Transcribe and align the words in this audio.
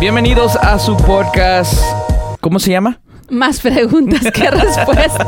Bienvenidos 0.00 0.56
a 0.56 0.78
su 0.78 0.96
podcast. 0.96 1.74
¿Cómo 2.40 2.58
se 2.58 2.70
llama? 2.70 2.99
Más 3.30 3.60
preguntas 3.60 4.22
que 4.32 4.50
respuestas. 4.50 5.26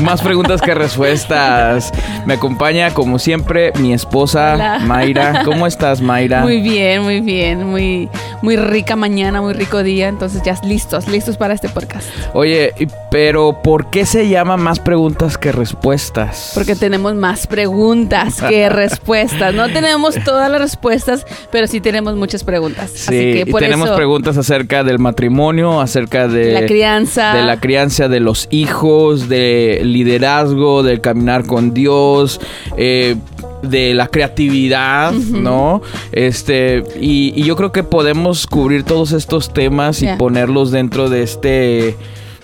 Más 0.00 0.20
preguntas 0.20 0.60
que 0.60 0.74
respuestas. 0.74 1.92
Me 2.26 2.34
acompaña, 2.34 2.92
como 2.92 3.18
siempre, 3.18 3.72
mi 3.78 3.92
esposa, 3.92 4.54
Hola. 4.54 4.78
Mayra. 4.80 5.42
¿Cómo 5.44 5.66
estás, 5.66 6.00
Mayra? 6.00 6.42
Muy 6.42 6.60
bien, 6.60 7.02
muy 7.02 7.20
bien. 7.20 7.64
Muy, 7.64 8.08
muy 8.42 8.56
rica 8.56 8.96
mañana, 8.96 9.40
muy 9.40 9.52
rico 9.54 9.82
día. 9.82 10.08
Entonces 10.08 10.42
ya 10.42 10.58
listos, 10.64 11.06
listos 11.08 11.36
para 11.36 11.54
este 11.54 11.68
podcast. 11.68 12.08
Oye, 12.34 12.74
y- 12.78 12.88
pero 13.10 13.62
¿por 13.62 13.88
qué 13.90 14.04
se 14.04 14.28
llama 14.28 14.56
más 14.56 14.80
preguntas 14.80 15.38
que 15.38 15.52
respuestas? 15.52 16.50
Porque 16.54 16.74
tenemos 16.74 17.14
más 17.14 17.46
preguntas 17.46 18.42
que 18.42 18.68
respuestas. 18.68 19.54
No 19.54 19.68
tenemos 19.68 20.16
todas 20.24 20.50
las 20.50 20.60
respuestas, 20.60 21.24
pero 21.52 21.66
sí 21.66 21.80
tenemos 21.80 22.16
muchas 22.16 22.42
preguntas. 22.44 22.90
Sí, 22.90 23.06
Así 23.08 23.16
que 23.32 23.44
y 23.46 23.50
por 23.52 23.60
tenemos 23.60 23.86
eso 23.88 23.96
preguntas 23.96 24.36
acerca 24.36 24.82
del 24.84 24.98
matrimonio, 24.98 25.80
acerca 25.80 26.26
de 26.28 26.52
la 26.52 26.66
crianza. 26.66 27.27
De 27.34 27.42
la 27.42 27.58
crianza 27.60 28.08
de 28.08 28.20
los 28.20 28.48
hijos, 28.50 29.28
de 29.28 29.80
liderazgo, 29.84 30.82
del 30.82 31.00
caminar 31.00 31.46
con 31.46 31.74
Dios, 31.74 32.40
eh, 32.76 33.16
de 33.62 33.94
la 33.94 34.08
creatividad, 34.08 35.12
¿no? 35.12 35.82
Este, 36.12 36.84
y, 37.00 37.32
y 37.34 37.44
yo 37.44 37.56
creo 37.56 37.72
que 37.72 37.82
podemos 37.82 38.46
cubrir 38.46 38.84
todos 38.84 39.12
estos 39.12 39.52
temas 39.52 40.02
y 40.02 40.06
ponerlos 40.18 40.70
dentro 40.70 41.08
de 41.10 41.22
este, 41.22 41.96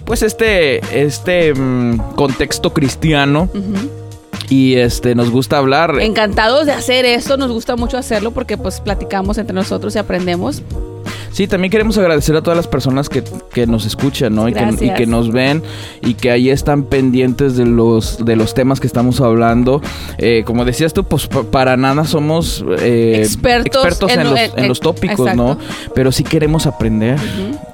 pues 0.05 0.23
este, 0.23 0.81
este 1.03 1.55
mm, 1.55 2.15
contexto 2.15 2.73
cristiano. 2.73 3.49
Y 4.51 4.75
este, 4.75 5.15
nos 5.15 5.31
gusta 5.31 5.57
hablar. 5.57 5.97
Encantados 6.01 6.67
de 6.67 6.73
hacer 6.73 7.07
esto, 7.07 7.39
nos 7.39 7.51
gusta 7.51 7.77
mucho 7.77 7.97
hacerlo 7.97 8.33
porque 8.33 8.59
pues 8.59 8.81
platicamos 8.81 9.39
entre 9.39 9.55
nosotros 9.55 9.95
y 9.97 9.99
aprendemos. 9.99 10.63
Sí, 11.35 11.49
también 11.49 11.73
queremos 11.73 11.99
agradecer 11.99 12.37
a 12.37 12.43
todas 12.43 12.57
las 12.57 12.69
personas 12.69 13.09
que, 13.09 13.25
que 13.53 13.67
nos 13.67 13.87
escuchan, 13.87 14.37
¿no? 14.37 14.49
Y 14.49 14.53
que, 14.53 14.61
y 14.61 14.63
Gracias. 14.63 14.97
que 14.97 15.05
nos 15.07 15.33
ven 15.33 15.65
y 16.01 16.15
que 16.15 16.31
ahí 16.31 16.49
están 16.49 16.85
pendientes 16.85 17.57
de 17.57 17.67
los, 17.67 18.25
de 18.25 18.37
los 18.37 18.55
temas 18.55 18.79
que 18.79 18.87
estamos 18.87 19.21
hablando. 19.21 19.83
Eh, 20.19 20.45
como 20.47 20.65
decías 20.65 20.93
tú, 20.93 21.03
pues 21.03 21.27
pa- 21.27 21.43
para 21.43 21.77
nada 21.77 22.05
somos 22.05 22.65
eh, 22.79 23.17
Expertos 23.19 24.13
en, 24.13 24.21
en- 24.21 24.31
los, 24.31 24.41
en- 24.57 24.69
los 24.69 24.79
tópicos, 24.79 25.35
¿no? 25.35 25.59
Pero 25.93 26.13
sí 26.13 26.23
queremos 26.23 26.67
aprender. 26.67 27.19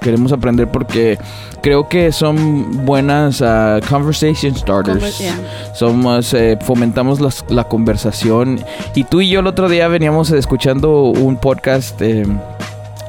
Queremos 0.01 0.31
aprender 0.31 0.67
porque 0.71 1.19
creo 1.61 1.87
que 1.87 2.11
son 2.11 2.83
buenas 2.83 3.43
ah, 3.43 3.79
conversation 3.87 4.55
starters. 4.55 5.03
Conver- 5.03 5.17
yeah. 5.19 5.73
Somos, 5.75 6.33
eh, 6.33 6.57
fomentamos 6.65 7.21
las- 7.21 7.45
la 7.49 7.65
conversación. 7.65 8.59
Y 8.95 9.03
tú 9.03 9.21
y 9.21 9.29
yo 9.29 9.41
el 9.41 9.45
otro 9.45 9.69
día 9.69 9.87
veníamos 9.87 10.31
escuchando 10.31 11.03
un 11.11 11.37
podcast 11.37 12.01
eh, 12.01 12.25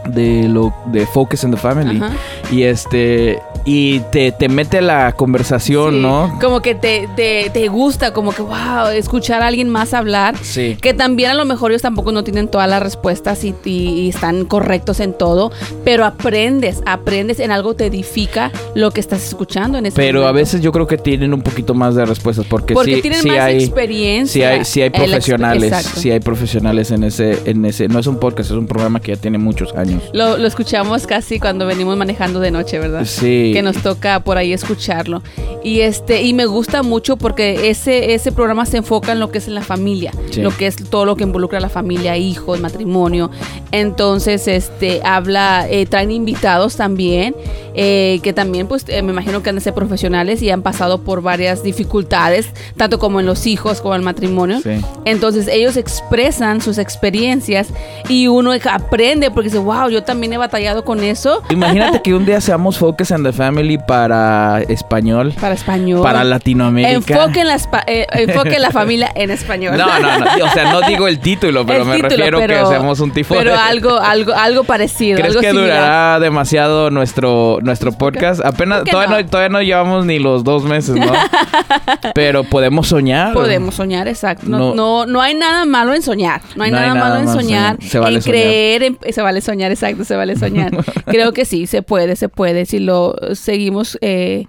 de 0.09 0.49
lo 0.49 0.75
de 0.87 1.07
Focus 1.07 1.45
in 1.45 1.51
the 1.51 1.57
Family. 1.57 1.97
Ajá. 1.97 2.13
Y 2.51 2.63
este 2.65 3.41
y 3.65 4.01
te, 4.11 4.33
te 4.33 4.49
mete 4.49 4.81
la 4.83 5.13
conversación, 5.13 5.95
Sí, 5.95 6.01
¿no? 6.01 6.39
Como 6.41 6.61
que 6.63 6.75
te, 6.75 7.09
te, 7.17 7.51
te 7.53 7.69
gusta, 7.69 8.13
como 8.13 8.33
que, 8.33 8.43
wow, 8.43 8.89
escuchar 8.95 9.43
a 9.43 9.47
alguien 9.47 9.69
más 9.69 9.95
hablar. 9.95 10.35
Sí. 10.43 10.77
Que 10.81 10.95
también 10.95 11.31
a 11.31 11.35
lo 11.35 11.45
mejor 11.45 11.71
ellos 11.71 11.83
tampoco 11.83 12.13
no 12.13 12.25
tienen 12.25 12.49
todas 12.49 12.69
las 12.69 12.83
respuestas 12.83 13.45
y, 13.45 13.55
y- 13.65 14.01
y 14.03 14.09
están 14.09 14.45
correctos 14.45 15.01
en 15.01 15.13
todo, 15.13 15.53
pero 15.85 16.05
aprendes, 16.05 16.83
aprendes 16.87 17.41
en 17.41 17.51
algo 17.53 17.75
te 17.75 17.87
edifica 17.87 18.51
lo 18.75 18.91
que 18.91 19.01
estás 19.01 19.25
escuchando 19.27 19.79
en 19.79 19.87
ese 19.87 19.97
Pero 19.97 20.27
a 20.27 20.33
veces 20.33 20.61
yo 20.61 20.73
creo 20.73 20.87
que 20.87 20.99
tienen 20.99 21.33
un 21.35 21.43
poquito 21.43 21.75
más 21.75 21.95
de 21.95 22.05
respuestas 22.05 22.47
porque, 22.49 22.75
Porque 22.75 22.97
sí, 22.97 23.03
tienen 23.03 23.21
sí 23.23 23.29
más 23.29 23.39
hay 23.41 23.63
experiencia. 23.65 24.33
sí 24.33 24.43
hay, 24.59 24.65
sí 24.65 24.83
hay 24.83 24.89
exp- 24.91 24.97
profesionales, 24.97 25.75
sí 25.97 26.11
hay 26.11 26.21
profesionales 26.21 26.91
en 26.91 27.05
ese 27.05 27.39
en 27.45 27.65
ese 27.65 27.89
no 27.89 27.99
es 27.99 28.07
un 28.07 28.19
podcast, 28.19 28.51
es 28.51 28.57
un 28.57 28.67
programa 28.67 29.01
que 29.01 29.15
ya 29.15 29.21
tiene 29.21 29.39
muchos 29.39 29.75
años. 29.75 30.03
Lo, 30.13 30.37
lo 30.39 30.47
escuchamos 30.47 31.07
casi 31.07 31.39
cuando 31.39 31.67
venimos 31.67 31.97
manejando 31.97 32.41
de 32.41 32.51
noche, 32.51 32.79
¿verdad? 32.79 33.05
Sí. 33.05 33.52
Que 33.53 33.63
nos 33.63 33.77
toca 33.79 34.21
por 34.21 34.37
ahí 34.37 34.53
escucharlo. 34.53 35.23
Y 35.65 35.81
este, 35.81 36.23
y 36.23 36.35
me 36.35 36.47
gusta 36.47 36.83
mucho 36.83 37.17
porque 37.17 37.71
ese, 37.71 38.15
ese 38.15 38.33
programa 38.33 38.67
se 38.67 38.79
enfoca 38.79 39.13
en 39.13 39.21
lo 39.21 39.31
que 39.31 39.39
es 39.39 39.47
en 39.49 39.55
la 39.55 39.63
familia, 39.63 40.13
Sí. 40.31 40.41
lo 40.43 40.51
que 40.57 40.67
es 40.67 40.77
todo 40.77 41.05
lo 41.05 41.15
que 41.17 41.23
involucra 41.25 41.59
a 41.59 41.61
la 41.61 41.69
familia, 41.69 42.17
hijos, 42.17 42.59
matrimonio. 42.61 43.31
Entonces, 43.71 44.49
este, 44.49 45.01
habla, 45.05 45.67
eh, 45.71 45.87
traen 45.87 46.11
invitados 46.11 46.77
también, 46.77 47.35
eh, 47.75 48.21
que 48.23 48.33
también, 48.33 48.67
pues, 48.67 48.85
eh, 48.89 49.03
me 49.03 49.13
imagino 49.13 49.43
que 49.43 49.51
han 49.51 49.55
de 49.57 49.61
ser 49.61 49.73
profesionales 49.75 50.43
y 50.43 50.51
han 50.51 50.63
pasado 50.63 50.99
por 51.03 51.23
varias 51.23 51.63
dificultades, 51.63 52.49
tanto 52.77 52.99
como 52.99 53.21
en 53.21 53.27
los 53.27 53.47
hijos 53.47 53.81
como 53.81 53.95
en 53.95 54.01
el 54.01 54.05
matrimonio. 54.05 54.61
Sí. 54.63 54.81
Entonces 55.05 55.49
ellos 55.49 55.77
expresan 55.77 56.61
sus 56.61 56.79
experiencias 56.79 57.69
y 58.09 58.27
uno 58.29 58.53
aprende 58.71 59.31
porque 59.31 59.49
dice, 59.49 59.59
wow, 59.59 59.89
yo 59.89 60.03
también 60.03 60.33
he 60.33 60.39
batallado 60.39 60.85
con 60.85 61.03
eso 61.03 61.43
Imagínate 61.51 62.03
que 62.03 62.15
un 62.15 62.25
día 62.27 62.41
seamos 62.41 62.79
Focus 62.79 63.11
in 63.11 63.23
the 63.23 63.33
Family 63.43 63.79
para 63.79 64.61
español, 64.69 65.35
para 65.41 65.55
español. 65.55 66.01
para 66.03 66.23
Latinoamérica. 66.23 66.93
Enfoque 66.93 67.41
en, 67.41 67.49
la, 67.49 67.57
eh, 67.87 68.07
enfoque 68.13 68.55
en 68.55 68.63
la 68.63 68.71
familia 68.71 69.11
en 69.17 69.31
español. 69.33 69.77
No, 69.77 69.87
no, 69.99 70.19
no. 70.21 70.45
O 70.45 70.49
sea, 70.51 70.71
no 70.73 70.81
digo 70.83 71.09
el 71.09 71.19
título, 71.19 71.67
pero 71.67 71.83
El 71.83 71.89
me 71.89 71.95
título, 71.97 72.11
refiero 72.11 72.39
que 72.41 72.47
pero- 72.47 72.69
hacemos 72.69 73.01
un 73.01 73.11
tipo 73.13 73.35
Pero 73.35 73.51
de. 73.53 73.57
algo, 73.59 73.99
algo, 73.99 74.33
algo 74.33 74.63
parecido. 74.65 75.17
¿Crees 75.19 75.31
algo 75.31 75.41
que 75.41 75.51
similar. 75.51 75.77
durará 75.81 76.21
demasiado 76.21 76.91
nuestro, 76.91 77.59
nuestro 77.63 77.91
podcast? 77.93 78.45
Apenas, 78.45 78.79
¿Por 78.79 78.85
qué 78.87 78.91
todavía 78.93 79.17
no? 79.17 79.23
no? 79.23 79.29
todavía 79.29 79.49
no 79.49 79.63
llevamos 79.63 80.07
ni 80.07 80.19
los 80.21 80.45
dos 80.45 80.63
meses, 80.65 80.95
¿no? 80.95 81.13
Pero 82.15 82.45
podemos 82.45 82.87
soñar. 82.89 83.33
Podemos 83.33 83.75
soñar, 83.75 84.07
exacto. 84.09 84.47
No, 84.49 84.59
No. 84.59 84.75
no, 84.75 85.07
no 85.07 85.21
hay 85.21 85.35
nada 85.35 85.65
malo 85.65 85.95
en 85.95 86.03
soñar. 86.03 86.41
No 86.57 86.65
hay, 86.65 86.71
No 86.71 86.79
hay 86.79 86.89
nada, 86.91 86.95
malo 86.95 87.17
en 87.21 87.29
soñar. 87.29 87.77
Se 87.83 87.99
vale 87.99 88.17
en 88.17 88.23
soñar. 88.23 88.39
creer, 88.41 88.83
en- 88.85 88.99
se 89.11 89.23
vale 89.23 89.41
soñar, 89.41 89.71
exacto, 89.73 90.05
se 90.05 90.15
vale 90.17 90.37
soñar. 90.37 90.71
creo 91.07 91.33
que 91.33 91.45
sí, 91.45 91.67
se 91.67 91.83
puede, 91.83 92.17
se 92.17 92.29
puede. 92.29 92.67
Si 92.67 92.79
lo 92.79 93.17
seguimos, 93.35 93.99
eh, 94.01 94.47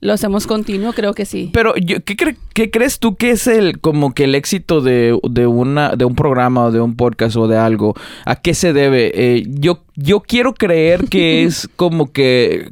lo 0.00 0.12
hacemos 0.12 0.46
continuo, 0.46 0.92
creo 0.92 1.14
que 1.14 1.24
sí. 1.24 1.50
Pero 1.52 1.74
yo, 1.76 2.04
¿qué, 2.04 2.16
cre- 2.16 2.36
qué 2.54 2.70
crees 2.70 2.98
tú 2.98 3.16
que 3.16 3.30
es 3.30 3.46
el 3.46 3.80
como 3.80 4.12
que 4.14 4.24
el 4.24 4.34
éxito 4.34 4.80
de, 4.82 5.18
de 5.30 5.46
una 5.46 5.96
de 5.96 6.04
un 6.04 6.14
programa 6.14 6.64
o 6.66 6.70
de 6.72 6.80
un 6.80 6.96
podcast 6.96 7.36
o 7.36 7.48
de 7.48 7.56
algo? 7.56 7.94
¿A 8.26 8.36
qué 8.36 8.52
se 8.54 8.72
debe? 8.72 9.10
Eh, 9.14 9.44
yo 9.48 9.82
yo 9.96 10.20
quiero 10.20 10.52
creer 10.54 11.06
que 11.08 11.44
es 11.44 11.68
como 11.76 12.12
que 12.12 12.70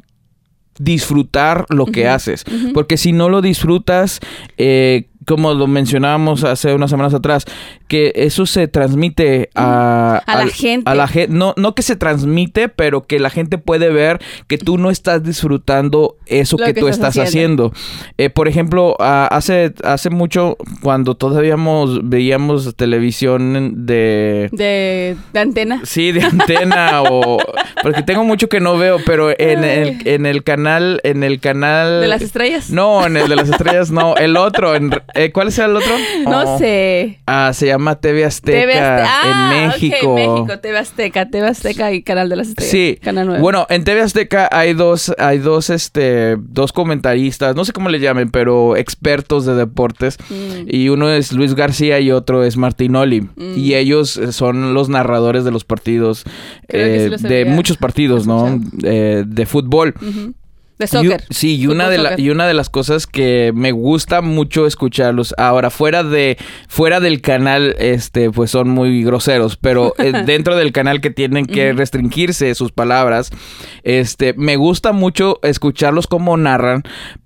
disfrutar 0.77 1.65
lo 1.69 1.85
que 1.85 2.07
haces, 2.07 2.43
porque 2.73 2.97
si 2.97 3.13
no 3.13 3.29
lo 3.29 3.41
disfrutas 3.41 4.19
eh, 4.57 5.05
como 5.25 5.53
lo 5.53 5.67
mencionábamos 5.67 6.43
hace 6.43 6.73
unas 6.73 6.89
semanas 6.89 7.13
atrás, 7.13 7.45
que 7.87 8.11
eso 8.15 8.45
se 8.45 8.67
transmite 8.67 9.49
a, 9.55 10.21
A 10.25 10.43
la 10.43 10.47
gente. 10.47 10.89
A 10.89 10.95
la 10.95 11.07
gente. 11.07 11.33
No, 11.33 11.53
no 11.57 11.75
que 11.75 11.81
se 11.81 11.95
transmite, 11.95 12.69
pero 12.69 13.05
que 13.05 13.19
la 13.19 13.29
gente 13.29 13.57
puede 13.57 13.89
ver 13.89 14.19
que 14.47 14.57
tú 14.57 14.77
no 14.77 14.89
estás 14.89 15.23
disfrutando 15.23 16.17
eso 16.25 16.57
que, 16.57 16.73
que 16.73 16.81
tú 16.81 16.87
estás 16.87 17.05
estás 17.09 17.27
haciendo. 17.27 17.71
Eh, 18.17 18.29
por 18.29 18.47
ejemplo, 18.47 18.95
hace, 18.99 19.73
hace 19.83 20.09
mucho, 20.09 20.57
cuando 20.81 21.15
todavía 21.15 21.55
veíamos 22.03 22.75
televisión 22.75 23.85
de... 23.85 24.49
De, 24.51 25.15
de 25.33 25.39
antena. 25.39 25.81
Sí, 25.83 26.11
de 26.11 26.23
antena 26.23 27.01
o... 27.09 27.37
Porque 27.81 28.03
tengo 28.03 28.23
mucho 28.23 28.49
que 28.49 28.59
no 28.59 28.77
veo, 28.77 28.97
pero 29.05 29.31
en 29.37 29.63
el, 29.63 30.07
en 30.07 30.25
el 30.25 30.43
canal... 30.43 30.99
En 31.03 31.23
el 31.23 31.39
canal... 31.39 32.01
¿De 32.01 32.07
las 32.07 32.21
estrellas? 32.21 32.69
No, 32.69 33.05
en 33.05 33.17
el 33.17 33.27
de 33.27 33.35
las 33.35 33.49
estrellas 33.49 33.91
no. 33.91 34.15
El 34.15 34.37
otro. 34.37 34.75
En, 34.75 34.91
eh, 35.15 35.31
¿Cuál 35.31 35.47
es 35.49 35.59
el 35.59 35.75
otro? 35.75 35.91
No 36.25 36.55
Oh. 36.55 36.57
sé. 36.59 37.19
Ah, 37.25 37.51
se 37.53 37.67
llama 37.67 37.95
TV 37.99 38.25
Azteca 38.25 38.59
TV 38.59 38.73
Azteca. 38.73 39.05
Ah, 39.07 39.51
en 39.55 39.67
México. 39.67 40.15
México, 40.15 40.59
TV 40.59 40.77
Azteca, 40.77 41.29
TV 41.29 41.47
Azteca 41.47 41.91
y 41.93 42.03
Canal 42.03 42.29
de 42.29 42.35
las 42.35 42.49
Estrellas. 42.49 42.71
Sí. 42.71 42.99
Canal 43.01 43.27
9. 43.27 43.41
Bueno, 43.41 43.65
en 43.69 43.83
TV 43.83 44.01
Azteca 44.01 44.47
hay 44.51 44.73
dos, 44.73 45.13
hay 45.17 45.37
dos, 45.39 45.69
este, 45.69 46.35
dos 46.39 46.71
comentaristas, 46.73 47.55
no 47.55 47.65
sé 47.65 47.73
cómo 47.73 47.89
le 47.89 47.99
llamen, 47.99 48.29
pero 48.31 48.75
expertos 48.75 49.45
de 49.45 49.55
deportes. 49.55 50.17
Mm. 50.29 50.67
Y 50.67 50.89
uno 50.89 51.09
es 51.11 51.31
Luis 51.31 51.55
García 51.55 51.99
y 51.99 52.11
otro 52.11 52.43
es 52.43 52.57
Martinoli. 52.57 53.21
Mm. 53.21 53.57
Y 53.57 53.75
ellos 53.75 54.17
eh, 54.17 54.31
son 54.31 54.73
los 54.73 54.89
narradores 54.89 55.43
de 55.43 55.51
los 55.51 55.63
partidos, 55.63 56.23
eh, 56.67 57.11
de 57.19 57.45
muchos 57.45 57.77
partidos, 57.77 58.27
¿no? 58.27 58.59
Eh, 58.83 59.23
de 59.25 59.45
fútbol. 59.45 59.93
De 60.77 60.85
Y 60.85 60.87
soccer. 60.89 61.23
sí, 61.29 61.55
y 61.55 61.67
una, 61.67 61.89
de 61.89 61.97
la- 61.97 62.19
y 62.19 62.29
una 62.29 62.45
de 62.47 62.53
las 62.53 62.69
cosas 62.69 63.07
que 63.07 63.51
me 63.55 63.71
gusta 63.71 64.21
mucho 64.21 64.67
escucharlos 64.67 65.33
ahora, 65.37 65.69
fuera 65.69 66.03
de 66.03 66.37
fuera 66.67 66.99
del 66.99 67.21
canal, 67.21 67.75
este, 67.79 68.29
pues 68.29 68.51
son 68.51 68.69
muy 68.69 69.01
groseros, 69.03 69.55
pero 69.55 69.93
eh, 69.97 70.11
dentro 70.25 70.57
del 70.57 70.73
canal 70.73 70.99
que 70.99 71.11
tienen 71.11 71.45
que 71.45 71.71
restringirse 71.71 72.53
sus 72.55 72.73
palabras, 72.73 73.29
este, 73.83 74.33
me 74.33 74.57
gusta 74.57 74.91
mucho 74.91 75.39
escucharlos 75.43 76.07
como 76.07 76.35
narran, 76.35 76.83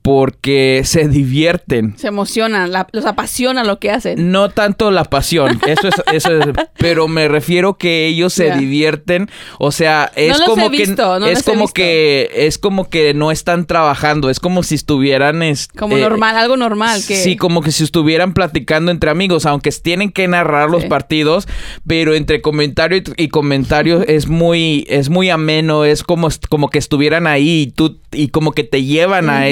porque 0.10 0.82
se 0.86 1.08
divierten. 1.08 1.94
Se 1.98 2.08
emocionan, 2.08 2.72
la- 2.72 2.88
los 2.94 3.06
apasiona 3.06 3.64
lo 3.64 3.78
que 3.80 3.92
hacen. 3.92 4.32
No 4.32 4.50
tanto 4.50 4.90
la 4.90 5.04
pasión, 5.04 5.60
eso 5.68 5.88
es, 5.88 5.94
eso 6.12 6.40
es- 6.40 6.48
pero 6.80 7.08
me 7.08 7.28
refiero 7.28 7.78
que 7.78 8.08
ellos 8.08 8.34
se 8.34 8.50
divierten, 8.58 9.30
o 9.60 9.72
sea, 9.72 10.12
es 10.16 10.40
los 10.40 10.48
como 10.50 10.66
he 10.66 10.70
visto, 10.70 11.20
no 11.20 11.28
que 11.28 11.32
es 11.32 11.44
como 11.44 11.68
que 11.68 12.30
es 12.34 12.58
como 12.58 12.90
que 12.90 13.14
no 13.14 13.30
están 13.30 13.68
trabajando, 13.68 14.32
es 14.32 14.40
como 14.40 14.64
si 14.64 14.74
estuvieran 14.76 15.44
es- 15.44 15.68
Como 15.68 15.96
eh, 15.98 16.02
normal, 16.02 16.36
algo 16.38 16.58
normal. 16.58 17.02
Que... 17.08 17.16
Sí, 17.16 17.36
como 17.36 17.62
que 17.62 17.72
si 17.72 17.84
estuvieran 17.84 18.34
platicando 18.34 18.90
entre 18.92 19.12
amigos, 19.12 19.46
aunque 19.46 19.70
tienen 19.72 20.12
que 20.12 20.28
narrar 20.28 20.70
los 20.72 20.82
Sí. 20.82 20.88
partidos, 20.90 21.48
pero 21.86 22.16
entre 22.16 22.42
comentario 22.42 22.98
y, 22.98 23.24
y 23.26 23.28
comentario 23.30 24.02
es 24.08 24.28
muy, 24.28 24.88
es 24.90 25.10
muy 25.10 25.30
ameno, 25.30 25.86
es 25.86 26.02
como, 26.04 26.30
como 26.50 26.70
que 26.70 26.80
estuvieran 26.80 27.28
ahí 27.28 27.62
y 27.62 27.68
tú 27.72 28.00
y 28.12 28.30
como 28.30 28.54
que 28.54 28.64
te 28.64 28.84
llevan 28.84 29.30
a. 29.30 29.44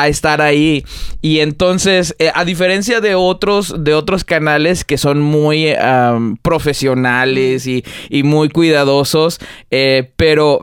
a 0.00 0.08
estar 0.08 0.40
ahí. 0.40 0.84
Y 1.22 1.40
entonces, 1.40 2.14
eh, 2.18 2.30
a 2.34 2.44
diferencia 2.44 3.00
de 3.00 3.14
otros, 3.14 3.74
de 3.78 3.94
otros 3.94 4.24
canales 4.24 4.84
que 4.84 4.98
son 4.98 5.20
muy 5.20 5.74
profesionales 6.42 7.66
y, 7.66 7.84
muy 8.22 8.48
cuidadosos, 8.48 9.38
eh, 9.70 10.10
pero 10.16 10.60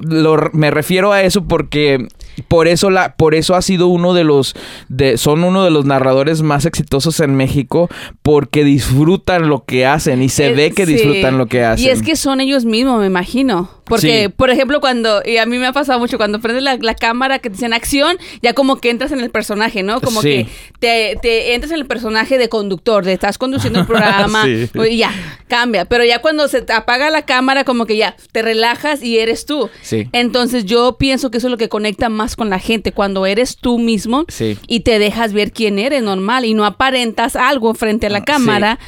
me 0.53 0.71
refiero 0.71 1.11
a 1.11 1.21
eso 1.21 1.45
porque 1.45 2.07
por 2.47 2.67
eso 2.67 2.89
la, 2.89 3.15
por 3.15 3.35
eso 3.35 3.55
ha 3.55 3.61
sido 3.61 3.87
uno 3.87 4.13
de 4.13 4.23
los, 4.23 4.55
de, 4.89 5.17
son 5.17 5.43
uno 5.43 5.63
de 5.63 5.71
los 5.71 5.85
narradores 5.85 6.41
más 6.41 6.65
exitosos 6.65 7.19
en 7.19 7.35
México 7.35 7.89
porque 8.21 8.63
disfrutan 8.63 9.49
lo 9.49 9.65
que 9.65 9.85
hacen 9.85 10.21
y 10.21 10.29
se 10.29 10.47
Eh, 10.47 10.53
ve 10.53 10.71
que 10.71 10.85
sí. 10.85 10.93
disfrutan 10.93 11.37
lo 11.37 11.47
que 11.47 11.63
hacen. 11.63 11.85
Y 11.85 11.89
es 11.89 12.01
que 12.01 12.15
son 12.15 12.41
ellos 12.41 12.65
mismos, 12.65 12.99
me 12.99 13.07
imagino. 13.07 13.69
Porque, 13.85 14.23
Sí. 14.27 14.33
por 14.35 14.49
ejemplo, 14.49 14.79
cuando, 14.79 15.21
y 15.25 15.37
a 15.37 15.45
mí 15.45 15.57
me 15.57 15.67
ha 15.67 15.73
pasado 15.73 15.99
mucho, 15.99 16.17
cuando 16.17 16.39
prendes 16.39 16.63
la, 16.63 16.77
la 16.77 16.95
cámara 16.95 17.39
que 17.39 17.49
te 17.49 17.55
dicen 17.55 17.73
acción, 17.73 18.17
ya 18.41 18.53
como 18.53 18.77
que 18.77 18.89
entras 18.89 19.11
en 19.11 19.19
el 19.19 19.29
personaje, 19.29 19.83
¿no? 19.83 19.99
Como 19.99 20.21
Sí. 20.21 20.45
que 20.79 21.13
te, 21.13 21.19
te 21.21 21.53
entras 21.53 21.71
en 21.73 21.79
el 21.79 21.85
personaje 21.85 22.37
de 22.37 22.47
conductor, 22.47 23.03
de 23.03 23.11
estás 23.13 23.37
conduciendo 23.37 23.79
el 23.81 23.85
programa, 23.85 24.43
Sí. 24.45 24.69
y 24.89 24.97
ya, 24.97 25.11
cambia. 25.49 25.83
Pero 25.83 26.05
ya 26.05 26.19
cuando 26.21 26.47
se 26.47 26.61
te 26.61 26.71
apaga 26.71 27.09
la 27.09 27.23
cámara, 27.23 27.65
como 27.65 27.85
que 27.85 27.97
ya, 27.97 28.15
te 28.31 28.41
relajas 28.41 29.03
y 29.03 29.19
eres 29.19 29.45
tú. 29.45 29.69
Sí. 29.81 30.07
Entonces 30.13 30.63
yo 30.65 30.95
pienso 30.97 31.29
que 31.29 31.39
eso 31.39 31.47
es 31.47 31.51
lo 31.51 31.57
que 31.57 31.67
conecta 31.67 32.07
más 32.07 32.22
con 32.35 32.49
la 32.49 32.59
gente, 32.59 32.91
cuando 32.91 33.25
eres 33.25 33.57
tú 33.57 33.77
mismo 33.79 34.25
Sí. 34.27 34.57
y 34.67 34.81
te 34.81 34.99
dejas 34.99 35.33
ver 35.33 35.51
quién 35.51 35.77
eres 35.79 36.01
normal 36.03 36.45
y 36.45 36.53
no 36.53 36.65
aparentas 36.65 37.35
algo 37.35 37.73
frente 37.73 38.07
a 38.07 38.09
la 38.09 38.19
Ah, 38.19 38.25
cámara. 38.25 38.79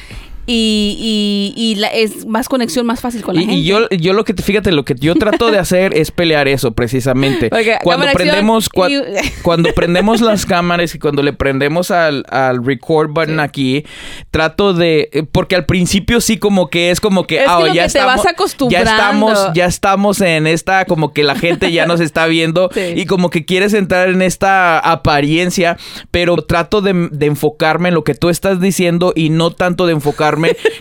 Y, 0.46 1.52
y, 1.56 1.60
y 1.60 1.74
la- 1.74 1.88
es 1.88 2.24
más 2.26 2.48
conexión 2.48 2.86
más 2.86 3.00
fácil 3.00 3.22
con 3.22 3.34
la 3.34 3.42
Y, 3.42 3.46
gente. 3.46 3.60
y 3.60 3.64
yo, 3.64 3.88
yo 3.90 4.12
lo 4.12 4.24
que, 4.24 4.32
fíjate, 4.34 4.70
lo 4.70 4.84
que 4.84 4.94
yo 4.96 5.14
trato 5.16 5.50
de 5.50 5.58
hacer 5.58 5.96
es 5.96 6.10
pelear 6.12 6.46
eso, 6.48 6.72
precisamente. 6.72 7.46
Ok, 7.52 7.82
cuando 7.82 8.06
prendemos, 8.12 8.70
cua- 8.70 8.88
cuando 9.42 9.72
prendemos 9.74 10.20
las 10.20 10.46
cámaras 10.46 10.94
y 10.94 10.98
cuando 10.98 11.22
le 11.22 11.32
prendemos 11.32 11.90
al, 11.90 12.24
al 12.28 12.64
record 12.64 13.10
button 13.10 13.36
Sí. 13.36 13.40
aquí, 13.40 13.84
trato 14.30 14.72
de, 14.72 15.08
eh, 15.12 15.24
porque 15.30 15.56
al 15.56 15.66
principio 15.66 16.20
sí 16.20 16.36
como 16.38 16.68
que 16.70 16.90
es 16.90 17.00
como 17.00 17.26
que, 17.26 17.38
Es 17.38 17.42
que 17.44 17.48
ah, 17.50 17.60
ya 17.66 17.72
que 17.72 17.78
te 17.92 17.98
estamos, 17.98 18.24
vas 18.24 18.56
ya 18.70 18.80
estamos, 18.82 19.38
ya 19.54 19.64
estamos 19.66 20.20
en 20.20 20.46
esta, 20.46 20.84
como 20.84 21.12
que 21.12 21.24
la 21.24 21.34
gente 21.34 21.72
ya 21.72 21.86
nos 21.86 22.00
está 22.00 22.26
viendo 22.26 22.70
Sí. 22.74 22.80
y 22.94 23.06
como 23.06 23.30
que 23.30 23.44
quieres 23.44 23.74
entrar 23.74 24.10
en 24.10 24.22
esta 24.22 24.78
apariencia, 24.78 25.76
pero 26.12 26.36
trato 26.36 26.82
de, 26.82 27.08
de 27.10 27.26
enfocarme 27.26 27.88
en 27.88 27.94
lo 27.94 28.04
que 28.04 28.14
tú 28.14 28.28
estás 28.28 28.60
diciendo 28.60 29.12
y 29.16 29.30
no 29.30 29.50
tanto 29.50 29.86
de 29.86 29.92
enfocarme 29.94 30.35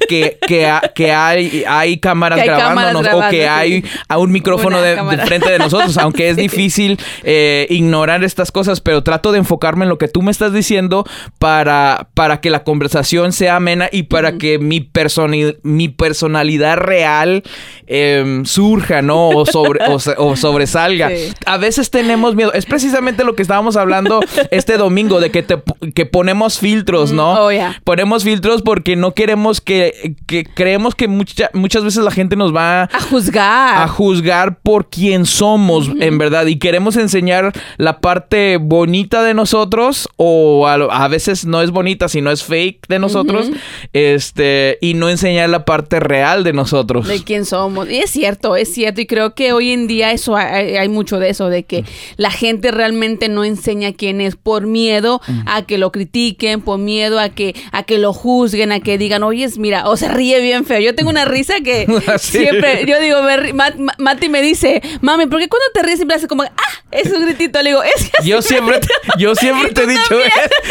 que, 0.09 0.37
que, 0.47 0.65
ha- 0.67 0.81
que 0.93 1.11
hay, 1.11 1.63
hay 1.67 1.97
cámaras 1.99 2.37
Que 2.41 2.43
hay 2.43 2.47
cámaras 2.57 2.75
grabándonos 2.75 3.01
o 3.01 3.03
grabando, 3.03 3.31
que 3.31 3.47
hay 3.47 3.83
a 4.07 4.17
un 4.17 4.31
micrófono 4.31 4.81
de, 4.81 4.95
de 4.95 5.17
frente 5.25 5.51
de 5.51 5.59
nosotros, 5.59 5.97
aunque 5.97 6.29
es 6.29 6.35
difícil 6.45 6.99
eh, 7.23 7.67
ignorar 7.69 8.23
estas 8.23 8.51
cosas, 8.51 8.81
pero 8.81 9.03
trato 9.03 9.31
de 9.31 9.39
enfocarme 9.39 9.85
en 9.85 9.89
lo 9.89 9.97
que 9.97 10.07
tú 10.07 10.21
me 10.21 10.31
estás 10.31 10.53
diciendo 10.53 11.05
para, 11.39 12.07
para 12.13 12.41
que 12.41 12.49
la 12.49 12.63
conversación 12.63 13.31
sea 13.31 13.55
amena 13.57 13.89
y 13.91 14.03
para 14.03 14.37
que 14.37 14.59
mi, 14.59 14.79
personi- 14.81 15.57
mi 15.63 15.89
personalidad 15.89 16.77
real 16.77 17.43
em, 17.87 18.45
surja, 18.45 19.01
¿no? 19.01 19.29
O, 19.29 19.45
sobre, 19.45 19.79
o, 19.87 19.97
o 20.17 20.35
sobresalga. 20.35 21.09
Sí. 21.09 21.33
A 21.45 21.57
veces 21.57 21.91
tenemos 21.91 22.35
miedo. 22.35 22.51
Es 22.53 22.65
precisamente 22.65 23.23
lo 23.23 23.35
que 23.35 23.41
estábamos 23.41 23.77
hablando 23.77 24.19
este 24.51 24.77
domingo, 24.77 25.19
de 25.19 25.29
que, 25.31 25.43
te, 25.43 25.57
que 25.93 26.05
ponemos 26.05 26.59
filtros, 26.59 27.11
¿no? 27.11 27.33
Mm, 27.35 27.37
oh, 27.39 27.51
yeah. 27.51 27.81
Ponemos 27.83 28.23
filtros 28.23 28.61
porque 28.61 28.95
no 28.95 29.13
queremos 29.13 29.44
que, 29.61 30.15
que 30.27 30.43
creemos 30.43 30.95
que 30.95 31.07
mucha- 31.07 31.49
muchas 31.53 31.83
veces 31.83 32.03
la 32.03 32.11
gente 32.11 32.35
nos 32.35 32.55
va 32.55 32.83
A 32.83 32.99
juzgar. 32.99 33.81
a 33.83 33.87
juzgar 33.87 34.59
por 34.61 34.89
quién 34.89 35.25
somos, 35.25 35.89
en 35.99 36.17
verdad. 36.17 36.45
Y 36.47 36.57
queremos 36.57 36.95
enseñar 36.97 37.51
la 37.77 37.99
parte 37.99 38.57
bonita 38.57 39.23
de 39.23 39.33
nosotros, 39.33 40.09
o 40.17 40.67
a, 40.67 41.07
veces 41.07 41.45
no 41.45 41.61
es 41.61 41.71
bonita, 41.71 42.07
sino 42.09 42.31
es 42.31 42.43
fake 42.43 42.87
de 42.87 42.99
nosotros, 42.99 43.49
este, 43.93 44.77
y 44.81 44.93
no 44.93 45.09
enseñar 45.09 45.49
la 45.49 45.65
parte 45.65 45.99
real 45.99 46.43
de 46.43 46.53
nosotros. 46.53 47.07
de 47.07 47.23
quién 47.23 47.45
somos. 47.45 47.89
Y 47.89 47.97
es 47.97 48.09
cierto, 48.11 48.55
es 48.55 48.73
cierto. 48.73 49.01
Y 49.01 49.05
creo 49.07 49.33
que 49.35 49.53
hoy 49.53 49.71
en 49.71 49.87
día 49.87 50.11
eso 50.11 50.35
hay, 50.35 50.75
hay 50.77 50.89
mucho 50.89 51.19
de 51.19 51.29
eso, 51.29 51.49
de 51.49 51.63
que 51.63 51.83
la 52.17 52.31
gente 52.31 52.71
realmente 52.71 53.29
no 53.29 53.43
enseña 53.43 53.93
quién 53.93 54.21
es 54.21 54.35
por 54.35 54.67
miedo 54.67 55.21
a 55.45 55.61
que 55.63 55.77
lo 55.77 55.91
critiquen, 55.91 56.61
por 56.61 56.77
miedo 56.79 57.19
a 57.19 57.29
que, 57.29 57.55
a 57.71 57.83
que 57.83 57.97
lo 57.97 58.13
juzguen, 58.13 58.71
a 58.71 58.79
que 58.79 58.97
digan, 58.97 59.23
oye, 59.23 59.34
mira, 59.57 59.87
o 59.87 59.97
se 59.97 60.07
ríe 60.07 60.39
bien 60.41 60.65
feo. 60.65 60.79
Yo 60.79 60.95
tengo 60.95 61.09
una 61.09 61.25
risa 61.25 61.55
que 61.61 61.85
Sí. 62.19 62.39
siempre, 62.39 62.85
yo 62.85 62.99
digo, 62.99 63.21
me 63.23 63.53
Mat- 63.53 63.75
Mati 63.97 64.29
me 64.29 64.41
dice, 64.41 64.81
mami, 65.01 65.25
¿por 65.27 65.39
qué 65.39 65.47
cuando 65.47 65.65
te 65.73 65.83
ríes 65.83 65.97
siempre 65.97 66.17
hace 66.17 66.27
como, 66.27 66.43
ah, 66.43 66.49
es 66.91 67.11
un 67.11 67.25
gritito? 67.25 67.61
Le 67.61 67.69
digo, 67.71 67.83
es 67.83 67.93
que 68.05 68.11
así 68.19 68.29
Yo 68.29 68.41
siempre, 68.41 68.79
te- 68.79 68.87
yo 69.17 69.35
siempre 69.35 69.71
te 69.71 69.83
he 69.83 69.87
dicho, 69.87 70.15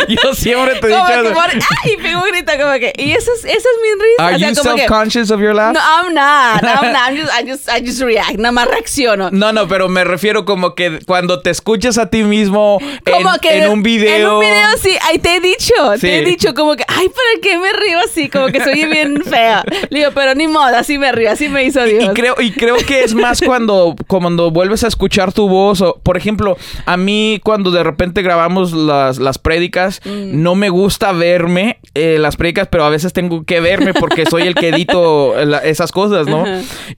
yo 0.08 0.34
siempre 0.34 0.74
te 0.76 0.86
he 0.86 0.90
dicho, 0.90 1.02
ah, 1.02 1.50
y 1.84 1.96
pego 2.02 2.22
un 2.22 2.28
grito 2.30 2.52
como 2.58 2.72
que, 2.74 2.92
y 2.96 3.12
eso 3.12 3.30
es, 3.34 3.44
esa 3.44 3.56
es 3.56 3.64
mi 3.82 4.02
risa. 4.02 4.26
are 4.26 4.34
o 4.36 4.38
sea, 4.38 4.48
you 4.48 4.54
self-conscious 4.54 5.30
of 5.30 5.40
your 5.40 5.54
laugh? 5.54 5.74
no, 5.74 5.80
I'm 5.80 6.14
not. 6.14 6.62
I'm 6.62 6.92
not. 6.92 7.02
I'm 7.10 7.16
just, 7.16 7.32
I 7.32 7.44
just, 7.50 7.68
I 7.68 7.80
just 7.86 8.00
react. 8.00 8.36
Nada 8.38 8.52
más 8.52 8.68
reacciono. 8.68 9.30
No, 9.30 9.52
no, 9.52 9.68
pero 9.68 9.88
me 9.88 10.04
refiero 10.04 10.44
como 10.44 10.74
que 10.74 11.00
cuando 11.06 11.40
te 11.40 11.50
escuchas 11.50 11.98
a 11.98 12.08
ti 12.10 12.22
mismo 12.22 12.78
en, 12.80 13.40
que 13.40 13.58
en 13.58 13.68
un 13.70 13.82
video. 13.82 14.14
En 14.16 14.26
un 14.28 14.40
video, 14.40 14.76
sí. 14.82 14.96
Ahí 15.02 15.18
te 15.18 15.36
he 15.36 15.40
dicho. 15.40 15.74
Te 16.00 16.18
he 16.18 16.24
Sí. 16.24 16.24
dicho 16.24 16.54
como 16.54 16.76
que, 16.76 16.84
ay, 16.88 17.08
¿para 17.08 17.40
qué 17.42 17.58
me 17.58 17.72
río 17.72 17.98
así? 18.00 18.28
Como 18.28 18.46
que 18.48 18.53
soy 18.62 18.84
bien 18.86 19.22
fea. 19.24 19.64
Le 19.90 20.00
digo, 20.00 20.10
pero 20.14 20.34
ni 20.34 20.46
modo, 20.48 20.76
así 20.76 20.98
me 20.98 21.10
río. 21.12 21.30
Así 21.30 21.48
me 21.48 21.64
hizo 21.64 21.82
Dios. 21.84 22.04
Y 22.04 22.08
creo, 22.08 22.34
y 22.40 22.50
creo 22.52 22.76
que 22.76 23.02
es 23.04 23.14
más 23.14 23.40
cuando, 23.40 23.96
cuando 24.06 24.50
vuelves 24.50 24.84
a 24.84 24.88
escuchar 24.88 25.32
tu 25.32 25.48
voz. 25.48 25.80
O, 25.80 26.00
por 26.02 26.16
ejemplo, 26.16 26.56
a 26.86 26.96
mí 26.96 27.40
cuando 27.42 27.70
de 27.70 27.82
repente 27.82 28.22
grabamos 28.22 28.72
las, 28.72 29.18
las 29.18 29.38
prédicas, 29.38 30.00
Mm. 30.04 30.42
no 30.42 30.54
me 30.54 30.68
gusta 30.68 31.12
verme 31.12 31.78
eh, 31.94 32.16
las 32.18 32.36
prédicas, 32.36 32.68
pero 32.70 32.84
a 32.84 32.90
veces 32.90 33.12
tengo 33.12 33.44
que 33.44 33.60
verme 33.60 33.94
porque 33.94 34.26
soy 34.26 34.42
el 34.42 34.54
que 34.54 34.68
edito 34.70 35.34
la- 35.44 35.58
esas 35.58 35.92
cosas, 35.92 36.26
¿no? 36.26 36.44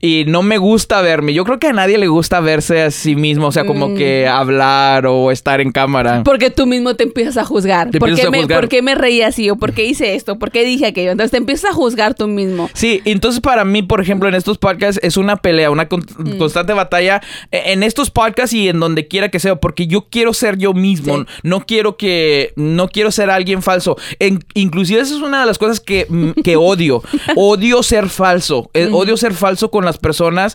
Y 0.00 0.24
no 0.26 0.42
me 0.42 0.58
gusta 0.58 1.00
verme. 1.02 1.34
Yo 1.34 1.44
creo 1.44 1.58
que 1.58 1.68
a 1.68 1.72
nadie 1.72 1.98
le 1.98 2.08
gusta 2.08 2.40
verse 2.40 2.82
a 2.82 2.90
sí 2.90 3.14
mismo, 3.16 3.48
o 3.48 3.52
sea, 3.52 3.64
como 3.64 3.88
Mm. 3.88 3.96
que 3.96 4.26
hablar 4.26 5.06
o 5.06 5.30
estar 5.30 5.60
en 5.60 5.70
cámara. 5.72 6.22
Porque 6.24 6.50
tú 6.50 6.66
mismo 6.66 6.94
te 6.96 7.04
empiezas 7.04 7.36
a 7.36 7.44
juzgar. 7.44 7.90
Te 7.90 7.98
¿Por 7.98 8.08
empiezas 8.08 8.24
qué, 8.24 8.28
a 8.28 8.30
me, 8.30 8.38
juzgar. 8.42 8.60
¿Por 8.60 8.68
qué 8.68 8.82
me 8.82 8.94
reí 8.94 9.22
así? 9.22 9.50
¿O 9.50 9.56
por 9.56 9.72
qué 9.72 9.84
hice 9.84 10.14
esto? 10.14 10.38
¿Por 10.38 10.50
qué 10.50 10.64
dije 10.64 10.86
aquello? 10.86 11.10
Entonces 11.10 11.30
te 11.36 11.38
empiezas 11.38 11.70
a 11.70 11.74
juzgar 11.74 12.14
tú 12.14 12.28
mismo. 12.28 12.70
Sí, 12.72 13.02
entonces 13.04 13.42
para 13.42 13.62
mí, 13.66 13.82
por 13.82 14.00
ejemplo, 14.00 14.26
en 14.26 14.34
estos 14.34 14.56
podcasts 14.56 14.98
es 15.02 15.18
una 15.18 15.36
pelea, 15.36 15.70
una 15.70 15.86
con- 15.86 16.00
Mm. 16.16 16.38
constante 16.38 16.72
batalla 16.72 17.20
eh, 17.52 17.64
en 17.66 17.82
estos 17.82 18.10
podcasts 18.10 18.54
y 18.54 18.70
en 18.70 18.80
donde 18.80 19.06
quiera 19.06 19.28
que 19.28 19.38
sea, 19.38 19.56
porque 19.56 19.86
yo 19.86 20.06
quiero 20.08 20.32
ser 20.32 20.56
yo 20.56 20.72
mismo, 20.72 21.18
Sí. 21.18 21.24
no 21.42 21.60
quiero 21.66 21.98
que, 21.98 22.54
no 22.56 22.88
quiero 22.88 23.10
ser 23.10 23.28
alguien 23.28 23.60
falso. 23.60 23.98
En- 24.18 24.42
inclusive 24.54 25.00
esa 25.02 25.14
es 25.14 25.20
una 25.20 25.40
de 25.40 25.46
las 25.46 25.58
cosas 25.58 25.78
que, 25.80 26.06
mm, 26.08 26.40
que 26.42 26.56
odio, 26.56 27.02
odio 27.36 27.82
ser 27.82 28.08
falso, 28.08 28.70
Eh, 28.72 28.88
odio 28.90 29.18
ser 29.18 29.34
falso 29.34 29.70
con 29.70 29.84
las 29.84 29.98
personas 29.98 30.54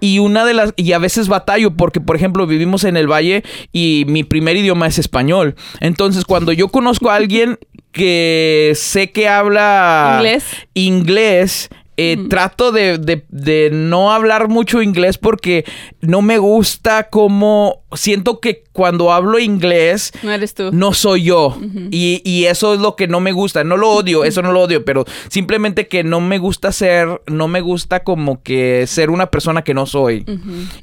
y 0.00 0.18
una 0.18 0.46
de 0.46 0.54
las, 0.54 0.72
y 0.76 0.92
a 0.92 0.98
veces 0.98 1.28
batallo 1.28 1.76
porque, 1.76 2.00
por 2.00 2.16
ejemplo, 2.16 2.46
vivimos 2.46 2.84
en 2.84 2.96
el 2.96 3.06
Valle 3.06 3.42
y 3.70 4.04
mi 4.08 4.24
primer 4.24 4.56
idioma 4.56 4.86
es 4.86 4.98
español. 4.98 5.56
Entonces, 5.80 6.24
cuando 6.24 6.52
yo 6.52 6.68
conozco 6.68 7.10
a 7.10 7.16
alguien 7.16 7.58
que 7.92 8.72
sé 8.74 9.10
que 9.12 9.28
habla 9.28 10.14
Inglés. 10.16 10.44
inglés, 10.74 11.68
eh, 11.98 12.16
trato 12.30 12.72
de, 12.72 12.96
de- 12.98 13.24
de 13.28 13.68
no 13.70 14.12
hablar 14.12 14.48
mucho 14.48 14.80
inglés 14.82 15.18
porque 15.18 15.64
no 16.00 16.22
me 16.22 16.38
gusta 16.38 17.10
como 17.10 17.82
siento 17.92 18.40
que 18.40 18.64
cuando 18.72 19.12
hablo 19.12 19.38
inglés 19.38 20.12
No 20.22 20.32
eres 20.32 20.54
tú. 20.54 20.70
no 20.72 20.92
soy 20.94 21.24
yo 21.24 21.58
y, 21.90 22.22
y 22.24 22.44
eso 22.46 22.74
es 22.74 22.80
lo 22.80 22.96
que 22.96 23.06
no 23.08 23.20
me 23.20 23.32
gusta 23.32 23.64
no 23.64 23.76
lo 23.76 23.90
odio 23.90 24.24
eso 24.24 24.40
no 24.42 24.50
lo 24.52 24.60
odio 24.62 24.84
pero 24.84 25.04
simplemente 25.28 25.88
que 25.88 26.04
no 26.04 26.20
me 26.20 26.38
gusta 26.38 26.72
ser 26.72 27.20
no 27.26 27.48
me 27.48 27.60
gusta 27.60 28.02
como 28.02 28.42
que 28.42 28.86
ser 28.86 29.10
una 29.10 29.26
persona 29.30 29.62
que 29.62 29.74
no 29.74 29.86
soy 29.86 30.24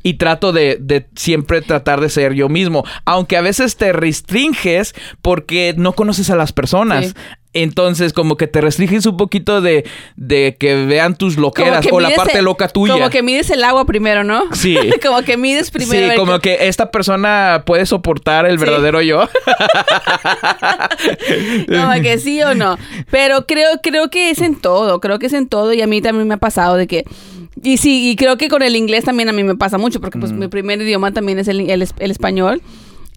y 0.04 0.14
trato 0.16 0.52
de, 0.52 0.78
de 0.80 1.08
siempre 1.16 1.62
tratar 1.62 2.00
de 2.02 2.10
ser 2.10 2.34
yo 2.34 2.48
mismo 2.50 2.84
aunque 3.06 3.38
a 3.38 3.42
veces 3.42 3.76
te 3.76 3.92
restringes 3.94 4.94
porque 5.22 5.74
no 5.78 5.94
conoces 5.94 6.30
a 6.30 6.36
las 6.36 6.54
personas 6.54 7.08
Sí. 7.08 7.14
entonces, 7.54 8.14
como 8.14 8.38
que 8.38 8.46
te 8.46 8.62
restringes 8.62 9.06
un 9.08 9.18
poquito 9.18 9.60
de, 9.62 9.84
de 10.16 10.56
que 10.60 10.76
vean 10.86 11.16
tus 11.18 11.36
loqueras 11.38 11.88
o 11.92 12.00
la 12.00 12.12
parte 12.12 12.38
el- 12.38 12.46
loca 12.46 12.68
tuya. 12.68 12.94
Como 12.94 13.10
que 13.10 13.24
mides 13.24 13.50
el 13.50 13.64
agua 13.64 13.86
primero, 13.86 14.24
¿no? 14.24 14.44
Sí. 14.54 14.78
como 15.04 15.24
que 15.24 15.36
mides 15.36 15.72
primero. 15.72 16.12
Sí, 16.12 16.16
como 16.16 16.38
que 16.40 16.68
esta 16.68 16.92
persona 16.92 17.64
puede 17.66 17.79
puede 17.80 17.86
soportar 17.86 18.46
el 18.46 18.58
verdadero 18.58 19.02
yo. 19.02 19.22
no, 21.70 21.92
que 22.02 22.18
sí 22.20 22.42
o 22.42 22.54
no. 22.54 22.78
Pero 23.10 23.46
creo, 23.46 23.70
creo 23.82 24.10
que 24.10 24.32
es 24.32 24.42
en 24.42 24.60
todo, 24.60 25.00
creo 25.00 25.18
que 25.18 25.28
es 25.28 25.34
en 25.34 25.48
todo 25.48 25.72
y 25.72 25.82
a 25.82 25.88
mí 25.88 26.02
también 26.02 26.28
me 26.28 26.34
ha 26.34 26.38
pasado 26.38 26.76
de 26.76 26.88
que... 26.88 27.06
Y 27.64 27.78
sí, 27.78 28.10
y 28.10 28.16
creo 28.18 28.38
que 28.38 28.50
con 28.50 28.64
el 28.64 28.76
inglés 28.76 29.06
también 29.06 29.30
a 29.30 29.32
mí 29.32 29.44
me 29.44 29.56
pasa 29.56 29.78
mucho, 29.78 30.02
porque 30.02 30.20
pues 30.20 30.34
mm. 30.34 30.40
mi 30.40 30.48
primer 30.50 30.82
idioma 30.82 31.12
también 31.12 31.40
es 31.40 31.48
el, 31.48 31.70
el, 31.70 31.88
el 32.00 32.12
español. 32.12 32.62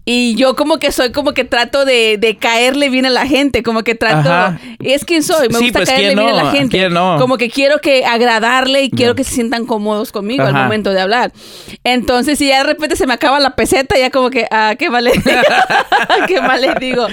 Y 0.05 0.35
yo 0.35 0.55
como 0.55 0.79
que 0.79 0.91
soy 0.91 1.11
como 1.11 1.33
que 1.33 1.45
trato 1.45 1.85
de, 1.85 2.17
de 2.17 2.35
caerle 2.37 2.89
bien 2.89 3.05
a 3.05 3.09
la 3.09 3.25
gente, 3.25 3.63
como 3.63 3.83
que 3.83 3.95
trato... 3.95 4.57
Es 4.79 5.05
quien 5.05 5.23
soy, 5.23 5.47
me 5.47 5.59
gusta 5.59 5.79
pues, 5.79 5.89
caerle 5.89 6.15
bien 6.15 6.27
a 6.27 6.43
la 6.43 6.51
gente. 6.51 6.89
Como 7.17 7.37
que 7.37 7.49
quiero 7.49 7.79
que 7.79 8.03
agradarle 8.05 8.83
y 8.83 8.89
quiero 8.89 9.15
que 9.15 9.23
se 9.23 9.33
sientan 9.33 9.65
cómodos 9.65 10.11
conmigo 10.11 10.43
al 10.43 10.53
momento 10.53 10.91
de 10.91 10.99
hablar. 10.99 11.31
Entonces, 11.83 12.37
si 12.37 12.49
ya 12.49 12.57
de 12.57 12.63
repente 12.63 12.95
se 12.95 13.07
me 13.07 13.13
acaba 13.13 13.39
la 13.39 13.55
peseta, 13.55 13.97
ya 13.97 14.09
como 14.09 14.29
que, 14.29 14.45
ah, 14.51 14.75
qué 14.77 14.89
mal 14.89 15.09
qué 16.27 16.41
mal 16.41 16.61
les 16.61 16.75
digo. 16.79 17.07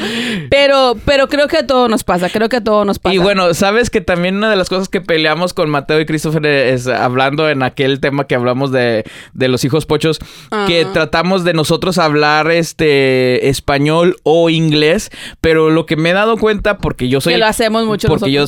Pero, 0.50 0.96
pero 1.04 1.28
creo 1.28 1.48
que 1.48 1.58
a 1.58 1.66
todos 1.66 1.88
nos 1.88 2.04
pasa, 2.04 2.28
creo 2.28 2.48
que 2.48 2.56
a 2.56 2.64
todos 2.64 2.86
nos 2.86 2.98
pasa. 2.98 3.14
Y 3.14 3.18
bueno, 3.18 3.54
sabes 3.54 3.90
que 3.90 4.00
también 4.00 4.36
una 4.36 4.50
de 4.50 4.56
las 4.56 4.68
cosas 4.68 4.88
que 4.88 5.00
peleamos 5.00 5.54
con 5.54 5.70
Mateo 5.70 6.00
y 6.00 6.06
Christopher 6.06 6.44
es 6.46 6.86
hablando 6.86 7.48
en 7.48 7.62
aquel 7.62 8.00
tema 8.00 8.26
que 8.26 8.34
hablamos 8.34 8.72
de, 8.72 9.04
de 9.32 9.48
los 9.48 9.64
hijos 9.64 9.86
pochos, 9.86 10.18
que 10.66 10.86
tratamos 10.92 11.44
de 11.44 11.52
nosotros 11.52 11.98
hablar 11.98 12.50
este 12.50 12.79
este, 12.80 13.48
español 13.48 14.16
o 14.22 14.48
inglés, 14.48 15.10
pero 15.40 15.70
lo 15.70 15.84
que 15.84 15.96
me 15.96 16.10
he 16.10 16.12
dado 16.14 16.38
cuenta, 16.38 16.78
porque 16.78 17.08
yo 17.08 17.20
soy... 17.20 17.34
Que 17.34 17.38
lo 17.38 17.46
hacemos 17.46 17.84
mucho 17.84 18.08
Porque 18.08 18.32
yo, 18.32 18.44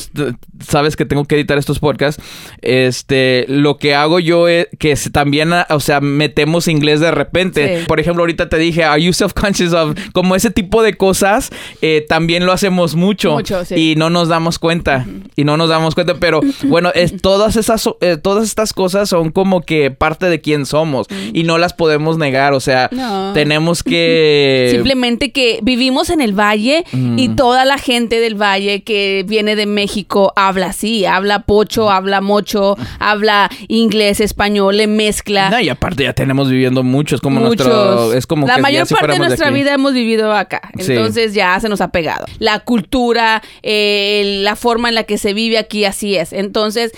sabes 0.67 0.97
que 0.97 1.05
tengo 1.05 1.25
que 1.27 1.35
editar 1.35 1.59
estos 1.59 1.79
podcasts, 1.79 2.23
este, 2.63 3.45
lo 3.49 3.77
que 3.77 3.95
hago 3.95 4.21
yo 4.21 4.49
es 4.49 4.69
que 4.79 4.97
también, 5.13 5.51
o 5.69 5.81
sea, 5.81 6.01
metemos 6.01 6.69
inglés 6.69 7.01
de 7.01 7.11
repente. 7.11 7.85
Por 7.87 8.01
ejemplo, 8.01 8.23
ahorita 8.23 8.49
te 8.49 8.57
dije, 8.57 8.85
are 8.85 9.03
you 9.03 9.13
self-conscious 9.13 9.75
of, 9.75 9.99
como 10.13 10.35
ese 10.35 10.51
tipo 10.51 10.83
de 10.83 10.95
cosas, 10.95 11.51
eh, 11.83 12.07
también 12.09 12.47
lo 12.47 12.53
hacemos 12.53 12.95
mucho. 12.95 13.39
Y 13.75 13.95
no 13.97 14.09
nos 14.09 14.29
damos 14.29 14.59
cuenta. 14.59 15.07
Y 15.37 15.45
no 15.45 15.57
nos 15.57 15.69
damos 15.69 15.95
cuenta, 15.95 16.15
pero 16.15 16.41
bueno, 16.65 16.91
es, 16.95 17.21
todas 17.21 17.57
esas, 17.57 17.89
eh, 18.01 18.17
todas 18.17 18.45
estas 18.45 18.73
cosas 18.73 19.09
son 19.09 19.31
como 19.31 19.61
que 19.61 19.91
parte 19.91 20.27
de 20.27 20.41
quién 20.41 20.65
somos 20.65 21.07
y 21.33 21.43
no 21.43 21.59
las 21.59 21.75
podemos 21.75 22.17
negar, 22.17 22.53
o 22.55 22.61
sea, 22.61 22.89
tenemos 23.35 23.83
que 23.83 24.22
Simplemente 24.71 25.33
que 25.33 25.61
vivimos 25.63 26.11
en 26.11 26.21
el 26.21 26.39
valle 26.39 26.85
y 27.17 27.29
toda 27.31 27.65
la 27.65 27.79
gente 27.79 28.21
del 28.21 28.41
valle 28.41 28.83
que 28.83 29.25
viene 29.27 29.57
de 29.57 29.67
México 29.67 30.33
habla 30.37 30.67
así, 30.67 31.05
habla 31.05 31.41
pocho, 31.41 31.91
habla 31.91 32.21
mocho, 32.21 32.77
habla 32.99 33.51
inglés, 33.69 34.21
español, 34.21 34.77
le 34.77 34.87
mezcla. 34.87 35.63
y 35.63 35.69
aparte 35.69 36.05
ya 36.05 36.13
tenemos 36.13 36.51
viviendo 36.51 36.83
mucho, 36.83 37.15
es 37.15 37.21
como 37.21 37.41
nuestro... 37.41 38.13
Es 38.13 38.27
como 38.27 38.47
la 38.47 38.59
mayor 38.59 38.87
parte 38.89 39.13
de 39.13 39.19
nuestra 39.19 39.51
vida 39.51 39.75
hemos 39.75 39.95
vivido 39.95 40.33
acá, 40.33 40.61
entonces 40.77 41.35
ya 41.35 41.59
se 41.61 41.69
nos 41.69 41.81
ha 41.81 41.89
pegado. 41.89 42.27
La 42.39 42.61
cultura, 42.61 43.43
eh, 43.63 44.41
la 44.43 44.57
forma 44.57 44.89
en 44.89 44.95
la 44.95 45.05
que 45.05 45.19
se 45.19 45.35
vive 45.35 45.59
aquí, 45.59 45.85
así 45.85 46.17
es. 46.17 46.33
Entonces 46.33 46.93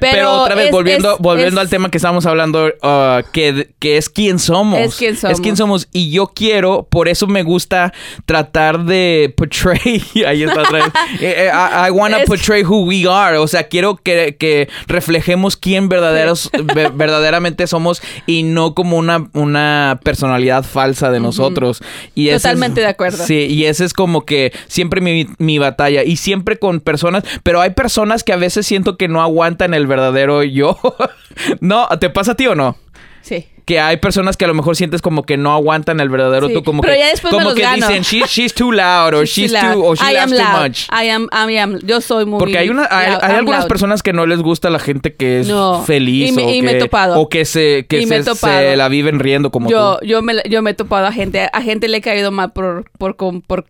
pero, 0.00 0.42
otra 0.42 0.54
vez, 0.54 0.70
volviendo, 0.70 1.16
volviendo 1.18 1.60
al 1.60 1.68
tema 1.68 1.90
que 1.90 1.98
estábamos 1.98 2.26
hablando, 2.26 2.66
uh, 2.66 3.22
que, 3.32 3.70
que, 3.78 3.96
es 3.96 4.08
quién 4.08 4.38
somos. 4.38 4.80
Es 4.80 4.96
quién 4.96 5.16
somos. 5.16 5.34
Es 5.34 5.40
quién 5.40 5.56
somos. 5.56 5.88
Y 5.92 6.10
yo 6.10 6.28
quiero, 6.28 6.86
por 6.90 7.08
eso 7.08 7.26
me 7.26 7.42
gusta 7.42 7.92
tratar 8.26 8.84
de 8.84 9.32
portray. 9.36 10.02
ahí 10.26 10.42
está 10.42 10.62
otra 10.62 10.78
vez. 10.78 10.84
Eh, 11.20 11.48
eh, 11.48 11.50
I, 11.50 11.90
wanna 11.90 12.18
portray 12.26 12.62
who 12.62 12.84
we 12.84 13.06
are. 13.08 13.38
O 13.38 13.48
sea, 13.48 13.64
quiero 13.64 13.96
que, 13.96 14.36
que 14.38 14.68
reflejemos 14.86 15.56
quién 15.56 15.88
verdaderos, 15.88 16.50
verdaderamente 16.94 17.66
somos 17.66 18.02
y 18.26 18.42
no 18.42 18.74
como 18.74 18.98
una, 18.98 19.28
una 19.32 20.00
personalidad 20.04 20.64
falsa 20.64 21.10
de 21.10 21.18
nosotros. 21.20 21.82
Y 22.14 22.30
Totalmente 22.30 22.80
de 22.82 22.88
acuerdo. 22.88 23.24
Sí, 23.24 23.46
y 23.46 23.64
ese 23.64 23.84
es 23.84 23.94
como 23.94 24.24
que 24.24 24.52
siempre 24.68 25.00
mi, 25.00 25.26
mi 25.38 25.58
batalla. 25.58 26.04
Y 26.04 26.16
siempre 26.16 26.58
con 26.58 26.80
personas, 26.80 27.24
pero 27.42 27.60
hay 27.60 27.70
personas 27.70 28.22
que 28.22 28.32
a 28.32 28.36
veces 28.36 28.66
siento 28.66 28.96
que 28.96 29.08
no 29.08 29.22
aguantan 29.22 29.74
el 29.74 29.77
verdadero 29.86 30.42
yo. 30.42 30.78
no, 31.60 31.88
¿te 32.00 32.10
pasa 32.10 32.32
a 32.32 32.34
ti 32.34 32.46
o 32.46 32.54
no? 32.54 32.76
Sí. 33.22 33.46
Que 33.64 33.78
hay 33.78 33.98
personas 33.98 34.38
que 34.38 34.46
a 34.46 34.48
lo 34.48 34.54
mejor 34.54 34.76
sientes 34.76 35.02
como 35.02 35.24
que 35.24 35.36
no 35.36 35.52
aguantan 35.52 36.00
el 36.00 36.08
verdadero 36.08 36.48
tú, 36.48 36.64
como 36.64 36.80
pero 36.80 36.94
que, 36.94 37.00
ya 37.00 37.08
después 37.08 37.34
como 37.34 37.50
me 37.50 37.54
que 37.54 37.66
dicen 37.74 38.02
she's 38.02 38.54
too 38.54 38.72
loud 38.72 39.12
or 39.12 39.24
she's, 39.26 39.52
too, 39.52 39.84
or 39.84 39.94
she 39.94 40.14
laughs 40.14 40.32
too 40.32 40.62
much. 40.62 40.86
I 40.90 41.10
am, 41.10 41.28
I 41.30 41.58
am, 41.58 41.78
yo 41.80 42.00
soy 42.00 42.24
muy 42.24 42.38
Porque 42.38 42.56
hay 42.56 42.70
una, 42.70 42.88
hay, 42.90 43.18
algunas 43.20 43.66
personas 43.66 44.02
que 44.02 44.14
no 44.14 44.24
les 44.24 44.40
gusta 44.40 44.70
la 44.70 44.78
gente 44.78 45.14
que 45.14 45.40
es 45.40 45.52
feliz 45.84 46.32
o, 46.32 46.36
que, 46.36 46.62
me 46.62 46.72
he 46.72 46.78
topado. 46.78 47.20
o 47.20 47.28
que 47.28 47.44
se, 47.44 47.84
que 47.86 48.06
se, 48.06 48.76
la 48.76 48.88
viven 48.88 49.18
riendo 49.18 49.50
como 49.50 49.68
yo, 49.68 49.98
tú. 50.00 50.06
Yo 50.06 50.22
me, 50.22 50.36
yo 50.48 50.62
me 50.62 50.70
he 50.70 50.74
topado 50.74 51.06
a 51.06 51.12
gente, 51.12 51.50
a 51.52 51.60
gente 51.60 51.88
le 51.88 51.98
he 51.98 52.00
caído 52.00 52.30
mal 52.30 52.52
por, 52.52 52.90
por, 52.96 53.16
por 53.16 53.42
por 53.46 53.66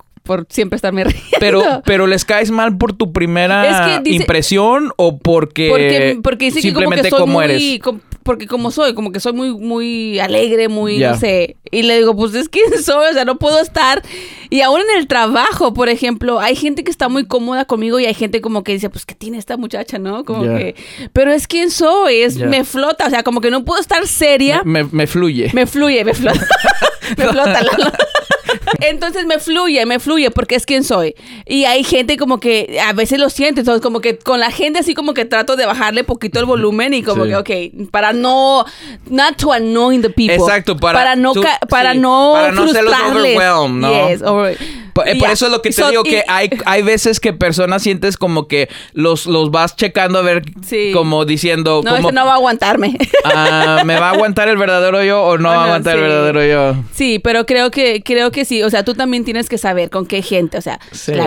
siempre 0.49 0.77
estarme 0.77 1.05
riendo. 1.05 1.37
Pero, 1.41 1.63
pero 1.85 2.07
les 2.07 2.25
caes 2.25 2.51
mal 2.51 2.77
por 2.77 2.93
tu 2.93 3.13
primera 3.13 4.03
impresión 4.05 4.93
o 4.97 5.19
porque, 5.19 5.69
porque, 5.71 6.21
porque 6.23 6.45
dice 6.47 6.61
simplemente 6.63 7.05
que 7.05 7.11
como 7.11 7.25
que 7.25 7.33
soy 7.33 7.33
muy, 7.33 7.45
eres. 7.45 8.03
porque 8.23 8.47
como 8.47 8.71
soy, 8.71 8.95
como 8.95 9.13
que 9.13 9.21
soy 9.21 9.33
muy, 9.33 9.57
muy 9.57 10.19
alegre, 10.19 10.69
muy, 10.69 10.99
no 10.99 11.17
sé. 11.19 11.57
Y 11.71 11.83
le 11.83 11.97
digo, 11.99 12.17
pues 12.17 12.35
es 12.35 12.49
que 12.49 12.61
soy, 12.83 13.11
o 13.11 13.13
sea, 13.13 13.25
no 13.25 13.39
puedo 13.39 13.61
estar. 13.61 14.03
Y 14.51 14.63
aún 14.63 14.81
en 14.81 14.99
el 14.99 15.07
trabajo, 15.07 15.75
por 15.75 15.89
ejemplo, 15.89 16.41
hay 16.41 16.57
gente 16.57 16.85
que 16.85 16.91
está 16.91 17.09
muy 17.09 17.27
cómoda 17.27 17.65
conmigo 17.65 18.01
y 18.01 18.07
hay 18.07 18.15
gente 18.15 18.41
como 18.41 18.65
que 18.65 18.73
dice, 18.73 18.91
pues, 18.91 19.05
¿qué 19.05 19.15
tiene 19.15 19.39
esta 19.39 19.57
muchacha, 19.57 19.99
no? 19.99 20.25
Como 20.25 20.43
que, 20.43 20.75
pero 21.13 21.33
es 21.33 21.47
quien 21.47 21.71
soy, 21.71 22.23
es, 22.23 22.37
me 22.39 22.65
flota, 22.65 23.07
o 23.07 23.11
sea, 23.11 23.23
como 23.23 23.41
que 23.41 23.51
no 23.51 23.65
puedo 23.65 23.81
estar 23.81 24.07
seria. 24.07 24.63
Me, 24.65 24.85
me, 24.85 25.07
fluye. 25.07 25.51
Me 25.53 25.67
fluye, 25.67 26.05
me 26.05 26.15
flota. 26.15 26.47
me 27.17 27.25
flota. 27.25 27.63
La, 27.63 27.93
entonces 28.81 29.27
me 29.27 29.39
fluye, 29.39 29.85
me 29.87 29.99
fluye 29.99 30.31
porque 30.31 30.55
es 30.55 30.67
quien 30.67 30.85
soy. 30.85 31.15
Y 31.47 31.65
hay 31.65 31.85
gente 31.85 32.17
como 32.17 32.41
que 32.41 32.79
a 32.85 32.93
veces 32.93 33.19
lo 33.19 33.31
siente, 33.31 33.61
entonces 33.61 33.83
como 33.83 34.01
que 34.01 34.19
con 34.19 34.41
la 34.41 34.51
gente 34.51 34.81
así 34.81 34.95
como 34.95 35.15
que 35.15 35.25
trato 35.25 35.57
de 35.57 35.67
bajarle 35.67 36.05
poquito 36.05 36.41
el 36.41 36.47
volumen 36.47 36.95
y 36.95 37.03
como 37.03 37.25
que, 37.25 37.37
ok, 37.37 37.91
para 37.91 38.13
no, 38.13 38.65
not 39.09 39.37
to 39.37 39.53
annoy 39.53 39.99
the 40.01 40.11
people. 40.11 40.35
Exacto, 40.35 40.77
para, 40.77 41.17
no, 41.17 41.33
para 41.69 41.95
no, 41.95 42.33
para 42.35 42.53
no 42.53 42.63
frustrarles. 42.63 43.39
¿no? 43.71 44.09
Yes, 44.09 44.23
por, 45.05 45.29
eh, 45.29 45.33
eso 45.33 45.47
es 45.47 45.53
lo 45.53 45.63
que 45.63 45.71
te 45.71 45.89
digo, 45.89 46.03
que 46.03 46.25
hay, 46.27 46.51
hay 46.67 46.83
veces 46.83 47.21
que 47.21 47.33
personas 47.33 47.83
sientes 47.83 48.17
como 48.17 48.49
que 48.49 48.69
los, 48.93 49.27
los 49.27 49.51
vas 49.51 49.77
checando 49.77 50.19
a 50.19 50.23
ver, 50.23 50.43
como 50.93 51.25
diciendo... 51.25 51.83
No, 51.85 51.97
como, 51.97 52.13
no 52.13 52.27
va 52.27 52.33
a 52.33 52.37
aguantarme. 52.37 52.97
Ah, 53.25 53.83
¿Me 53.85 53.99
va 53.99 54.09
a 54.09 54.13
aguantar 54.13 54.49
el 54.49 54.57
verdadero 54.57 55.05
yo 55.05 55.23
o 55.23 55.39
no 55.39 55.49
va 55.51 55.63
a 55.63 55.65
aguantar 55.65 55.97
el 55.97 56.03
verdadero 56.03 56.45
yo? 56.45 56.83
Sí, 56.95 57.19
pero 57.19 57.45
creo 57.47 57.71
que, 57.71 58.03
creo 58.03 58.31
que 58.31 58.45
sí. 58.45 58.63
O 58.63 58.71
sea, 58.71 58.85
tú 58.85 58.95
también 58.95 59.25
tienes 59.25 59.49
que 59.49 59.59
saber 59.59 59.91
con 59.91 60.07
qué 60.07 60.23
gente, 60.23 60.57
o 60.57 60.63
sea, 60.63 60.79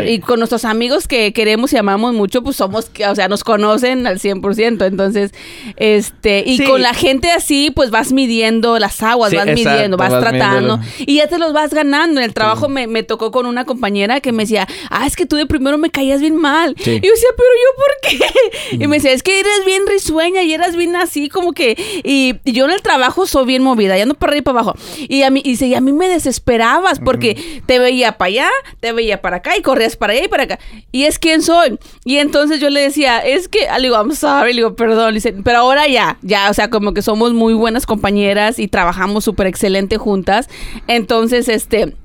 y 0.06 0.20
con 0.20 0.40
nuestros 0.40 0.66
amigos 0.66 1.08
que 1.08 1.32
queremos 1.34 1.74
y 1.74 1.78
amamos 1.78 2.14
mucho, 2.14 2.42
pues 2.42 2.56
somos, 2.56 2.90
o 3.08 3.16
sea, 3.16 3.28
nos 3.28 3.44
conocen 3.44 4.08
al 4.08 4.20
100%. 4.20 4.86
Entonces, 4.86 5.32
este, 5.76 6.44
y 6.46 6.64
con 6.64 6.82
la 6.82 6.94
gente 6.94 7.30
así, 7.32 7.72
pues 7.72 7.92
vas 7.92 8.12
midiendo 8.12 8.80
las 8.80 9.04
aguas, 9.04 9.34
vas 9.34 9.46
midiendo, 9.46 9.98
vas, 9.98 10.20
tratando 10.20 10.80
y 11.00 11.18
ya 11.18 11.28
te 11.28 11.38
los 11.38 11.54
vas 11.54 11.74
ganando. 11.74 12.20
En 12.20 12.26
el 12.26 12.34
trabajo 12.34 12.68
me, 12.68 12.88
me 12.88 13.04
tocó 13.04 13.32
con 13.32 13.46
una 13.46 13.61
compañera 13.66 14.22
que 14.22 14.32
me 14.32 14.44
decía, 14.44 14.68
ah, 14.90 15.06
es 15.06 15.16
que 15.16 15.26
tú 15.26 15.36
de 15.36 15.46
primero 15.46 15.78
me 15.78 15.90
caías 15.90 16.22
bien 16.22 16.36
mal. 16.36 16.76
Y 16.78 16.84
yo 16.84 17.12
decía, 17.12 17.30
pero 17.38 17.50
yo 17.62 17.76
por 17.76 18.10
qué? 18.10 18.26
Y 18.84 18.88
me 18.88 18.98
decía, 18.98 19.12
es 19.12 19.24
que 19.24 19.40
eres 19.40 19.66
bien 19.66 19.84
risueña 19.88 20.44
y 20.44 20.54
eras 20.54 20.76
bien 20.76 20.96
así 20.96 21.30
como 21.30 21.54
que... 21.54 21.76
Y, 22.04 22.36
yo 22.46 22.66
en 22.66 22.72
el 22.72 22.82
trabajo 22.82 23.26
soy 23.26 23.46
bien 23.46 23.64
movida, 23.64 23.98
ya 23.98 24.06
no 24.06 24.14
para 24.14 24.32
arriba 24.32 24.40
y 24.40 24.44
para 24.44 24.60
abajo. 24.60 24.78
Y 25.08 25.24
a 25.24 25.30
mí, 25.30 25.42
y, 25.44 25.64
y 25.64 25.76
a 25.76 25.82
mí 25.82 25.92
me 25.92 26.08
desesperabas 26.08 27.00
porque 27.00 27.62
te 27.66 27.80
veía 27.80 28.18
para 28.18 28.28
allá, 28.28 28.50
te 28.80 28.92
veía 28.94 29.22
para 29.22 29.38
acá 29.38 29.58
y 29.58 29.62
corrías 29.62 29.96
para 29.96 30.14
allá 30.14 30.26
y 30.26 30.28
para 30.28 30.44
acá. 30.44 30.60
Y 30.92 31.04
es 31.04 31.20
quien 31.20 31.42
soy. 31.42 31.78
Y 32.04 32.18
entonces 32.18 32.60
yo 32.60 32.70
le 32.70 32.82
decía, 32.82 33.20
es 33.20 33.48
que, 33.48 33.68
le 33.78 33.84
digo, 33.84 33.96
I'm 33.96 34.14
sorry, 34.16 34.54
le 34.54 34.62
digo, 34.62 34.76
perdón, 34.76 35.10
le 35.10 35.16
dice, 35.16 35.34
pero 35.44 35.60
ahora 35.60 35.88
ya, 35.88 36.18
ya, 36.22 36.50
o 36.50 36.54
sea, 36.54 36.70
como 36.70 36.94
que 36.94 37.02
somos 37.02 37.34
muy 37.34 37.54
buenas 37.54 37.86
compañeras 37.86 38.60
y 38.60 38.68
trabajamos 38.68 39.24
súper 39.24 39.48
excelente 39.48 39.98
juntas. 39.98 40.50
Entonces, 40.88 41.48
este 41.50 41.96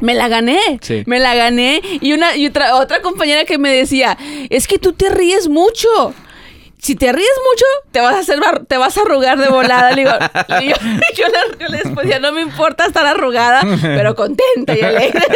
me 0.00 0.14
la 0.14 0.28
gané. 0.28 0.80
Me 1.06 1.18
la 1.18 1.34
gané. 1.34 1.80
Y 2.00 2.12
una 2.12 2.36
y 2.36 2.46
otra, 2.46 2.76
otra 2.76 3.00
compañera 3.02 3.44
que 3.44 3.58
me 3.58 3.70
decía, 3.70 4.16
es 4.50 4.66
que 4.66 4.78
tú 4.78 4.92
te 4.92 5.08
ríes 5.08 5.48
mucho 5.48 6.14
si 6.80 6.94
te 6.94 7.12
ríes 7.12 7.28
mucho, 7.50 7.64
te 7.90 8.00
vas 8.00 8.14
a 8.14 8.18
hacer 8.20 8.38
te 8.68 8.76
vas 8.76 8.96
a 8.96 9.02
arrugar 9.02 9.38
de 9.38 9.48
volada. 9.48 9.90
Le 9.92 10.02
digo, 10.02 10.12
yo, 11.16 11.24
les 11.68 11.94
decía, 11.94 12.20
no 12.20 12.32
me 12.32 12.42
importa 12.42 12.86
estar 12.86 13.06
arrugada, 13.06 13.62
pero 13.82 14.14
contenta 14.14 14.76
y 14.76 14.82
alegre. 14.82 15.22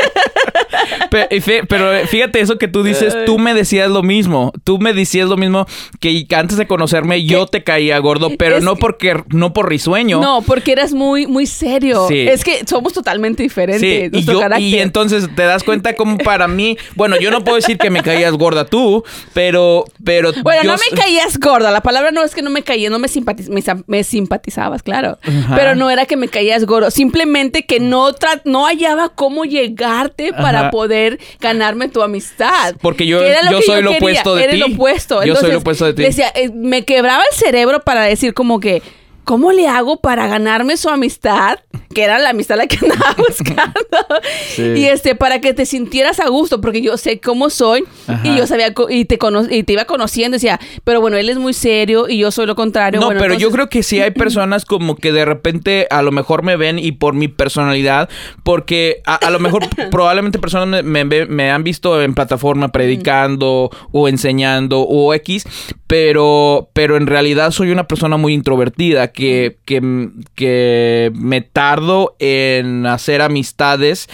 Y 1.31 1.41
Pero, 1.69 2.07
fíjate 2.07 2.41
eso 2.41 2.57
que 2.57 2.69
tú 2.69 2.83
dices, 2.83 3.15
tú 3.27 3.39
me 3.39 3.53
decías 3.53 3.91
lo 3.91 4.03
mismo. 4.03 4.53
Tú 4.65 4.79
me 4.79 4.95
decías 4.95 5.29
lo 5.29 5.37
mismo 5.37 5.67
que 6.01 6.27
antes 6.35 6.57
de 6.57 6.67
conocerme 6.67 7.25
yo 7.25 7.47
te 7.47 7.63
caía 7.63 7.99
gordo, 7.99 8.31
pero 8.39 8.57
Es 8.57 8.65
no 8.65 8.75
que- 8.77 8.81
porque 8.81 9.23
no 9.29 9.53
por 9.53 9.69
risueño. 9.69 10.21
No, 10.21 10.43
porque 10.43 10.73
eras 10.73 10.93
muy, 10.93 11.27
muy 11.27 11.47
serio. 11.47 12.07
Sí. 12.09 12.21
Es 12.21 12.45
que 12.45 12.65
somos 12.67 12.93
totalmente 12.93 13.43
diferentes. 13.43 13.81
Sí, 13.81 14.09
y, 14.13 14.25
yo, 14.25 14.41
y 14.59 14.79
entonces 14.79 15.29
te 15.35 15.43
das 15.43 15.63
cuenta 15.63 15.95
como 15.95 16.19
para 16.19 16.49
mí, 16.49 16.79
bueno, 16.95 17.17
yo 17.19 17.31
no 17.31 17.45
puedo 17.45 17.57
decir 17.57 17.79
que 17.79 17.91
me 17.91 18.03
caías 18.03 18.33
gorda 18.33 18.65
tú, 18.65 19.05
pero, 19.35 19.85
pero 20.05 20.33
Bueno, 20.43 20.63
yo 20.63 20.73
no 20.73 20.79
me 20.91 20.97
caías 20.97 21.32
gorda. 21.39 21.71
La 21.71 21.81
palabra 21.83 22.11
no 22.11 22.23
es 22.25 22.35
que 22.35 22.43
no 22.43 22.51
me 22.51 22.63
caía, 22.63 22.91
no 22.91 22.99
me, 22.99 23.09
simpatiz- 23.09 23.85
me, 23.87 24.05
simpatizabas, 24.05 24.83
claro. 24.83 25.19
Pero 25.55 25.75
no 25.75 25.91
era 25.91 26.07
que 26.07 26.17
me 26.17 26.29
caías 26.29 26.65
gordo. 26.65 26.91
Simplemente 26.91 27.65
que 27.67 27.81
no, 27.81 28.13
tra- 28.13 28.43
no 28.45 28.67
hallaba 28.67 29.11
cómo 29.11 29.45
llegarte 29.45 30.33
para 30.33 30.71
poder 30.71 31.19
ganarme 31.41 31.89
tu 31.89 32.03
amistad. 32.03 32.75
Porque 32.81 33.07
yo- 33.07 33.23
era 33.23 33.51
yo 33.51 33.59
que 33.61 33.65
soy 33.67 33.83
lo 33.83 33.91
quería. 33.93 33.99
opuesto 33.99 34.35
de 34.35 34.49
ti. 34.49 34.57
lo 34.59 34.67
opuesto. 34.67 35.25
Yo 35.25 35.37
soy 35.37 35.53
lo 35.53 35.59
opuesto 35.59 35.85
de 35.87 35.95
ti. 35.95 36.03
decía, 36.03 36.33
eh, 36.35 36.51
me 36.53 36.85
quebraba 36.85 37.23
el 37.31 37.37
cerebro 37.39 37.83
para 37.83 38.03
decir 38.03 38.35
como 38.35 38.61
que... 38.61 38.83
¿Cómo 39.25 39.53
le 39.53 39.69
hago 39.69 40.01
para 40.01 40.27
ganarme 40.27 40.77
su 40.77 40.89
amistad? 40.89 41.59
Que 41.95 42.05
era 42.05 42.19
la 42.19 42.31
amistad 42.31 42.57
la 42.57 42.67
que 42.67 42.77
andaba 42.83 43.15
buscando. 43.17 43.75
Sí. 44.55 44.63
Y 44.77 44.85
este, 44.87 45.15
para 45.15 45.41
que 45.41 45.53
te 45.55 45.67
sintieras 45.67 46.21
a 46.21 46.29
gusto, 46.29 46.61
porque 46.61 46.81
yo 46.83 46.97
sé 46.97 47.21
cómo 47.21 47.51
soy 47.51 47.85
Ajá. 48.07 48.21
y 48.27 48.37
yo 48.37 48.47
sabía 48.47 48.73
y 48.89 49.05
te 49.05 49.19
cono- 49.19 49.47
y 49.49 49.63
te 49.63 49.75
iba 49.75 49.85
conociendo, 49.85 50.37
decía, 50.37 50.59
pero 50.85 51.01
bueno, 51.01 51.17
él 51.19 51.29
es 51.29 51.37
muy 51.37 51.53
serio 51.53 52.09
y 52.09 52.19
yo 52.19 52.31
soy 52.31 52.47
lo 52.47 52.55
contrario. 52.57 52.99
No, 53.01 53.07
Bueno, 53.07 53.21
pero 53.21 53.35
yo 53.35 53.51
creo 53.51 53.69
que 53.69 53.83
sí 53.83 54.01
hay 54.01 54.11
personas 54.23 54.65
como 54.65 54.97
que 54.97 55.13
de 55.13 55.25
repente 55.25 55.87
a 55.91 56.03
lo 56.03 56.13
mejor 56.13 56.43
me 56.43 56.57
ven 56.57 56.79
y 56.79 56.93
por 56.93 57.15
mi 57.15 57.29
personalidad, 57.29 58.09
porque 58.43 59.03
a, 59.07 59.15
a 59.17 59.31
lo 59.31 59.39
mejor 59.39 59.63
probablemente 59.91 60.39
personas 60.39 60.83
me, 60.83 61.05
me 61.05 61.51
han 61.51 61.63
visto 61.63 62.01
en 62.03 62.15
plataforma 62.15 62.69
predicando 62.73 63.71
o 63.93 64.09
enseñando 64.09 64.81
o 64.81 65.13
X, 65.15 65.45
pero, 65.87 66.71
pero 66.73 66.97
en 66.97 67.07
realidad 67.07 67.51
soy 67.51 67.71
una 67.71 67.87
persona 67.87 68.17
muy 68.17 68.33
introvertida 68.33 69.12
que, 69.13 69.59
que, 69.65 70.11
que 70.35 71.13
me 71.15 71.41
tardo 71.41 72.17
en 72.19 72.87
hacer 72.87 73.23
amistades 73.23 74.09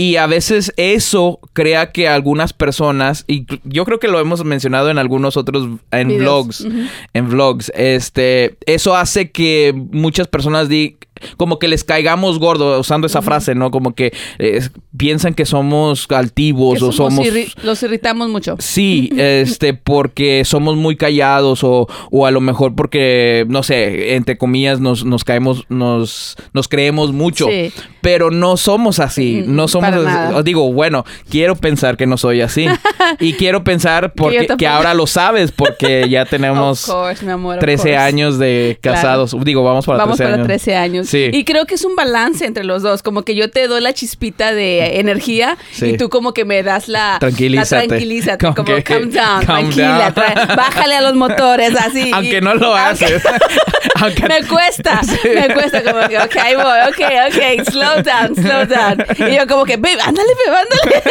y 0.00 0.16
a 0.16 0.26
veces 0.26 0.72
eso 0.78 1.40
crea 1.52 1.92
que 1.92 2.08
algunas 2.08 2.54
personas, 2.54 3.24
y 3.26 3.44
yo 3.64 3.84
creo 3.84 3.98
que 3.98 4.08
lo 4.08 4.18
hemos 4.18 4.42
mencionado 4.46 4.88
en 4.88 4.96
algunos 4.96 5.36
otros, 5.36 5.68
en 5.90 6.08
Videos. 6.08 6.22
vlogs, 6.22 6.66
en 7.12 7.28
vlogs, 7.28 7.70
este, 7.74 8.56
eso 8.64 8.96
hace 8.96 9.30
que 9.30 9.74
muchas 9.74 10.26
personas 10.26 10.70
di 10.70 10.96
como 11.36 11.58
que 11.58 11.68
les 11.68 11.84
caigamos 11.84 12.38
gordo 12.38 12.78
usando 12.80 13.06
esa 13.06 13.22
frase, 13.22 13.54
¿no? 13.54 13.70
Como 13.70 13.94
que 13.94 14.12
eh, 14.38 14.60
piensan 14.96 15.34
que 15.34 15.46
somos 15.46 16.06
altivos 16.10 16.78
que 16.78 16.84
o 16.84 16.92
somos... 16.92 17.26
irri- 17.26 17.52
los 17.62 17.82
irritamos 17.82 18.28
mucho. 18.28 18.56
Sí, 18.58 19.10
este, 19.16 19.74
porque 19.74 20.42
somos 20.44 20.76
muy 20.76 20.96
callados 20.96 21.62
o, 21.64 21.88
o 22.10 22.26
a 22.26 22.30
lo 22.30 22.40
mejor 22.40 22.74
porque, 22.74 23.44
no 23.48 23.62
sé, 23.62 24.14
entre 24.16 24.38
comillas 24.38 24.80
nos, 24.80 25.04
nos 25.04 25.24
caemos, 25.24 25.64
nos, 25.68 26.36
nos 26.52 26.68
creemos 26.68 27.12
mucho. 27.12 27.46
Sí. 27.48 27.72
Pero 28.00 28.30
no 28.30 28.56
somos 28.56 28.98
así, 28.98 29.42
Mm, 29.46 29.54
no 29.54 29.68
somos 29.68 29.90
así. 29.94 30.42
Digo, 30.44 30.72
bueno, 30.72 31.04
quiero 31.28 31.54
pensar 31.56 31.96
que 31.96 32.06
no 32.06 32.16
soy 32.16 32.40
así. 32.40 32.66
y 33.20 33.34
quiero 33.34 33.62
pensar 33.64 34.12
porque, 34.14 34.46
que 34.58 34.66
ahora 34.66 34.94
lo 34.94 35.06
sabes 35.06 35.52
porque 35.52 36.08
ya 36.08 36.24
tenemos 36.30 36.86
course, 36.86 37.24
mi 37.24 37.32
amor, 37.32 37.56
of 37.56 37.60
13 37.60 37.82
course. 37.82 37.96
años 37.96 38.38
de 38.38 38.78
Claro. 38.80 38.96
casados. 38.96 39.36
Digo, 39.44 39.62
vamos 39.62 39.84
para 39.86 39.98
Vamos 39.98 40.16
13 40.16 40.24
para 40.24 40.34
años. 40.34 40.46
13 40.46 40.76
años. 40.76 41.08
Sí. 41.10 41.30
Y 41.32 41.44
creo 41.44 41.66
que 41.66 41.74
es 41.74 41.84
un 41.84 41.96
balance 41.96 42.44
entre 42.46 42.64
los 42.64 42.82
dos. 42.82 43.02
Como 43.02 43.22
que 43.22 43.34
yo 43.34 43.50
te 43.50 43.66
doy 43.68 43.80
la 43.80 43.92
chispita 43.92 44.52
de 44.54 45.00
energía 45.00 45.56
Sí. 45.72 45.86
y 45.86 45.96
tú 45.96 46.08
como 46.08 46.32
que 46.34 46.44
me 46.44 46.62
das 46.62 46.88
la... 46.88 47.16
Tranquilízate. 47.20 47.82
La 47.82 47.88
tranquilízate. 47.88 48.38
Como 48.46 48.54
Como 48.54 48.82
calm 48.84 49.10
down, 49.10 49.44
calm 49.44 49.70
tranquila. 49.70 50.12
down. 50.14 50.56
bájale 50.56 50.94
a 50.96 51.00
los 51.00 51.14
motores, 51.14 51.74
así. 51.76 52.10
Aunque 52.14 52.38
Y- 52.38 52.40
no 52.40 52.54
lo 52.54 52.76
aunque- 52.76 53.04
haces. 53.06 53.22
Aunque- 54.02 54.28
Me 54.28 54.46
cuesta, 54.46 55.00
Sí. 55.04 55.28
me 55.34 55.52
cuesta 55.52 55.82
como 55.82 56.08
que, 56.08 56.16
ok, 56.18 56.36
ahí 56.36 56.54
voy, 56.54 56.64
ok, 56.88 57.00
ok, 57.28 57.70
slow 57.70 58.02
down, 58.02 58.34
slow 58.34 58.66
down. 58.66 59.04
Y 59.30 59.36
yo 59.36 59.46
como 59.46 59.64
que, 59.64 59.76
babe, 59.76 59.98
ándale, 60.02 60.28
babe, 60.46 60.58
ándale. 60.58 61.02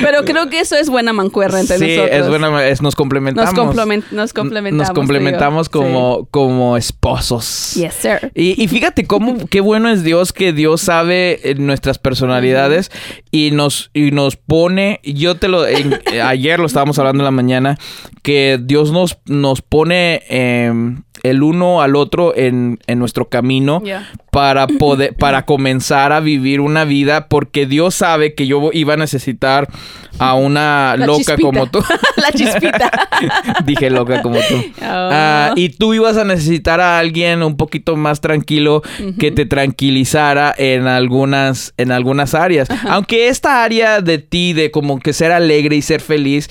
Pero 0.02 0.24
creo 0.24 0.48
que 0.48 0.60
eso 0.60 0.76
es 0.76 0.88
buena 0.88 1.12
mancuerna 1.12 1.60
entre 1.60 1.78
sí, 1.78 1.96
nosotros. 1.96 2.20
es 2.20 2.28
buena, 2.28 2.66
es, 2.66 2.80
nos 2.82 2.94
complementamos. 2.94 3.52
Nos, 3.52 3.66
complemen- 3.76 4.04
nos 4.10 4.32
complementamos. 4.32 4.88
Nos 4.88 4.94
complementamos 4.96 5.68
como, 5.68 6.26
como 6.30 6.76
esposos. 6.76 7.44
Sí. 7.44 7.80
Yes, 7.80 7.94
sir. 7.94 8.30
Y, 8.34 8.62
y 8.62 8.68
fíjate 8.68 8.83
cómo 9.06 9.46
qué 9.48 9.60
bueno 9.60 9.88
es 9.88 10.02
Dios 10.02 10.32
que 10.32 10.52
Dios 10.52 10.80
sabe 10.80 11.40
eh, 11.42 11.54
nuestras 11.54 11.98
personalidades 11.98 12.90
y 13.30 13.50
nos 13.50 13.90
y 13.94 14.10
nos 14.10 14.36
pone. 14.36 15.00
Yo 15.04 15.36
te 15.36 15.48
lo 15.48 15.64
ayer 16.24 16.58
lo 16.60 16.66
estábamos 16.66 16.98
hablando 16.98 17.22
en 17.22 17.24
la 17.24 17.30
mañana 17.30 17.78
que 18.22 18.58
Dios 18.62 18.92
nos 18.92 19.18
nos 19.26 19.62
pone 19.62 20.22
em, 20.28 21.02
el 21.24 21.42
uno 21.42 21.82
al 21.82 21.96
otro 21.96 22.36
en, 22.36 22.78
en 22.86 22.98
nuestro 23.00 23.28
camino 23.28 23.82
para 24.30 24.66
poder 24.78 25.14
para 25.14 25.44
comenzar 25.44 26.12
a 26.12 26.20
vivir 26.20 26.60
una 26.60 26.84
vida 26.84 27.28
porque 27.28 27.66
Dios 27.66 27.96
sabe 27.96 28.34
que 28.34 28.46
yo 28.46 28.70
iba 28.72 28.94
a 28.94 28.96
necesitar 28.96 29.68
a 30.18 30.34
una 30.34 30.94
La 30.96 31.06
loca 31.06 31.18
chispita. 31.18 31.42
como 31.42 31.66
tú. 31.66 31.82
La 32.16 32.30
chispita. 32.30 32.90
Dije 33.64 33.90
loca 33.90 34.22
como 34.22 34.36
tú. 34.36 34.54
Oh. 34.80 34.82
Ah, 34.82 35.52
y 35.56 35.70
tú 35.70 35.94
ibas 35.94 36.16
a 36.16 36.24
necesitar 36.24 36.80
a 36.80 36.98
alguien 36.98 37.42
un 37.42 37.56
poquito 37.56 37.96
más 37.96 38.20
tranquilo 38.20 38.82
que 39.18 39.32
te 39.32 39.46
tranquilizara 39.46 40.54
en 40.56 40.86
algunas, 40.86 41.72
en 41.78 41.90
algunas 41.90 42.34
áreas. 42.34 42.68
Aunque 42.88 43.28
esta 43.28 43.64
área 43.64 44.00
de 44.00 44.18
ti, 44.18 44.52
de 44.52 44.70
como 44.70 45.00
que 45.00 45.12
ser 45.12 45.32
alegre 45.32 45.74
y 45.74 45.82
ser 45.82 46.00
feliz, 46.00 46.48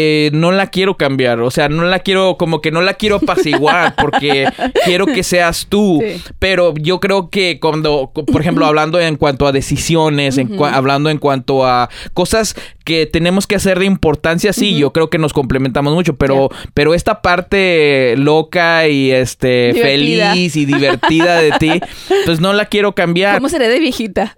eh, 0.00 0.30
no 0.32 0.52
la 0.52 0.68
quiero 0.68 0.96
cambiar. 0.96 1.40
O 1.40 1.50
sea, 1.50 1.68
no 1.68 1.82
la 1.82 1.98
quiero, 1.98 2.36
como 2.36 2.60
que 2.60 2.70
no 2.70 2.82
la 2.82 2.94
quiero 2.94 3.16
apaciguar 3.16 3.96
porque 3.96 4.46
quiero 4.84 5.06
que 5.06 5.24
seas 5.24 5.66
tú. 5.68 6.00
Sí. 6.00 6.22
Pero 6.38 6.72
yo 6.74 7.00
creo 7.00 7.30
que 7.30 7.58
cuando, 7.58 8.12
por 8.12 8.40
ejemplo, 8.40 8.64
hablando 8.64 9.00
en 9.00 9.16
cuanto 9.16 9.48
a 9.48 9.50
decisiones, 9.50 10.38
en 10.38 10.56
hablando 10.62 11.10
en 11.10 11.18
cuanto 11.18 11.66
a 11.66 11.88
cosas 12.14 12.54
que 12.84 13.06
tenemos 13.06 13.48
que 13.48 13.56
hacer 13.56 13.80
de 13.80 13.86
importancia, 13.86 14.52
sí, 14.52 14.78
yo 14.78 14.92
creo 14.92 15.10
que 15.10 15.18
nos 15.18 15.32
complementamos 15.32 15.92
mucho, 15.92 16.14
pero, 16.16 16.48
pero 16.74 16.94
esta 16.94 17.20
parte 17.20 18.14
loca 18.16 18.86
y 18.86 19.10
este 19.10 19.72
Divertida. 19.72 20.32
feliz 20.32 20.56
y 20.56 20.64
divertida 20.64 21.40
de 21.40 21.52
ti, 21.58 21.80
pues 22.24 22.40
no 22.40 22.52
la 22.52 22.66
quiero 22.66 22.94
cambiar. 22.94 23.34
¿Cómo 23.34 23.48
seré 23.48 23.68
de 23.68 23.80
viejita? 23.80 24.36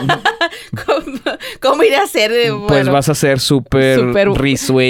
¿Cómo, 0.86 1.20
cómo 1.60 1.82
iré 1.82 1.96
a 1.96 2.06
ser 2.06 2.30
de 2.30 2.54
Pues 2.68 2.88
vas 2.88 3.08
a 3.08 3.14
ser 3.14 3.40
súper 3.40 4.12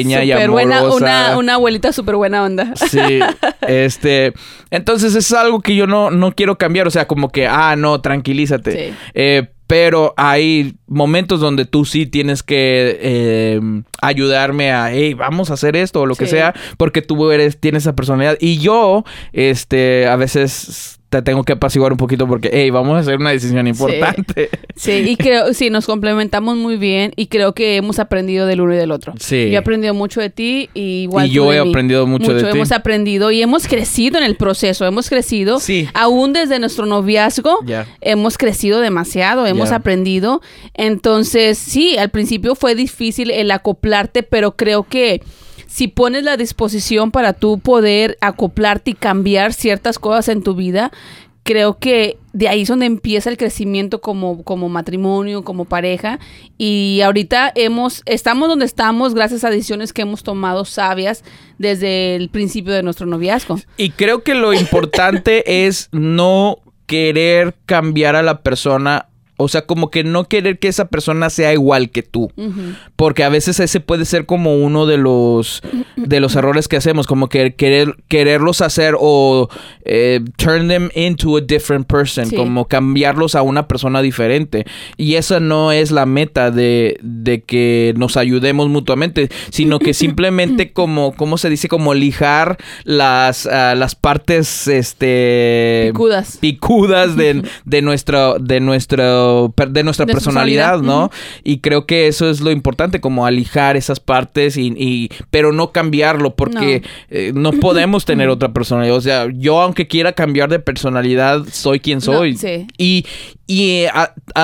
y 0.00 0.32
amorosa. 0.32 0.50
buena, 0.50 0.82
una, 0.82 1.38
una 1.38 1.54
abuelita 1.54 1.92
súper 1.92 2.16
buena 2.16 2.42
onda. 2.44 2.74
Sí, 2.76 3.20
este, 3.66 4.32
entonces 4.70 5.14
es 5.14 5.32
algo 5.32 5.60
que 5.60 5.74
yo 5.74 5.86
no, 5.86 6.10
no 6.10 6.32
quiero 6.32 6.58
cambiar, 6.58 6.86
o 6.86 6.90
sea, 6.90 7.06
como 7.06 7.30
que, 7.30 7.46
ah, 7.46 7.76
no, 7.76 8.00
tranquilízate. 8.00 8.72
Sí. 8.72 8.94
Eh, 9.14 9.48
pero 9.70 10.14
hay 10.16 10.74
momentos 10.88 11.38
donde 11.38 11.64
tú 11.64 11.84
sí 11.84 12.04
tienes 12.04 12.42
que 12.42 12.98
eh, 13.00 13.60
ayudarme 14.02 14.72
a, 14.72 14.92
hey, 14.92 15.14
vamos 15.14 15.50
a 15.50 15.54
hacer 15.54 15.76
esto 15.76 16.00
o 16.00 16.06
lo 16.06 16.16
que 16.16 16.26
sea, 16.26 16.54
porque 16.76 17.02
tú 17.02 17.30
eres, 17.30 17.60
tienes 17.60 17.84
esa 17.84 17.94
personalidad. 17.94 18.36
Y 18.40 18.58
yo, 18.58 19.04
este, 19.32 20.08
a 20.08 20.16
veces 20.16 20.99
te 21.10 21.22
tengo 21.22 21.42
que 21.42 21.54
apaciguar 21.54 21.90
un 21.90 21.98
poquito 21.98 22.28
porque, 22.28 22.50
hey, 22.52 22.70
vamos 22.70 22.94
a 22.96 23.00
hacer 23.00 23.16
una 23.16 23.30
decisión 23.30 23.66
importante. 23.66 24.48
Sí, 24.76 24.92
y 25.08 25.16
creo, 25.18 25.52
sí, 25.52 25.68
nos 25.68 25.84
complementamos 25.84 26.56
muy 26.56 26.76
bien 26.76 27.12
y 27.16 27.26
creo 27.26 27.52
que 27.52 27.74
hemos 27.76 27.98
aprendido 27.98 28.46
del 28.46 28.60
uno 28.60 28.74
y 28.74 28.76
del 28.76 28.92
otro. 28.92 29.14
Sí. 29.18 29.46
Yo 29.50 29.54
he 29.54 29.56
aprendido 29.56 29.92
mucho 29.92 30.20
de 30.20 30.30
ti 30.30 30.70
y 30.72 31.02
igual 31.02 31.26
Y 31.26 31.30
tú 31.30 31.34
yo 31.34 31.50
de 31.50 31.58
he 31.58 31.64
mí. 31.64 31.70
aprendido 31.70 32.06
mucho 32.06 32.32
de 32.32 32.44
ti. 32.44 32.48
Hemos 32.50 32.70
aprendido 32.70 33.32
y 33.32 33.42
hemos 33.42 33.66
crecido 33.66 34.18
en 34.18 34.24
el 34.24 34.36
proceso, 34.36 34.86
hemos 34.86 35.08
crecido. 35.08 35.58
Sí. 35.58 35.88
Aún 35.94 36.32
desde 36.32 36.60
nuestro 36.60 36.86
noviazgo, 36.86 37.58
hemos 38.00 38.38
crecido 38.38 38.80
demasiado, 38.80 39.46
hemos 39.46 39.72
aprendido. 39.72 40.40
Entonces, 40.74 41.58
sí, 41.58 41.98
al 41.98 42.10
principio 42.10 42.54
fue 42.54 42.76
difícil 42.76 43.32
el 43.32 43.50
acoplarte, 43.50 44.22
pero 44.22 44.52
creo 44.56 44.84
que 44.84 45.22
si 45.70 45.86
pones 45.86 46.24
la 46.24 46.36
disposición 46.36 47.12
para 47.12 47.32
tú 47.32 47.60
poder 47.60 48.18
acoplarte 48.20 48.90
y 48.90 48.94
cambiar 48.94 49.52
ciertas 49.52 50.00
cosas 50.00 50.28
en 50.28 50.42
tu 50.42 50.56
vida, 50.56 50.90
creo 51.44 51.78
que 51.78 52.18
de 52.32 52.48
ahí 52.48 52.62
es 52.62 52.68
donde 52.68 52.86
empieza 52.86 53.30
el 53.30 53.36
crecimiento 53.36 54.00
como, 54.00 54.42
como 54.42 54.68
matrimonio, 54.68 55.44
como 55.44 55.66
pareja. 55.66 56.18
Y 56.58 57.02
ahorita 57.02 57.52
hemos, 57.54 58.02
estamos 58.06 58.48
donde 58.48 58.64
estamos 58.64 59.14
gracias 59.14 59.44
a 59.44 59.50
decisiones 59.50 59.92
que 59.92 60.02
hemos 60.02 60.24
tomado 60.24 60.64
sabias 60.64 61.22
desde 61.58 62.16
el 62.16 62.30
principio 62.30 62.72
de 62.72 62.82
nuestro 62.82 63.06
noviazgo. 63.06 63.60
Y 63.76 63.90
creo 63.90 64.24
que 64.24 64.34
lo 64.34 64.52
importante 64.52 65.44
es 65.66 65.88
no 65.92 66.58
querer 66.86 67.54
cambiar 67.64 68.16
a 68.16 68.24
la 68.24 68.42
persona 68.42 69.06
O 69.40 69.48
sea, 69.48 69.62
como 69.62 69.90
que 69.90 70.04
no 70.04 70.24
querer 70.24 70.58
que 70.58 70.68
esa 70.68 70.88
persona 70.88 71.30
sea 71.30 71.52
igual 71.52 71.90
que 71.90 72.02
tú. 72.02 72.30
Porque 72.96 73.24
a 73.24 73.28
veces 73.28 73.60
ese 73.60 73.80
puede 73.80 74.04
ser 74.04 74.26
como 74.26 74.56
uno 74.56 74.86
de 74.86 74.98
los, 74.98 75.62
de 75.96 76.20
los 76.20 76.36
errores 76.36 76.68
que 76.68 76.76
hacemos, 76.76 77.06
como 77.06 77.28
que 77.28 77.54
querer, 77.54 77.96
quererlos 78.08 78.60
hacer 78.60 78.94
o 78.98 79.48
eh, 79.84 80.20
turn 80.36 80.68
them 80.68 80.90
into 80.94 81.36
a 81.36 81.40
different 81.40 81.86
person, 81.86 82.30
como 82.30 82.66
cambiarlos 82.66 83.34
a 83.34 83.42
una 83.42 83.66
persona 83.66 84.02
diferente. 84.02 84.66
Y 84.96 85.14
esa 85.14 85.40
no 85.40 85.72
es 85.72 85.90
la 85.90 86.06
meta 86.06 86.50
de, 86.50 86.98
de 87.02 87.42
que 87.42 87.94
nos 87.96 88.16
ayudemos 88.16 88.68
mutuamente, 88.68 89.30
sino 89.50 89.78
que 89.78 89.94
simplemente 89.94 90.72
como, 90.72 91.12
¿cómo 91.12 91.38
se 91.38 91.50
dice? 91.50 91.68
Como 91.68 91.94
lijar 91.94 92.58
las, 92.84 93.46
ah, 93.46 93.74
las 93.74 93.94
partes, 93.94 94.68
este... 94.68 95.90
Picudas. 95.92 96.38
Picudas 96.40 97.16
de, 97.16 97.42
de, 97.64 97.82
nuestro, 97.82 98.38
de, 98.38 98.60
nuestro, 98.60 99.29
de 99.68 99.82
nuestra 99.82 100.06
personalidad, 100.06 100.80
¿no? 100.80 101.10
Y 101.44 101.58
creo 101.58 101.86
que 101.86 102.08
eso 102.08 102.30
es 102.30 102.40
lo 102.40 102.50
importante, 102.50 103.00
como 103.00 103.26
alijar 103.26 103.76
esas 103.76 104.00
partes 104.00 104.56
y, 104.56 105.10
pero 105.30 105.52
no 105.52 105.72
cambiarlo 105.72 106.34
porque 106.34 106.82
no, 107.34 107.50
eh, 107.50 107.58
podemos 107.60 108.04
tener 108.04 108.28
otra 108.30 108.52
personalidad. 108.52 108.96
O 108.96 109.00
sea, 109.00 109.28
yo 109.32 109.60
aunque 109.60 109.86
quiera 109.86 110.12
cambiar 110.12 110.48
de 110.48 110.58
personalidad, 110.58 111.44
soy 111.50 111.80
quien 111.80 112.00
soy. 112.00 112.38
Y, 112.78 113.06
y 113.46 113.84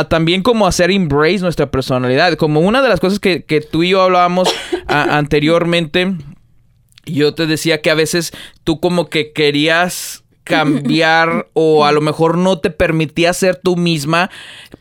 también 0.09 0.43
como 0.43 0.67
hacer 0.67 0.91
embrace 0.91 1.39
nuestra 1.39 1.71
personalidad. 1.71 2.35
Como 2.35 2.61
una 2.61 2.83
de 2.83 2.89
las 2.89 3.01
cosas 3.01 3.21
que, 3.21 3.45
que 3.45 3.61
tú 3.61 3.83
y 3.83 3.91
yo 3.91 4.03
hablábamos 4.03 4.49
anteriormente, 4.89 6.15
yo 7.07 7.35
te 7.35 7.47
decía 7.47 7.81
que 7.81 7.91
a 7.91 7.95
veces 7.95 8.33
tú 8.65 8.81
como 8.81 9.09
que 9.09 9.33
querías 9.33 10.25
cambiar 10.47 11.49
o 11.55 11.85
a 11.85 11.93
lo 11.93 12.01
mejor 12.01 12.39
no 12.39 12.59
te 12.59 12.71
permitía 12.71 13.33
ser 13.33 13.57
tú 13.57 13.77
misma 13.77 14.31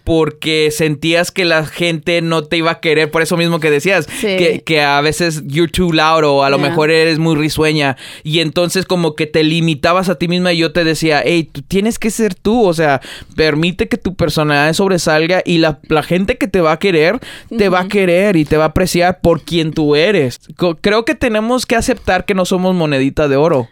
porque 0.04 0.69
sentías 0.69 1.32
que 1.32 1.45
la 1.45 1.65
gente 1.65 2.21
no 2.21 2.43
te 2.43 2.58
iba 2.58 2.69
a 2.69 2.80
querer, 2.80 3.10
por 3.10 3.23
eso 3.23 3.38
mismo 3.38 3.60
que 3.60 3.71
decías, 3.71 4.06
que, 4.06 4.82
a 4.82 5.01
veces 5.01 5.43
you're 5.47 5.71
too 5.71 5.91
loud 5.91 6.23
o 6.23 6.43
a 6.43 6.51
lo 6.51 6.60
mejor 6.60 6.91
eres 6.91 7.17
muy 7.17 7.36
risueña. 7.36 7.97
Y 8.23 8.39
entonces 8.39 8.86
como 8.86 9.15
que 9.15 9.25
te 9.25 9.43
limitabas 9.43 10.08
a 10.10 10.15
ti 10.15 10.28
misma 10.28 10.54
y 10.54 10.60
yo 10.60 10.71
te 10.71 10.84
decía, 10.84 11.23
hey, 11.25 11.49
tú 11.51 11.63
tienes 11.63 11.97
que 11.97 12.12
ser 12.12 12.36
tú, 12.36 12.65
o 12.65 12.73
sea, 12.73 13.01
permite 13.36 13.88
que 13.88 13.97
tu 13.97 14.15
personalidad 14.15 14.71
sobresalga 14.73 15.41
y 15.43 15.58
la, 15.58 15.80
gente 16.04 16.38
que 16.38 16.47
te 16.47 16.62
va 16.62 16.73
a 16.73 16.80
querer, 16.80 17.19
te 17.58 17.69
va 17.69 17.80
a 17.82 17.88
querer 17.88 18.36
y 18.36 18.45
te 18.45 18.58
va 18.58 18.65
a 18.65 18.67
apreciar 18.67 19.21
por 19.21 19.41
quien 19.41 19.73
tú 19.73 19.95
eres. 19.95 20.39
Creo 20.82 21.04
que 21.04 21.15
tenemos 21.15 21.65
que 21.65 21.75
aceptar 21.75 22.25
que 22.25 22.36
no 22.36 22.45
somos 22.45 22.75
monedita 22.75 23.28
de 23.28 23.38
oro 23.38 23.67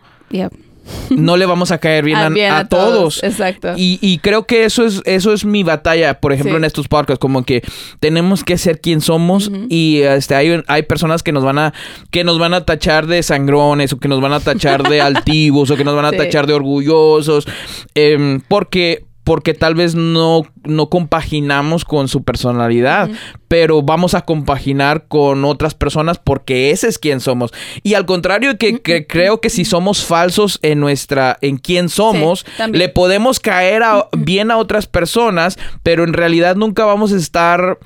no 1.10 1.38
le 1.38 1.46
vamos 1.46 1.72
a 1.72 1.78
caer 1.78 2.04
bien, 2.04 2.18
ah, 2.18 2.58
a, 2.58 2.66
todos. 2.68 3.24
Exacto. 3.24 3.74
Y, 3.76 4.20
creo 4.22 4.46
que 4.46 4.66
eso 4.66 4.86
es, 4.86 5.02
eso 5.06 5.34
es 5.34 5.46
mi 5.46 5.64
batalla, 5.64 6.20
por 6.20 6.34
ejemplo, 6.34 6.58
en 6.58 6.64
estos 6.64 6.88
podcasts, 6.88 7.20
como 7.20 7.44
que 7.44 7.62
tenemos 8.00 8.44
que 8.44 8.58
ser 8.58 8.80
quien 8.80 9.02
somos 9.02 9.52
y 9.70 10.02
este, 10.02 10.36
hay, 10.36 10.64
hay 10.68 10.84
personas 10.84 11.24
que 11.24 11.32
nos 11.32 11.44
van 11.44 11.60
a, 11.60 11.74
que 12.12 12.24
nos 12.24 12.40
van 12.40 12.54
a 12.54 12.66
tachar 12.66 13.08
de 13.08 13.24
sangrones 13.24 13.94
o 13.94 14.00
que 14.00 14.08
nos 14.08 14.22
van 14.22 14.34
a 14.34 14.40
tachar 14.40 14.84
de 14.84 15.02
altivos 15.02 15.72
o 15.72 15.76
que 15.76 15.84
nos 15.84 15.96
van 15.96 16.06
a 16.06 16.12
tachar 16.12 16.48
de 16.48 16.54
orgullosos, 16.54 17.48
em, 17.96 18.42
porque 18.42 19.06
porque 19.24 19.54
tal 19.54 19.76
vez 19.76 19.96
no, 19.96 20.44
no 20.64 20.90
compaginamos 20.90 21.86
con 21.86 22.08
su 22.08 22.24
personalidad, 22.24 23.10
pero 23.48 23.82
vamos 23.82 24.14
a 24.16 24.22
compaginar 24.22 25.08
con 25.08 25.46
otras 25.46 25.76
personas 25.76 26.20
porque 26.20 26.72
ese 26.72 26.88
es 26.88 27.00
quien 27.00 27.20
somos. 27.20 27.52
Y 27.84 27.94
al 27.94 28.06
contrario 28.06 28.58
que, 28.58 28.82
creo 29.08 29.40
que 29.40 29.50
si 29.50 29.66
somos 29.66 30.04
falsos 30.04 30.60
en 30.62 30.80
nuestra, 30.80 31.38
en 31.42 31.58
quién 31.58 31.90
somos, 31.90 32.46
le 32.72 32.90
podemos 32.90 33.40
caer 33.40 33.84
bien 34.18 34.52
a 34.52 34.58
otras 34.58 34.88
personas, 34.88 35.58
pero 35.84 36.04
en 36.04 36.14
realidad 36.14 36.56
nunca 36.56 36.86
vamos 36.86 37.14
a 37.14 37.18
estar 37.18 37.80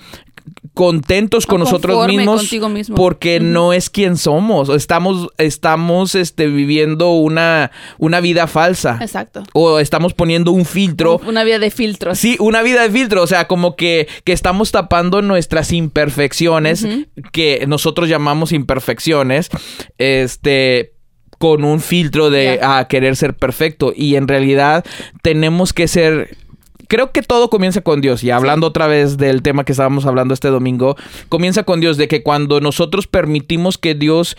contentos 0.77 1.47
con 1.47 1.59
nosotros 1.59 2.07
mismos 2.07 2.47
porque 2.95 3.39
no 3.39 3.73
es 3.73 3.89
quien 3.89 4.15
somos. 4.15 4.69
Estamos, 4.69 5.27
estamos 5.39 6.13
este, 6.13 6.45
viviendo 6.45 7.13
una, 7.13 7.71
una 7.97 8.21
vida 8.21 8.45
falsa. 8.45 8.99
Exacto. 9.01 9.41
O 9.53 9.79
estamos 9.79 10.13
poniendo 10.13 10.51
un 10.51 10.65
filtro. 10.65 11.19
Una 11.25 11.43
vida 11.43 11.57
de 11.57 11.71
filtro. 11.71 12.13
Sí, 12.13 12.37
una 12.39 12.61
vida 12.61 12.83
de 12.83 12.91
filtro. 12.91 13.23
O 13.23 13.27
sea, 13.27 13.47
como 13.47 13.75
que, 13.75 14.07
que 14.23 14.33
estamos 14.33 14.71
tapando 14.71 15.23
nuestras 15.23 15.73
imperfecciones, 15.73 16.85
que 17.31 17.65
nosotros 17.67 18.07
llamamos 18.07 18.51
imperfecciones. 18.51 19.49
Este 19.97 20.93
con 21.39 21.63
un 21.63 21.81
filtro 21.81 22.31
de 22.31 22.59
a 22.63 22.87
querer 22.87 23.15
ser 23.15 23.35
perfecto 23.35 23.93
y 23.95 24.15
en 24.15 24.27
realidad 24.27 24.83
tenemos 25.21 25.71
que 25.71 25.87
ser 25.87 26.35
creo 26.87 27.11
que 27.11 27.21
todo 27.21 27.49
comienza 27.49 27.81
con 27.81 28.01
Dios. 28.01 28.23
Y 28.23 28.31
hablando 28.31 28.67
otra 28.67 28.87
vez 28.87 29.17
del 29.17 29.41
tema 29.41 29.63
que 29.63 29.71
estábamos 29.71 30.05
hablando 30.05 30.33
este 30.33 30.49
domingo, 30.49 30.95
comienza 31.29 31.63
con 31.63 31.79
Dios, 31.79 31.97
de 31.97 32.07
que 32.07 32.23
cuando 32.23 32.59
nosotros 32.59 33.07
permitimos 33.07 33.77
que 33.77 33.95
Dios 33.95 34.37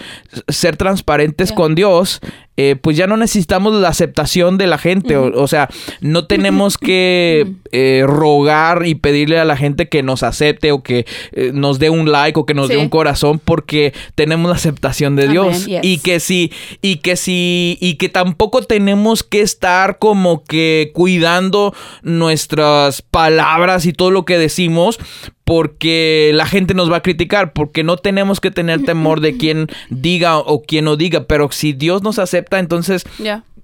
ser 0.48 0.76
transparentes 0.76 1.52
con 1.52 1.74
Dios, 1.74 2.20
eh, 2.61 2.75
pues 2.75 2.97
ya 2.97 3.07
no 3.07 3.16
necesitamos 3.16 3.73
la 3.73 3.88
aceptación 3.88 4.59
de 4.59 4.66
la 4.66 4.79
gente. 4.79 5.16
o, 5.16 5.47
sea, 5.47 5.68
no 6.01 6.27
tenemos 6.27 6.77
que 6.77 7.53
eh, 7.71 8.03
rogar 8.05 8.85
y 8.85 8.97
pedirle 8.97 9.38
a 9.38 9.44
la 9.44 9.57
gente 9.57 9.88
que 9.88 10.03
nos 10.03 10.25
acepte 10.25 10.73
o 10.73 10.83
que 10.83 11.07
eh, 11.31 11.53
nos 11.55 11.79
dé 11.79 11.88
un 11.88 12.11
like 12.11 12.37
o 12.37 12.47
que 12.47 12.55
nos 12.55 12.66
dé 12.68 12.77
un 12.77 12.88
corazón 12.88 13.38
porque 13.38 13.94
tenemos 14.16 14.51
la 14.51 14.57
aceptación 14.57 15.14
de 15.14 15.29
Dios. 15.29 15.68
Y 15.68 15.99
que 15.99 16.18
sí, 16.18 16.51
y 16.83 16.97
que 16.97 17.14
sí, 17.14 17.79
y 17.81 17.94
que 17.94 18.09
tampoco 18.09 18.62
tenemos 18.62 19.23
que 19.23 19.40
estar 19.40 20.01
como 20.01 20.42
que 20.42 20.90
cuidando 20.94 21.73
nuestras 22.03 23.03
palabras 23.03 23.87
y 23.87 23.92
todo 23.92 24.11
lo 24.11 24.25
que 24.25 24.37
decimos 24.37 24.99
porque 25.48 26.30
la 26.34 26.44
gente 26.44 26.74
nos 26.74 26.92
va 26.92 26.98
a 26.98 27.02
criticar, 27.02 27.54
porque 27.54 27.82
no 27.82 27.96
tenemos 27.96 28.38
que 28.38 28.50
tener 28.50 28.84
temor 28.84 29.22
de 29.22 29.38
quién 29.38 29.68
diga 29.88 30.37
o 30.37 30.61
quién 30.61 30.84
no 30.84 30.96
diga, 30.96 31.24
pero 31.24 31.50
si 31.50 31.72
Dios 31.72 32.02
nos 32.02 32.18
acepta, 32.18 32.58
entonces 32.58 33.06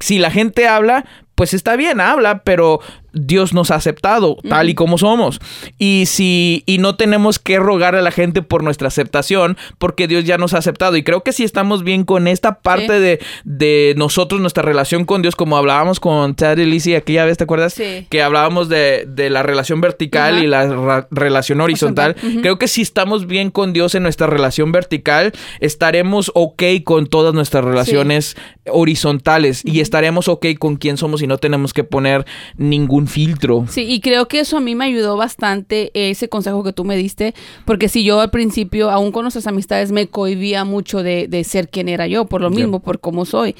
si 0.00 0.18
la 0.18 0.30
gente 0.30 0.66
habla, 0.66 1.04
pues 1.34 1.52
está 1.52 1.76
bien, 1.76 2.00
habla, 2.00 2.42
pero 2.42 2.80
Dios 3.14 3.54
nos 3.54 3.70
ha 3.70 3.76
aceptado 3.76 4.36
tal 4.48 4.68
y 4.68 4.74
como 4.74 4.98
somos. 4.98 5.40
Y 5.78 6.04
si 6.06 6.62
y 6.66 6.78
no 6.78 6.96
tenemos 6.96 7.38
que 7.38 7.58
rogar 7.58 7.94
a 7.94 8.02
la 8.02 8.10
gente 8.10 8.42
por 8.42 8.62
nuestra 8.62 8.88
aceptación, 8.88 9.56
porque 9.78 10.08
Dios 10.08 10.24
ya 10.24 10.38
nos 10.38 10.54
ha 10.54 10.58
aceptado. 10.58 10.96
Y 10.96 11.02
creo 11.02 11.22
que 11.22 11.32
si 11.32 11.44
estamos 11.44 11.84
bien 11.84 12.04
con 12.04 12.28
esta 12.28 12.60
parte 12.60 13.00
de, 13.00 13.20
de, 13.44 13.94
nosotros, 13.96 14.40
nuestra 14.40 14.62
relación 14.62 15.04
con 15.04 15.22
Dios, 15.22 15.36
como 15.36 15.56
hablábamos 15.56 16.00
con 16.00 16.34
Chad 16.34 16.58
y 16.58 16.66
Lizzie 16.66 16.96
aquella 16.96 17.24
vez, 17.24 17.38
¿te 17.38 17.44
acuerdas? 17.44 17.74
Sí. 17.74 18.06
Que 18.10 18.22
hablábamos 18.22 18.68
de, 18.68 19.04
de 19.08 19.30
la 19.30 19.42
relación 19.42 19.80
vertical 19.80 20.42
y 20.42 20.46
la 20.46 21.06
relación 21.10 21.60
horizontal. 21.60 22.16
Creo 22.42 22.58
que 22.58 22.68
si 22.68 22.82
estamos 22.82 23.26
bien 23.26 23.50
con 23.50 23.72
Dios 23.72 23.94
en 23.94 24.02
nuestra 24.02 24.26
relación 24.26 24.72
vertical, 24.72 25.32
estaremos 25.60 26.30
ok 26.34 26.62
con 26.84 27.06
todas 27.06 27.34
nuestras 27.34 27.64
relaciones 27.64 28.36
horizontales 28.66 29.62
y 29.64 29.80
estaremos 29.80 30.28
ok 30.28 30.46
con 30.58 30.76
quién 30.76 30.96
somos 30.96 31.22
y 31.22 31.26
no 31.26 31.38
tenemos 31.38 31.72
que 31.72 31.84
poner 31.84 32.24
ningún 32.56 33.03
filtro. 33.08 33.66
Sí, 33.68 33.82
y 33.82 34.00
creo 34.00 34.28
que 34.28 34.40
eso 34.40 34.56
a 34.56 34.60
mí 34.60 34.74
me 34.74 34.84
ayudó 34.84 35.16
bastante, 35.16 35.90
ese 35.94 36.28
consejo 36.28 36.62
que 36.62 36.72
tú 36.72 36.84
me 36.84 36.96
diste, 36.96 37.34
porque 37.64 37.88
si 37.88 38.04
yo 38.04 38.20
al 38.20 38.30
principio, 38.30 38.90
aún 38.90 39.12
con 39.12 39.22
nuestras 39.22 39.46
amistades, 39.46 39.92
me 39.92 40.08
cohibía 40.08 40.64
mucho 40.64 41.02
de, 41.02 41.44
ser 41.44 41.68
quien 41.68 41.88
era 41.88 42.06
yo, 42.06 42.26
por 42.26 42.40
lo 42.40 42.50
mismo, 42.50 42.80
por 42.80 43.00
cómo 43.00 43.24
soy. 43.24 43.54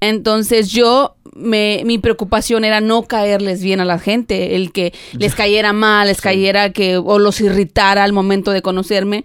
Entonces 0.00 0.70
yo, 0.70 1.16
me, 1.34 1.82
mi 1.84 1.98
preocupación 1.98 2.64
era 2.64 2.80
no 2.80 3.02
caerles 3.02 3.62
bien 3.62 3.80
a 3.80 3.84
la 3.84 3.98
gente, 3.98 4.56
el 4.56 4.72
que 4.72 4.92
les 5.12 5.34
cayera 5.34 5.72
mal, 5.72 6.08
les 6.08 6.20
cayera 6.20 6.70
que, 6.70 6.96
o 6.96 7.18
los 7.18 7.40
irritara 7.40 8.04
al 8.04 8.12
momento 8.12 8.50
de 8.50 8.62
conocerme. 8.62 9.24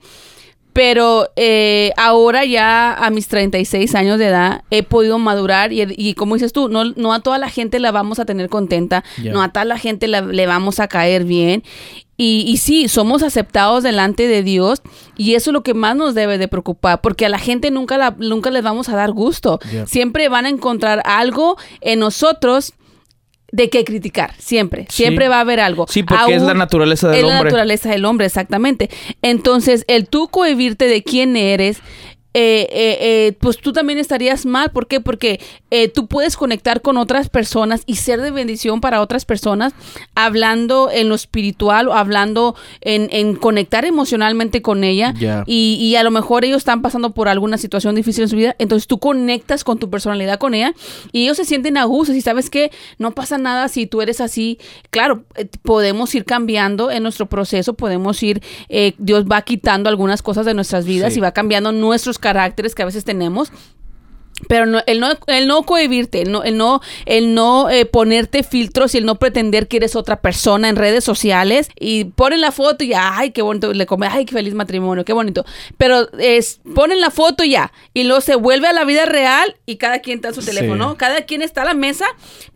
Pero 0.75 1.31
eh, 1.37 1.93
ahora 1.95 2.43
ya 2.43 2.93
a 2.93 3.09
mis 3.09 3.29
36 3.29 3.95
años 3.95 4.19
de 4.19 4.27
edad 4.27 4.63
he 4.71 4.83
podido 4.83 5.17
madurar 5.17 5.71
y, 5.71 6.15
como 6.15 6.35
dices 6.35 6.51
tú, 6.51 6.67
no, 6.67 6.83
no, 6.83 7.13
a 7.13 7.21
toda 7.21 7.37
la 7.37 7.47
gente 7.47 7.79
la 7.79 7.93
vamos 7.93 8.19
a 8.19 8.25
tener 8.25 8.49
contenta, 8.49 9.05
no 9.23 9.41
a 9.41 9.53
toda 9.53 9.63
la 9.63 9.77
gente 9.77 10.09
le 10.09 10.47
vamos 10.47 10.81
a 10.81 10.89
caer 10.89 11.23
bien. 11.23 11.63
Y, 12.17 12.43
y, 12.45 12.57
sí, 12.57 12.89
somos 12.89 13.23
aceptados 13.23 13.83
delante 13.83 14.27
de 14.27 14.43
Dios 14.43 14.81
y 15.15 15.35
eso 15.35 15.51
es 15.51 15.53
lo 15.53 15.63
que 15.63 15.73
más 15.73 15.95
nos 15.95 16.13
debe 16.13 16.37
de 16.37 16.49
preocupar, 16.49 16.99
porque 16.99 17.25
a 17.25 17.29
la 17.29 17.39
gente 17.39 17.71
nunca, 17.71 17.97
la, 17.97 18.13
nunca 18.19 18.51
les 18.51 18.61
vamos 18.61 18.89
a 18.89 18.97
dar 18.97 19.13
gusto. 19.13 19.59
Siempre 19.85 20.27
van 20.27 20.45
a 20.45 20.49
encontrar 20.49 21.01
algo 21.05 21.55
en 21.79 21.99
nosotros 21.99 22.73
de 23.55 23.69
qué 23.69 23.85
criticar, 23.85 24.33
siempre. 24.37 24.85
Siempre 24.89 25.29
va 25.29 25.37
a 25.37 25.41
haber 25.41 25.61
algo. 25.61 25.85
Sí, 25.89 26.03
porque 26.03 26.35
es 26.35 26.41
la 26.41 26.53
naturaleza 26.53 27.07
del 27.09 27.23
hombre. 27.23 27.37
Es 27.37 27.37
la 27.37 27.43
naturaleza 27.45 27.89
del 27.89 28.05
hombre, 28.05 28.25
exactamente. 28.25 28.89
Entonces, 29.21 29.85
el 29.87 30.07
tú 30.07 30.27
cohibirte 30.27 30.87
de 30.87 31.03
quién 31.03 31.37
eres, 31.37 31.79
eh, 32.37 32.67
eh, 32.69 32.97
eh, 32.99 33.33
pues 33.39 33.57
tú 33.59 33.71
también 33.71 33.97
estarías 33.97 34.45
mal. 34.45 34.69
¿Por 34.71 34.87
qué? 34.87 34.99
Porque 34.99 35.39
tú 35.93 36.07
puedes 36.07 36.37
conectar 36.37 36.81
con 36.81 36.95
otras 36.97 37.29
personas 37.29 37.83
y 37.85 37.95
ser 37.97 38.21
de 38.21 38.31
bendición 38.31 38.79
para 38.79 39.01
otras 39.01 39.25
personas 39.25 39.73
hablando 40.15 40.89
en 40.91 41.09
lo 41.09 41.15
espiritual 41.15 41.87
o 41.89 41.93
hablando 41.93 42.55
en, 42.81 43.09
en 43.11 43.35
conectar 43.35 43.83
emocionalmente 43.83 44.61
con 44.61 44.83
ella 44.85 45.13
y, 45.45 45.77
y 45.81 45.95
a 45.97 46.03
lo 46.03 46.11
mejor 46.11 46.45
ellos 46.45 46.59
están 46.59 46.81
pasando 46.81 47.13
por 47.13 47.27
alguna 47.27 47.57
situación 47.57 47.95
difícil 47.95 48.23
en 48.23 48.29
su 48.29 48.35
vida, 48.37 48.55
entonces 48.57 48.87
tú 48.87 48.99
conectas 48.99 49.63
con 49.65 49.79
tu 49.79 49.89
personalidad 49.89 50.39
con 50.39 50.53
ella 50.53 50.73
y 51.11 51.23
ellos 51.23 51.35
se 51.37 51.45
sienten 51.45 51.77
a 51.77 51.83
gusto 51.83 52.13
y 52.13 52.21
sabes 52.21 52.49
que 52.49 52.71
no 52.97 53.11
pasa 53.11 53.37
nada 53.37 53.67
si 53.67 53.85
tú 53.85 54.01
eres 54.01 54.21
así. 54.21 54.57
Claro, 54.91 55.25
podemos 55.63 56.15
ir 56.15 56.23
cambiando 56.23 56.89
en 56.89 57.03
nuestro 57.03 57.25
proceso, 57.27 57.73
podemos 57.73 58.21
ir, 58.23 58.41
Dios 58.97 59.25
va 59.25 59.41
quitando 59.41 59.89
algunas 59.89 60.21
cosas 60.21 60.45
de 60.45 60.53
nuestras 60.53 60.85
vidas 60.85 61.13
Sí. 61.13 61.19
y 61.19 61.21
va 61.21 61.31
cambiando 61.33 61.71
nuestros 61.73 62.17
caracteres 62.25 62.73
que 62.73 62.81
a 62.81 62.85
veces 62.85 63.05
tenemos. 63.05 63.51
Pero 64.49 64.65
no, 64.65 64.81
el 64.85 64.99
no, 64.99 65.11
el 65.27 65.47
no 65.47 65.63
cohibirte, 65.63 66.21
el 66.23 66.29
no, 66.31 66.43
el 66.43 66.57
no, 66.57 66.81
el 67.05 67.33
no 67.33 67.69
eh, 67.69 67.85
ponerte 67.85 68.43
filtros 68.43 68.93
y 68.93 68.97
el 68.97 69.05
no 69.05 69.15
pretender 69.15 69.69
que 69.69 69.77
eres 69.77 69.95
otra 69.95 70.19
persona 70.19 70.67
en 70.67 70.75
redes 70.75 71.05
sociales 71.05 71.69
y 71.79 72.03
ponen 72.03 72.41
la 72.41 72.51
foto 72.51 72.83
y 72.83 72.89
ya, 72.89 73.17
ay, 73.17 73.31
qué 73.31 73.41
bonito, 73.41 73.71
le 73.71 73.85
come, 73.85 74.07
ay, 74.11 74.25
qué 74.25 74.33
feliz 74.33 74.53
matrimonio, 74.53 75.05
qué 75.05 75.13
bonito. 75.13 75.45
Pero 75.77 76.11
es, 76.19 76.59
ponen 76.75 76.99
la 76.99 77.11
foto 77.11 77.45
y 77.45 77.51
ya, 77.51 77.71
y 77.93 78.03
luego 78.03 78.19
se 78.19 78.35
vuelve 78.35 78.67
a 78.67 78.73
la 78.73 78.83
vida 78.83 79.05
real 79.05 79.55
y 79.65 79.77
cada 79.77 79.99
quien 79.99 80.17
está 80.17 80.27
en 80.27 80.35
su 80.35 80.41
Sí. 80.41 80.47
teléfono, 80.47 80.97
cada 80.97 81.21
quien 81.21 81.41
está 81.41 81.61
a 81.61 81.65
la 81.65 81.73
mesa, 81.73 82.05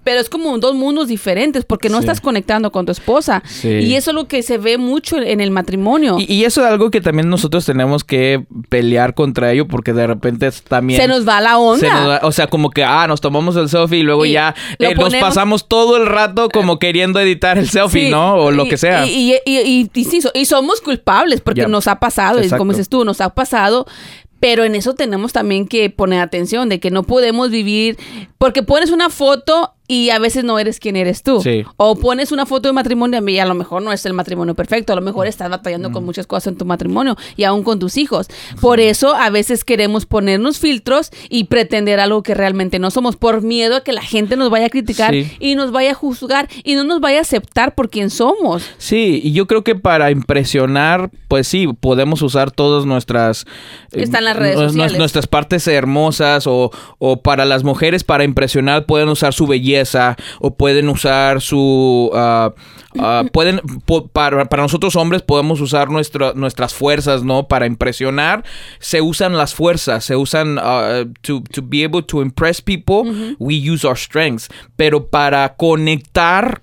pero 0.10 0.22
es 0.22 0.28
como 0.28 0.58
dos 0.58 0.74
mundos 0.74 1.08
diferentes 1.08 1.66
porque 1.66 1.88
no 1.88 1.98
Sí. 1.98 2.06
estás 2.06 2.20
conectando 2.20 2.72
con 2.72 2.84
tu 2.88 2.92
esposa. 2.92 3.44
Sí. 3.46 3.68
Y 3.68 3.94
eso 3.94 4.10
es 4.10 4.16
lo 4.16 4.28
que 4.28 4.42
se 4.42 4.58
ve 4.58 4.80
mucho 4.80 5.18
en 5.20 5.40
el 5.40 5.52
matrimonio. 5.52 6.18
Y, 6.20 6.34
y 6.34 6.46
eso 6.46 6.62
es 6.62 6.68
algo 6.68 6.90
que 6.90 7.00
también 7.00 7.30
nosotros 7.30 7.64
tenemos 7.64 8.04
que 8.04 8.44
pelear 8.70 9.14
contra 9.14 9.52
ello 9.52 9.68
porque 9.68 9.94
de 9.94 10.08
repente 10.08 10.50
también... 10.68 11.00
se 11.00 11.08
nos 11.08 11.28
va 11.28 11.40
la 11.42 11.60
onda. 11.60 11.80
se 11.88 11.94
nos 11.94 12.10
va- 12.10 12.20
o 12.24 12.32
sea, 12.32 12.48
como 12.48 12.72
que, 12.72 12.84
ah, 12.84 13.06
nos 13.08 13.22
tomamos 13.22 13.56
el 13.56 13.70
selfie 13.70 14.00
y 14.00 14.02
luego 14.02 14.26
Y 14.26 14.32
ya 14.32 14.56
eh, 14.80 14.96
nos 14.96 15.14
pasamos 15.14 15.68
todo 15.68 15.98
el 15.98 16.08
rato 16.08 16.50
como 16.50 16.80
queriendo 16.80 17.20
editar 17.20 17.60
el 17.60 17.70
selfie, 17.70 18.06
Sí, 18.06 18.10
¿no? 18.10 18.34
O 18.38 18.50
lo 18.50 18.66
y- 18.66 18.70
que 18.70 18.78
sea. 18.78 19.06
Y, 19.06 19.36
sí, 19.94 20.22
y 20.34 20.46
somos 20.46 20.82
culpables 20.82 21.40
porque 21.42 21.68
nos 21.68 21.88
ha 21.88 22.00
pasado, 22.00 22.44
y 22.44 22.50
como 22.50 22.72
dices 22.72 22.90
tú, 22.90 23.06
nos 23.06 23.22
ha 23.22 23.30
pasado. 23.36 23.86
Pero 24.40 24.64
en 24.64 24.74
eso 24.74 24.94
tenemos 24.96 25.34
también 25.34 25.68
que 25.68 25.90
poner 25.90 26.22
atención 26.22 26.68
de 26.70 26.80
que 26.80 26.92
no 26.92 27.04
podemos 27.04 27.52
vivir 27.52 27.98
porque 28.38 28.64
pones 28.64 28.90
una 28.90 29.10
foto 29.10 29.74
y 29.90 30.12
a 30.12 30.20
veces 30.20 30.44
no 30.46 30.58
eres 30.60 30.80
quien 30.80 30.96
eres 30.96 31.24
tú. 31.24 31.42
Sí. 31.42 31.66
O 31.76 31.96
pones 31.96 32.32
una 32.32 32.46
foto 32.46 32.70
de 32.70 32.74
matrimonio 32.74 33.28
y 33.28 33.40
a 33.40 33.46
lo 33.46 33.56
mejor 33.56 33.82
no 33.82 33.92
es 33.92 34.06
el 34.06 34.14
matrimonio 34.14 34.54
perfecto, 34.56 34.94
a 34.94 34.96
lo 34.96 35.02
mejor 35.02 35.28
estás 35.28 35.50
batallando 35.50 35.90
Mm. 35.90 35.94
con 35.94 36.06
muchas 36.06 36.28
cosas 36.28 36.48
en 36.48 36.58
tu 36.58 36.64
matrimonio 36.66 37.18
y 37.36 37.44
aún 37.44 37.64
con 37.64 37.80
tus 37.80 37.98
hijos. 37.98 38.28
Por 38.62 38.80
eso 38.80 39.16
a 39.16 39.30
veces 39.32 39.64
queremos 39.66 40.06
ponernos 40.06 40.60
filtros 40.60 41.10
y 41.28 41.46
pretender 41.46 42.00
algo 42.00 42.22
que 42.22 42.36
realmente 42.36 42.78
no 42.78 42.92
somos 42.92 43.16
por 43.16 43.42
miedo 43.42 43.78
a 43.78 43.82
que 43.84 43.92
la 43.92 44.04
gente 44.04 44.38
nos 44.38 44.52
vaya 44.52 44.68
a 44.68 44.70
criticar 44.70 45.12
Sí. 45.12 45.32
y 45.40 45.56
nos 45.56 45.72
vaya 45.72 45.92
a 45.92 45.94
juzgar 45.96 46.48
y 46.64 46.76
no 46.76 46.84
nos 46.84 47.00
vaya 47.02 47.18
a 47.18 47.22
aceptar 47.22 47.74
por 47.74 47.90
quien 47.90 48.12
somos. 48.12 48.64
Sí, 48.78 49.20
y 49.24 49.32
yo 49.32 49.48
creo 49.48 49.64
que 49.64 49.74
para 49.74 50.12
impresionar, 50.12 51.10
pues 51.28 51.48
sí, 51.48 51.68
podemos 51.80 52.22
usar 52.22 52.52
todas 52.52 52.86
nuestras... 52.86 53.46
eh, 53.92 54.04
Están 54.04 54.24
las 54.26 54.36
redes 54.36 54.56
sociales. 54.60 55.00
Nuestras 55.00 55.26
partes 55.26 55.68
hermosas 55.68 56.46
o, 56.46 56.70
o 57.00 57.22
para 57.24 57.46
las 57.46 57.64
mujeres 57.64 58.04
para 58.04 58.24
impresionar 58.24 58.86
pueden 58.86 59.10
usar 59.10 59.34
su 59.34 59.48
belleza 59.48 59.79
o 60.40 60.56
pueden 60.56 60.90
usar 60.90 61.42
su... 61.42 62.10
ah, 62.14 62.54
ah, 63.00 63.24
pueden 63.32 63.60
po- 63.86 64.08
para, 64.08 64.46
para 64.46 64.64
nosotros 64.64 64.96
hombres 64.96 65.22
podemos 65.22 65.62
usar 65.62 65.90
nuestra- 65.90 66.34
nuestras 66.34 66.74
fuerzas, 66.74 67.24
¿no? 67.24 67.48
Para 67.48 67.66
impresionar. 67.66 68.44
Se 68.80 69.02
usan 69.02 69.38
las 69.38 69.54
fuerzas, 69.54 70.04
se 70.06 70.16
usan 70.16 70.58
ah, 70.62 71.04
to, 71.22 71.42
to 71.52 71.62
be 71.64 71.84
able 71.84 72.02
to 72.04 72.22
impress 72.22 72.62
people, 72.62 73.36
we 73.40 73.56
use 73.56 73.86
our 73.88 73.98
strengths, 73.98 74.50
pero 74.76 75.08
para 75.08 75.56
conectar 75.56 76.62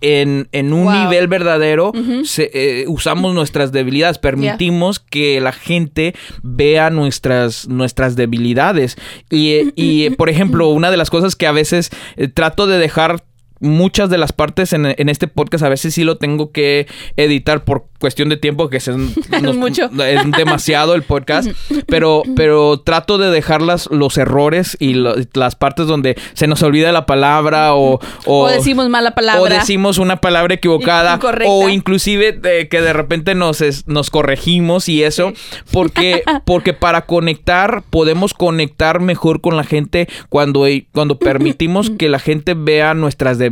en, 0.00 0.48
en 0.52 0.72
un 0.72 0.84
Wow. 0.84 0.92
nivel 0.94 1.28
verdadero 1.28 1.92
se- 2.24 2.50
eh, 2.54 2.84
usamos 2.88 3.34
nuestras 3.34 3.72
debilidades, 3.72 4.18
permitimos 4.18 4.98
que 5.00 5.40
la 5.40 5.52
gente 5.52 6.14
vea 6.42 6.90
nuestras, 6.90 7.68
nuestras 7.68 8.14
debilidades. 8.16 8.96
Y, 9.30 9.50
eh, 9.54 9.72
y, 9.74 10.04
eh, 10.04 10.10
por 10.12 10.28
ejemplo, 10.28 10.68
una 10.70 10.90
de 10.90 10.96
las 10.96 11.10
cosas 11.10 11.36
que 11.36 11.46
a 11.46 11.52
veces 11.52 11.90
eh, 12.16 12.28
trato 12.28 12.66
de 12.66 12.78
dejar 12.78 13.24
muchas 13.60 14.10
de 14.10 14.18
las 14.18 14.32
partes 14.32 14.72
en, 14.72 14.86
en 14.86 15.08
este 15.08 15.26
podcast 15.28 15.64
a 15.64 15.68
veces 15.68 15.94
sí 15.94 16.04
lo 16.04 16.16
tengo 16.16 16.52
que 16.52 16.86
editar 17.16 17.64
por 17.64 17.86
cuestión 17.98 18.28
de 18.28 18.36
tiempo 18.36 18.68
que 18.70 18.76
es, 18.78 18.88
nos- 18.88 19.56
mucho. 19.56 19.90
es 20.04 20.30
demasiado 20.36 20.94
el 20.94 21.02
podcast 21.02 21.48
pero 21.88 22.22
pero 22.36 22.78
trato 22.80 23.18
de 23.18 23.30
dejar 23.30 23.60
las, 23.62 23.90
los 23.90 24.16
errores 24.18 24.76
y 24.80 24.94
lo- 24.94 25.16
las 25.34 25.56
partes 25.56 25.86
donde 25.86 26.16
se 26.34 26.46
nos 26.46 26.62
olvida 26.62 26.92
la 26.92 27.06
palabra 27.06 27.74
o 27.74 27.98
O, 28.26 28.48
decimos 28.48 28.88
mala 28.88 29.14
palabra. 29.14 29.40
o 29.42 29.48
decimos 29.48 29.98
una 29.98 30.20
palabra 30.20 30.54
equivocada 30.54 31.14
Incorrecta. 31.14 31.52
o 31.52 31.68
inclusive 31.68 32.40
que 32.68 32.80
de 32.80 32.92
repente 32.92 33.34
nos, 33.34 33.60
es- 33.60 33.86
nos 33.88 34.10
corregimos 34.10 34.88
y 34.88 35.02
eso 35.02 35.32
porque 35.72 36.22
porque 36.44 36.72
para 36.74 37.06
conectar 37.06 37.82
podemos 37.90 38.34
conectar 38.34 39.00
mejor 39.00 39.40
con 39.40 39.56
la 39.56 39.64
gente 39.64 40.08
cuando 40.28 40.64
cuando 40.92 41.18
permitimos 41.18 41.90
que 41.90 42.08
la 42.08 42.18
gente 42.20 42.54
vea 42.54 42.94
nuestras 42.94 43.38
debilidades 43.38 43.47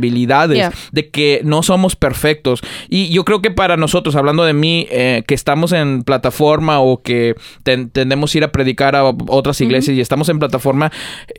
Yeah. 0.57 0.73
de 0.91 1.09
que 1.09 1.41
no 1.43 1.63
somos 1.63 1.95
perfectos. 1.95 2.61
Y 2.89 3.09
yo 3.09 3.25
creo 3.25 3.41
que 3.41 3.51
para 3.51 3.77
nosotros 3.77 4.15
hablando 4.15 4.43
de 4.43 4.53
mí 4.53 4.87
eh, 4.91 5.23
que 5.27 5.33
estamos 5.35 5.71
en 5.71 6.03
plataforma 6.03 6.79
o 6.79 7.01
que 7.01 7.35
ten- 7.63 7.89
tendemos 7.89 8.33
a 8.33 8.37
ir 8.37 8.43
a 8.43 8.51
predicar 8.51 8.95
a 8.95 9.03
otras 9.05 9.59
iglesias 9.61 9.97
y 9.97 10.01
estamos 10.01 10.29
en 10.29 10.39
plataforma 10.39 10.91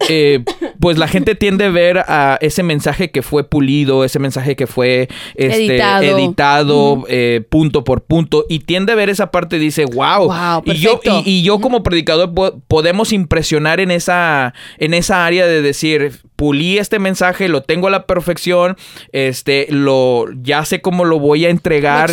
eh, 0.09 0.45
pues 0.81 0.99
la 0.99 1.09
gente 1.09 1.35
tiende 1.35 1.67
a 1.67 1.71
ver 1.71 1.99
a 1.99 2.39
ese 2.41 2.63
mensaje 2.63 3.11
que 3.11 3.23
fue 3.23 3.45
pulido 3.45 4.05
ese 4.05 4.19
mensaje 4.19 4.57
que 4.57 4.67
fue 4.67 5.09
este, 5.35 5.67
Editado. 5.67 6.03
editado, 6.05 7.05
eh, 7.09 7.43
punto 7.49 7.85
por 7.85 8.03
punto 8.05 8.45
y 8.49 8.61
tiende 8.61 8.93
a 8.93 8.97
ver 8.97 9.09
esa 9.11 9.31
parte 9.31 9.57
y 9.57 9.61
dice 9.61 9.85
wow, 9.85 10.27
Wow, 10.29 10.63
y 10.65 10.75
yo 10.75 11.01
y, 11.25 11.31
y 11.39 11.43
yo 11.43 11.59
como 11.61 11.83
predicador 11.83 12.33
po- 12.35 12.61
podemos 12.69 13.13
impresionar 13.13 13.81
en 13.81 13.91
esa 13.91 14.55
en 14.79 14.95
esa 14.95 15.25
área 15.27 15.47
de 15.47 15.63
decir 15.63 16.21
pulí 16.39 16.79
este 16.79 17.01
mensaje 17.01 17.49
lo 17.49 17.63
tengo 17.63 17.89
a 17.89 17.91
la 17.91 18.07
perfección 18.07 18.77
este 19.11 19.67
lo 19.71 20.27
ya 20.41 20.65
sé 20.65 20.81
cómo 20.81 21.05
lo 21.05 21.19
voy 21.19 21.45
a 21.47 21.51
entregar 21.51 22.09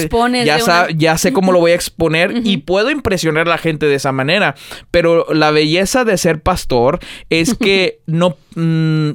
ya 0.47 0.55
una- 0.63 0.87
ya 0.97 1.17
sé 1.19 1.31
cómo 1.31 1.51
lo 1.51 1.59
voy 1.59 1.73
a 1.73 1.75
exponer 1.75 2.41
y 2.43 2.57
puedo 2.57 2.89
impresionar 2.89 3.45
a 3.45 3.51
la 3.51 3.57
gente 3.59 3.85
de 3.85 3.93
esa 3.93 4.11
manera. 4.11 4.55
Pero 4.89 5.27
la 5.31 5.51
belleza 5.51 6.05
de 6.05 6.17
ser 6.17 6.41
pastor 6.41 6.97
es 7.29 7.53
que 7.53 7.99
no 8.07 8.35
mm, 8.55 9.11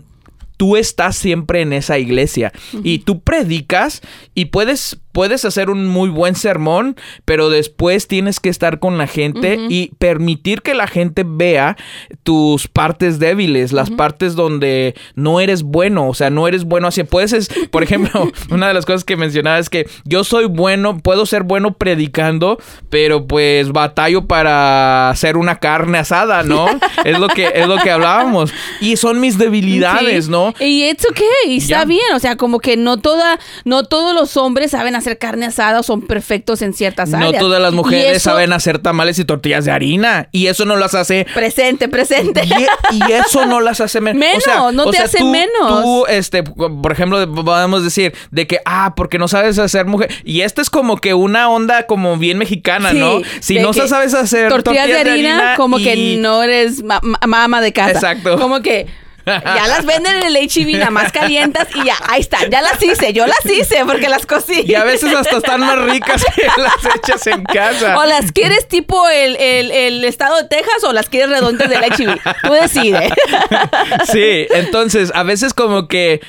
tú 0.56 0.76
estás 0.76 1.16
siempre 1.16 1.62
en 1.62 1.72
esa 1.72 1.98
iglesia 1.98 2.52
y 2.84 2.98
tú 3.00 3.20
predicas 3.20 4.02
y 4.34 4.44
puedes 4.46 4.98
puedes 5.12 5.44
hacer 5.44 5.70
un 5.70 5.86
muy 5.86 6.08
buen 6.08 6.34
sermón, 6.34 6.96
pero 7.24 7.50
después 7.50 8.06
tienes 8.08 8.40
que 8.40 8.48
estar 8.48 8.78
con 8.78 8.98
la 8.98 9.06
gente 9.06 9.58
y 9.68 9.92
permitir 9.98 10.62
que 10.62 10.74
la 10.74 10.86
gente 10.86 11.24
vea 11.26 11.76
tus 12.22 12.68
partes 12.68 13.18
débiles, 13.18 13.72
las 13.72 13.90
partes 13.90 14.34
donde 14.36 14.94
no 15.14 15.40
eres 15.40 15.62
bueno, 15.62 16.08
o 16.08 16.14
sea, 16.14 16.30
no 16.30 16.46
eres 16.48 16.64
bueno 16.64 16.88
así. 16.88 17.02
Puedes, 17.04 17.32
es- 17.32 17.50
por 17.70 17.82
ejemplo, 17.82 18.30
una 18.50 18.68
de 18.68 18.74
las 18.74 18.86
cosas 18.86 19.04
que 19.04 19.16
mencionaba 19.16 19.58
es 19.58 19.68
que 19.70 19.88
yo 20.04 20.24
soy 20.24 20.46
bueno, 20.46 20.98
puedo 20.98 21.26
ser 21.26 21.42
bueno 21.42 21.72
predicando, 21.74 22.58
pero 22.88 23.26
pues 23.26 23.72
batallo 23.72 24.26
para 24.26 25.10
hacer 25.10 25.36
una 25.36 25.56
carne 25.56 25.98
asada, 25.98 26.42
¿no? 26.42 26.66
es 27.04 27.18
lo 27.18 27.28
que 27.28 27.50
es 27.54 27.66
lo 27.66 27.76
que 27.78 27.90
hablábamos 27.90 28.52
y 28.80 28.96
son 28.96 29.20
mis 29.20 29.38
debilidades, 29.38 30.26
Sí. 30.26 30.30
¿no? 30.30 30.54
Y 30.60 30.84
it's 30.88 31.06
okay, 31.10 31.26
y 31.54 31.56
está 31.58 31.84
bien, 31.84 32.00
o 32.14 32.18
sea, 32.18 32.36
como 32.36 32.58
que 32.60 32.76
no 32.76 32.96
toda, 32.98 33.38
no 33.64 33.84
todos 33.84 34.14
los 34.14 34.36
hombres 34.36 34.70
saben 34.72 34.94
hacer 34.94 34.99
carne 35.18 35.46
asada 35.46 35.80
o 35.80 35.82
son 35.82 36.02
perfectos 36.02 36.62
en 36.62 36.72
ciertas 36.74 37.10
No 37.10 37.18
áreas. 37.18 37.38
todas 37.40 37.60
las 37.60 37.72
mujeres 37.72 38.18
eso- 38.18 38.30
saben 38.30 38.52
hacer 38.52 38.78
tamales 38.78 39.18
y 39.18 39.24
tortillas 39.24 39.64
de 39.64 39.70
harina. 39.72 40.28
Y 40.32 40.46
eso 40.46 40.64
no 40.64 40.76
las 40.76 40.94
hace. 40.94 41.26
Presente, 41.34 41.88
presente. 41.88 42.42
Y, 42.44 42.94
y 42.96 43.12
eso 43.12 43.46
no 43.46 43.60
las 43.60 43.80
hace 43.80 44.00
men- 44.00 44.16
Menos, 44.18 44.72
no 44.74 44.90
te 44.90 44.98
hace 44.98 45.18
tú- 45.18 45.30
menos. 45.30 45.82
Tú, 45.82 46.06
este, 46.06 46.42
por 46.42 46.92
ejemplo, 46.92 47.32
podemos 47.34 47.82
decir 47.84 48.14
de 48.30 48.46
que, 48.46 48.60
ah, 48.64 48.94
porque 48.96 49.18
no 49.18 49.28
sabes 49.28 49.58
hacer 49.58 49.86
mujer. 49.86 50.10
Y 50.24 50.42
esta 50.42 50.62
es 50.62 50.70
como 50.70 50.96
que 50.98 51.14
una 51.14 51.48
onda 51.50 51.86
como 51.86 52.16
bien 52.16 52.38
mexicana, 52.38 52.90
Sí, 52.92 52.98
¿no? 52.98 53.20
Si 53.40 53.58
no 53.58 53.72
sabes 53.72 54.14
hacer 54.14 54.48
tortillas, 54.48 54.86
de 54.86 54.98
harina, 54.98 55.54
como 55.56 55.78
que 55.78 56.16
no 56.18 56.42
eres 56.42 56.82
ma- 56.82 57.00
ma- 57.02 57.18
mamá 57.26 57.60
de 57.60 57.72
casa. 57.72 57.90
Exacto. 57.92 58.38
Como 58.38 58.60
que 58.62 58.86
ya 59.44 59.66
las 59.68 59.84
venden 59.86 60.16
en 60.16 60.22
el 60.24 60.36
HB, 60.36 60.78
nada 60.78 60.90
más 60.90 61.12
calientas 61.12 61.68
y 61.74 61.84
ya, 61.84 61.94
ahí 62.08 62.20
están, 62.20 62.50
ya 62.50 62.60
las 62.62 62.82
hice, 62.82 63.12
yo 63.12 63.26
las 63.26 63.44
hice 63.46 63.84
porque 63.86 64.08
las 64.08 64.26
cocí. 64.26 64.62
Y 64.66 64.74
a 64.74 64.84
veces 64.84 65.14
hasta 65.14 65.36
están 65.38 65.60
más 65.60 65.78
ricas 65.84 66.24
que 66.34 66.42
las 66.60 66.94
hechas 66.96 67.26
en 67.26 67.44
casa. 67.44 67.98
O 67.98 68.04
las 68.04 68.32
quieres 68.32 68.66
tipo 68.68 69.08
el, 69.08 69.36
el- 69.36 69.70
el 69.70 70.04
estado 70.04 70.36
de 70.36 70.44
Texas 70.48 70.84
o 70.84 70.92
las 70.92 71.08
quieres 71.08 71.30
redondas 71.30 71.68
del 71.68 71.80
HB. 71.82 72.18
Tú 72.46 72.52
decides. 72.52 73.12
Sí, 74.12 74.46
entonces 74.50 75.12
a 75.14 75.22
veces 75.22 75.54
como 75.54 75.88
que 75.88 76.20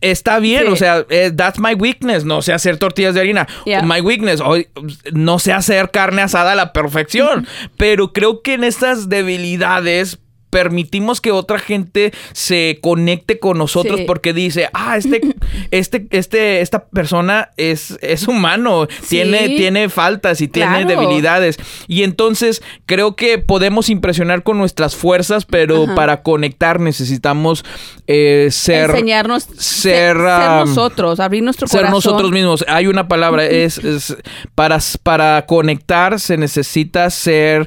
está 0.00 0.38
bien, 0.38 0.64
Sí. 0.66 0.72
o 0.72 0.76
sea, 0.76 1.04
eh, 1.10 1.32
that's 1.36 1.58
my 1.58 1.74
weakness, 1.74 2.24
no 2.24 2.40
sé 2.42 2.52
hacer 2.52 2.78
tortillas 2.78 3.14
de 3.14 3.20
harina. 3.20 3.46
Yeah. 3.64 3.82
My 3.82 4.00
weakness, 4.00 4.40
hoy 4.40 4.68
no 5.12 5.38
sé 5.38 5.52
hacer 5.52 5.90
carne 5.90 6.22
asada 6.22 6.52
a 6.52 6.54
la 6.54 6.72
perfección, 6.72 7.46
pero 7.76 8.12
creo 8.12 8.42
que 8.42 8.54
en 8.54 8.64
estas 8.64 9.08
debilidades 9.08 10.18
permitimos 10.50 11.20
que 11.20 11.30
otra 11.32 11.58
gente 11.58 12.12
se 12.32 12.78
conecte 12.82 13.38
con 13.38 13.58
nosotros 13.58 13.98
Sí. 14.00 14.04
porque 14.06 14.32
dice, 14.32 14.68
ah, 14.72 14.96
este, 14.96 15.20
este, 15.70 16.06
este, 16.10 16.60
esta 16.60 16.84
persona 16.86 17.50
es, 17.56 17.98
es 18.02 18.26
humano, 18.28 18.86
Sí. 19.02 19.06
tiene, 19.10 19.48
tiene 19.48 19.88
faltas 19.88 20.40
y 20.40 20.48
tiene 20.48 20.84
debilidades. 20.84 21.58
Y 21.86 22.02
entonces 22.02 22.62
creo 22.86 23.16
que 23.16 23.38
podemos 23.38 23.88
impresionar 23.90 24.42
con 24.42 24.58
nuestras 24.58 24.96
fuerzas, 24.96 25.44
pero 25.44 25.84
Ajá. 25.84 25.94
para 25.94 26.22
conectar 26.22 26.80
necesitamos 26.80 27.64
eh, 28.06 28.48
ser 28.50 28.90
Enseñarnos. 28.90 29.44
ser, 29.44 30.16
ser 30.16 30.16
um, 30.16 30.68
nosotros, 30.68 31.20
abrir 31.20 31.42
nuestro 31.42 31.66
ser 31.68 31.80
corazón. 31.80 31.94
nosotros 31.96 32.30
mismos. 32.30 32.64
Hay 32.68 32.86
una 32.86 33.08
palabra, 33.08 33.44
es, 33.46 33.78
es- 33.78 34.16
para, 34.54 34.78
para 35.02 35.44
conectar 35.46 36.18
se 36.20 36.36
necesita 36.36 37.10
ser 37.10 37.66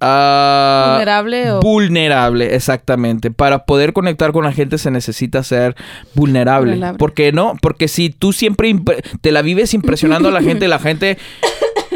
ah, 0.00 0.90
Vulnerable 0.92 1.50
o- 1.52 1.60
vulnerable, 1.60 2.54
exactamente. 2.54 3.30
Para 3.30 3.64
poder 3.64 3.92
conectar 3.92 4.32
con 4.32 4.44
la 4.44 4.52
gente 4.52 4.78
se 4.78 4.90
necesita 4.90 5.42
ser 5.42 5.74
vulnerable. 6.14 6.72
Vulnerable. 6.72 6.98
¿Por 6.98 7.14
qué 7.14 7.32
no? 7.32 7.54
Porque 7.60 7.88
si 7.88 8.10
tú 8.10 8.32
siempre 8.32 8.74
te 9.20 9.32
la 9.32 9.42
vives 9.42 9.74
impresionando 9.74 10.28
a 10.28 10.32
la 10.32 10.42
gente, 10.42 10.68
la 10.68 10.78
gente 10.78 11.18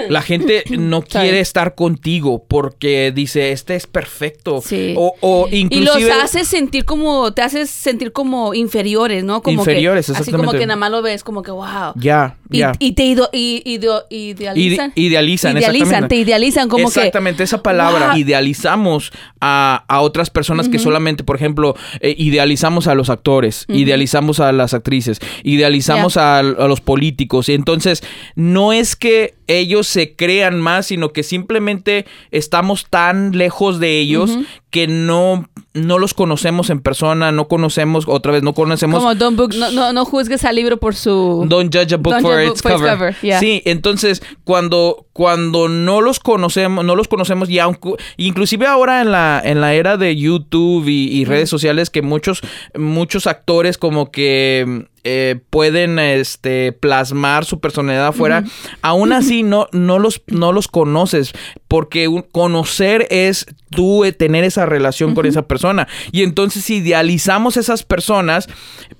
la 0.08 0.22
gente 0.30 0.64
no 0.70 1.02
quiere 1.02 1.40
estar 1.40 1.74
contigo 1.74 2.44
porque 2.48 3.12
dice, 3.14 3.52
este 3.52 3.76
es 3.76 3.86
perfecto. 3.86 4.62
Sí. 4.64 4.94
O, 4.96 5.14
o 5.20 5.48
Y 5.50 5.64
los 5.80 5.96
haces 6.22 6.48
sentir 6.48 6.84
como, 6.84 7.32
te 7.32 7.42
haces 7.42 7.70
sentir 7.70 8.12
como 8.12 8.54
inferiores, 8.54 9.24
¿no? 9.24 9.42
Como 9.42 9.60
Inferiores, 9.60 10.06
que, 10.06 10.12
Así 10.12 10.30
como 10.30 10.44
exactamente. 10.44 10.58
que 10.62 10.66
nada 10.66 10.76
más 10.76 10.90
lo 10.90 11.02
ves 11.02 11.22
como 11.24 11.42
que, 11.42 11.50
wow. 11.50 11.92
Ya, 11.96 12.36
Y, 12.50 12.58
ya. 12.58 12.72
y 12.78 12.92
te 12.92 13.04
ido, 13.04 13.28
y, 13.32 13.62
ideo- 13.64 14.04
idealizan. 14.10 14.92
Ide- 14.94 15.06
idealizan, 15.06 15.52
Idealizan, 15.56 15.76
exactamente. 15.76 16.14
te 16.14 16.20
idealizan 16.20 16.68
como 16.68 16.90
que... 16.90 16.98
Exactamente, 17.00 17.42
esa 17.42 17.62
palabra. 17.62 18.08
Wow. 18.10 18.16
Idealizamos 18.18 19.12
a, 19.40 19.84
a 19.88 20.00
otras 20.00 20.30
personas 20.30 20.68
que 20.68 20.78
solamente, 20.78 21.24
por 21.24 21.36
ejemplo, 21.36 21.74
eh, 22.00 22.14
idealizamos 22.18 22.86
a 22.86 22.94
los 22.94 23.10
actores, 23.10 23.64
idealizamos 23.68 24.40
a 24.40 24.52
las 24.52 24.74
actrices, 24.74 25.20
idealizamos 25.44 26.16
a, 26.16 26.38
a 26.38 26.42
los 26.42 26.80
políticos. 26.80 27.48
Y 27.48 27.54
entonces, 27.54 28.02
no 28.34 28.72
es 28.72 28.96
que 28.96 29.34
ellos 29.46 29.86
se 29.90 30.14
crean 30.14 30.61
más, 30.61 30.87
sino 30.87 31.12
que 31.12 31.22
simplemente 31.22 32.07
estamos 32.31 32.87
tan 32.88 33.37
lejos 33.37 33.81
de 33.81 33.98
ellos 33.98 34.31
que 34.70 34.87
no, 34.87 35.48
no 35.74 35.98
los 35.98 36.14
conocemos 36.14 36.70
en 36.70 36.80
persona, 36.80 37.33
no 37.33 37.48
conocemos, 37.48 38.04
otra 38.06 38.33
vez, 38.33 38.42
no 38.42 38.54
conocemos 38.54 39.00
Como 39.00 39.14
don't 39.14 39.37
book, 39.37 39.54
no, 39.56 39.70
no, 39.72 39.92
no 39.92 40.04
juzgues 40.04 40.44
al 40.44 40.56
libro 40.56 40.78
por 40.78 40.94
su... 40.94 41.44
Don't 41.48 41.74
judge 41.74 41.92
a 41.92 41.96
book 41.96 42.14
Don't 42.14 42.22
for 42.22 42.35
judge 42.35 42.52
its 42.52 42.62
book 42.62 42.72
for 42.72 42.87
its 42.87 42.90
cover. 42.90 43.16
yeah. 43.22 43.40
Sí, 43.40 43.62
entonces 43.64 44.22
cuando 44.44 45.06
cuando 45.12 45.68
no 45.68 46.00
los 46.00 46.18
conocemos, 46.18 46.85
no 46.85 46.96
los 46.96 47.09
conocemos 47.09 47.50
y 47.50 47.59
aunque 47.59 47.94
inclusive 48.16 48.66
ahora 48.66 49.02
en 49.02 49.11
la 49.11 49.42
en 49.44 49.61
la 49.61 49.74
era 49.74 49.96
de 49.96 50.16
YouTube 50.16 50.88
y, 50.88 51.09
y 51.09 51.24
redes 51.24 51.50
sociales 51.50 51.90
que 51.90 52.00
muchos 52.00 52.40
muchos 52.74 53.26
actores 53.26 53.76
como 53.76 54.11
que 54.11 54.87
eh, 55.02 55.40
pueden 55.50 55.98
este 55.98 56.72
plasmar 56.72 57.44
su 57.44 57.59
personalidad 57.59 58.09
afuera, 58.09 58.44
aún 58.83 59.12
así 59.12 59.42
no 59.42 59.66
no 59.72 59.98
los 59.98 60.22
no 60.26 60.52
los 60.52 60.68
conoces 60.68 61.33
porque 61.70 62.09
un- 62.09 62.22
conocer 62.22 63.06
es 63.11 63.46
tú 63.70 64.04
eh, 64.04 64.11
tener 64.12 64.42
esa 64.42 64.66
relación 64.66 65.14
con 65.14 65.24
esa 65.26 65.42
persona 65.46 65.87
y 66.11 66.24
entonces 66.24 66.68
idealizamos 66.68 67.56
esas 67.56 67.85
personas 67.85 68.48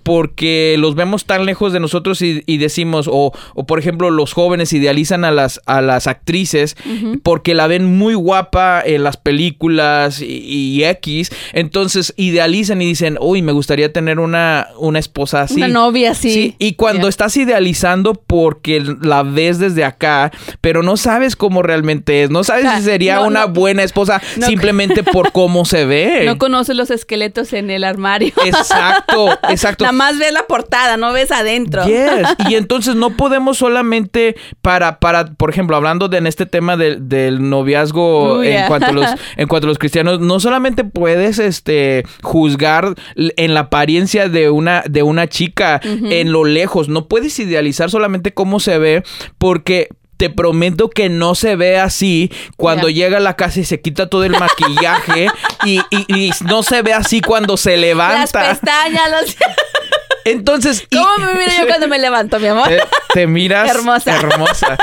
porque 0.05 0.77
los 0.79 0.95
vemos 0.95 1.25
tan 1.25 1.45
lejos 1.45 1.73
de 1.73 1.81
nosotros 1.81 2.23
y, 2.23 2.43
y 2.47 2.59
decimos 2.59 3.09
o, 3.11 3.33
o, 3.55 3.67
por 3.67 3.81
ejemplo 3.81 4.11
los 4.11 4.33
jóvenes 4.33 4.73
idealizan 4.73 5.25
a 5.25 5.33
las 5.33 5.61
a 5.67 5.81
las 5.81 6.07
actrices 6.07 6.77
porque 7.25 7.55
la 7.55 7.67
ven 7.67 7.99
muy 7.99 8.15
guapa 8.15 8.81
en 8.85 9.03
las 9.03 9.17
películas 9.17 10.21
y, 10.23 10.27
y 10.27 10.85
X 10.85 11.33
entonces 11.53 12.15
idealizan 12.17 12.81
y 12.83 12.87
dicen 12.87 13.19
uy 13.21 13.43
me 13.43 13.51
gustaría 13.53 13.93
tener 13.93 14.21
una 14.21 14.69
una 14.79 15.01
esposa 15.01 15.43
así 15.43 15.57
Una 15.57 15.67
novia 15.69 16.13
así. 16.13 16.55
y 16.59 16.75
cuando 16.75 17.01
Yeah. 17.01 17.09
estás 17.09 17.37
idealizando 17.39 18.13
porque 18.15 18.83
la 19.01 19.23
ves 19.23 19.59
desde 19.59 19.85
acá, 19.85 20.31
pero 20.61 20.83
no 20.83 20.97
sabes 20.99 21.35
cómo 21.35 21.63
realmente 21.63 22.23
es, 22.25 22.31
no 22.31 22.45
sabes 22.45 22.60
O 22.61 22.63
sea, 22.63 22.79
si 22.79 22.85
sería 22.85 23.17
no, 23.17 23.27
una 23.27 23.47
no. 23.47 23.53
buena 23.53 23.83
esposa 23.83 24.21
No. 24.37 24.47
simplemente 24.47 25.03
por 25.03 25.33
cómo 25.33 25.65
se 25.65 25.85
ve. 25.85 26.23
No 26.31 26.39
conoces 26.39 26.77
los 26.77 26.91
esqueletos 26.91 27.53
en 27.53 27.71
el 27.71 27.85
armario. 27.85 28.33
exacto, 28.45 29.29
exacto. 29.49 29.85
Nada 29.85 29.93
más 29.93 30.19
ves 30.19 30.33
la 30.33 30.47
portada, 30.47 30.97
no 30.97 31.13
ves 31.13 31.31
adentro. 31.31 31.85
Yes. 31.87 32.27
Y 32.49 32.55
entonces 32.55 32.95
no 32.97 33.11
podemos 33.11 33.59
solamente 33.59 34.37
para, 34.63 34.99
para, 34.99 35.27
por 35.27 35.51
ejemplo, 35.51 35.77
hablando 35.77 36.09
de 36.09 36.19
en 36.19 36.27
este 36.27 36.47
tema 36.47 36.77
del- 36.77 37.09
del 37.09 37.49
noviazgo 37.49 38.43
en 38.43 38.51
yeah. 38.53 38.69
cuanto 38.69 38.87
a 38.89 38.93
los, 38.93 39.07
en 39.37 39.49
cuanto 39.49 39.67
a 39.67 39.69
los 39.69 39.79
cristianos, 39.79 40.21
no 40.21 40.41
solamente 40.41 40.85
puedes 40.85 41.39
este 41.39 42.05
juzgar 42.23 42.95
en 43.17 43.55
la 43.55 43.61
apariencia 43.61 44.29
de 44.29 44.51
una, 44.51 44.83
de 44.89 45.03
una 45.03 45.29
chica 45.29 45.81
en 45.83 46.33
lo 46.33 46.45
lejos, 46.45 46.89
no 46.89 47.07
puedes 47.09 47.39
idealizar 47.39 47.91
solamente 47.91 48.33
cómo 48.35 48.61
se 48.61 48.79
ve, 48.79 49.03
porque 49.39 49.89
te 50.21 50.29
prometo 50.29 50.91
que 50.91 51.09
no 51.09 51.35
se 51.35 51.57
ve 51.57 51.79
así 51.81 52.31
cuando 52.59 52.91
Yeah. 52.91 53.07
llega 53.07 53.17
a 53.17 53.21
la 53.21 53.37
casa 53.37 53.59
y 53.61 53.65
se 53.65 53.81
quita 53.81 54.11
todo 54.11 54.23
el 54.25 54.33
maquillaje 54.33 55.29
y, 55.65 55.81
y- 55.89 56.05
y 56.15 56.31
no 56.45 56.63
se 56.63 56.83
ve 56.83 56.93
así 56.93 57.23
cuando 57.23 57.57
se 57.57 57.71
Las 57.79 57.81
levanta. 57.81 58.51
pestañas, 58.51 59.11
los... 59.11 59.35
Entonces, 60.27 60.85
y- 60.91 60.97
¿Cómo 60.97 61.25
me 61.25 61.33
miro 61.39 61.51
yo 61.59 61.67
cuando 61.67 61.89
me 61.89 61.99
levanto, 61.99 62.39
mi 62.39 62.49
amor? 62.49 62.69
te, 62.69 62.83
te 63.15 63.27
miras 63.27 63.71
Hermosa. 63.75 64.15
hermosa. 64.15 64.77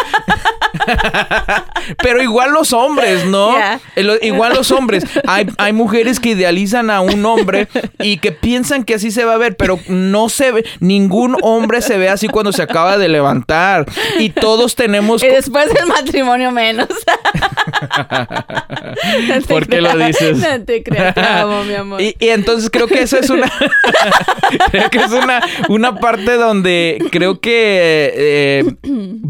Pero 2.03 2.21
igual 2.21 2.51
los 2.51 2.73
hombres, 2.73 3.25
¿no? 3.25 3.51
Yeah. 3.55 3.79
Eh, 3.95 4.19
Igual 4.23 4.53
los 4.53 4.71
hombres. 4.71 5.03
Hay, 5.27 5.47
hay 5.57 5.73
mujeres 5.73 6.19
que 6.19 6.29
idealizan 6.29 6.89
a 6.89 7.01
un 7.01 7.25
hombre 7.25 7.67
y 7.99 8.17
que 8.17 8.31
piensan 8.31 8.83
que 8.83 8.95
así 8.95 9.11
se 9.11 9.23
va 9.25 9.33
a 9.33 9.37
ver, 9.37 9.55
pero 9.55 9.79
no 9.87 10.29
se 10.29 10.51
ve. 10.51 10.65
Ningún 10.79 11.37
hombre 11.41 11.81
se 11.81 11.97
ve 11.97 12.09
así 12.09 12.27
cuando 12.27 12.51
se 12.51 12.61
acaba 12.63 12.97
de 12.97 13.07
levantar. 13.07 13.85
Y 14.19 14.29
todos 14.29 14.75
tenemos. 14.75 15.23
Y 15.23 15.27
después 15.27 15.73
del 15.73 15.85
matrimonio 15.87 16.51
menos. 16.51 16.87
No 19.27 19.41
¿Por 19.47 19.67
qué 19.67 19.81
lo 19.81 19.95
dices? 19.97 20.37
No 20.37 20.63
te 20.63 20.83
creas, 20.83 21.13
te 21.13 21.21
amo, 21.21 21.63
mi 21.63 21.73
amor. 21.73 22.01
Y, 22.01 22.15
y 22.19 22.29
entonces 22.29 22.69
creo 22.69 22.87
que 22.87 23.01
esa 23.01 23.19
es 23.19 23.29
una 23.29 23.51
creo 24.71 24.89
que 24.89 24.97
es 24.99 25.11
una, 25.11 25.41
una 25.69 25.95
parte 25.99 26.33
donde 26.35 27.03
creo 27.11 27.39
que 27.39 28.11
eh, 28.15 28.75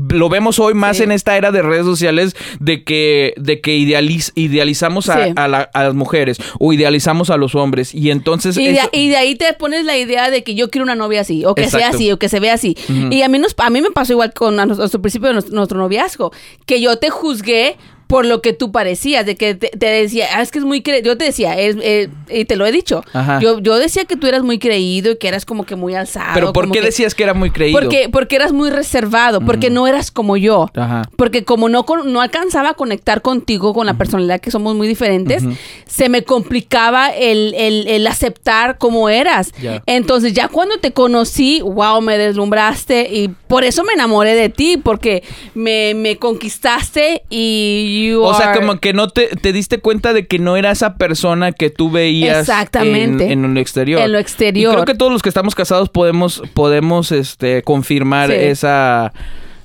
lo 0.09 0.29
vemos 0.29 0.59
hoy 0.59 0.73
más 0.73 0.97
Sí. 0.97 1.03
en 1.03 1.11
esta 1.11 1.36
era 1.37 1.51
de 1.51 1.61
redes 1.61 1.85
sociales 1.85 2.35
de 2.59 2.83
que 2.83 3.33
de 3.37 3.61
que 3.61 3.77
idealiz- 3.77 4.31
idealizamos 4.35 5.09
a, 5.09 5.25
Sí. 5.27 5.33
a 5.35 5.47
la- 5.47 5.69
a 5.73 5.83
las 5.83 5.93
mujeres 5.93 6.37
o 6.59 6.73
idealizamos 6.73 7.29
a 7.29 7.37
los 7.37 7.55
hombres 7.55 7.93
y 7.95 8.11
entonces 8.11 8.57
Y 8.57 8.65
de, 8.65 8.71
eso- 8.73 8.89
y 8.91 9.09
de 9.09 9.17
ahí 9.17 9.35
te 9.35 9.51
pones 9.53 9.85
la 9.85 9.97
idea 9.97 10.29
de 10.29 10.43
que 10.43 10.55
yo 10.55 10.69
quiero 10.69 10.83
una 10.83 10.95
novia 10.95 11.21
así, 11.21 11.45
o 11.45 11.55
que 11.55 11.69
sea 11.69 11.89
así, 11.89 12.11
o 12.11 12.19
que 12.19 12.29
se 12.29 12.39
vea 12.39 12.53
así. 12.53 12.75
Y 13.11 13.21
a 13.21 13.27
mí, 13.29 13.39
nos, 13.39 13.55
a 13.57 13.69
mí 13.69 13.81
me 13.81 13.91
pasó 13.91 14.13
igual 14.13 14.33
con 14.33 14.59
a 14.59 14.65
nuestro, 14.65 14.83
nuestro 14.83 15.01
principio 15.01 15.27
de 15.29 15.33
nuestro, 15.35 15.55
nuestro 15.55 15.77
noviazgo, 15.79 16.31
que 16.65 16.81
yo 16.81 16.97
te 16.97 17.09
juzgué 17.09 17.77
por 18.07 18.25
lo 18.25 18.41
que 18.41 18.53
tú 18.53 18.71
parecías, 18.71 19.25
de 19.25 19.35
que 19.35 19.53
te, 19.55 19.67
te 19.67 19.85
decía, 19.85 20.27
ah, 20.35 20.41
es 20.41 20.51
que 20.51 20.59
es 20.59 20.65
muy 20.65 20.81
creído. 20.81 21.05
Yo 21.05 21.17
te 21.17 21.25
decía, 21.25 21.59
es- 21.59 21.75
eh, 21.81 22.07
y 22.29 22.45
te 22.45 22.55
lo 22.55 22.65
he 22.65 22.71
dicho, 22.71 23.03
Ajá. 23.13 23.39
yo, 23.41 23.59
yo 23.59 23.77
decía 23.77 24.05
que 24.05 24.15
tú 24.15 24.27
eras 24.27 24.43
muy 24.43 24.59
creído 24.59 25.11
y 25.11 25.17
que 25.17 25.27
eras 25.27 25.45
como 25.45 25.65
que 25.65 25.75
muy 25.75 25.93
alzado. 25.93 26.31
pero 26.33 26.53
¿por 26.53 26.71
qué 26.71 26.79
que- 26.79 26.85
decías 26.85 27.13
que 27.13 27.23
era 27.23 27.33
muy 27.33 27.51
creído? 27.51 27.77
Porque, 27.79 28.07
porque 28.09 28.35
eras 28.37 28.53
muy 28.53 28.69
reservado, 28.69 29.41
porque 29.41 29.69
no 29.69 29.87
eras 29.87 30.09
como 30.11 30.37
yo. 30.37 30.69
Ajá. 30.75 31.01
Porque 31.17 31.43
como 31.43 31.67
no, 31.69 31.85
no 32.05 32.21
alcanzaba 32.21 32.69
a 32.69 32.73
conectar 32.75 33.21
contigo, 33.21 33.73
con 33.73 33.85
la 33.85 33.95
personalidad 33.95 34.39
que 34.39 34.51
somos 34.51 34.73
muy 34.75 34.87
diferentes, 34.87 35.43
se 35.85 36.07
me 36.09 36.23
complicaba 36.23 37.09
el, 37.09 37.53
el- 37.55 37.87
el 37.87 38.07
aceptar 38.07 38.77
cómo 38.77 39.09
eras. 39.09 39.51
Entonces 39.85 40.31
ya 40.33 40.47
cuando 40.47 40.77
te 40.77 40.91
conocí, 40.93 41.59
wow, 41.61 42.01
me 42.01 42.17
deslumbraste 42.17 43.09
y 43.11 43.27
por 43.47 43.63
eso 43.65 43.83
me 43.83 43.93
enamoré 43.93 44.33
de 44.35 44.47
ti, 44.49 44.77
porque 44.77 45.23
me, 45.55 45.93
me 45.93 46.17
conquistaste 46.17 47.23
y 47.29 47.96
you 48.05 48.21
o 48.23 48.33
sea, 48.33 48.51
are- 48.51 48.59
como 48.59 48.79
que 48.79 48.93
no 48.93 49.07
te, 49.09 49.27
te 49.27 49.53
diste 49.53 49.79
cuenta 49.79 50.13
de 50.13 50.27
que 50.27 50.39
no 50.39 50.57
era 50.57 50.71
esa 50.71 50.95
persona 50.95 51.51
que 51.51 51.69
tú 51.69 51.89
veías 51.91 52.39
Exactamente. 52.39 53.31
En, 53.31 53.43
en 53.45 53.53
lo 53.53 53.59
exterior. 53.59 54.01
En 54.01 54.11
lo 54.11 54.19
exterior. 54.19 54.71
Y 54.71 54.75
creo 54.75 54.85
que 54.85 54.95
todos 54.95 55.11
los 55.11 55.21
que 55.21 55.29
estamos 55.29 55.55
casados 55.55 55.89
podemos, 55.89 56.41
podemos 56.53 57.11
este, 57.11 57.61
confirmar 57.63 58.29
Sí. 58.29 58.35
esa, 58.37 59.11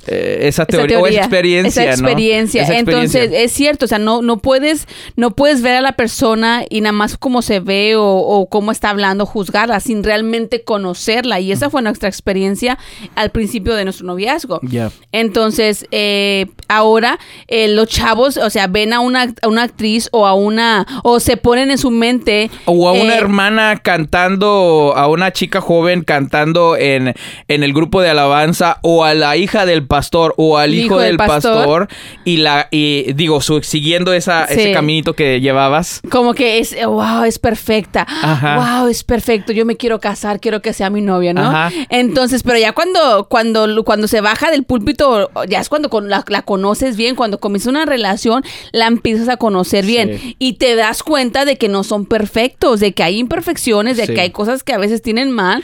eh, 0.06 0.48
esa, 0.48 0.66
teoría, 0.66 0.98
o 0.98 1.06
esa 1.06 1.20
experiencia. 1.20 1.82
Esa 1.84 1.92
experiencia. 1.92 2.78
Entonces, 2.78 3.30
es 3.32 3.52
cierto, 3.52 3.84
o 3.84 3.88
sea, 3.88 3.98
no, 3.98 4.20
no, 4.22 4.38
puedes, 4.38 4.88
no 5.16 5.30
puedes 5.30 5.62
ver 5.62 5.76
a 5.76 5.80
la 5.80 5.92
persona 5.92 6.64
y 6.68 6.80
nada 6.80 6.92
más 6.92 7.16
cómo 7.16 7.40
se 7.42 7.60
ve 7.60 7.94
o, 7.96 8.46
cómo 8.50 8.72
está 8.72 8.90
hablando, 8.90 9.26
juzgarla, 9.26 9.78
sin 9.80 10.02
realmente 10.02 10.64
conocerla. 10.64 11.38
Y 11.40 11.52
esa 11.52 11.70
fue 11.70 11.82
nuestra 11.82 12.08
experiencia 12.08 12.78
al 13.14 13.30
principio 13.30 13.74
de 13.74 13.84
nuestro 13.84 14.06
noviazgo. 14.06 14.60
Entonces, 15.12 15.86
eh, 15.90 16.46
ahora 16.68 17.18
eh, 17.46 17.68
los 17.68 17.88
chavos, 17.88 18.36
o 18.36 18.50
sea, 18.50 18.66
ven 18.66 18.92
a 18.92 19.00
una, 19.00 19.32
una, 19.46 19.62
actriz 19.62 20.08
o 20.12 20.26
a 20.26 20.34
una, 20.34 20.86
o 21.04 21.20
se 21.20 21.36
ponen 21.36 21.70
en 21.70 21.78
su 21.78 21.90
mente. 21.90 22.50
O 22.64 22.88
a 22.88 22.92
una 22.92 23.14
hermana 23.14 23.76
cantando, 23.82 24.94
a 24.96 25.06
una 25.06 25.32
chica 25.32 25.60
joven 25.60 26.02
cantando 26.02 26.76
en, 26.76 27.14
en 27.48 27.62
el 27.62 27.72
grupo 27.72 28.00
de 28.00 28.10
alabanza, 28.10 28.78
o 28.82 29.04
a 29.04 29.14
la 29.14 29.36
hija 29.36 29.64
del 29.64 29.86
pastor 29.92 30.32
o 30.38 30.56
al 30.56 30.72
hijo, 30.72 30.98
del, 30.98 31.18
pastor. 31.18 31.86
y 32.24 32.38
la 32.38 32.68
y 32.70 33.12
digo 33.12 33.42
siguiendo 33.42 34.14
esa, 34.14 34.46
ese 34.46 34.72
caminito 34.72 35.12
que 35.12 35.40
llevabas. 35.42 36.00
Como 36.10 36.32
que 36.32 36.58
es 36.60 36.74
wow 36.82 37.24
es 37.24 37.38
perfecta. 37.38 38.06
Wow 38.56 38.88
es 38.88 39.04
perfecto. 39.04 39.52
Yo 39.52 39.66
me 39.66 39.76
quiero 39.76 40.00
casar 40.00 40.40
quiero 40.40 40.62
que 40.62 40.72
sea 40.72 40.88
mi 40.88 41.02
novia 41.02 41.34
no 41.34 41.52
entonces 41.90 42.42
pero 42.42 42.58
ya 42.58 42.72
cuando 42.72 43.26
cuando 43.28 43.84
cuando 43.84 44.08
se 44.08 44.22
baja 44.22 44.50
del 44.50 44.64
púlpito 44.64 45.30
ya 45.46 45.60
es 45.60 45.68
cuando 45.68 45.90
la, 46.00 46.22
conoces 46.42 46.96
bien. 46.96 47.14
Cuando 47.14 47.38
comienza 47.38 47.68
una 47.68 47.84
relación 47.84 48.42
la 48.72 48.86
empiezas 48.86 49.28
a 49.28 49.36
conocer 49.36 49.84
bien. 49.84 50.36
Y 50.38 50.54
te 50.54 50.74
das 50.74 51.02
cuenta 51.02 51.44
de 51.44 51.58
que 51.58 51.68
no 51.68 51.84
son 51.84 52.06
perfectos 52.06 52.80
de 52.80 52.92
que 52.92 53.02
hay 53.02 53.18
imperfecciones 53.18 53.98
de 53.98 54.06
que 54.08 54.22
hay 54.22 54.30
cosas 54.30 54.62
que 54.62 54.72
a 54.72 54.78
veces 54.78 55.02
tienen 55.02 55.30
mal 55.30 55.62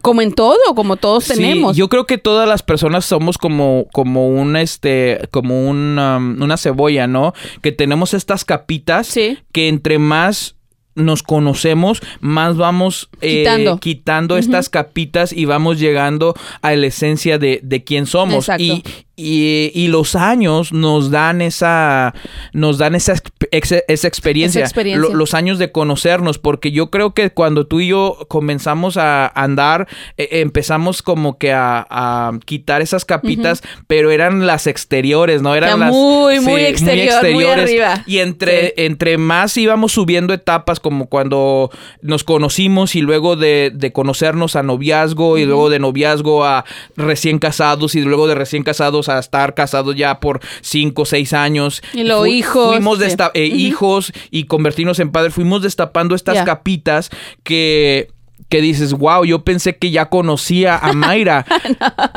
como 0.00 0.22
en 0.22 0.32
todo, 0.32 0.58
como 0.74 0.96
todos 0.96 1.26
tenemos. 1.26 1.76
yo 1.76 1.88
creo 1.88 2.06
que 2.06 2.18
todas 2.18 2.48
las 2.48 2.62
personas 2.62 3.04
somos 3.04 3.38
como, 3.38 3.86
como 3.92 4.28
un 4.28 4.56
este, 4.56 5.28
como 5.30 5.68
una, 5.68 6.16
um, 6.16 6.42
una 6.42 6.56
cebolla, 6.56 7.06
¿no? 7.06 7.34
Que 7.62 7.72
tenemos 7.72 8.14
estas 8.14 8.44
capitas 8.44 9.14
que 9.52 9.68
entre 9.68 9.98
más 9.98 10.56
nos 11.00 11.22
conocemos, 11.22 12.00
más 12.20 12.56
vamos 12.56 13.08
eh, 13.20 13.44
quitando, 13.80 14.36
estas 14.36 14.68
capitas 14.68 15.32
y 15.32 15.44
vamos 15.44 15.78
llegando 15.78 16.34
a 16.62 16.74
la 16.74 16.86
esencia 16.86 17.38
de, 17.38 17.60
de 17.62 17.84
quién 17.84 18.06
somos. 18.06 18.48
Y, 18.58 18.82
y, 19.20 19.88
los 19.88 20.14
años 20.14 20.72
nos 20.72 21.10
dan 21.10 21.42
esa 21.42 22.14
nos 22.52 22.78
dan 22.78 22.94
esa, 22.94 23.14
esa, 23.50 24.08
experiencia, 24.08 24.66
los 24.94 25.34
años 25.34 25.58
de 25.58 25.70
conocernos 25.72 26.38
porque 26.38 26.72
yo 26.72 26.90
creo 26.90 27.12
que 27.12 27.30
cuando 27.30 27.66
tú 27.66 27.80
y 27.80 27.88
yo 27.88 28.16
comenzamos 28.28 28.96
a 28.96 29.26
andar 29.26 29.88
e, 30.16 30.40
empezamos 30.40 31.02
como 31.02 31.38
que 31.38 31.52
a, 31.52 32.30
quitar 32.44 32.80
esas 32.82 33.04
capitas 33.04 33.62
pero 33.86 34.10
eran 34.10 34.46
las 34.46 34.66
exteriores 34.66 35.42
no 35.42 35.54
eran 35.54 35.80
las 35.80 35.92
muy 35.92 36.40
muy, 36.40 36.62
exteriores. 36.62 37.70
y 38.06 38.18
entre 38.18 38.74
entre 38.76 39.18
más 39.18 39.56
íbamos 39.56 39.92
subiendo 39.92 40.32
etapas 40.32 40.80
como 40.80 40.89
cuando 41.08 41.70
nos 42.02 42.24
conocimos 42.24 42.94
y 42.94 43.00
luego 43.00 43.36
de, 43.36 43.90
conocernos 43.92 44.56
a 44.56 44.62
noviazgo 44.62 45.38
y 45.38 45.44
luego 45.44 45.70
de 45.70 45.78
noviazgo 45.78 46.44
a 46.44 46.64
recién 46.96 47.38
casados 47.38 47.94
y 47.94 48.02
luego 48.02 48.26
de 48.26 48.34
recién 48.34 48.62
casados 48.62 49.08
a 49.08 49.18
estar 49.18 49.54
casados 49.54 49.96
ya 49.96 50.20
por 50.20 50.40
cinco 50.60 51.02
o 51.02 51.06
seis 51.06 51.32
años. 51.32 51.82
Y 51.92 52.04
los 52.04 52.26
hijos. 52.26 52.74
Fuimos 52.74 52.98
eh, 53.00 53.46
hijos 53.46 54.12
y 54.30 54.44
convertirnos 54.44 54.98
en 55.00 55.10
padres. 55.10 55.34
Fuimos 55.34 55.62
destapando 55.62 56.14
estas 56.14 56.44
capitas 56.44 57.10
que 57.42 58.08
que 58.50 58.60
dices, 58.60 58.92
wow, 58.92 59.24
yo 59.24 59.44
pensé 59.44 59.76
que 59.76 59.90
ya 59.92 60.06
conocía 60.06 60.76
a 60.76 60.92
Mayra. 60.92 61.46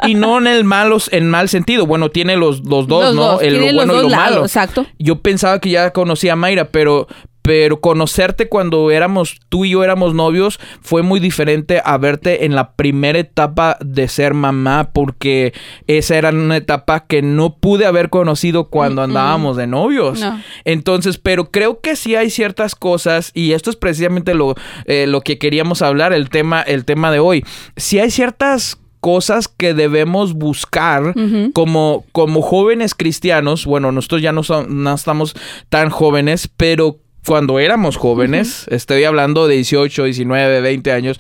Y 0.06 0.16
no 0.16 0.38
en 0.40 0.48
el 0.48 0.66
malos, 0.66 1.10
en 1.14 1.30
mal 1.30 1.48
sentido. 1.48 1.86
Bueno, 1.86 2.10
tiene 2.10 2.36
los, 2.36 2.64
dos, 2.64 2.88
¿no? 2.88 3.40
El 3.40 3.58
lo 3.58 3.74
bueno 3.74 4.00
y 4.00 4.02
lo 4.02 4.10
malo. 4.10 4.42
Exacto. 4.42 4.86
Yo 5.00 5.22
pensaba 5.22 5.60
que 5.60 5.70
ya 5.70 5.92
conocía 5.92 6.34
a 6.34 6.36
Mayra, 6.36 6.70
pero, 6.70 7.08
pero 7.44 7.82
conocerte 7.82 8.48
cuando 8.48 8.90
éramos, 8.90 9.40
tú 9.50 9.66
y 9.66 9.72
yo 9.72 9.84
éramos 9.84 10.16
novios, 10.16 10.60
fue 10.82 11.04
muy 11.04 11.20
diferente 11.20 11.82
a 11.84 11.98
verte 11.98 12.46
en 12.46 12.56
la 12.56 12.72
primera 12.72 13.20
etapa 13.20 13.78
de 13.82 14.08
ser 14.08 14.34
mamá, 14.34 14.92
porque 14.94 15.54
esa 15.86 16.16
era 16.16 16.30
una 16.30 16.58
etapa 16.58 17.06
que 17.06 17.22
no 17.22 17.58
pude 17.58 17.86
haber 17.86 18.10
conocido 18.10 18.70
cuando 18.70 19.04
andábamos 19.04 19.58
de 19.58 19.68
novios. 19.68 20.26
Entonces, 20.64 21.18
pero 21.18 21.52
creo 21.52 21.82
que 21.82 21.98
sí 21.98 22.16
hay 22.16 22.30
ciertas 22.30 22.76
cosas, 22.76 23.32
y 23.34 23.52
esto 23.52 23.70
es 23.70 23.76
precisamente 23.76 24.34
lo, 24.34 24.56
eh, 24.86 25.06
lo 25.06 25.20
que 25.20 25.38
queríamos 25.38 25.82
hablar, 25.82 26.14
el 26.14 26.30
tema, 26.30 26.62
el 26.62 26.86
tema 26.86 27.12
de 27.12 27.20
hoy. 27.20 27.44
Si 27.76 28.00
hay 28.00 28.10
ciertas 28.10 28.80
cosas 29.04 29.50
que 29.50 29.74
debemos 29.74 30.32
buscar 30.32 31.14
como, 31.52 32.06
como 32.14 32.42
jóvenes 32.42 32.96
cristianos. 32.96 33.66
Bueno, 33.66 33.92
nosotros 33.92 34.22
ya 34.22 34.32
no, 34.32 34.44
son, 34.44 34.82
no 34.82 34.94
estamos 34.94 35.36
tan 35.68 35.90
jóvenes, 35.90 36.50
pero 36.56 37.03
cuando 37.26 37.60
éramos 37.60 37.98
jóvenes, 37.98 38.66
estoy 38.70 39.04
hablando 39.04 39.48
de 39.48 39.56
18, 39.56 40.06
19, 40.06 40.62
20 40.62 40.92
años, 40.92 41.18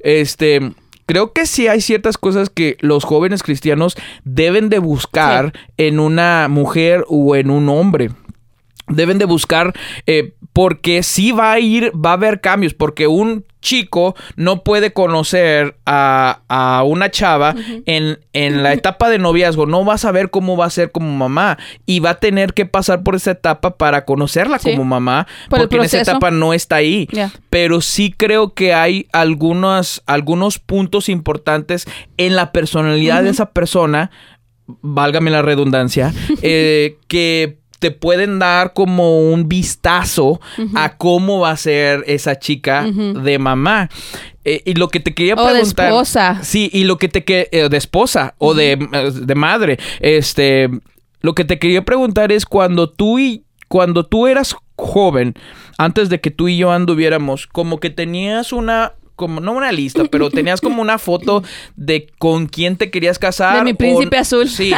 este, 0.00 0.72
creo 1.06 1.32
que 1.32 1.46
sí 1.46 1.68
hay 1.68 1.80
ciertas 1.80 2.18
cosas 2.18 2.50
que 2.50 2.76
los 2.80 3.04
jóvenes 3.04 3.42
cristianos 3.42 3.96
deben 4.24 4.68
de 4.68 4.78
buscar 4.78 5.52
en 5.76 6.00
una 6.00 6.48
mujer 6.48 7.04
o 7.08 7.36
en 7.36 7.50
un 7.50 7.68
hombre 7.68 8.10
deben 8.88 9.18
de 9.18 9.24
buscar 9.24 9.72
eh, 10.06 10.34
porque 10.52 11.02
sí 11.02 11.32
va 11.32 11.52
a 11.52 11.60
ir, 11.60 11.92
va 11.94 12.10
a 12.10 12.14
haber 12.14 12.40
cambios, 12.40 12.72
porque 12.72 13.06
un 13.06 13.44
chico 13.60 14.14
no 14.36 14.62
puede 14.62 14.92
conocer 14.92 15.76
a, 15.84 16.82
una 16.86 17.10
chava 17.10 17.54
en, 17.84 18.20
en, 18.32 18.62
la 18.62 18.72
etapa 18.72 19.10
de 19.10 19.18
noviazgo, 19.18 19.66
no 19.66 19.84
va 19.84 19.94
a 19.94 19.98
saber 19.98 20.30
cómo 20.30 20.56
va 20.56 20.66
a 20.66 20.70
ser 20.70 20.92
como 20.92 21.10
mamá 21.14 21.58
y 21.84 21.98
va 22.00 22.10
a 22.10 22.20
tener 22.20 22.54
que 22.54 22.64
pasar 22.64 23.02
por 23.02 23.16
esa 23.16 23.32
etapa 23.32 23.76
para 23.76 24.04
conocerla 24.04 24.58
como 24.58 24.84
mamá, 24.84 25.26
porque 25.50 25.76
en 25.76 25.82
esa 25.82 26.00
etapa 26.00 26.30
no 26.30 26.54
está 26.54 26.76
ahí. 26.76 27.08
Pero 27.50 27.80
sí 27.80 28.14
creo 28.16 28.54
que 28.54 28.72
hay 28.72 29.08
algunos, 29.12 30.02
algunos 30.06 30.58
puntos 30.58 31.08
importantes 31.08 31.86
en 32.16 32.36
la 32.36 32.52
personalidad 32.52 33.24
de 33.24 33.30
esa 33.30 33.50
persona, 33.50 34.10
válgame 34.66 35.30
la 35.30 35.42
redundancia, 35.42 36.14
eh, 36.42 36.98
que 37.08 37.58
te 37.78 37.90
pueden 37.90 38.38
dar 38.38 38.72
como 38.72 39.30
un 39.30 39.48
vistazo 39.48 40.40
a 40.74 40.96
cómo 40.96 41.40
va 41.40 41.50
a 41.50 41.56
ser 41.56 42.04
esa 42.06 42.38
chica 42.38 42.84
de 42.84 43.38
mamá. 43.38 43.88
Eh, 44.44 44.62
y 44.64 44.74
lo 44.74 44.88
que 44.88 45.00
te 45.00 45.12
quería 45.12 45.34
preguntar. 45.34 45.92
O 45.92 45.96
de 45.96 46.02
esposa. 46.02 46.38
Sí, 46.42 46.70
y 46.72 46.84
lo 46.84 46.98
que 46.98 47.08
te 47.08 47.24
que 47.24 47.48
eh, 47.50 47.68
de 47.68 47.76
esposa 47.76 48.34
o 48.38 48.54
de, 48.54 48.72
eh, 48.72 49.10
de, 49.12 49.34
madre. 49.34 49.78
Este. 50.00 50.70
Lo 51.20 51.34
que 51.34 51.44
te 51.44 51.58
quería 51.58 51.84
preguntar 51.84 52.30
es 52.30 52.46
cuando 52.46 52.88
tú 52.88 53.18
y. 53.18 53.42
Cuando 53.68 54.06
tú 54.06 54.28
eras 54.28 54.54
joven, 54.76 55.34
antes 55.76 56.08
de 56.08 56.20
que 56.20 56.30
tú 56.30 56.46
y 56.46 56.56
yo 56.56 56.70
anduviéramos, 56.70 57.48
como 57.48 57.80
que 57.80 57.90
tenías 57.90 58.52
una 58.52 58.92
como, 59.16 59.40
no 59.40 59.52
una 59.52 59.72
lista, 59.72 60.04
pero 60.04 60.30
tenías 60.30 60.60
como 60.60 60.82
una 60.82 60.98
foto 60.98 61.42
de 61.74 62.08
con 62.18 62.46
quién 62.46 62.76
te 62.76 62.90
querías 62.90 63.18
casar. 63.18 63.56
De 63.58 63.64
mi 63.64 63.74
príncipe 63.74 64.18
azul. 64.18 64.48
Sí, 64.48 64.72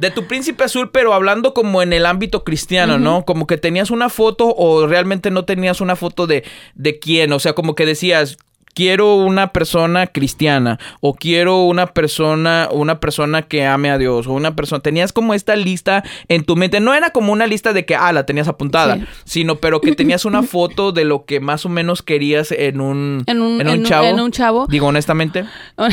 de 0.00 0.10
tu 0.10 0.26
príncipe 0.26 0.64
azul, 0.64 0.90
pero 0.90 1.14
hablando 1.14 1.54
como 1.54 1.80
en 1.80 1.92
el 1.92 2.04
ámbito 2.04 2.44
cristiano, 2.44 2.98
¿no? 2.98 3.24
Como 3.24 3.46
que 3.46 3.56
tenías 3.56 3.90
una 3.90 4.08
foto 4.08 4.54
o 4.54 4.86
realmente 4.86 5.30
no 5.30 5.44
tenías 5.44 5.80
una 5.80 5.96
foto 5.96 6.26
de, 6.26 6.44
de 6.74 6.98
quién, 6.98 7.32
o 7.32 7.38
sea, 7.38 7.54
como 7.54 7.74
que 7.74 7.86
decías, 7.86 8.36
quiero 8.74 9.16
una 9.16 9.52
persona 9.52 10.06
cristiana 10.06 10.78
o 11.00 11.14
quiero 11.14 11.64
una 11.64 11.86
persona 11.86 12.68
una 12.72 13.00
persona 13.00 13.42
que 13.42 13.66
ame 13.66 13.90
a 13.90 13.98
Dios 13.98 14.26
o 14.26 14.32
una 14.32 14.56
persona 14.56 14.80
tenías 14.80 15.12
como 15.12 15.34
esta 15.34 15.56
lista 15.56 16.02
en 16.28 16.44
tu 16.44 16.56
mente 16.56 16.80
no 16.80 16.94
era 16.94 17.10
como 17.10 17.32
una 17.32 17.46
lista 17.46 17.72
de 17.72 17.84
que 17.84 17.94
ah 17.94 18.12
la 18.12 18.24
tenías 18.26 18.48
apuntada 18.48 18.98
sino 19.24 19.56
pero 19.56 19.80
que 19.80 19.94
tenías 19.94 20.24
una 20.24 20.42
foto 20.42 20.92
de 20.92 21.04
lo 21.04 21.24
que 21.24 21.40
más 21.40 21.66
o 21.66 21.68
menos 21.68 22.02
querías 22.02 22.52
en 22.52 22.80
un 22.80 23.24
en 23.26 23.40
un, 23.40 23.84
chavo. 23.84 24.06
en 24.06 24.20
un 24.20 24.30
chavo. 24.30 24.66
Digo 24.68 24.86
honestamente. 24.86 25.44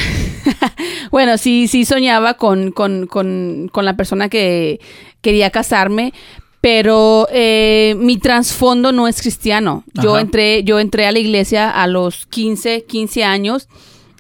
Bueno 1.11 1.38
sí 1.38 1.67
sí 1.67 1.86
soñaba 1.86 2.36
con, 2.36 2.71
con, 2.71 3.07
con, 3.07 3.69
con 3.71 3.86
la 3.86 3.97
persona 3.97 4.30
que 4.30 4.80
quería 5.21 5.49
casarme 5.49 6.13
pero 6.62 7.28
eh, 7.32 7.95
mi 7.97 8.18
trasfondo 8.18 8.91
no 8.91 9.07
es 9.07 9.22
cristiano. 9.22 9.84
Yo 9.93 10.18
entré, 10.20 10.64
yo 10.64 10.80
entré 10.80 11.05
a 11.05 11.12
la 11.12 11.20
iglesia 11.20 11.70
a 11.70 11.88
los 11.88 12.26
15, 12.26 12.84
15 12.84 13.24
años 13.24 13.70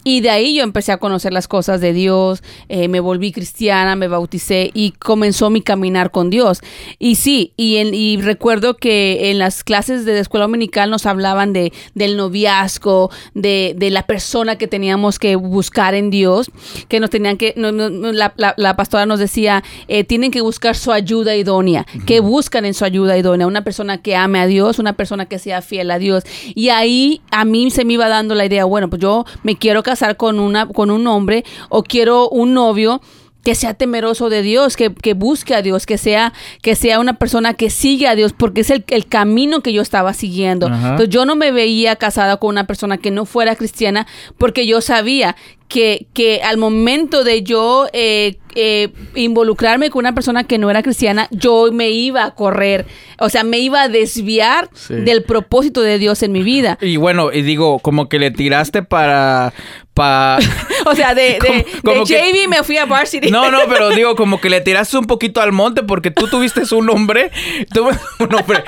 y 0.03 0.21
de 0.21 0.29
ahí 0.29 0.55
yo 0.55 0.63
empecé 0.63 0.91
a 0.91 0.97
conocer 0.97 1.33
las 1.33 1.47
cosas 1.47 1.81
de 1.81 1.93
Dios, 1.93 2.41
eh, 2.69 2.87
me 2.87 2.99
volví 2.99 3.31
cristiana, 3.31 3.95
me 3.95 4.07
bauticé 4.07 4.71
y 4.73 4.91
comenzó 4.91 5.49
mi 5.49 5.61
caminar 5.61 6.11
con 6.11 6.29
Dios. 6.29 6.61
Y 6.99 7.15
sí, 7.15 7.53
y, 7.57 7.77
y 7.77 8.21
recuerdo 8.21 8.77
que 8.77 9.29
en 9.29 9.39
las 9.39 9.63
clases 9.63 10.05
de 10.05 10.13
la 10.13 10.19
escuela 10.19 10.45
dominical 10.45 10.89
nos 10.89 11.05
hablaban 11.05 11.53
de, 11.53 11.73
del 11.95 12.15
noviazgo, 12.17 13.11
de, 13.33 13.73
de, 13.77 13.89
la 13.89 14.03
persona 14.03 14.57
que 14.57 14.67
teníamos 14.67 15.19
que 15.19 15.35
buscar 15.35 15.95
en 15.95 16.09
Dios, 16.09 16.49
que 16.87 16.99
nos 16.99 17.09
tenían 17.09 17.37
que, 17.37 17.53
la, 17.57 18.33
la, 18.35 18.75
pastora 18.75 19.05
nos 19.05 19.19
decía, 19.19 19.63
eh, 19.87 20.03
tienen 20.03 20.31
que 20.31 20.41
buscar 20.41 20.75
su 20.75 20.91
ayuda 20.91 21.35
idónea, 21.35 21.85
que 22.05 22.19
buscan 22.19 22.65
en 22.65 22.73
su 22.73 22.85
ayuda 22.85 23.17
idónea, 23.17 23.47
una 23.47 23.63
persona 23.63 24.01
que 24.01 24.15
ame 24.15 24.39
a 24.39 24.47
Dios, 24.47 24.79
una 24.79 24.93
persona 24.93 25.25
que 25.25 25.39
sea 25.39 25.61
fiel 25.61 25.91
a 25.91 25.99
Dios. 25.99 26.23
Y 26.55 26.69
ahí 26.69 27.21
a 27.31 27.45
mí 27.45 27.71
se 27.71 27.83
me 27.83 27.93
iba 27.93 28.07
dando 28.07 28.35
la 28.35 28.45
idea, 28.45 28.65
bueno, 28.65 28.89
pues 28.89 29.01
yo 29.01 29.25
me 29.43 29.57
quiero 29.57 29.83
casar 29.89 30.17
con, 30.17 30.39
una, 30.39 30.67
con 30.67 30.91
un 30.91 31.07
hombre 31.07 31.43
o 31.69 31.83
quiero 31.83 32.29
un 32.29 32.53
novio 32.53 33.01
que 33.43 33.55
sea 33.55 33.73
temeroso 33.73 34.29
de 34.29 34.41
Dios, 34.41 34.75
que, 34.75 34.93
que 34.93 35.13
busque 35.13 35.55
a 35.55 35.61
Dios, 35.61 35.85
que 35.85 35.97
sea, 35.97 36.33
que 36.61 36.75
sea 36.75 36.99
una 36.99 37.13
persona 37.13 37.53
que 37.53 37.69
sigue 37.69 38.07
a 38.07 38.15
Dios, 38.15 38.33
porque 38.33 38.61
es 38.61 38.69
el, 38.69 38.83
el 38.89 39.07
camino 39.07 39.61
que 39.61 39.71
yo 39.71 39.81
estaba 39.81 40.13
siguiendo. 40.13 40.67
Ajá. 40.67 40.89
Entonces 40.91 41.09
yo 41.09 41.25
no 41.25 41.35
me 41.35 41.51
veía 41.51 41.95
casada 41.95 42.37
con 42.37 42.49
una 42.49 42.67
persona 42.67 42.97
que 42.97 43.11
no 43.11 43.25
fuera 43.25 43.55
cristiana, 43.55 44.07
porque 44.37 44.67
yo 44.67 44.81
sabía 44.81 45.35
que, 45.69 46.07
que 46.13 46.41
al 46.43 46.57
momento 46.57 47.23
de 47.23 47.43
yo 47.43 47.87
eh, 47.93 48.37
eh, 48.55 48.89
involucrarme 49.15 49.89
con 49.91 49.99
una 49.99 50.13
persona 50.15 50.43
que 50.43 50.57
no 50.57 50.69
era 50.69 50.81
cristiana, 50.83 51.27
yo 51.31 51.67
me 51.71 51.89
iba 51.91 52.25
a 52.25 52.31
correr, 52.35 52.85
o 53.19 53.29
sea, 53.29 53.43
me 53.43 53.59
iba 53.59 53.83
a 53.83 53.87
desviar 53.87 54.69
Sí. 54.73 54.95
del 54.95 55.23
propósito 55.23 55.81
de 55.81 55.97
Dios 55.99 56.23
en 56.23 56.31
mi 56.31 56.41
vida. 56.43 56.77
Y 56.81 56.97
bueno, 56.97 57.31
y 57.31 57.43
digo, 57.43 57.79
como 57.79 58.09
que 58.09 58.17
le 58.19 58.31
tiraste 58.31 58.81
para... 58.83 59.53
pa- 59.93 60.39
O 60.85 60.95
sea, 60.95 61.13
de, 61.13 61.33
de, 61.33 61.39
Como- 61.39 61.63
como 61.83 62.05
de 62.05 62.15
que- 62.15 62.31
JV 62.31 62.47
me 62.47 62.63
fui 62.63 62.77
a 62.77 62.85
Varsity. 62.85 63.29
No, 63.29 63.51
no, 63.51 63.59
pero 63.69 63.89
digo, 63.95 64.15
como 64.15 64.41
que 64.41 64.49
le 64.49 64.61
tiraste 64.61 64.97
un 64.97 65.05
poquito 65.05 65.39
al 65.41 65.51
monte 65.51 65.83
porque 65.83 66.09
tú 66.09 66.27
tuviste 66.27 66.61
un 66.73 66.89
hombre. 66.89 67.29
Tuve 67.73 67.91
un 68.19 68.33
hombre. 68.33 68.63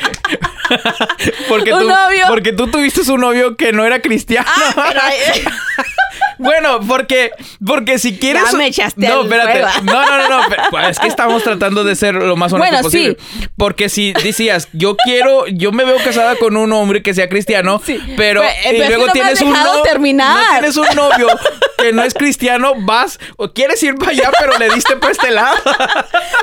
porque, 1.49 1.73
Un 1.73 1.79
tú, 1.79 1.87
novio. 1.87 2.25
porque 2.27 2.53
tú 2.53 2.67
tuviste 2.67 3.09
un 3.11 3.21
novio 3.21 3.55
que 3.55 3.71
no 3.73 3.85
era 3.85 4.01
cristiano. 4.01 4.47
Ah, 4.47 4.73
pero, 4.75 5.01
Bueno, 6.41 6.79
porque, 6.87 7.31
porque 7.65 7.99
si 7.99 8.17
quieres. 8.17 8.43
Ya 8.51 8.57
me 8.57 8.67
echaste 8.67 9.07
No, 9.07 9.23
espérate. 9.23 9.61
No, 9.83 9.93
no, 10.05 10.17
no, 10.17 10.29
no. 10.29 10.45
pero, 10.49 10.63
pues, 10.71 10.89
es 10.89 10.99
que 10.99 11.07
estamos 11.07 11.43
tratando 11.43 11.83
de 11.83 11.95
ser 11.95 12.15
lo 12.15 12.35
más 12.35 12.51
honesto 12.53 12.71
Bueno, 12.71 12.83
posible. 12.83 13.17
Porque 13.57 13.89
si 13.89 14.13
decías, 14.13 14.67
yo 14.73 14.95
quiero, 14.97 15.47
yo 15.47 15.71
me 15.71 15.83
veo 15.85 15.97
casada 16.03 16.35
con 16.35 16.57
un 16.57 16.71
hombre 16.73 17.01
que 17.03 17.13
sea 17.13 17.29
cristiano, 17.29 17.81
Sí. 17.85 17.99
pero, 18.17 18.41
Pero, 18.41 18.75
y 18.75 18.79
pero 18.79 18.87
luego 18.89 19.07
no 19.07 19.13
tienes 19.13 19.41
un 19.41 19.53
dejado 19.53 19.77
no- 19.77 19.83
terminar. 19.83 20.37
no 20.37 20.59
tienes 20.59 20.77
un 20.77 20.95
novio 20.95 21.27
que 21.77 21.93
no 21.93 22.03
es 22.03 22.13
cristiano, 22.13 22.73
vas 22.77 23.19
o 23.37 23.51
quieres 23.53 23.81
ir 23.83 23.95
para 23.95 24.11
allá, 24.11 24.31
pero 24.39 24.57
le 24.57 24.69
diste 24.69 24.95
por 24.97 25.11
este 25.11 25.31
lado. 25.31 25.55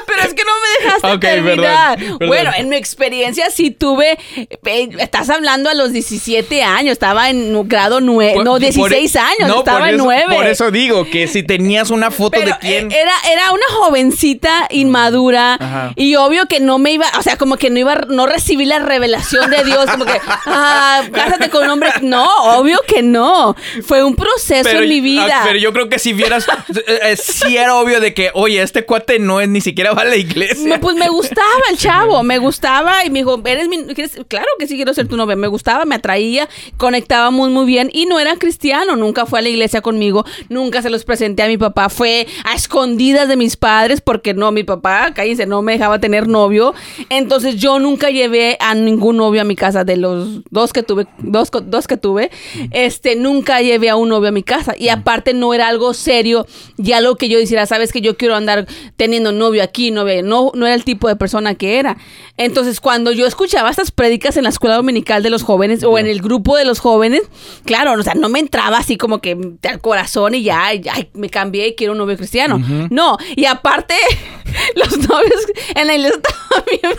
pero 0.07 0.23
es 0.23 0.35
que 0.35 0.43
no 0.45 0.53
me 0.61 0.85
dejaste 0.85 1.13
Ok, 1.13 1.21
terminar. 1.21 1.97
perdón, 1.99 2.19
perdón. 2.19 2.29
Bueno, 2.29 2.51
en 2.57 2.69
mi 2.69 2.77
experiencia 2.77 3.51
sí 3.51 3.71
tuve, 3.71 4.19
eh, 4.37 4.89
estás 4.99 5.31
hablando 5.31 5.71
a 5.71 5.75
los 5.75 5.93
17 5.93 6.63
años, 6.63 6.93
estaba 6.93 7.31
en 7.31 7.69
grado 7.69 8.01
9, 8.01 8.35
Por- 8.35 8.45
no, 8.45 8.53
por- 8.53 8.61
16 8.61 9.17
años, 9.17 9.49
no, 9.49 9.59
estaba 9.61 9.88
por 9.89 9.95
eso- 9.97 10.05
9. 10.05 10.35
Por 10.37 10.47
eso 10.47 10.71
digo 10.71 11.05
que 11.11 11.27
si 11.29 11.43
tenías 11.43 11.91
una 11.91 12.11
foto 12.11 12.39
Pero 12.39 12.53
de 12.53 12.59
quién. 12.61 12.91
eh, 12.93 12.97
era, 13.01 13.13
era 13.33 13.53
una 13.53 13.65
jovencita 13.87 14.67
inmadura 14.71 15.55
Ajá. 15.55 15.93
y 15.97 16.15
obvio 16.17 16.47
que 16.47 16.61
no 16.61 16.79
me 16.79 16.93
iba, 16.93 17.07
o 17.19 17.23
sea, 17.23 17.37
como 17.37 17.57
que 17.57 17.71
no 17.71 17.79
iba, 17.79 17.95
no 18.09 18.27
recibí 18.27 18.65
la 18.65 18.79
revelación 18.79 19.51
de 19.51 19.65
Dios, 19.65 19.87
como 19.91 20.05
que, 20.05 20.21
ah, 20.47 21.03
cásate 21.13 21.51
con 21.51 21.65
un 21.65 21.71
hombre. 21.71 21.91
No, 22.03 22.27
obvio 22.59 22.79
que 22.87 23.03
no. 23.03 23.57
Fue 23.87 24.03
un 24.05 24.15
proceso 24.17 24.69
en 24.71 24.89
mi 24.89 25.01
vida. 25.01 25.41
ah, 25.41 25.45
pero 25.47 25.59
yo 25.59 25.73
creo 25.73 25.89
que 25.89 25.99
si 25.99 26.13
vieras, 26.13 26.47
eh, 26.87 27.01
eh, 27.03 27.17
sí 27.17 27.57
era 27.57 27.75
obvio 27.77 28.01
de 28.01 28.15
que, 28.15 28.31
oye, 28.35 28.63
este 28.63 28.85
cuate 28.85 29.19
no 29.19 29.41
es 29.41 29.49
ni 29.49 29.61
siquiera 29.61 29.93
va 29.93 30.03
a 30.03 30.07
la 30.07 30.17
iglesia. 30.17 30.79
Pues 30.81 30.97
me 30.97 31.09
gustaba 31.09 31.49
el 31.71 31.77
chavo, 31.79 32.23
me 32.23 32.39
gustaba 32.39 33.05
y 33.05 33.11
me 33.11 33.21
dijo, 33.21 33.41
eres 33.45 33.69
mi, 33.69 33.85
¿quieres? 33.95 34.13
claro 34.29 34.47
que 34.59 34.67
sí 34.67 34.77
quiero 34.77 34.95
ser 34.95 35.09
tu 35.09 35.17
novia, 35.17 35.37
me 35.37 35.49
gustaba, 35.49 35.85
me 35.85 35.95
atraía, 35.97 36.49
conectábamos 36.77 37.51
muy 37.51 37.67
bien 37.67 37.91
y 37.93 38.07
no 38.07 38.19
era 38.19 38.37
cristiano, 38.37 38.97
nunca 38.97 39.27
fue 39.27 39.41
a 39.41 39.43
la 39.43 39.49
iglesia 39.49 39.68
conmigo, 39.83 40.25
nunca 40.49 40.83
se 40.83 40.91
los 40.91 41.05
presenté 41.05 41.43
a 41.43 41.49
mi 41.49 41.59
papá, 41.59 41.89
fue 41.89 42.27
a 42.45 42.55
escondidas 42.55 43.29
de 43.29 43.37
mis 43.37 43.57
padres 43.57 44.01
porque 44.01 44.35
no, 44.35 44.51
mi 44.53 44.65
papá, 44.65 45.13
cállense, 45.15 45.47
no 45.47 45.63
me 45.63 45.73
dejaba 45.73 46.01
tener 46.01 46.29
novio, 46.29 46.75
entonces 47.11 47.57
yo 47.57 47.79
nunca 47.79 48.11
llevé 48.11 48.57
a 48.61 48.75
ningún 48.75 49.17
novio 49.17 49.43
a 49.43 49.45
mi 49.45 49.57
casa 49.57 49.85
de 49.85 49.97
los 49.97 50.43
dos 50.51 50.73
que 50.73 50.83
tuve, 50.83 51.07
dos, 51.19 51.51
dos 51.65 51.87
que 51.87 51.97
tuve, 51.97 52.31
este, 52.71 53.17
nunca 53.17 53.61
llevé 53.61 53.91
a 53.91 53.97
un 53.97 54.09
novio 54.09 54.29
a 54.29 54.33
mi 54.33 54.43
casa. 54.43 54.75
Y 54.79 54.89
aparte 54.89 55.35
no 55.35 55.55
era 55.55 55.69
algo 55.69 55.95
serio 55.95 56.47
y 56.77 56.93
algo 56.93 57.17
que 57.17 57.29
yo 57.29 57.39
dijera, 57.39 57.67
sabes 57.67 57.93
que 57.93 58.01
yo 58.01 58.17
quiero 58.17 58.35
andar 58.35 58.67
teniendo 58.97 59.33
novio 59.33 59.63
aquí, 59.63 59.91
novio, 59.91 60.23
no, 60.23 60.53
no 60.55 60.67
era 60.67 60.75
el 60.75 60.85
tipo 60.85 61.09
de 61.09 61.17
persona 61.17 61.55
que 61.55 61.79
era. 61.79 61.97
Entonces, 62.37 62.81
cuando 62.81 63.13
yo 63.13 63.27
escuchaba 63.27 63.71
estas 63.71 63.91
prédicas 63.91 64.37
en 64.37 64.45
la 64.45 64.51
escuela 64.51 64.77
dominical 64.77 65.23
de 65.23 65.31
los 65.31 65.43
jóvenes 65.43 65.83
o 65.85 65.99
en 65.99 66.07
el 66.07 66.21
grupo 66.21 66.57
de 66.57 66.65
los 66.65 66.79
jóvenes, 66.79 67.23
claro, 67.65 67.93
o 67.93 68.03
sea, 68.03 68.15
no 68.15 68.29
me 68.29 68.39
entraba 68.39 68.79
así 68.79 68.97
como 68.97 69.21
que 69.21 69.37
al 69.67 69.81
corazón 69.81 70.35
y 70.35 70.43
ya, 70.45 70.67
ay, 70.67 70.83
me 71.15 71.29
cambié 71.31 71.69
y 71.69 71.75
quiero 71.75 71.93
un 71.93 71.99
novio 71.99 72.17
cristiano. 72.17 72.61
No, 72.91 73.17
y 73.35 73.47
aparte, 73.47 73.95
los 74.77 74.97
novios 74.99 75.47
en 75.75 75.87
la 75.87 75.95
iglesia 75.95 76.17
estaban 76.19 76.65
bien 76.71 76.93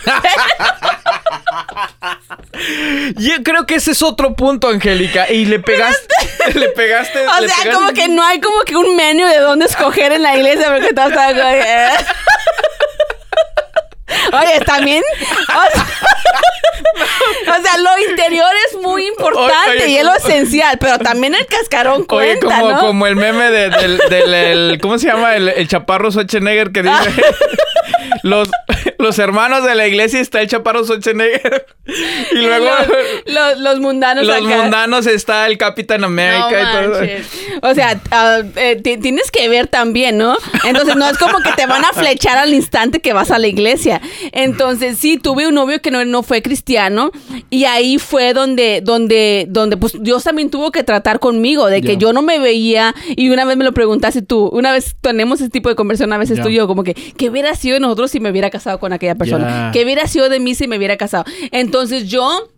Yo 3.18 3.44
creo 3.44 3.66
que 3.66 3.76
ese 3.76 3.92
es 3.92 4.02
otro 4.02 4.36
punto, 4.36 4.68
Angélica. 4.68 5.32
Y 5.32 5.46
le 5.46 5.60
pegaste. 5.60 6.14
le 6.56 6.70
pegaste. 6.70 7.20
O 7.28 7.42
le 7.42 7.48
sea, 7.48 7.58
pegaste- 7.64 7.74
como 7.74 7.94
que 7.94 8.08
no 8.10 8.24
hay 8.24 8.40
como 8.42 8.62
que 8.64 8.76
un 8.76 8.96
menú 8.96 9.26
de 9.26 9.40
dónde 9.40 9.66
escoger 9.66 10.12
en 10.12 10.24
la 10.24 10.36
iglesia 10.36 10.66
porque 10.74 10.94
todo 10.94 11.08
está. 11.10 11.30
Oye, 14.34 14.60
también. 14.66 15.04
O 15.50 15.74
sea, 15.74 15.86
o 17.60 17.62
sea, 17.64 17.78
lo 17.78 18.10
interior 18.10 18.50
es 18.70 18.78
muy 18.82 19.06
importante 19.08 19.72
Oye, 19.84 19.88
y 19.90 19.98
es 19.98 20.04
lo 20.06 20.14
como- 20.14 20.28
esencial, 20.28 20.78
pero 20.80 20.98
también 21.00 21.36
el 21.36 21.46
cascarón 21.46 22.06
Oye, 22.10 22.38
cuenta, 22.40 22.60
como, 22.60 22.72
¿no? 22.72 22.80
como 22.80 23.08
el 23.08 23.16
meme 23.16 23.50
de- 23.52 23.70
del, 23.70 23.98
del- 24.10 24.34
el- 24.34 24.80
¿cómo 24.82 24.98
se 24.98 25.08
llama? 25.08 25.36
El, 25.36 25.50
el 25.50 25.68
chaparro 25.68 26.12
Schwarzenegger 26.12 26.72
que 26.72 26.84
dice 26.84 27.22
los, 28.24 28.50
los 28.98 29.20
hermanos 29.20 29.64
de 29.64 29.76
la 29.76 29.88
iglesia 29.88 30.20
está 30.20 30.42
el 30.42 30.48
chaparro 30.48 30.84
Schwarzenegger 30.84 31.66
y 32.32 32.36
luego 32.36 32.66
los, 33.26 33.34
los- 33.34 33.58
los 33.60 33.80
mundanos 33.80 34.26
los 34.26 34.36
acá. 34.38 34.46
mundanos 34.58 35.08
está 35.08 35.48
el 35.48 35.58
Capitán 35.58 36.02
No 36.02 36.08
América 36.08 36.62
y 36.62 36.76
todo. 36.86 37.70
O 37.70 37.74
sea, 37.76 38.00
ah, 38.12 38.40
eh, 38.56 38.80
ti- 38.82 38.98
tienes 38.98 39.32
que 39.32 39.50
ver 39.50 39.68
también, 39.68 40.18
¿no? 40.18 40.38
Entonces 40.66 40.96
no 40.96 41.08
es 41.10 41.18
como 41.18 41.40
que 41.40 41.52
te 41.54 41.66
van 41.66 41.84
a 41.84 41.94
flechar 41.94 42.38
al 42.38 42.54
instante 42.54 43.00
que 43.00 43.14
vas 43.14 43.32
a 43.32 43.40
la 43.40 43.48
iglesia. 43.48 43.99
Entonces 44.32 44.98
sí, 44.98 45.18
tuve 45.18 45.48
un 45.48 45.56
novio 45.56 45.82
que 45.82 45.92
no, 45.92 46.04
no 46.06 46.24
fue 46.24 46.42
cristiano 46.42 47.12
y 47.50 47.66
ahí 47.66 47.98
fue 47.98 48.34
donde, 48.34 48.82
donde, 48.84 49.46
donde 49.50 49.78
pues 49.78 49.94
Dios 50.02 50.24
también 50.24 50.50
tuvo 50.50 50.72
que 50.72 50.84
tratar 50.84 51.20
conmigo, 51.20 51.68
de 51.68 51.82
que 51.82 51.98
yo 51.98 52.14
no 52.14 52.22
me 52.22 52.40
veía 52.40 52.94
y 53.16 53.30
una 53.30 53.46
vez 53.46 53.58
me 53.58 53.64
lo 53.64 53.74
preguntaste 53.74 54.22
tú, 54.22 54.50
una 54.54 54.72
vez 54.72 54.96
tenemos 55.02 55.42
ese 55.42 55.50
tipo 55.50 55.70
de 55.70 55.76
conversación, 55.76 56.14
a 56.14 56.18
veces 56.18 56.38
Ya. 56.38 56.44
tú 56.44 56.50
y 56.50 56.56
yo, 56.56 56.68
como 56.68 56.84
que, 56.84 56.94
¿qué 56.94 57.30
hubiera 57.30 57.56
sido 57.56 57.76
de 57.76 57.80
nosotros 57.80 58.12
si 58.12 58.20
me 58.20 58.30
hubiera 58.32 58.50
casado 58.50 58.80
con 58.80 58.94
aquella 58.94 59.16
persona? 59.16 59.48
Ya. 59.48 59.72
¿Qué 59.72 59.84
hubiera 59.84 60.08
sido 60.08 60.30
de 60.30 60.40
mí 60.40 60.56
si 60.56 60.68
me 60.68 60.78
hubiera 60.78 60.98
casado? 60.98 61.26
Entonces 61.52 62.08
yo 62.08 62.50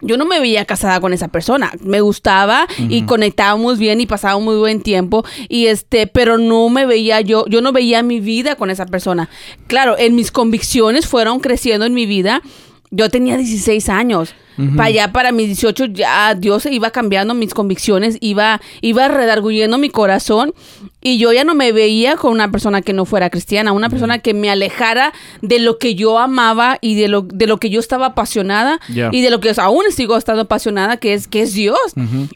yo 0.00 0.16
no 0.16 0.24
me 0.24 0.40
veía 0.40 0.64
casada 0.64 1.00
con 1.00 1.12
esa 1.12 1.28
persona. 1.28 1.72
Me 1.80 2.00
gustaba 2.00 2.66
y 2.78 3.02
conectábamos 3.02 3.78
bien 3.78 4.00
y 4.00 4.06
pasábamos 4.06 4.44
muy 4.44 4.56
buen 4.56 4.80
tiempo. 4.80 5.24
Y 5.48 5.66
este, 5.66 6.06
pero 6.06 6.38
no 6.38 6.68
me 6.68 6.86
veía 6.86 7.20
yo, 7.20 7.44
yo 7.48 7.60
no 7.60 7.72
veía 7.72 8.02
mi 8.02 8.20
vida 8.20 8.54
con 8.54 8.70
esa 8.70 8.86
persona. 8.86 9.28
Claro, 9.66 9.96
en 9.98 10.14
mis 10.14 10.30
convicciones 10.30 11.06
fueron 11.06 11.40
creciendo 11.40 11.86
en 11.86 11.94
mi 11.94 12.06
vida. 12.06 12.42
Yo 12.90 13.10
tenía 13.10 13.36
16 13.36 13.88
años. 13.88 14.34
Para 14.76 14.86
allá, 14.86 15.12
para 15.12 15.30
mis 15.30 15.46
18, 15.46 15.84
ya 15.84 16.34
Dios 16.34 16.66
iba 16.66 16.90
cambiando 16.90 17.32
mis 17.32 17.54
convicciones, 17.54 18.18
iba, 18.20 18.60
iba 18.80 19.06
redarguyendo 19.06 19.78
mi 19.78 19.88
corazón. 19.88 20.52
Y 21.00 21.18
yo 21.18 21.32
ya 21.32 21.44
no 21.44 21.54
me 21.54 21.70
veía 21.70 22.16
con 22.16 22.32
una 22.32 22.50
persona 22.50 22.82
que 22.82 22.92
no 22.92 23.04
fuera 23.04 23.30
cristiana, 23.30 23.70
una 23.70 23.88
persona 23.88 24.18
que 24.18 24.34
me 24.34 24.50
alejara 24.50 25.12
de 25.42 25.60
lo 25.60 25.78
que 25.78 25.94
yo 25.94 26.18
amaba 26.18 26.76
y 26.80 26.96
de 26.96 27.06
lo, 27.06 27.22
de 27.22 27.46
lo 27.46 27.58
que 27.58 27.70
yo 27.70 27.78
estaba 27.78 28.06
apasionada 28.06 28.80
y 28.88 29.22
de 29.22 29.30
lo 29.30 29.38
que 29.38 29.52
aún 29.58 29.84
sigo 29.90 30.16
estando 30.16 30.42
apasionada, 30.42 30.96
que 30.96 31.14
es, 31.14 31.28
que 31.28 31.42
es 31.42 31.54
Dios. 31.54 31.78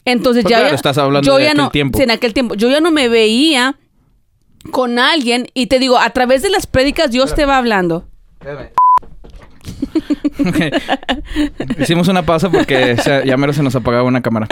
Entonces 0.05 0.43
Pues 0.43 0.51
ya, 0.51 0.59
claro, 0.61 0.75
estás 0.75 0.97
hablando 0.97 1.27
yo 1.27 1.35
de 1.35 1.43
ya 1.43 1.49
aquel 1.49 1.61
no, 1.61 1.69
tiempo. 1.71 1.99
en 2.01 2.11
aquel 2.11 2.33
tiempo, 2.33 2.55
yo 2.55 2.69
ya 2.69 2.79
no 2.79 2.91
me 2.91 3.09
veía 3.09 3.75
con 4.71 4.97
alguien 4.97 5.47
y 5.53 5.67
te 5.67 5.77
digo, 5.77 5.97
a 5.97 6.09
través 6.11 6.41
de 6.41 6.49
las 6.49 6.67
prédicas 6.67 7.11
Dios 7.11 7.35
te 7.35 7.45
va 7.45 7.57
hablando. 7.57 8.05
Hicimos 11.79 12.07
una 12.07 12.25
pausa 12.25 12.49
porque 12.49 12.97
se- 12.97 13.23
ya 13.25 13.37
mero 13.37 13.53
se 13.53 13.63
nos 13.63 13.75
apagaba 13.75 14.03
una 14.03 14.21
cámara. 14.21 14.47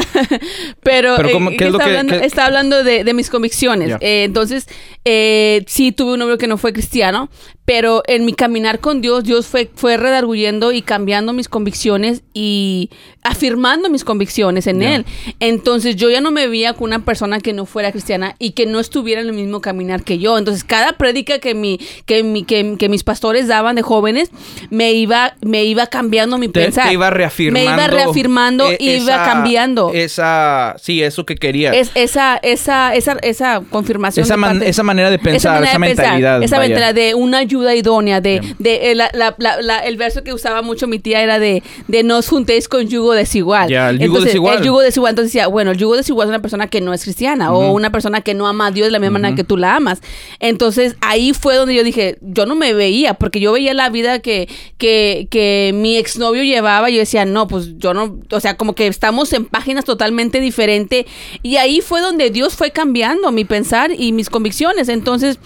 Pero, 0.84 1.16
Pero 1.16 1.30
eh, 1.30 1.32
¿cómo- 1.32 1.50
qué 1.52 1.66
es 1.66 1.72
lo 1.72 1.78
está, 1.78 1.86
que- 1.86 1.98
hablando, 1.98 2.16
está 2.16 2.46
hablando 2.46 2.84
de, 2.84 3.04
de 3.04 3.14
mis 3.14 3.30
convicciones. 3.30 3.96
Eh, 4.02 4.24
entonces, 4.24 4.68
eh, 5.06 5.64
sí 5.68 5.92
tuve 5.92 6.14
un 6.14 6.20
novio 6.20 6.38
que 6.38 6.48
no 6.48 6.58
fue 6.58 6.74
cristiano, 6.74 7.30
pero 7.66 8.04
en 8.08 8.26
mi 8.26 8.34
caminar 8.34 8.80
con 8.80 9.02
Dios, 9.02 9.24
Dios 9.24 9.48
fue, 9.48 9.70
fue 9.76 9.96
redarguyendo 9.98 10.72
y 10.72 10.82
cambiando 10.82 11.32
mis 11.32 11.48
convicciones 11.48 12.24
y 12.34 12.90
afirmando 13.24 13.90
mis 13.90 14.04
convicciones 14.04 14.68
en. 14.68 14.82
Él. 14.82 15.06
Entonces, 15.40 15.96
yo 15.96 16.10
ya 16.10 16.22
no 16.22 16.32
me 16.32 16.48
veía 16.48 16.74
con 16.74 16.86
una 16.86 17.06
persona 17.06 17.40
que 17.40 17.54
no 17.54 17.66
fuera 17.68 17.92
cristiana 17.92 18.36
y 18.40 18.52
que 18.52 18.66
no 18.66 18.80
estuviera 18.80 19.22
en 19.22 19.28
el 19.28 19.34
mismo 19.34 19.62
caminar 19.62 20.04
que 20.04 20.18
yo. 20.18 20.38
Entonces, 20.40 20.64
cada 20.64 20.94
prédica 20.94 21.38
que, 21.40 21.54
mi, 21.54 21.80
que, 22.06 22.24
mi, 22.24 22.44
que, 22.44 22.76
que 22.80 22.90
mis 22.90 23.04
pastores 23.04 23.48
daban 23.48 23.76
de 23.76 23.84
jóvenes, 23.84 24.32
me 24.72 24.94
iba, 24.94 25.36
me 25.42 25.61
me 25.62 25.66
iba 25.66 25.86
cambiando 25.88 26.38
mi 26.40 26.48
Te, 26.48 26.62
pensar. 26.62 26.88
te 26.88 26.94
iba 26.94 27.10
reafirmando. 27.12 27.70
Me 27.70 27.76
iba 27.76 27.88
reafirmando 27.88 28.72
e- 28.72 28.78
y 28.80 28.90
iba 28.94 29.14
esa- 29.16 29.24
cambiando. 29.26 29.92
Esa, 29.94 30.76
sí, 30.82 31.04
eso 31.04 31.26
que 31.26 31.36
quería. 31.36 31.72
Es 31.72 31.92
esa, 31.94 32.38
esa, 32.42 32.94
esa, 32.96 33.14
esa 33.22 33.62
confirmación. 33.70 34.24
esa, 34.24 34.34
de 34.34 34.38
man- 34.38 34.64
esa 34.64 34.84
manera 34.84 35.10
de 35.12 35.20
pensar, 35.20 35.54
manera 35.62 35.72
esa, 35.72 35.80
de 35.80 35.86
pensar, 35.86 36.06
mentalidad. 36.06 36.44
esa 36.44 36.58
vaya. 36.58 36.70
mentalidad 36.76 36.96
de 36.96 37.14
una 37.16 37.38
ayuda 37.38 37.76
idónea, 37.76 38.22
de, 38.22 38.42
de 38.60 38.92
eh, 38.92 38.96
la- 38.96 39.12
la- 39.14 39.36
la- 39.38 39.62
la- 39.62 39.80
el 39.80 39.98
verso 39.98 40.24
que 40.24 40.34
usaba 40.34 40.62
mucho 40.62 40.88
mi 40.88 41.00
tía 41.00 41.22
era 41.22 41.38
de, 41.40 41.62
de 41.88 42.04
no 42.04 42.18
os 42.18 42.28
juntéis 42.28 42.68
con 42.68 42.88
yugo 42.88 43.14
desigual. 43.14 43.70
Ya, 43.70 43.90
el 43.90 43.98
yugo 43.98 44.06
Entonces, 44.06 44.26
desigual. 44.26 44.58
El 44.58 44.64
yugo 44.66 44.82
desigual, 44.82 45.10
entonces 45.12 45.32
decía, 45.34 45.48
bueno, 45.48 45.72
el 45.72 45.78
yugo 45.78 45.96
desigual 45.96 46.28
es 46.28 46.30
una 46.30 46.42
persona 46.42 46.68
que 46.68 46.82
no 46.82 46.94
es 46.94 47.04
cristiana 47.04 47.54
o 47.54 47.72
una 47.74 47.92
persona 47.92 48.22
que 48.22 48.34
no 48.34 48.48
ama 48.48 48.68
a 48.68 48.72
Dios 48.72 48.88
de 48.88 48.92
la 48.92 49.00
misma 49.00 49.20
manera 49.20 49.36
que 49.36 49.44
tú 49.44 49.58
la 49.58 49.76
amas. 49.76 50.02
Entonces 50.40 50.96
ahí 51.02 51.34
fue 51.34 51.56
donde 51.56 51.76
yo 51.76 51.84
dije, 51.84 52.18
yo 52.22 52.46
no 52.46 52.56
me 52.56 52.74
veía, 52.74 53.14
porque 53.16 53.40
yo 53.40 53.52
veía 53.52 53.74
la 53.74 53.90
vida 53.90 54.20
que, 54.20 54.48
que, 54.78 55.28
que 55.30 55.51
mi 55.74 55.98
exnovio 55.98 56.44
llevaba 56.44 56.90
y 56.90 56.94
yo 56.94 57.00
decía, 57.00 57.26
no, 57.26 57.48
pues 57.48 57.78
yo 57.78 57.94
no, 57.94 58.20
o 58.32 58.40
sea, 58.40 58.58
como 58.58 58.76
que 58.76 58.88
estamos 58.88 59.32
en 59.34 59.46
páginas 59.46 59.86
totalmente 59.86 60.40
diferentes 60.40 61.06
y 61.44 61.58
ahí 61.58 61.82
fue 61.82 62.02
donde 62.02 62.30
Dios 62.30 62.56
fue 62.56 62.72
cambiando 62.72 63.32
mi 63.32 63.46
pensar 63.46 63.92
y 63.98 64.12
mis 64.12 64.30
convicciones. 64.30 64.90
Entonces 64.90 65.40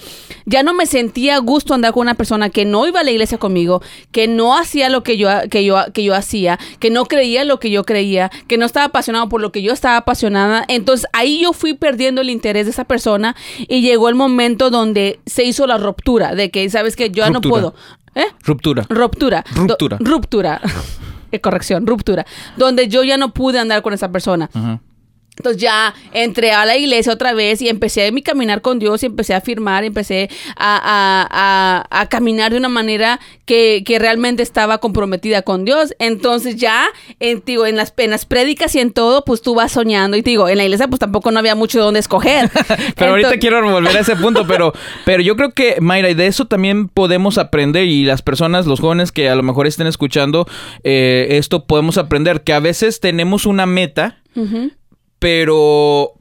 ya 0.46 0.64
no 0.64 0.74
me 0.74 0.86
sentía 0.86 1.36
a 1.36 1.40
gusto 1.40 1.74
andar 1.74 1.94
con 1.94 2.02
una 2.02 2.16
persona 2.16 2.50
que 2.50 2.66
no 2.66 2.88
iba 2.88 3.00
a 3.00 3.04
la 3.04 3.12
iglesia 3.12 3.38
conmigo, 3.38 3.82
que 4.12 4.28
no 4.28 4.58
hacía 4.58 4.90
lo 4.90 5.04
que 5.04 5.18
yo, 5.18 5.30
que 5.50 5.64
yo, 5.64 5.78
que 5.94 6.04
yo 6.04 6.16
hacía, 6.16 6.60
que 6.80 6.90
no 6.90 7.06
creía 7.06 7.44
lo 7.44 7.60
que 7.60 7.70
yo 7.70 7.84
creía, 7.84 8.32
que 8.48 8.58
no 8.58 8.66
estaba 8.66 8.88
apasionado 8.88 9.30
por 9.30 9.42
lo 9.42 9.52
que 9.52 9.62
yo 9.62 9.74
estaba 9.74 9.98
apasionada. 9.98 10.66
Entonces 10.68 11.08
ahí 11.14 11.42
yo 11.42 11.54
fui 11.54 11.74
perdiendo 11.74 12.22
el 12.22 12.30
interés 12.30 12.66
de 12.66 12.72
esa 12.72 12.86
persona 12.86 13.36
y 13.68 13.82
llegó 13.82 14.10
el 14.10 14.16
momento 14.16 14.70
donde 14.70 15.20
se 15.26 15.44
hizo 15.44 15.68
la 15.68 15.78
ruptura 15.78 16.36
de 16.36 16.52
que, 16.52 16.70
sabes 16.70 16.96
que 16.96 17.10
yo 17.10 17.24
ya 17.24 17.30
no 17.30 17.42
puedo. 17.42 17.74
¿Eh? 18.16 18.26
Ruptura. 18.44 18.86
Ruptura. 18.90 19.44
Ruptura. 19.56 19.98
Do- 19.98 20.06
ruptura. 20.06 20.62
Eh, 21.32 21.42
corrección, 21.42 21.86
ruptura. 21.86 22.24
Donde 22.56 22.88
yo 22.88 23.04
ya 23.04 23.18
no 23.18 23.34
pude 23.34 23.60
andar 23.60 23.82
con 23.82 23.94
esa 23.94 24.10
persona. 24.12 24.50
Ajá. 24.54 24.80
Entonces 25.38 25.62
ya 25.62 25.94
entré 26.14 26.52
a 26.52 26.66
la 26.66 26.78
iglesia 26.78 27.12
otra 27.14 27.34
vez 27.34 27.62
y 27.62 27.70
empecé 27.70 28.12
mi 28.12 28.22
caminar 28.22 28.62
con 28.62 28.80
Dios 28.80 29.04
y 29.04 29.08
empecé 29.08 29.34
a 29.34 29.42
firmar, 29.42 29.84
empecé 29.84 30.30
a, 30.56 30.78
a- 30.78 31.28
a- 31.92 32.02
a 32.02 32.10
caminar 32.10 32.52
de 32.52 32.58
una 32.58 32.70
manera 32.70 33.20
que, 33.46 33.84
que 33.86 34.00
realmente 34.00 34.42
estaba 34.44 34.78
comprometida 34.80 35.42
con 35.42 35.66
Dios. 35.66 35.94
Entonces 36.00 36.56
ya, 36.56 36.88
en, 37.20 37.44
digo, 37.46 37.66
en 37.68 37.76
las, 37.76 37.94
en 37.98 38.12
las 38.12 38.26
prédicas 38.26 38.74
y 38.76 38.80
en 38.80 38.92
todo, 38.92 39.26
pues 39.26 39.42
tú 39.42 39.56
vas 39.56 39.72
soñando. 39.74 40.16
Y 40.18 40.24
te 40.24 40.30
digo, 40.32 40.48
en 40.50 40.58
la 40.58 40.64
iglesia 40.64 40.88
pues 40.88 41.00
tampoco 41.00 41.32
no 41.32 41.40
había 41.40 41.56
mucho 41.56 41.78
de 41.80 41.84
dónde 41.86 42.00
escoger. 42.00 42.50
Pero 42.96 43.12
ahorita 43.12 43.38
quiero 43.38 43.62
volver 43.70 43.98
a 43.98 44.00
ese 44.00 44.16
punto, 44.16 44.46
pero, 44.48 44.74
pero 45.06 45.22
yo 45.22 45.36
creo 45.36 45.52
que, 45.52 45.78
Mayra, 45.82 46.10
y 46.10 46.14
de 46.14 46.28
eso 46.28 46.46
también 46.46 46.88
podemos 46.88 47.38
aprender, 47.38 47.86
y 47.86 48.06
las 48.06 48.22
personas, 48.22 48.66
los 48.66 48.80
jóvenes 48.80 49.12
que 49.12 49.30
a 49.30 49.36
lo 49.36 49.44
mejor 49.44 49.68
estén 49.68 49.88
escuchando 49.88 50.48
eh, 50.84 51.28
esto, 51.32 51.66
podemos 51.66 51.98
aprender 51.98 52.44
que 52.44 52.54
a 52.54 52.60
veces 52.60 53.00
tenemos 53.00 53.46
una 53.46 53.66
meta, 53.66 54.20
Ujú. 54.36 54.72
Pero 55.26 56.14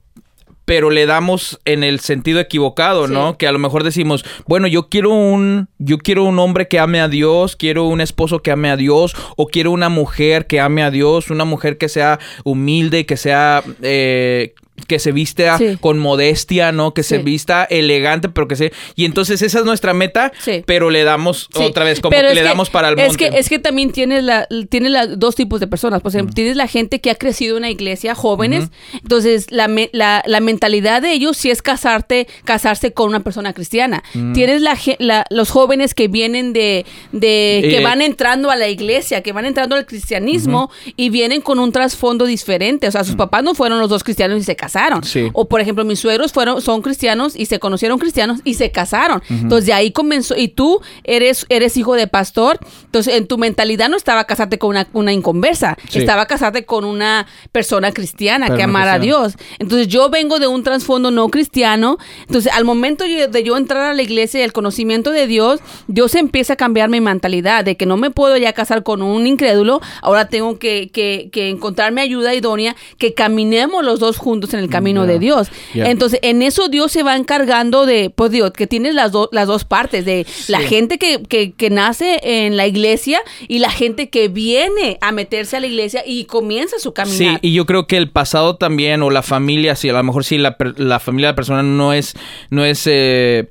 pero 0.65 0.89
le 0.89 1.05
damos 1.05 1.61
en 1.67 1.85
el 1.85 2.01
sentido 2.01 2.41
equivocado, 2.41 3.07
¿no? 3.07 3.37
Que 3.37 3.47
a 3.47 3.53
lo 3.53 3.59
mejor 3.59 3.85
decimos, 3.85 4.25
bueno, 4.47 4.67
yo 4.67 4.89
quiero 4.89 5.11
un 5.11 5.69
yo 5.77 5.99
quiero 5.99 6.25
un 6.25 6.39
hombre 6.39 6.69
que 6.69 6.79
ame 6.79 7.03
a 7.03 7.09
Dios, 7.09 7.55
quiero 7.55 7.85
un 7.85 8.01
esposo 8.01 8.41
que 8.41 8.51
ame 8.51 8.71
a 8.71 8.79
Dios 8.79 9.15
o 9.37 9.47
quiero 9.47 9.73
una 9.73 9.91
mujer 9.91 10.47
que 10.47 10.59
ame 10.59 10.83
a 10.83 10.91
Dios, 10.91 11.29
una 11.29 11.45
mujer 11.45 11.77
que 11.77 11.91
sea 11.91 12.19
humilde, 12.45 13.05
que 13.05 13.19
sea 13.19 13.63
eh, 13.83 14.55
que 14.89 14.99
se 14.99 15.13
vista 15.13 15.57
Sí. 15.57 15.79
con 15.81 15.99
modestia, 15.99 16.73
¿no? 16.73 16.93
Que 16.95 17.05
se 17.05 17.19
vista 17.19 17.65
elegante, 17.65 18.29
pero 18.29 18.49
que 18.49 18.57
se 18.57 18.73
y 18.97 19.05
entonces 19.05 19.41
esa 19.41 19.61
es 19.61 19.65
nuestra 19.65 19.95
meta, 19.95 20.33
Sí. 20.41 20.63
pero 20.67 20.91
le 20.91 21.05
damos 21.05 21.49
otra 21.55 21.85
vez 21.85 22.01
como 22.01 22.11
pero 22.11 22.29
que 22.29 22.35
le 22.35 22.43
damos 22.43 22.71
para 22.71 22.89
el 22.89 22.97
monte. 22.97 23.11
Es 23.11 23.17
que, 23.17 23.39
es 23.39 23.49
que 23.49 23.59
también 23.61 23.93
tienes 23.93 24.25
la, 24.25 24.49
tienes 24.69 24.91
la, 24.91 25.07
dos 25.07 25.37
tipos 25.37 25.61
de 25.61 25.69
personas. 25.69 26.03
Por 26.03 26.11
ejemplo, 26.11 26.35
tienes 26.35 26.57
la 26.57 26.67
gente 26.67 27.01
que 27.01 27.11
ha 27.11 27.15
crecido 27.15 27.57
en 27.57 27.63
una 27.63 27.71
iglesia, 27.71 28.15
jóvenes. 28.17 28.69
Entonces, 29.01 29.47
la, 29.51 29.69
me- 29.69 29.91
la, 29.93 30.23
la 30.27 30.41
mentalidad 30.41 31.03
de 31.03 31.13
ellos 31.13 31.37
sí 31.37 31.51
es 31.51 31.63
casarte, 31.63 32.27
casarse 32.45 32.93
con 32.93 33.09
una 33.09 33.21
persona 33.21 33.53
cristiana. 33.53 34.03
Tienes 34.35 34.61
la, 34.61 34.77
la- 34.99 35.25
los 35.31 35.51
jóvenes 35.51 35.95
que 35.95 36.09
vienen 36.09 36.53
de, 36.53 36.85
de 37.13 37.61
que 37.63 37.79
Eh, 37.79 37.83
van 37.85 38.03
entrando 38.03 38.51
a 38.51 38.57
la 38.57 38.69
iglesia, 38.69 39.23
que 39.23 39.33
van 39.33 39.45
entrando 39.47 39.77
al 39.77 39.87
cristianismo 39.87 40.71
y 40.97 41.11
vienen 41.11 41.41
con 41.41 41.59
un 41.61 41.71
trasfondo 41.73 42.25
diferente. 42.27 42.89
O 42.89 42.91
sea, 42.91 43.05
sus 43.05 43.15
papás 43.17 43.43
no 43.45 43.55
fueron 43.55 43.79
los 43.79 43.89
dos 43.89 44.03
cristianos 44.03 44.39
y 44.41 44.43
se 44.43 44.57
casaron. 44.57 44.64
Sí. 45.05 45.31
O 45.33 45.47
por 45.49 45.61
ejemplo, 45.61 45.85
mis 45.85 46.01
suegros 46.01 46.33
fueron, 46.33 46.61
son 46.61 46.83
cristianos 46.83 47.35
y 47.37 47.47
se 47.47 47.59
conocieron 47.59 47.99
cristianos 47.99 48.41
y 48.45 48.55
se 48.55 48.71
casaron. 48.71 49.23
Entonces 49.29 49.67
de 49.67 49.73
ahí 49.73 49.91
comenzó, 49.91 50.37
y 50.37 50.49
tú 50.49 50.81
eres, 51.05 51.47
eres 51.49 51.77
hijo 51.77 51.95
de 51.95 52.07
pastor, 52.07 52.59
entonces 52.85 53.15
en 53.15 53.27
tu 53.27 53.39
mentalidad 53.39 53.89
no 53.89 53.97
estaba 53.97 54.25
casarte 54.25 54.59
con 54.59 54.71
una, 54.71 54.87
una 54.93 55.13
inconversa, 55.13 55.77
Sí. 55.89 55.99
estaba 55.99 56.27
casarte 56.27 56.65
con 56.65 56.85
una 56.85 57.27
persona 57.53 57.93
cristiana 57.93 58.47
que 58.47 58.53
Persona 58.55 58.65
amara 58.65 58.93
a. 58.95 58.99
Dios. 58.99 59.35
Entonces 59.59 59.89
yo 59.89 60.09
vengo 60.11 60.39
de 60.39 60.47
un 60.47 60.63
trasfondo 60.63 61.11
no 61.11 61.29
cristiano, 61.29 61.99
entonces 62.27 62.53
al 62.53 62.65
momento 62.65 63.05
de 63.05 63.43
yo 63.45 63.57
entrar 63.57 63.83
a 63.91 63.95
la 63.95 64.03
iglesia 64.03 64.41
y 64.41 64.43
el 64.43 64.53
conocimiento 64.53 65.11
de 65.11 65.27
Dios, 65.27 65.61
Dios 65.89 66.15
empieza 66.15 66.55
a 66.55 66.57
cambiar 66.57 66.89
mi 66.89 67.01
mentalidad 67.01 67.65
de 67.65 67.77
que 67.77 67.87
no 67.87 67.97
me 67.97 68.11
puedo 68.11 68.37
ya 68.37 68.53
casar 68.53 68.83
con 68.83 69.03
un 69.03 69.27
incrédulo, 69.27 69.81
ahora 70.03 70.29
tengo 70.29 70.59
que, 70.59 70.91
que, 70.93 71.29
que 71.33 71.49
encontrarme 71.49 72.01
ayuda 72.01 72.35
idónea, 72.35 72.77
que 72.99 73.13
caminemos 73.15 73.85
los 73.85 74.01
dos 74.01 74.17
juntos 74.17 74.54
en 74.55 74.61
el 74.65 74.71
camino 74.71 75.07
de 75.07 75.19
Dios. 75.19 75.49
Entonces, 75.75 76.19
en 76.23 76.43
eso 76.43 76.69
Dios 76.69 76.93
se 76.93 77.03
va 77.03 77.17
encargando 77.17 77.87
de, 77.87 78.11
pues 78.11 78.31
digo, 78.31 78.53
que 78.53 78.67
tienes 78.67 78.95
las, 78.95 79.13
do- 79.13 79.29
las 79.33 79.47
dos 79.47 79.65
partes, 79.65 80.05
de 80.05 80.27
la 80.49 80.61
gente 80.61 80.99
que, 80.99 81.23
que, 81.23 81.53
que 81.53 81.71
nace 81.71 82.21
en 82.23 82.57
la 82.57 82.67
iglesia 82.67 83.21
y 83.49 83.59
la 83.59 83.71
gente 83.71 84.09
que 84.11 84.29
viene 84.29 84.99
a 85.01 85.13
meterse 85.13 85.57
a 85.57 85.61
la 85.61 85.67
iglesia 85.67 86.03
y 86.07 86.25
comienza 86.25 86.79
su 86.79 86.91
Sí, 86.91 86.95
caminar. 86.95 87.39
y 87.43 87.53
yo 87.53 87.67
creo 87.67 87.87
que 87.87 87.97
el 87.97 88.11
pasado 88.11 88.57
también, 88.57 89.03
o 89.03 89.11
la 89.11 89.23
familia, 89.23 89.75
si 89.77 89.89
a 89.89 89.93
lo 89.93 90.03
mejor 90.03 90.25
si 90.25 90.39
la, 90.39 90.57
la 90.77 91.01
familia 91.01 91.29
de 91.29 91.33
la 91.33 91.37
persona 91.37 91.63
no 91.63 91.93
es, 91.93 92.15
no 92.51 92.65
es 92.65 92.83
eh, 92.87 93.49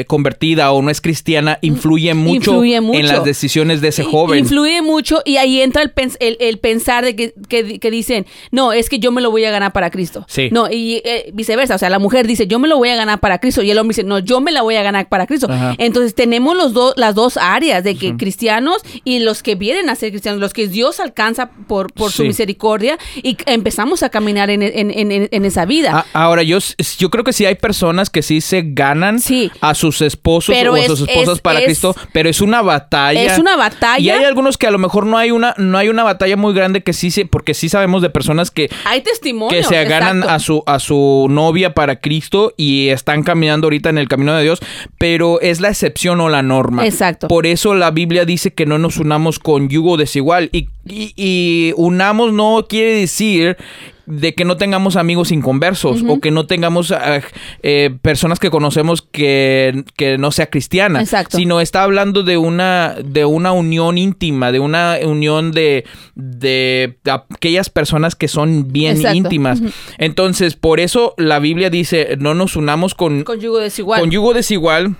eh, 0.00 0.04
convertida 0.06 0.72
o 0.72 0.82
no 0.82 0.90
es 0.90 1.00
cristiana, 1.00 1.58
influye 1.62 2.14
mucho, 2.14 2.52
Influye 2.52 2.80
mucho. 2.80 2.98
en 3.00 3.08
las 3.08 3.24
decisiones 3.24 3.80
de 3.80 3.88
ese 3.88 4.04
joven. 4.04 4.38
Influye 4.38 4.82
mucho 4.82 5.22
y 5.24 5.36
ahí 5.36 5.60
entra 5.60 5.82
el, 5.82 5.94
pens- 5.94 6.16
el, 6.20 6.36
el 6.40 6.58
pensar 6.58 7.04
de 7.04 7.16
que, 7.16 7.34
que- 7.48 7.78
que 7.78 7.90
dicen, 7.90 8.26
no, 8.50 8.72
es 8.72 8.88
que 8.88 8.98
yo 8.98 9.12
me 9.12 9.20
lo 9.20 9.30
voy 9.30 9.44
a 9.44 9.50
ganar 9.50 9.72
para 9.72 9.90
Cristo. 9.90 10.24
Sí. 10.28 10.48
No, 10.52 10.70
y 10.70 11.02
eh, 11.04 11.30
viceversa, 11.34 11.74
o 11.74 11.78
sea, 11.78 11.90
la 11.90 11.98
mujer 11.98 12.26
dice, 12.26 12.46
yo 12.46 12.58
me 12.58 12.68
lo 12.68 12.76
voy 12.76 12.88
a 12.90 12.96
ganar 12.96 13.20
para 13.20 13.38
Cristo 13.38 13.62
y 13.62 13.70
el 13.70 13.78
hombre 13.78 13.94
dice, 13.94 14.04
no, 14.06 14.18
yo 14.18 14.40
me 14.40 14.52
la 14.52 14.62
voy 14.62 14.76
a 14.76 14.82
ganar 14.82 15.08
para 15.08 15.26
Cristo. 15.26 15.46
Ajá. 15.50 15.74
Entonces 15.78 16.14
tenemos 16.14 16.56
los 16.56 16.72
dos 16.72 16.94
las 16.96 17.14
dos 17.14 17.36
áreas 17.36 17.84
de 17.84 17.96
que 17.96 18.16
cristianos 18.16 18.82
y 19.04 19.18
los 19.20 19.42
que 19.42 19.54
vienen 19.54 19.88
a 19.90 19.94
ser 19.94 20.10
cristianos, 20.10 20.40
los 20.40 20.52
que 20.52 20.68
Dios 20.68 21.00
alcanza 21.00 21.50
por, 21.68 21.92
por 21.92 22.10
su 22.12 22.24
misericordia 22.24 22.98
y 23.22 23.36
empezamos 23.46 24.02
a 24.02 24.08
caminar 24.10 24.50
en, 24.50 24.62
en- 24.62 24.90
en- 24.90 25.28
en 25.30 25.44
esa 25.44 25.64
vida. 25.64 25.90
Ah, 25.94 26.06
ahora, 26.24 26.42
yo, 26.42 26.58
yo 26.98 27.10
creo 27.10 27.24
que 27.24 27.32
sí 27.32 27.44
hay 27.46 27.54
personas 27.56 28.10
que 28.10 28.22
sí 28.22 28.40
se 28.40 28.62
ganan 28.64 29.20
Sí. 29.20 29.50
a 29.60 29.71
sus 29.74 30.00
esposos 30.02 30.54
Pero 30.54 30.72
o 30.72 30.76
a 30.76 30.84
sus 30.84 31.00
esposas 31.08 31.36
es- 31.36 31.40
para 31.40 31.58
es- 31.60 31.64
Cristo, 31.66 31.94
pero 32.12 32.28
es 32.28 32.40
una 32.40 32.62
batalla. 32.62 33.22
Es 33.22 33.38
una 33.38 33.56
batalla. 33.56 33.98
Y 34.02 34.10
hay 34.10 34.24
algunos 34.24 34.58
que 34.58 34.66
a 34.66 34.70
lo 34.70 34.78
mejor 34.78 35.06
no 35.06 35.18
hay 35.18 35.30
una, 35.30 35.54
no 35.58 35.78
hay 35.78 35.88
una 35.88 36.04
batalla 36.04 36.36
muy 36.36 36.54
grande 36.54 36.82
que 36.82 36.92
sí 36.92 37.10
se, 37.10 37.26
porque 37.26 37.54
sí 37.54 37.68
sabemos 37.68 38.02
de 38.02 38.10
personas 38.10 38.50
que, 38.50 38.70
Hay 38.84 39.00
testimonios. 39.02 39.54
que 39.54 39.68
se 39.68 39.80
exacto. 39.82 40.28
a 40.28 40.38
su, 40.38 40.62
a 40.66 40.78
su 40.78 41.26
novia 41.30 41.74
para 41.74 41.96
Cristo 42.00 42.52
y 42.56 42.88
están 42.88 43.22
caminando 43.22 43.66
ahorita 43.66 43.90
en 43.90 43.98
el 43.98 44.08
camino 44.08 44.34
de 44.34 44.42
Dios, 44.42 44.60
pero 44.98 45.40
es 45.40 45.60
la 45.60 45.68
excepción 45.68 46.20
o 46.20 46.28
la 46.28 46.42
norma. 46.42 46.86
Exacto. 46.86 47.28
Por 47.28 47.46
eso 47.46 47.74
la 47.74 47.90
Biblia 47.90 48.24
dice 48.24 48.52
que 48.52 48.66
no 48.66 48.78
nos 48.78 48.96
unamos 48.98 49.38
con 49.38 49.68
yugo 49.68 49.96
desigual. 49.96 50.48
Y, 50.52 50.68
y- 50.86 51.12
y 51.16 51.72
unamos 51.76 52.32
no 52.32 52.66
quiere 52.68 52.94
decir 52.94 53.56
de 54.04 54.34
que 54.34 54.44
no 54.44 54.56
tengamos 54.56 54.96
amigos 54.96 55.30
inconversos 55.30 56.02
o 56.08 56.18
que 56.18 56.32
no 56.32 56.44
tengamos 56.46 56.90
ah, 56.90 57.20
eh, 57.62 57.90
personas 58.02 58.40
que 58.40 58.50
conocemos 58.50 59.00
que, 59.00 59.84
que 59.96 60.18
no 60.18 60.32
sea 60.32 60.50
cristiana, 60.50 61.00
Exacto. 61.00 61.36
sino 61.38 61.60
está 61.60 61.84
hablando 61.84 62.24
de 62.24 62.36
una 62.36 62.96
de 63.04 63.24
una 63.24 63.52
unión 63.52 63.98
íntima, 63.98 64.50
de 64.50 64.58
una 64.58 64.96
unión 65.04 65.52
de, 65.52 65.84
de 66.16 66.96
aquellas 67.32 67.70
personas 67.70 68.16
que 68.16 68.26
son 68.26 68.72
bien 68.72 68.96
Exacto. 68.96 69.16
íntimas. 69.18 69.62
Entonces, 69.98 70.56
por 70.56 70.80
eso 70.80 71.14
la 71.16 71.38
Biblia 71.38 71.70
dice, 71.70 72.16
no 72.18 72.34
nos 72.34 72.56
unamos 72.56 72.96
con, 72.96 73.22
Con 73.22 73.38
yugo 73.40 73.58
desigual. 73.58 74.00
con 74.00 74.10
yugo 74.10 74.34
desigual. 74.34 74.96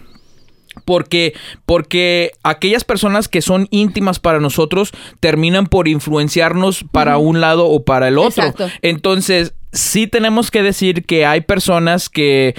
Porque, 0.85 1.35
porque 1.67 2.33
aquellas 2.43 2.85
personas 2.85 3.29
que 3.29 3.43
son 3.43 3.69
íntimas 3.71 4.19
para 4.19 4.41
nosotros 4.41 4.93
terminan 5.21 5.67
por 5.67 5.89
influenciarnos 5.89 6.85
para 6.91 7.19
un 7.19 7.41
lado 7.41 7.67
o 7.67 7.85
para 7.85 8.09
el 8.09 8.19
otro. 8.19 8.45
Exacto. 8.45 8.69
Entonces, 8.83 9.55
sí 9.73 10.07
tenemos 10.07 10.51
que 10.51 10.63
decir 10.63 11.05
que 11.05 11.27
hay 11.27 11.41
personas 11.43 12.09
que, 12.09 12.55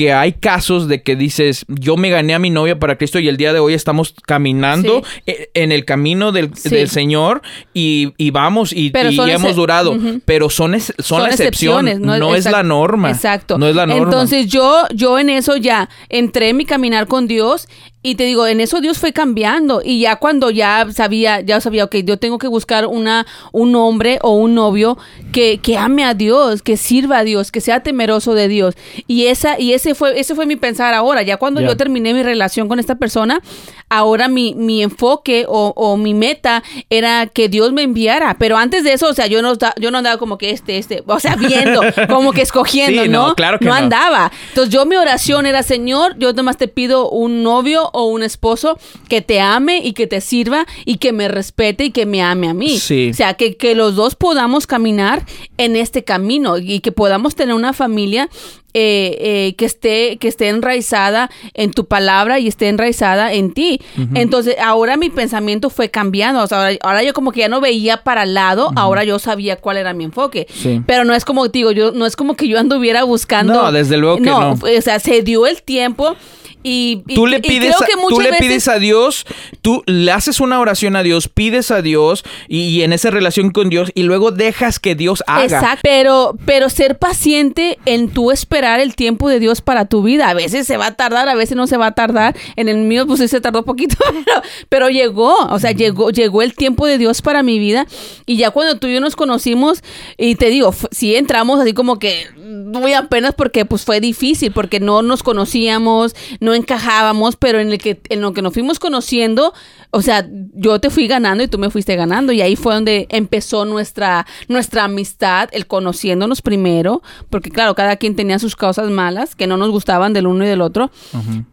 que 0.00 0.14
hay 0.14 0.32
casos 0.32 0.88
de 0.88 1.02
que 1.02 1.14
dices, 1.14 1.66
yo 1.68 1.98
me 1.98 2.08
gané 2.08 2.32
a 2.32 2.38
mi 2.38 2.48
novia 2.48 2.78
para 2.78 2.96
Cristo 2.96 3.18
y 3.18 3.28
el 3.28 3.36
día 3.36 3.52
de 3.52 3.58
hoy 3.58 3.74
estamos 3.74 4.14
caminando 4.26 5.02
e- 5.26 5.50
en 5.52 5.72
el 5.72 5.84
camino 5.84 6.32
del, 6.32 6.56
Sí. 6.56 6.70
del 6.70 6.88
Señor 6.88 7.42
y, 7.74 8.14
y 8.16 8.30
vamos 8.30 8.72
y, 8.72 8.86
y 8.86 9.30
hemos 9.30 9.56
durado. 9.56 9.98
Pero 10.24 10.48
son, 10.48 10.74
es- 10.74 10.94
son, 11.00 11.22
la 11.22 11.28
excepción, 11.28 11.84
no, 12.00 12.34
es, 12.34 12.46
la 12.46 12.62
norma. 12.62 13.10
Exacto. 13.10 13.58
No 13.58 13.66
es 13.66 13.76
la 13.76 13.84
norma. 13.84 14.02
Entonces 14.04 14.46
yo, 14.46 14.86
yo 14.94 15.18
en 15.18 15.28
eso 15.28 15.56
ya 15.58 15.90
entré 16.08 16.48
en 16.48 16.56
mi 16.56 16.64
caminar 16.64 17.06
con 17.06 17.26
Dios 17.26 17.68
y 18.02 18.14
te 18.14 18.24
digo, 18.24 18.46
en 18.46 18.60
eso 18.60 18.80
Dios 18.80 18.98
fue 18.98 19.12
cambiando. 19.12 19.82
Y 19.84 20.00
ya 20.00 20.16
cuando 20.16 20.50
ya 20.50 20.86
sabía, 20.90 21.40
ya 21.42 21.60
sabía, 21.60 21.84
ok, 21.84 21.96
yo 21.96 22.16
tengo 22.16 22.38
que 22.38 22.48
buscar 22.48 22.86
una, 22.86 23.26
un 23.52 23.76
hombre 23.76 24.18
o 24.22 24.36
un 24.36 24.54
novio 24.54 24.96
que, 25.32 25.58
que 25.58 25.76
ame 25.76 26.04
a 26.04 26.14
Dios, 26.14 26.62
que 26.62 26.78
sirva 26.78 27.18
a 27.18 27.24
Dios, 27.24 27.52
que 27.52 27.60
sea 27.60 27.82
temeroso 27.82 28.32
de 28.32 28.48
Dios. 28.48 28.74
Y 29.06 29.26
esa, 29.26 29.60
y 29.60 29.74
ese 29.74 29.94
fue, 29.94 30.18
ese 30.18 30.34
fue 30.34 30.46
mi 30.46 30.56
pensar 30.56 30.94
ahora. 30.94 31.22
Ya 31.22 31.36
cuando 31.36 31.60
yo 31.60 31.76
terminé 31.76 32.14
mi 32.14 32.22
relación 32.22 32.68
con 32.68 32.78
esta 32.78 32.94
persona, 32.94 33.42
ahora 33.90 34.28
mi, 34.28 34.54
mi 34.54 34.82
enfoque 34.82 35.44
o, 35.46 35.74
o, 35.76 35.96
mi 35.98 36.14
meta 36.14 36.62
era 36.88 37.26
que 37.26 37.50
Dios 37.50 37.72
me 37.72 37.82
enviara. 37.82 38.36
Pero 38.38 38.56
antes 38.56 38.82
de 38.82 38.94
eso, 38.94 39.08
o 39.08 39.14
sea, 39.14 39.26
yo 39.26 39.42
no, 39.42 39.54
yo 39.78 39.90
no 39.90 39.98
andaba 39.98 40.16
como 40.16 40.38
que 40.38 40.50
este, 40.50 40.78
este, 40.78 41.02
o 41.06 41.20
sea, 41.20 41.36
viendo, 41.36 41.82
como 42.08 42.32
que 42.32 42.40
escogiendo, 42.40 43.06
¿no? 43.06 43.28
No, 43.28 43.34
claro 43.34 43.58
que 43.58 43.66
no 43.66 43.74
andaba. 43.74 44.32
Entonces 44.48 44.72
yo 44.72 44.86
mi 44.86 44.96
oración 44.96 45.44
era, 45.44 45.62
Señor, 45.62 46.16
yo 46.18 46.32
nomás 46.32 46.56
te 46.56 46.68
pido 46.68 47.10
un 47.10 47.42
novio 47.42 47.89
o 47.92 48.06
un 48.06 48.22
esposo 48.22 48.78
que 49.08 49.20
te 49.20 49.40
ame 49.40 49.78
y 49.78 49.92
que 49.92 50.06
te 50.06 50.20
sirva 50.20 50.66
y 50.84 50.96
que 50.96 51.12
me 51.12 51.28
respete 51.28 51.86
y 51.86 51.90
que 51.90 52.06
me 52.06 52.22
ame 52.22 52.48
a 52.48 52.54
mí. 52.54 52.78
Sí. 52.78 53.10
O 53.10 53.14
sea, 53.14 53.34
que, 53.34 53.56
que 53.56 53.74
los 53.74 53.94
dos 53.94 54.14
podamos 54.14 54.66
caminar 54.66 55.24
en 55.58 55.76
este 55.76 56.04
camino 56.04 56.58
y 56.58 56.80
que 56.80 56.92
podamos 56.92 57.34
tener 57.34 57.54
una 57.54 57.72
familia 57.72 58.28
eh, 58.72 59.16
eh, 59.20 59.54
que 59.56 59.64
esté 59.64 60.16
que 60.18 60.28
esté 60.28 60.48
enraizada 60.48 61.28
en 61.54 61.72
tu 61.72 61.86
palabra 61.86 62.38
y 62.38 62.46
esté 62.46 62.68
enraizada 62.68 63.32
en 63.32 63.52
ti. 63.52 63.80
Entonces, 64.14 64.54
ahora 64.62 64.96
mi 64.96 65.10
pensamiento 65.10 65.70
fue 65.70 65.90
cambiando. 65.90 66.40
O 66.40 66.46
sea, 66.46 66.70
ahora, 66.82 67.02
yo 67.02 67.12
como 67.12 67.32
que 67.32 67.40
ya 67.40 67.48
no 67.48 67.60
veía 67.60 68.04
para 68.04 68.22
el 68.22 68.34
lado, 68.34 68.70
ahora 68.76 69.02
yo 69.02 69.18
sabía 69.18 69.56
cuál 69.56 69.76
era 69.76 69.92
mi 69.92 70.04
enfoque. 70.04 70.46
Sí. 70.52 70.80
Pero 70.86 71.04
no 71.04 71.14
es 71.14 71.24
como 71.24 71.48
digo, 71.48 71.72
yo 71.72 71.90
no 71.90 72.06
es 72.06 72.14
como 72.14 72.36
que 72.36 72.46
yo 72.46 72.60
anduviera 72.60 73.02
buscando. 73.02 73.54
No, 73.54 73.72
desde 73.72 73.96
luego 73.96 74.18
que 74.18 74.22
no. 74.22 74.52
O 74.52 74.82
sea, 74.82 75.00
se 75.00 75.22
dio 75.22 75.48
el 75.48 75.62
tiempo 75.62 76.14
y, 76.62 77.02
tú 77.14 77.26
le 77.26 77.40
pides, 77.40 77.74
creo 77.76 77.86
que 77.86 78.00
a, 78.00 78.08
tú 78.08 78.20
le 78.20 78.32
pides 78.34 78.68
a 78.68 78.78
Dios, 78.78 79.26
tú 79.62 79.82
le 79.86 80.12
haces 80.12 80.40
una 80.40 80.60
oración 80.60 80.96
a 80.96 81.02
Dios, 81.02 81.28
pides 81.28 81.70
a 81.70 81.82
Dios 81.82 82.24
y, 82.48 82.82
en 82.82 82.92
esa 82.92 83.10
relación 83.10 83.50
con 83.50 83.70
Dios 83.70 83.90
y 83.94 84.02
luego 84.02 84.30
dejas 84.30 84.78
que 84.78 84.94
Dios 84.94 85.22
haga. 85.26 85.44
Exacto, 85.44 85.80
pero, 85.82 86.36
pero 86.44 86.68
ser 86.68 86.98
paciente 86.98 87.78
en 87.86 88.10
tú 88.10 88.30
esperar 88.30 88.80
el 88.80 88.94
tiempo 88.94 89.28
de 89.28 89.40
Dios 89.40 89.60
para 89.60 89.86
tu 89.86 90.02
vida. 90.02 90.28
A 90.28 90.34
veces 90.34 90.66
se 90.66 90.76
va 90.76 90.86
a 90.86 90.94
tardar, 90.94 91.28
a 91.28 91.34
veces 91.34 91.56
no 91.56 91.66
se 91.66 91.76
va 91.76 91.86
a 91.86 91.92
tardar. 91.92 92.36
En 92.56 92.68
el 92.68 92.78
mío 92.78 93.06
pues 93.06 93.20
sí 93.20 93.28
se 93.28 93.40
tardó 93.40 93.64
poquito, 93.64 93.96
pero, 94.24 94.42
pero 94.68 94.88
llegó, 94.90 95.34
o 95.46 95.58
sea, 95.58 95.72
llegó, 95.72 96.10
llegó 96.10 96.42
el 96.42 96.54
tiempo 96.54 96.86
de 96.86 96.98
Dios 96.98 97.22
para 97.22 97.42
mi 97.42 97.58
vida 97.58 97.86
y 98.26 98.36
ya 98.36 98.50
cuando 98.50 98.78
tú 98.78 98.86
y 98.86 98.94
yo 98.94 99.00
nos 99.00 99.16
conocimos 99.16 99.82
y 100.18 100.34
te 100.34 100.50
digo, 100.50 100.74
si 100.90 101.16
entramos 101.16 101.60
así 101.60 101.72
como 101.72 101.98
que 101.98 102.26
muy 102.36 102.92
apenas 102.92 103.34
porque 103.34 103.64
pues 103.64 103.84
fue 103.84 104.00
difícil, 104.00 104.52
porque 104.52 104.80
no 104.80 105.02
nos 105.02 105.22
conocíamos, 105.22 106.14
no 106.40 106.49
no 106.50 106.56
encajábamos, 106.56 107.36
pero 107.36 107.60
en 107.60 107.70
el 107.70 107.78
que 107.78 108.00
en 108.08 108.20
lo 108.20 108.32
que 108.32 108.42
nos 108.42 108.52
fuimos 108.52 108.80
conociendo, 108.80 109.54
o 109.90 110.02
sea, 110.02 110.26
yo 110.52 110.80
te 110.80 110.90
fui 110.90 111.06
ganando 111.06 111.44
y 111.44 111.48
tú 111.48 111.58
me 111.58 111.70
fuiste 111.70 111.94
ganando 111.94 112.32
y 112.32 112.42
ahí 112.42 112.56
fue 112.56 112.74
donde 112.74 113.06
empezó 113.08 113.64
nuestra 113.64 114.26
nuestra 114.48 114.84
amistad, 114.84 115.48
el 115.52 115.68
conociéndonos 115.68 116.42
primero, 116.42 117.02
porque 117.30 117.50
claro, 117.50 117.76
cada 117.76 117.96
quien 117.96 118.16
tenía 118.16 118.40
sus 118.40 118.56
cosas 118.56 118.90
malas 118.90 119.36
que 119.36 119.46
no 119.46 119.56
nos 119.56 119.70
gustaban 119.70 120.12
del 120.12 120.26
uno 120.26 120.44
y 120.44 120.48
del 120.48 120.60
otro, 120.60 120.90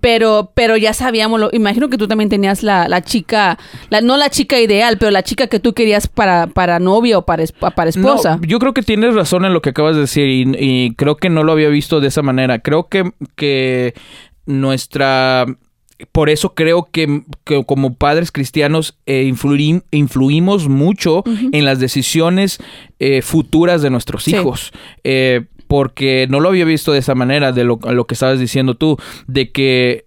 pero 0.01 0.51
pero 0.55 0.77
ya 0.77 0.93
sabíamos, 0.93 1.39
lo, 1.39 1.49
imagino 1.53 1.89
que 1.89 1.97
tú 1.97 2.07
también 2.07 2.29
tenías 2.29 2.63
la, 2.63 2.87
la 2.87 3.03
chica, 3.03 3.59
la, 3.89 4.01
no 4.01 4.17
la 4.17 4.31
chica 4.31 4.59
ideal, 4.59 4.97
pero 4.97 5.11
la 5.11 5.21
chica 5.21 5.45
que 5.45 5.59
tú 5.59 5.73
querías 5.73 6.07
para 6.07 6.47
para 6.47 6.79
novia 6.79 7.19
o 7.19 7.21
para 7.21 7.43
para 7.75 7.89
esposa. 7.89 8.39
yo 8.41 8.57
creo 8.57 8.73
que 8.73 8.81
tienes 8.81 9.13
razón 9.13 9.45
en 9.45 9.53
lo 9.53 9.61
que 9.61 9.69
acabas 9.69 9.93
de 9.93 10.01
decir 10.01 10.27
y, 10.27 10.55
y 10.57 10.95
creo 10.95 11.17
que 11.17 11.29
no 11.29 11.43
lo 11.43 11.51
había 11.51 11.69
visto 11.69 11.99
de 11.99 12.07
esa 12.07 12.23
manera. 12.23 12.59
Creo 12.59 12.87
que 12.87 13.11
que 13.35 13.93
nuestra 14.47 15.45
por 16.11 16.29
eso 16.29 16.53
creo 16.53 16.89
que, 16.91 17.23
como 17.65 17.95
padres 17.95 18.31
cristianos 18.31 18.97
eh, 19.07 19.31
influimos 19.91 20.67
mucho 20.67 21.23
en 21.25 21.65
las 21.65 21.79
decisiones 21.79 22.59
eh, 22.99 23.21
futuras 23.23 23.81
de 23.81 23.89
nuestros 23.89 24.27
hijos. 24.27 24.71
Eh, 25.03 25.45
porque 25.67 26.27
no 26.29 26.39
lo 26.39 26.49
había 26.49 26.65
visto 26.65 26.93
de 26.93 26.99
esa 26.99 27.15
manera, 27.15 27.51
de 27.51 27.63
lo, 27.63 27.79
lo 27.83 28.07
que 28.07 28.13
estabas 28.13 28.39
diciendo 28.39 28.75
tú, 28.75 28.97
de 29.27 29.51
que 29.51 30.05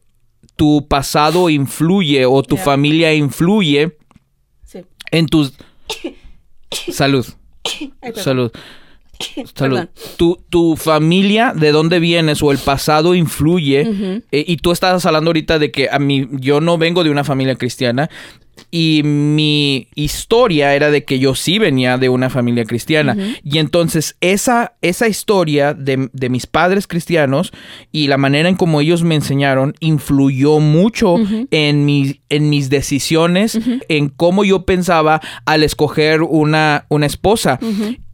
tu 0.56 0.86
pasado 0.88 1.50
influye 1.50 2.24
o 2.24 2.42
tu 2.42 2.56
familia 2.56 3.12
influye 3.12 3.96
en 5.10 5.26
tus... 5.26 5.54
Salud. 6.92 7.26
Salud. 8.14 8.52
Salud. 9.54 9.88
Tu, 10.16 10.38
tu, 10.48 10.76
familia, 10.76 11.52
de 11.54 11.72
dónde 11.72 12.00
vienes 12.00 12.42
o 12.42 12.52
el 12.52 12.58
pasado 12.58 13.14
influye. 13.14 14.22
Eh, 14.32 14.44
y 14.46 14.56
tú 14.58 14.72
estabas 14.72 15.04
hablando 15.06 15.30
ahorita 15.30 15.58
de 15.58 15.70
que 15.70 15.88
a 15.90 15.98
mí, 15.98 16.28
yo 16.32 16.60
no 16.60 16.78
vengo 16.78 17.04
de 17.04 17.10
una 17.10 17.24
familia 17.24 17.56
cristiana. 17.56 18.10
Y 18.70 19.02
mi 19.04 19.88
historia 19.94 20.74
era 20.74 20.90
de 20.90 21.04
que 21.04 21.18
yo 21.18 21.34
sí 21.34 21.58
venía 21.58 21.98
de 21.98 22.08
una 22.08 22.30
familia 22.30 22.64
cristiana. 22.64 23.16
Y 23.44 23.58
entonces 23.58 24.16
esa, 24.20 24.74
esa 24.80 25.08
historia 25.08 25.74
de, 25.74 26.08
mis 26.30 26.46
padres 26.46 26.86
cristianos 26.86 27.52
y 27.90 28.06
la 28.06 28.16
manera 28.16 28.48
en 28.48 28.54
como 28.54 28.80
ellos 28.80 29.02
me 29.02 29.16
enseñaron 29.16 29.74
influyó 29.80 30.60
mucho 30.60 31.16
en, 31.50 31.84
mi, 31.84 32.20
en 32.28 32.50
mis 32.50 32.70
decisiones, 32.70 33.58
en 33.88 34.08
cómo 34.08 34.44
yo 34.44 34.64
pensaba 34.64 35.20
al 35.44 35.62
escoger 35.62 36.22
una, 36.22 36.86
una 36.88 37.06
esposa. 37.06 37.58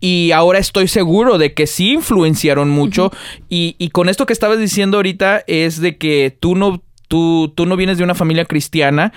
Y 0.00 0.30
ahora 0.32 0.58
estoy 0.58 0.88
seguro 0.88 1.38
de 1.38 1.52
que 1.54 1.66
sí 1.66 1.92
influenciaron 1.92 2.70
mucho. 2.70 3.10
y, 3.48 3.76
y 3.78 3.90
con 3.90 4.08
esto 4.08 4.26
que 4.26 4.32
estabas 4.32 4.58
diciendo 4.58 4.98
ahorita 4.98 5.44
es 5.46 5.80
de 5.80 5.96
que 5.96 6.36
tú 6.38 6.54
no 6.54 6.82
Tú, 7.08 7.52
tú, 7.54 7.66
no 7.66 7.76
vienes 7.76 7.98
de 7.98 8.04
una 8.04 8.16
familia 8.16 8.46
cristiana 8.46 9.12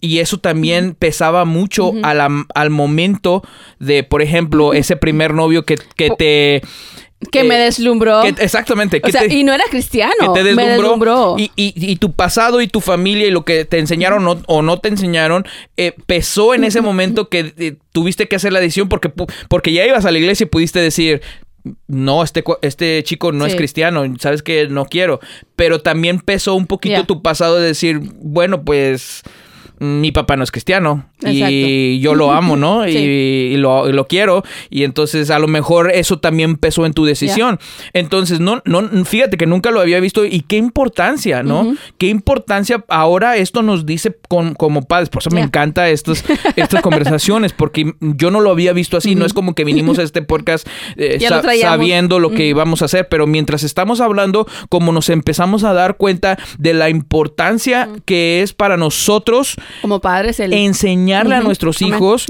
y 0.00 0.20
eso 0.20 0.38
también 0.38 0.94
pesaba 0.94 1.44
mucho 1.44 1.92
al 2.02 2.70
momento 2.70 3.42
de, 3.78 4.04
por 4.04 4.22
ejemplo, 4.22 4.72
ese 4.72 4.96
primer 4.96 5.34
novio 5.34 5.64
que, 5.64 5.76
que 5.96 6.10
te... 6.10 6.62
Que 7.32 7.42
me 7.42 7.56
eh, 7.56 7.64
deslumbró. 7.64 8.22
exactamente. 8.22 9.00
Que 9.00 9.34
y 9.34 9.42
no 9.42 9.52
era 9.52 9.64
cristiano. 9.68 10.32
Que 10.32 10.40
te 10.40 10.54
deslumbró. 10.54 11.34
Y, 11.36 11.50
y, 11.56 11.96
tu 11.96 12.12
pasado 12.12 12.60
y 12.60 12.68
tu 12.68 12.80
familia 12.80 13.26
y 13.26 13.32
lo 13.32 13.44
que 13.44 13.64
te 13.64 13.80
enseñaron 13.80 14.44
o 14.46 14.62
no 14.62 14.78
te 14.78 14.88
enseñaron 14.88 15.44
eh, 15.76 15.94
pesó 16.06 16.54
en 16.54 16.62
ese 16.62 16.80
momento 16.80 17.28
que 17.28 17.52
eh, 17.58 17.74
tuviste 17.90 18.28
que 18.28 18.36
hacer 18.36 18.52
la 18.52 18.60
decisión 18.60 18.88
porque, 18.88 19.10
porque 19.48 19.72
ya 19.72 19.84
ibas 19.84 20.04
a 20.04 20.12
la 20.12 20.18
iglesia 20.18 20.44
y 20.44 20.46
pudiste 20.46 20.78
decir, 20.78 21.20
no, 21.88 22.22
este, 22.22 22.44
este 22.62 23.02
chico 23.02 23.32
no 23.32 23.46
es 23.46 23.56
cristiano, 23.56 24.04
sabes 24.20 24.44
que 24.44 24.68
no 24.68 24.84
quiero. 24.84 25.18
Pero 25.56 25.80
también 25.80 26.20
pesó 26.20 26.54
un 26.54 26.68
poquito 26.68 27.04
tu 27.04 27.20
pasado 27.20 27.58
de 27.58 27.66
decir, 27.66 28.00
bueno, 28.20 28.62
pues 28.62 29.24
mi 29.80 30.12
papá 30.12 30.36
no 30.36 30.44
es 30.44 30.50
cristiano 30.50 31.06
y 31.24 32.00
yo 32.00 32.14
lo 32.14 32.32
amo, 32.32 32.56
¿no? 32.56 32.86
Y, 32.98 33.56
lo, 33.56 34.06
quiero 34.08 34.42
y 34.70 34.84
entonces 34.84 35.30
a 35.30 35.38
lo 35.38 35.48
mejor 35.48 35.90
eso 35.92 36.18
también 36.18 36.56
pesó 36.56 36.86
en 36.86 36.92
tu 36.92 37.04
decisión. 37.04 37.58
Entonces, 37.92 38.40
no, 38.40 38.62
no, 38.64 39.04
fíjate 39.04 39.36
que 39.36 39.46
nunca 39.46 39.70
lo 39.70 39.80
había 39.80 40.00
visto 40.00 40.24
y 40.24 40.40
qué 40.40 40.56
importancia, 40.56 41.42
¿no? 41.42 41.76
Qué 41.98 42.08
importancia 42.08 42.84
ahora 42.88 43.36
esto 43.36 43.62
nos 43.62 43.86
dice 43.86 44.16
con, 44.28 44.54
como 44.54 44.82
padres. 44.82 45.08
Por 45.08 45.22
eso 45.22 45.30
me 45.30 45.40
encanta 45.40 45.88
estas, 45.88 46.24
estas 46.56 46.82
conversaciones 46.82 47.52
porque 47.52 47.94
yo 48.00 48.30
no 48.30 48.40
lo 48.40 48.50
había 48.50 48.72
visto 48.72 48.96
así. 48.96 49.14
No 49.14 49.24
es 49.24 49.32
como 49.32 49.54
que 49.54 49.64
vinimos 49.64 49.98
a 49.98 50.02
este 50.02 50.22
podcast 50.22 50.66
eh, 50.96 51.18
sabiendo 51.60 52.18
lo 52.18 52.30
que 52.30 52.46
íbamos 52.46 52.82
a 52.82 52.86
hacer, 52.86 53.08
pero 53.08 53.26
mientras 53.26 53.62
estamos 53.62 54.00
hablando, 54.00 54.46
como 54.68 54.92
nos 54.92 55.08
empezamos 55.08 55.64
a 55.64 55.72
dar 55.72 55.96
cuenta 55.96 56.38
de 56.58 56.74
la 56.74 56.88
importancia 56.88 57.88
que 58.04 58.42
es 58.42 58.52
para 58.52 58.76
nosotros 58.76 59.56
como 59.82 60.00
padres 60.00 60.40
el... 60.40 60.52
enseñarle 60.52 61.34
a 61.34 61.40
nuestros 61.40 61.82
hijos 61.82 62.26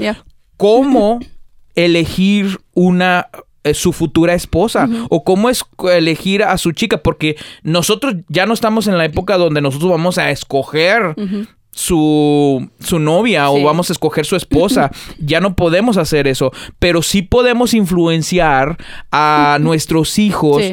cómo 0.57 1.19
elegir 1.75 2.59
una 2.73 3.27
eh, 3.63 3.73
su 3.73 3.91
futura 3.91 4.33
esposa 4.33 4.87
o 5.09 5.23
cómo 5.23 5.49
es 5.49 5.65
elegir 5.91 6.43
a 6.43 6.57
su 6.57 6.71
chica 6.71 7.03
porque 7.03 7.35
nosotros 7.61 8.15
ya 8.29 8.45
no 8.45 8.53
estamos 8.53 8.87
en 8.87 8.97
la 8.97 9.05
época 9.05 9.37
donde 9.37 9.61
nosotros 9.61 9.91
vamos 9.91 10.17
a 10.17 10.31
escoger 10.31 11.15
su, 11.71 12.69
su, 12.79 12.99
novia 12.99 13.49
o 13.49 13.63
vamos 13.63 13.89
a 13.89 13.93
escoger 13.93 14.25
su 14.25 14.35
esposa. 14.35 14.91
Ya 15.19 15.41
no 15.41 15.55
podemos 15.55 15.97
hacer 15.97 16.27
eso, 16.27 16.51
pero 16.79 17.01
sí 17.01 17.21
podemos 17.21 17.73
influenciar 17.73 18.77
a 19.11 19.57
nuestros 19.59 20.17
hijos 20.17 20.63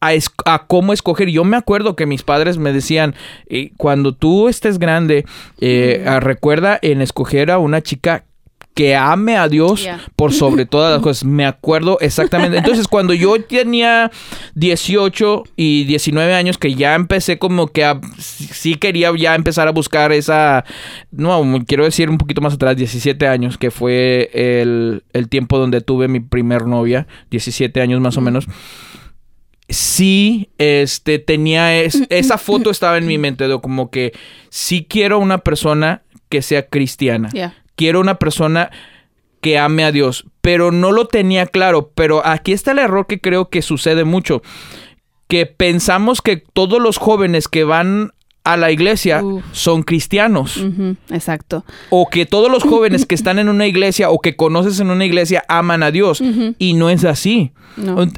a, 0.00 0.66
cómo 0.66 0.92
escoger. 0.92 1.28
Yo 1.28 1.44
me 1.44 1.56
acuerdo 1.56 1.96
que 1.96 2.06
mis 2.06 2.22
padres 2.22 2.58
me 2.58 2.72
decían, 2.72 3.14
eh, 3.46 3.72
cuando 3.76 4.14
tú 4.14 4.48
estés 4.48 4.78
grande, 4.78 5.26
eh, 5.60 6.04
recuerda 6.20 6.78
en 6.82 7.02
escoger 7.02 7.50
a 7.50 7.58
una 7.58 7.82
chica 7.82 8.24
que 8.74 8.96
ame 8.96 9.36
a 9.36 9.48
Dios 9.48 9.86
por 10.16 10.32
sobre 10.32 10.64
todas 10.66 10.92
las 10.94 11.02
cosas. 11.02 11.24
Me 11.24 11.44
acuerdo 11.44 11.98
exactamente. 12.00 12.56
Entonces, 12.56 12.88
cuando 12.88 13.12
yo 13.12 13.40
tenía 13.42 14.10
18 14.54 15.44
y 15.56 15.84
19 15.84 16.34
años, 16.34 16.56
que 16.56 16.74
ya 16.74 16.94
empecé 16.94 17.38
como 17.38 17.66
que 17.66 17.84
a, 17.84 18.00
sí 18.18 18.76
quería 18.76 19.12
ya 19.16 19.34
empezar 19.34 19.68
a 19.68 19.72
buscar 19.72 20.12
esa, 20.12 20.64
no, 21.10 21.44
quiero 21.66 21.84
decir 21.84 22.08
un 22.08 22.18
poquito 22.18 22.40
más 22.40 22.54
atrás, 22.54 22.76
17 22.76 23.26
años, 23.26 23.58
que 23.58 23.70
fue 23.70 24.30
el, 24.32 25.02
el 25.12 25.28
tiempo 25.28 25.58
donde 25.58 25.80
tuve 25.80 26.08
mi 26.08 26.20
primer 26.20 26.66
novia, 26.66 27.06
17 27.30 27.80
años 27.80 28.00
más 28.00 28.16
o 28.16 28.20
menos 28.20 28.46
sí, 29.70 30.50
este, 30.58 31.18
tenía 31.18 31.82
esa 31.82 32.38
foto 32.38 32.70
estaba 32.70 32.98
en 32.98 33.06
mi 33.06 33.18
mente 33.18 33.48
de 33.48 33.60
como 33.60 33.90
que 33.90 34.12
sí 34.48 34.86
quiero 34.88 35.18
una 35.18 35.38
persona 35.38 36.02
que 36.28 36.42
sea 36.42 36.68
cristiana. 36.68 37.30
Quiero 37.76 38.00
una 38.00 38.18
persona 38.18 38.70
que 39.40 39.58
ame 39.58 39.84
a 39.84 39.92
Dios, 39.92 40.26
pero 40.40 40.70
no 40.70 40.92
lo 40.92 41.06
tenía 41.06 41.46
claro. 41.46 41.90
Pero 41.94 42.24
aquí 42.26 42.52
está 42.52 42.72
el 42.72 42.78
error 42.78 43.06
que 43.06 43.20
creo 43.20 43.48
que 43.48 43.62
sucede 43.62 44.04
mucho, 44.04 44.42
que 45.28 45.46
pensamos 45.46 46.20
que 46.22 46.36
todos 46.36 46.80
los 46.80 46.98
jóvenes 46.98 47.48
que 47.48 47.64
van 47.64 48.12
a 48.44 48.56
la 48.56 48.70
iglesia 48.70 49.22
son 49.52 49.82
cristianos. 49.82 50.64
Exacto. 51.10 51.64
O 51.90 52.08
que 52.08 52.26
todos 52.26 52.50
los 52.50 52.62
jóvenes 52.62 53.06
que 53.06 53.14
están 53.14 53.38
en 53.38 53.48
una 53.48 53.66
iglesia 53.66 54.10
o 54.10 54.18
que 54.18 54.36
conoces 54.36 54.80
en 54.80 54.90
una 54.90 55.04
iglesia 55.04 55.44
aman 55.48 55.82
a 55.82 55.90
Dios. 55.90 56.22
Y 56.58 56.74
no 56.74 56.90
es 56.90 57.04
así. 57.04 57.52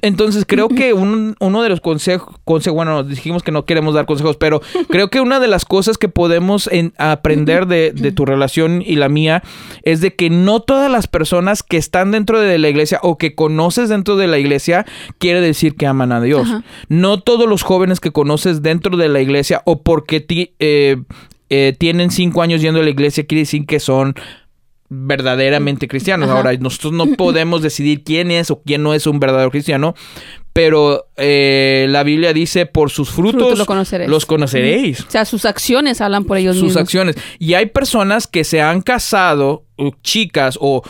Entonces 0.00 0.44
creo 0.46 0.68
que 0.68 0.92
uno 0.92 1.62
de 1.62 1.68
los 1.68 1.80
consejos, 1.80 2.36
bueno, 2.72 3.02
dijimos 3.04 3.42
que 3.42 3.52
no 3.52 3.64
queremos 3.64 3.94
dar 3.94 4.06
consejos, 4.06 4.36
pero 4.36 4.62
creo 4.88 5.08
que 5.08 5.20
una 5.20 5.40
de 5.40 5.48
las 5.48 5.64
cosas 5.64 5.98
que 5.98 6.08
podemos 6.08 6.70
aprender 6.98 7.66
de, 7.66 8.12
tu 8.12 8.24
relación 8.24 8.82
y 8.84 8.96
la 8.96 9.08
mía 9.08 9.42
es 9.82 10.00
de 10.00 10.14
que 10.14 10.30
no 10.30 10.60
todas 10.60 10.90
las 10.90 11.06
personas 11.06 11.62
que 11.62 11.76
están 11.76 12.10
dentro 12.10 12.38
de 12.40 12.58
la 12.58 12.68
iglesia 12.68 13.00
o 13.02 13.18
que 13.18 13.34
conoces 13.34 13.88
dentro 13.88 14.16
de 14.16 14.26
la 14.26 14.38
iglesia 14.38 14.86
quiere 15.18 15.40
decir 15.40 15.74
que 15.76 15.86
aman 15.86 16.12
a 16.12 16.20
Dios. 16.20 16.48
No 16.88 17.20
todos 17.20 17.48
los 17.48 17.62
jóvenes 17.62 18.00
que 18.00 18.10
conoces 18.10 18.62
dentro 18.62 18.96
de 18.96 19.08
la 19.08 19.20
iglesia 19.20 19.62
o 19.64 19.82
porque 19.82 20.11
eh, 20.18 20.96
eh, 21.50 21.76
tienen 21.78 22.10
cinco 22.10 22.42
años 22.42 22.60
yendo 22.60 22.80
a 22.80 22.82
la 22.82 22.90
iglesia 22.90 23.26
quiere 23.26 23.42
decir 23.42 23.66
que 23.66 23.80
son 23.80 24.14
verdaderamente 24.88 25.88
cristianos. 25.88 26.28
Ahora, 26.28 26.52
nosotros 26.54 26.92
no 26.92 27.06
podemos 27.16 27.62
decidir 27.62 28.04
quién 28.04 28.30
es 28.30 28.50
o 28.50 28.62
quién 28.62 28.82
no 28.82 28.92
es 28.94 29.06
un 29.06 29.20
verdadero 29.20 29.50
cristiano, 29.50 29.94
pero 30.52 31.06
eh, 31.16 31.86
la 31.88 32.02
Biblia 32.02 32.34
dice, 32.34 32.66
por 32.66 32.90
sus 32.90 33.10
frutos 33.10 33.58
los 34.06 34.26
conoceréis. 34.26 35.00
O 35.00 35.10
sea, 35.10 35.24
sus 35.24 35.46
acciones 35.46 36.00
hablan 36.02 36.24
por 36.24 36.36
ellos 36.36 36.56
mismos. 36.56 36.72
Sus 36.74 36.80
acciones. 36.82 37.16
Y 37.38 37.54
hay 37.54 37.66
personas 37.66 38.26
que 38.26 38.44
se 38.44 38.60
han 38.60 38.82
casado, 38.82 39.64
chicas 40.02 40.58
o, 40.60 40.82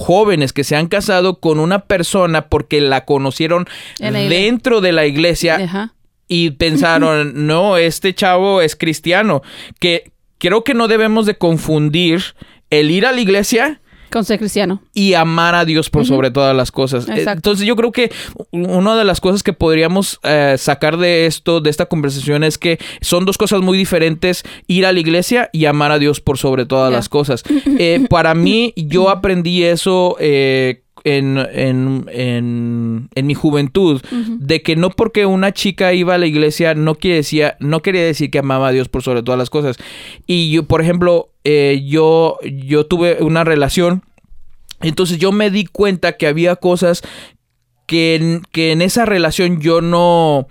jóvenes 0.00 0.52
que 0.52 0.64
se 0.64 0.76
han 0.76 0.88
casado 0.88 1.40
con 1.40 1.58
una 1.58 1.80
persona 1.80 2.48
porque 2.48 2.80
la 2.80 3.06
conocieron 3.06 3.66
dentro 3.98 4.82
de 4.82 4.92
la 4.92 5.06
iglesia. 5.06 5.92
Y 6.32 6.52
pensaron, 6.52 7.48
no, 7.48 7.76
este 7.76 8.14
chavo 8.14 8.62
es 8.62 8.76
cristiano. 8.76 9.42
Que 9.80 10.12
creo 10.38 10.62
que 10.62 10.74
no 10.74 10.86
debemos 10.86 11.26
de 11.26 11.36
confundir 11.36 12.22
el 12.70 12.92
ir 12.92 13.04
a 13.04 13.10
la 13.10 13.20
iglesia 13.20 13.80
con 14.10 14.24
ser 14.24 14.38
cristiano. 14.38 14.82
Y 14.94 15.14
amar 15.14 15.54
a 15.54 15.64
Dios 15.64 15.90
por 15.90 16.04
sobre 16.04 16.30
todas 16.30 16.54
las 16.54 16.70
cosas. 16.70 17.08
Eh, 17.08 17.24
entonces 17.26 17.66
yo 17.66 17.76
creo 17.76 17.90
que 17.90 18.12
una 18.50 18.96
de 18.96 19.04
las 19.04 19.20
cosas 19.20 19.42
que 19.42 19.52
podríamos 19.52 20.18
eh, 20.22 20.56
sacar 20.58 20.98
de 20.98 21.26
esto, 21.26 21.60
de 21.60 21.70
esta 21.70 21.86
conversación, 21.86 22.44
es 22.44 22.58
que 22.58 22.78
son 23.00 23.24
dos 23.24 23.38
cosas 23.38 23.60
muy 23.60 23.78
diferentes, 23.78 24.42
ir 24.66 24.84
a 24.86 24.92
la 24.92 25.00
iglesia 25.00 25.48
y 25.52 25.64
amar 25.66 25.92
a 25.92 25.98
Dios 25.98 26.20
por 26.20 26.38
sobre 26.38 26.66
todas 26.66 26.92
las 26.92 27.08
cosas. 27.08 27.42
Eh, 27.78 28.06
para 28.10 28.34
mí, 28.34 28.74
yo 28.76 29.08
aprendí 29.10 29.62
eso 29.62 30.16
en, 31.04 31.38
en, 31.38 33.08
en, 33.14 33.26
mi 33.26 33.34
juventud 33.34 34.00
de 34.38 34.62
que 34.62 34.76
no 34.76 34.90
porque 34.90 35.26
una 35.26 35.52
chica 35.52 35.92
iba 35.92 36.14
a 36.14 36.18
la 36.18 36.26
iglesia 36.26 36.74
no, 36.74 36.94
quiere 36.94 37.16
decir, 37.16 37.52
no 37.60 37.80
quería 37.80 38.04
decir 38.04 38.30
que 38.30 38.38
amaba 38.38 38.68
a 38.68 38.72
Dios 38.72 38.88
por 38.88 39.02
sobre 39.02 39.22
todas 39.22 39.38
las 39.38 39.50
cosas. 39.50 39.76
Y 40.26 40.50
yo, 40.50 40.64
por 40.64 40.80
ejemplo, 40.80 41.30
eh, 41.44 41.82
yo, 41.86 42.38
yo 42.42 42.86
tuve 42.86 43.18
una 43.20 43.44
relación, 43.44 44.02
entonces 44.80 45.18
yo 45.18 45.32
me 45.32 45.50
di 45.50 45.64
cuenta 45.64 46.16
que 46.16 46.26
había 46.26 46.56
cosas 46.56 47.02
que 47.86 48.40
que 48.52 48.72
en 48.72 48.82
esa 48.82 49.04
relación 49.04 49.60
yo 49.60 49.80
no 49.80 50.46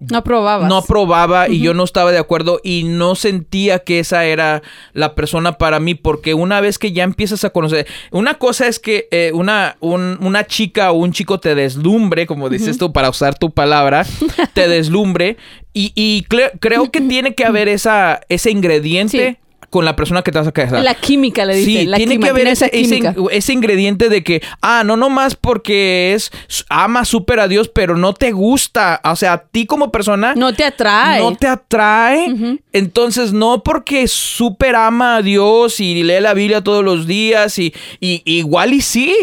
no 0.00 0.18
aprobaba. 0.18 0.68
No 0.68 0.76
aprobaba 0.76 1.48
y 1.48 1.60
yo 1.60 1.74
no 1.74 1.82
estaba 1.82 2.12
de 2.12 2.18
acuerdo 2.18 2.60
y 2.62 2.84
no 2.84 3.16
sentía 3.16 3.80
que 3.80 3.98
esa 3.98 4.24
era 4.26 4.62
la 4.92 5.16
persona 5.16 5.58
para 5.58 5.80
mí 5.80 5.94
porque 5.96 6.34
una 6.34 6.60
vez 6.60 6.78
que 6.78 6.92
ya 6.92 7.02
empiezas 7.02 7.44
a 7.44 7.50
conocer, 7.50 7.86
una 8.12 8.34
cosa 8.34 8.68
es 8.68 8.78
que 8.78 9.08
eh, 9.10 9.32
una, 9.34 9.76
una 9.80 10.46
chica 10.46 10.92
o 10.92 10.98
un 10.98 11.12
chico 11.12 11.40
te 11.40 11.56
deslumbre, 11.56 12.26
como 12.26 12.48
dices 12.48 12.78
tú, 12.78 12.92
para 12.92 13.10
usar 13.10 13.36
tu 13.36 13.50
palabra, 13.50 14.06
te 14.52 14.68
deslumbre 14.68 15.36
y, 15.74 16.24
creo 16.60 16.90
que 16.90 17.00
tiene 17.00 17.34
que 17.34 17.44
haber 17.44 17.68
esa, 17.68 18.20
ese 18.28 18.50
ingrediente 18.50 19.38
con 19.70 19.84
la 19.84 19.96
persona 19.96 20.22
que 20.22 20.32
te 20.32 20.38
vas 20.38 20.48
a 20.48 20.52
casar. 20.52 20.82
La 20.82 20.94
química, 20.94 21.44
le 21.44 21.56
dicen. 21.56 21.88
Sí, 21.88 21.92
tiene 21.96 22.18
que 22.18 22.28
haber 22.28 22.46
ese, 22.48 22.70
ese, 22.72 23.52
ingrediente 23.52 24.08
de 24.08 24.22
que, 24.24 24.42
ah, 24.62 24.82
no 24.84 24.96
nomás 24.96 25.34
porque 25.34 26.14
es, 26.14 26.30
ama 26.68 27.04
súper 27.04 27.40
a 27.40 27.48
Dios, 27.48 27.68
pero 27.68 27.96
no 27.96 28.14
te 28.14 28.32
gusta. 28.32 29.00
O 29.04 29.16
sea, 29.16 29.34
a 29.34 29.38
ti 29.38 29.66
como 29.66 29.92
persona. 29.92 30.34
No 30.34 30.54
te 30.54 30.64
atrae. 30.64 31.20
No 31.20 31.36
te 31.36 31.46
atrae. 31.46 32.58
Entonces, 32.72 33.32
no 33.32 33.62
porque 33.62 34.08
súper 34.08 34.74
ama 34.74 35.16
a 35.16 35.22
Dios 35.22 35.80
y 35.80 36.02
lee 36.02 36.20
la 36.20 36.34
Biblia 36.34 36.62
todos 36.62 36.84
los 36.84 37.06
días 37.06 37.58
y, 37.58 37.74
igual 38.00 38.72
y 38.72 38.80
sí, 38.80 39.14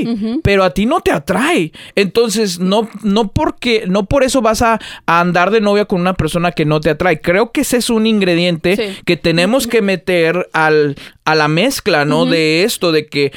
pero 0.44 0.64
a 0.64 0.72
ti 0.72 0.86
no 0.86 1.02
te 1.02 1.12
atrae. 1.12 1.72
Entonces, 1.96 2.60
no, 2.60 2.88
no 3.02 3.32
porque, 3.32 3.86
no 3.88 4.06
por 4.06 4.24
eso 4.24 4.42
vas 4.42 4.62
a, 4.62 4.80
andar 5.06 5.52
de 5.52 5.62
novia 5.62 5.86
con 5.86 6.02
una 6.02 6.14
persona 6.14 6.52
que 6.52 6.66
no 6.66 6.80
te 6.80 6.92
atrae. 6.92 7.22
Creo 7.22 7.52
que 7.52 7.62
ese 7.62 7.78
es 7.78 7.90
un 7.90 8.06
ingrediente 8.06 8.96
que 9.06 9.18
tenemos 9.18 9.68
que 9.68 9.82
meter 9.82 10.35
al, 10.54 10.96
a 11.24 11.36
la 11.36 11.48
mezcla, 11.48 12.06
¿no? 12.06 12.26
De 12.26 12.64
esto, 12.64 12.92
de 12.92 13.08
que 13.08 13.32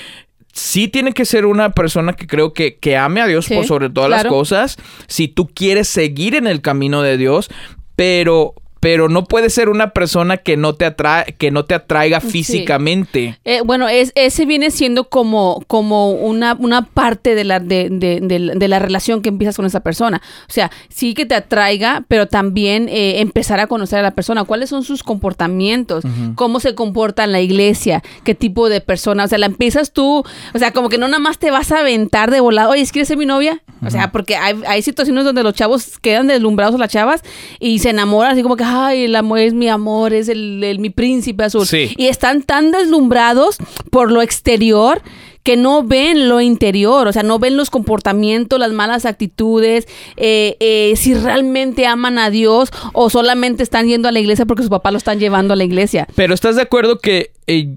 sí 0.52 0.88
tiene 0.88 1.12
que 1.12 1.24
ser 1.24 1.46
una 1.46 1.70
persona 1.72 2.14
que 2.14 2.26
creo 2.26 2.52
que, 2.52 2.76
que 2.76 2.96
ame 2.96 3.20
a 3.20 3.26
Dios 3.26 3.48
por 3.48 3.64
sobre 3.64 3.90
todas 3.90 4.10
las 4.10 4.24
cosas, 4.24 4.76
si 5.06 5.28
tú 5.28 5.48
quieres 5.48 5.88
seguir 5.88 6.34
en 6.34 6.46
el 6.46 6.60
camino 6.60 7.02
de 7.02 7.16
Dios, 7.16 7.48
pero 7.96 8.54
pero 8.80 9.08
no 9.08 9.24
puede 9.24 9.50
ser 9.50 9.68
una 9.68 9.90
persona 9.90 10.36
que 10.36 10.56
no 10.56 10.74
te 10.74 10.84
atrae, 10.84 11.34
que 11.38 11.50
no 11.50 11.64
te 11.64 11.74
atraiga 11.74 12.20
físicamente. 12.20 13.38
Eh, 13.44 13.60
bueno, 13.64 13.88
es, 13.88 14.12
ese 14.14 14.46
viene 14.46 14.70
siendo 14.70 15.08
como, 15.08 15.64
como 15.66 16.12
una, 16.12 16.54
una 16.58 16.82
parte 16.82 17.34
de 17.34 17.44
la, 17.44 17.60
de, 17.60 17.88
de, 17.90 18.68
la 18.68 18.78
relación 18.78 19.22
que 19.22 19.30
empiezas 19.30 19.56
con 19.56 19.66
esa 19.66 19.80
persona. 19.80 20.22
O 20.48 20.52
sea, 20.52 20.70
sí 20.88 21.14
que 21.14 21.26
te 21.26 21.34
atraiga, 21.34 22.04
pero 22.08 22.26
también 22.26 22.88
eh, 22.88 23.20
empezar 23.20 23.60
a 23.60 23.66
conocer 23.66 23.98
a 23.98 24.02
la 24.02 24.12
persona. 24.12 24.44
¿Cuáles 24.44 24.70
son 24.70 24.84
sus 24.84 25.02
comportamientos? 25.02 26.04
¿Cómo 26.34 26.60
se 26.60 26.74
comporta 26.74 27.24
en 27.24 27.32
la 27.32 27.40
iglesia? 27.40 28.02
¿Qué 28.24 28.34
tipo 28.34 28.68
de 28.68 28.80
persona? 28.80 29.24
O 29.24 29.28
sea, 29.28 29.38
la 29.38 29.46
empiezas 29.46 29.92
tú, 29.92 30.24
o 30.54 30.58
sea, 30.58 30.72
como 30.72 30.88
que 30.88 30.98
no 30.98 31.08
nada 31.08 31.18
más 31.18 31.38
te 31.38 31.50
vas 31.50 31.72
a 31.72 31.80
aventar 31.80 32.30
de 32.30 32.40
volado, 32.40 32.70
oye, 32.70 32.86
¿quieres 32.86 33.08
ser 33.08 33.16
mi 33.16 33.26
novia? 33.26 33.62
O 33.84 33.90
sea, 33.90 34.10
porque 34.10 34.36
hay, 34.36 34.60
hay 34.66 34.82
situaciones 34.82 35.24
donde 35.24 35.42
los 35.42 35.54
chavos 35.54 35.98
quedan 35.98 36.26
deslumbrados 36.26 36.74
a 36.74 36.78
las 36.78 36.90
chavas 36.90 37.22
y 37.60 37.78
se 37.78 37.90
enamoran 37.90 38.32
así 38.32 38.42
como 38.42 38.56
que, 38.56 38.64
ay, 38.68 39.04
el 39.04 39.16
amor 39.16 39.38
es 39.40 39.54
mi 39.54 39.68
amor, 39.68 40.12
es 40.12 40.28
el, 40.28 40.76
mi 40.78 40.90
príncipe 40.90 41.44
azul. 41.44 41.66
Y 41.72 42.06
están 42.06 42.42
tan 42.42 42.70
deslumbrados 42.70 43.58
por 43.90 44.12
lo 44.12 44.22
exterior 44.22 45.02
que 45.42 45.56
no 45.56 45.82
ven 45.82 46.28
lo 46.28 46.42
interior, 46.42 47.08
o 47.08 47.12
sea, 47.12 47.22
no 47.22 47.38
ven 47.38 47.56
los 47.56 47.70
comportamientos, 47.70 48.58
las 48.58 48.72
malas 48.72 49.06
actitudes, 49.06 49.88
eh, 50.16 50.56
eh, 50.60 50.92
si 50.96 51.14
realmente 51.14 51.86
aman 51.86 52.18
a 52.18 52.28
Dios 52.28 52.68
o 52.92 53.08
solamente 53.08 53.62
están 53.62 53.86
yendo 53.86 54.08
a 54.08 54.12
la 54.12 54.20
iglesia 54.20 54.44
porque 54.44 54.62
su 54.62 54.68
papá 54.68 54.90
lo 54.90 54.98
están 54.98 55.18
llevando 55.18 55.54
a 55.54 55.56
la 55.56 55.64
iglesia. 55.64 56.06
Pero 56.14 56.34
estás 56.34 56.56
de 56.56 56.62
acuerdo 56.62 56.98
que 56.98 57.32
eh, 57.46 57.76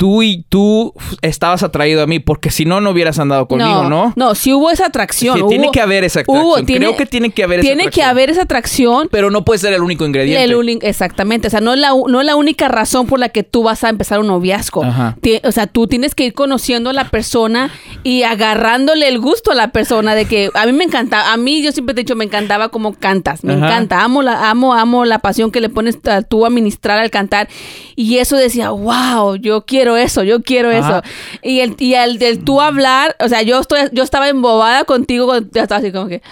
tú 0.00 0.22
y 0.22 0.46
tú 0.48 0.94
estabas 1.20 1.62
atraído 1.62 2.02
a 2.02 2.06
mí, 2.06 2.20
porque 2.20 2.50
si 2.50 2.64
no, 2.64 2.80
no 2.80 2.88
hubieras 2.92 3.18
andado 3.18 3.46
conmigo, 3.46 3.84
¿no? 3.84 4.14
No, 4.16 4.34
si 4.34 4.54
hubo 4.54 4.70
esa 4.70 4.86
atracción. 4.86 5.46
tiene 5.46 5.70
que 5.70 5.82
haber 5.82 6.04
esa 6.04 6.20
atracción. 6.20 6.64
Creo 6.64 6.96
que 6.96 7.04
tiene 7.04 7.28
que 7.32 7.44
haber 7.44 7.60
esa 7.60 7.66
Tiene 7.66 7.90
que 7.90 8.02
haber 8.02 8.30
esa 8.30 8.44
atracción. 8.44 9.08
Pero 9.10 9.30
no 9.30 9.44
puede 9.44 9.58
ser 9.58 9.74
el 9.74 9.82
único 9.82 10.06
ingrediente. 10.06 10.42
El, 10.42 10.78
exactamente. 10.80 11.48
O 11.48 11.50
sea, 11.50 11.60
no 11.60 11.74
es, 11.74 11.78
la, 11.78 11.90
no 11.90 12.18
es 12.18 12.26
la 12.26 12.34
única 12.34 12.68
razón 12.68 13.06
por 13.06 13.18
la 13.18 13.28
que 13.28 13.42
tú 13.42 13.62
vas 13.62 13.84
a 13.84 13.90
empezar 13.90 14.20
un 14.20 14.28
noviazgo. 14.28 14.80
o 14.80 15.52
sea, 15.52 15.66
tú 15.66 15.86
tienes 15.86 16.14
que 16.14 16.24
ir 16.24 16.32
conociendo 16.32 16.88
a 16.88 16.92
la 16.94 17.10
persona 17.10 17.70
y 18.02 18.22
agarrándole 18.22 19.06
el 19.06 19.18
gusto 19.18 19.52
a 19.52 19.54
la 19.54 19.68
persona 19.68 20.14
de 20.14 20.24
que 20.24 20.48
a 20.54 20.64
mí 20.64 20.72
me 20.72 20.84
encanta, 20.84 21.30
a 21.30 21.36
mí 21.36 21.60
yo 21.60 21.72
siempre 21.72 21.94
te 21.94 22.00
he 22.00 22.04
dicho, 22.04 22.16
me 22.16 22.24
encantaba 22.24 22.70
cómo 22.70 22.94
cantas. 22.94 23.44
Me 23.44 23.52
encanta. 23.52 24.02
Amo 24.02 24.22
la, 24.22 24.48
amo, 24.48 24.72
amo 24.72 25.04
la 25.04 25.18
pasión 25.18 25.50
que 25.50 25.60
le 25.60 25.68
pones 25.68 25.98
tú 26.30 26.46
a 26.46 26.48
ministrar 26.48 26.98
al 26.98 27.10
cantar. 27.10 27.50
Y 27.96 28.16
eso 28.16 28.38
decía, 28.38 28.70
wow, 28.70 29.36
yo 29.36 29.66
quiero 29.66 29.89
eso, 29.96 30.22
yo 30.22 30.42
quiero 30.42 30.70
eso. 30.70 31.02
Y 31.42 31.60
el, 31.60 31.76
y 31.78 31.94
el 31.94 32.18
del 32.18 32.44
tú 32.44 32.60
hablar, 32.60 33.16
o 33.20 33.28
sea, 33.28 33.42
yo 33.42 33.60
estoy, 33.60 33.80
yo 33.92 34.02
estaba 34.02 34.28
embobada 34.28 34.84
contigo, 34.84 35.34
ya 35.52 35.62
estaba 35.62 35.78
así 35.80 35.92
como 35.92 36.08
que, 36.08 36.22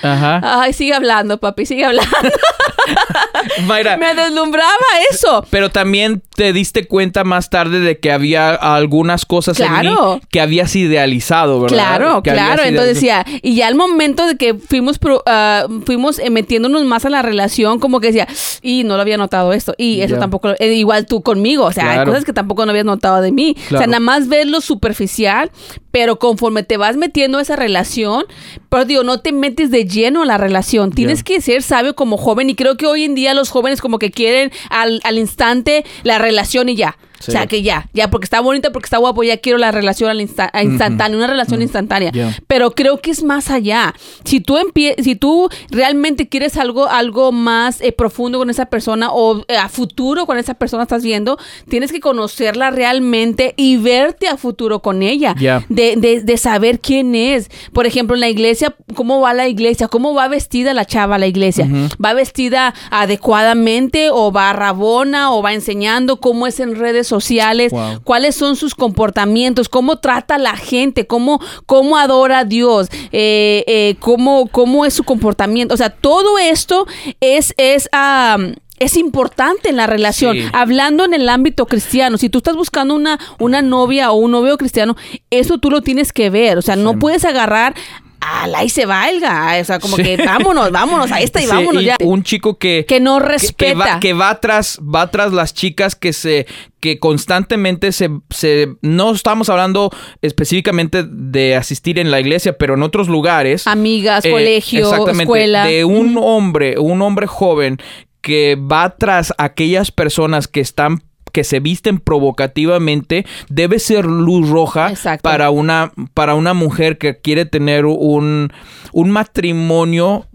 ay, 0.43 0.73
sigue 0.73 0.95
hablando, 0.95 1.39
papi, 1.39 1.67
sigue 1.67 1.85
hablando. 1.85 2.11
Me 3.99 4.15
deslumbraba 4.15 4.73
eso. 5.11 5.45
Pero 5.51 5.71
también 5.71 6.23
te 6.35 6.53
diste 6.53 6.87
cuenta 6.87 7.25
más 7.25 7.51
tarde 7.51 7.81
de 7.81 7.99
que 7.99 8.13
había 8.13 8.51
algunas 8.55 9.27
cosas 9.27 9.59
en 9.61 9.67
mí 10.15 10.21
que 10.31 10.41
habías 10.41 10.75
idealizado, 10.77 11.61
¿verdad? 11.61 11.77
Claro, 11.77 12.23
Que 12.23 12.31
claro. 12.33 12.63
Entonces 12.69 12.95
decía, 12.95 13.25
y 13.43 13.57
ya 13.57 13.67
al 13.69 13.75
momento 13.75 14.27
de 14.27 14.37
que 14.37 14.55
fuimos 14.55 14.99
pro- 14.99 15.23
ah, 15.27 15.67
fuimos 15.85 16.19
eh, 16.19 16.31
metiéndonos 16.31 16.85
más 16.85 17.05
a 17.05 17.11
la 17.11 17.23
relación, 17.23 17.79
como 17.79 18.01
que 18.01 18.09
decía, 18.09 18.27
y 18.63 18.85
no 18.85 18.97
lo 18.97 19.03
había 19.03 19.17
notado 19.17 19.53
esto, 19.53 19.75
y 19.77 20.01
eso 20.01 20.15
tampoco, 20.21 20.51
eh, 20.59 20.73
igual 20.75 21.07
tú 21.07 21.23
conmigo, 21.23 21.65
o 21.65 21.73
sea, 21.73 21.85
hay 21.91 21.99
cosas 22.07 22.25
que 22.25 22.33
tampoco 22.33 22.65
no 22.65 22.71
habías 22.71 22.85
notado 22.87 23.21
de 23.21 23.33
mí. 23.33 23.48
O 23.53 23.69
Claro. 23.69 23.79
sea, 23.79 23.87
nada 23.87 24.01
más 24.01 24.29
ves 24.29 24.47
lo 24.47 24.61
superficial, 24.61 25.51
pero 25.91 26.19
conforme 26.19 26.63
te 26.63 26.77
vas 26.77 26.97
metiendo 26.97 27.39
a 27.39 27.43
esa 27.43 27.57
relación, 27.57 28.25
pero 28.69 28.85
digo, 28.85 29.03
no 29.05 29.21
te 29.21 29.33
metes 29.33 29.71
de 29.71 29.85
lleno 29.87 30.23
a 30.23 30.27
la 30.27 30.39
relación. 30.39 30.91
Tienes 30.93 31.23
que 31.25 31.41
ser 31.41 31.63
sabio 31.63 31.95
como 31.95 32.17
joven, 32.17 32.51
y 32.51 32.55
creo 32.55 32.77
que 32.77 32.87
hoy 32.87 33.05
en 33.05 33.15
día 33.15 33.35
los 33.35 33.51
jóvenes 33.51 33.81
como 33.81 33.99
que 33.99 34.11
quieren 34.11 34.51
al, 34.71 35.01
al 35.05 35.19
instante 35.19 35.85
la 36.03 36.19
relación 36.19 36.69
y 36.69 36.77
ya. 36.77 36.97
Sí. 37.21 37.31
O 37.31 37.33
sea, 37.33 37.47
que 37.47 37.63
ya, 37.63 37.89
ya, 37.93 38.11
porque 38.11 38.25
está 38.25 38.41
bonita, 38.41 38.71
porque 38.73 38.87
está 38.87 38.99
guapo, 38.99 39.23
ya 39.25 39.37
quiero 39.39 39.59
la 39.59 39.71
relación 39.73 40.11
al 40.11 40.21
insta- 40.21 40.51
a 40.53 40.63
instantánea, 40.63 41.17
una 41.17 41.27
relación 41.27 41.63
instantánea. 41.63 42.11
Ya. 42.13 42.37
Pero 42.47 42.71
creo 42.73 42.99
que 43.01 43.11
es 43.11 43.23
más 43.23 43.51
allá. 43.51 43.95
Si 44.25 44.41
tú 44.41 44.57
empie 44.59 44.95
si 45.03 45.17
tú 45.17 45.49
realmente 45.71 46.29
quieres 46.29 46.57
algo, 46.57 46.87
algo 46.89 47.33
más 47.33 47.81
eh, 47.81 47.93
profundo 47.93 48.39
con 48.39 48.51
esa 48.51 48.67
persona 48.67 49.11
o 49.13 49.45
eh, 49.49 49.57
a 49.57 49.69
futuro 49.69 50.27
con 50.27 50.39
esa 50.39 50.55
persona 50.55 50.85
estás 50.85 51.03
viendo, 51.03 51.39
tienes 51.69 51.93
que 51.93 52.01
conocerla 52.01 52.71
realmente 52.71 53.55
y 53.57 53.77
verte 53.77 54.29
a 54.29 54.37
futuro 54.37 54.81
con 54.81 55.03
ella. 55.03 55.35
Ya. 55.39 55.65
De, 55.69 55.97
de, 55.97 56.21
de 56.23 56.37
saber 56.37 56.81
quién 56.81 57.15
es. 57.15 57.51
Por 57.73 57.87
ejemplo, 57.87 58.15
en 58.17 58.21
la 58.21 58.29
iglesia, 58.29 58.75
¿cómo 58.95 59.21
va 59.21 59.35
la 59.35 59.49
iglesia? 59.49 59.89
¿Cómo 59.89 60.15
va 60.15 60.29
vestida 60.29 60.75
la 60.75 60.85
chava 60.85 61.17
a 61.17 61.19
la 61.19 61.27
iglesia? 61.27 61.67
¿Va 62.05 62.13
vestida 62.15 62.75
adecuadamente 62.91 64.11
o 64.13 64.33
va 64.33 64.53
rabona 64.53 65.33
o 65.33 65.43
va 65.43 65.53
enseñando 65.53 66.21
cómo 66.21 66.47
es 66.47 66.61
en 66.61 66.77
redes 66.77 67.08
sociales? 67.09 67.73
Wow. 67.73 68.01
cuáles 68.05 68.37
son 68.37 68.55
sus 68.57 68.75
comportamientos, 68.75 69.69
cómo 69.69 69.97
trata 69.97 70.37
a 70.37 70.39
la 70.39 70.57
gente, 70.57 71.07
cómo, 71.07 71.41
cómo 71.67 71.97
adora 71.97 72.41
a 72.41 72.45
Dios, 72.45 72.89
eh, 73.13 73.65
eh, 73.67 73.97
cómo, 73.99 74.47
cómo 74.49 74.85
es 74.85 74.95
su 74.95 75.05
comportamiento. 75.05 75.75
O 75.75 75.77
sea, 75.77 75.91
todo 75.91 76.39
esto 76.39 76.87
es, 77.21 77.55
es, 77.57 77.89
am, 77.93 78.55
es 78.79 78.97
importante 78.97 79.69
en 79.71 79.77
la 79.77 79.87
relación. 79.87 80.37
Sí. 80.37 80.43
Hablando 80.53 81.05
en 81.05 81.15
el 81.15 81.29
ámbito 81.29 81.67
cristiano, 81.67 82.17
si 82.19 82.29
tú 82.29 82.39
estás 82.39 82.55
buscando 82.55 82.95
una, 82.95 83.19
una 83.41 83.61
novia 83.63 84.13
o 84.13 84.15
un 84.17 84.31
novio 84.31 84.57
cristiano, 84.57 84.97
eso 85.31 85.59
tú 85.59 85.71
lo 85.71 85.81
tienes 85.83 86.13
que 86.13 86.31
ver. 86.31 86.59
O 86.59 86.63
sea, 86.63 86.77
no 86.77 86.93
Sí. 86.93 86.97
puedes 86.99 87.25
agarrar. 87.25 87.75
Ala, 88.21 88.65
y 88.65 88.69
se 88.69 88.85
valga. 88.87 89.57
O 89.61 89.65
sea, 89.65 89.79
como 89.79 89.97
Sí. 89.97 90.03
que 90.03 90.17
vámonos, 90.17 90.71
vámonos 90.71 91.11
a 91.13 91.21
esta 91.21 91.41
y 91.41 91.45
Sí, 91.45 91.49
vámonos 91.51 91.83
y 91.83 91.87
ya. 91.87 91.97
Un 92.01 92.23
chico 92.23 92.59
que, 92.59 92.85
Que 92.89 93.01
no 93.01 93.19
respeta. 93.21 93.73
Que, 93.73 93.75
va, 93.75 94.01
que 94.01 94.13
va 94.13 94.41
tras, 94.41 94.79
va 94.81 95.11
tras 95.11 95.33
las 95.33 95.55
chicas 95.55 95.95
que 95.95 96.13
se, 96.13 96.47
que 96.81 96.99
constantemente 96.99 97.93
se, 97.93 98.11
se, 98.31 98.69
no 98.83 99.13
estamos 99.13 99.49
hablando 99.49 99.91
específicamente 100.23 101.05
de 101.09 101.57
asistir 101.57 101.99
en 101.99 102.11
la 102.11 102.21
iglesia, 102.21 102.57
pero 102.59 102.75
en 102.75 102.83
otros 102.83 103.09
lugares. 103.09 103.67
Amigas, 103.67 104.25
eh, 104.25 104.31
colegio, 104.31 105.07
escuela. 105.09 105.65
De 105.67 105.85
un 105.85 106.17
hombre, 106.19 106.79
un 106.79 107.03
hombre 107.03 107.27
joven 107.27 107.79
que 108.21 108.57
va 108.57 108.97
tras 108.97 109.33
aquellas 109.39 109.91
personas 109.93 110.49
que 110.49 110.61
están 110.61 111.03
que 111.33 111.45
se 111.45 111.61
visten 111.61 111.99
provocativamente 111.99 113.27
debe 113.49 113.79
ser 113.79 114.05
luz 114.05 114.49
roja 114.49 114.91
Exacto. 114.91 115.23
para 115.23 115.51
una 115.51 115.93
para 116.15 116.35
una 116.35 116.55
mujer 116.55 116.99
que 116.99 117.19
quiere 117.19 117.45
tener 117.47 117.87
un, 117.87 118.53
un 118.93 119.11
matrimonio 119.11 120.27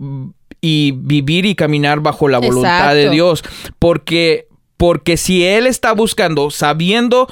y 0.62 0.94
vivir 0.96 1.46
y 1.46 1.56
caminar 1.56 2.00
bajo 2.00 2.28
la 2.28 2.40
voluntad 2.40 2.96
de. 2.96 3.10
Dios 3.10 3.44
porque 3.80 4.48
porque 4.78 5.18
si 5.18 5.46
él 5.46 5.68
está 5.68 5.94
buscando 5.94 6.52
sabiendo 6.52 7.28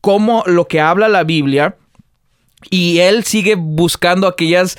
cómo 0.00 0.42
lo 0.46 0.66
que 0.66 0.80
habla 0.80 1.08
la 1.08 1.24
Biblia 1.24 1.76
y 2.70 2.98
él 2.98 3.24
sigue 3.24 3.54
buscando 3.56 4.26
aquellas 4.26 4.76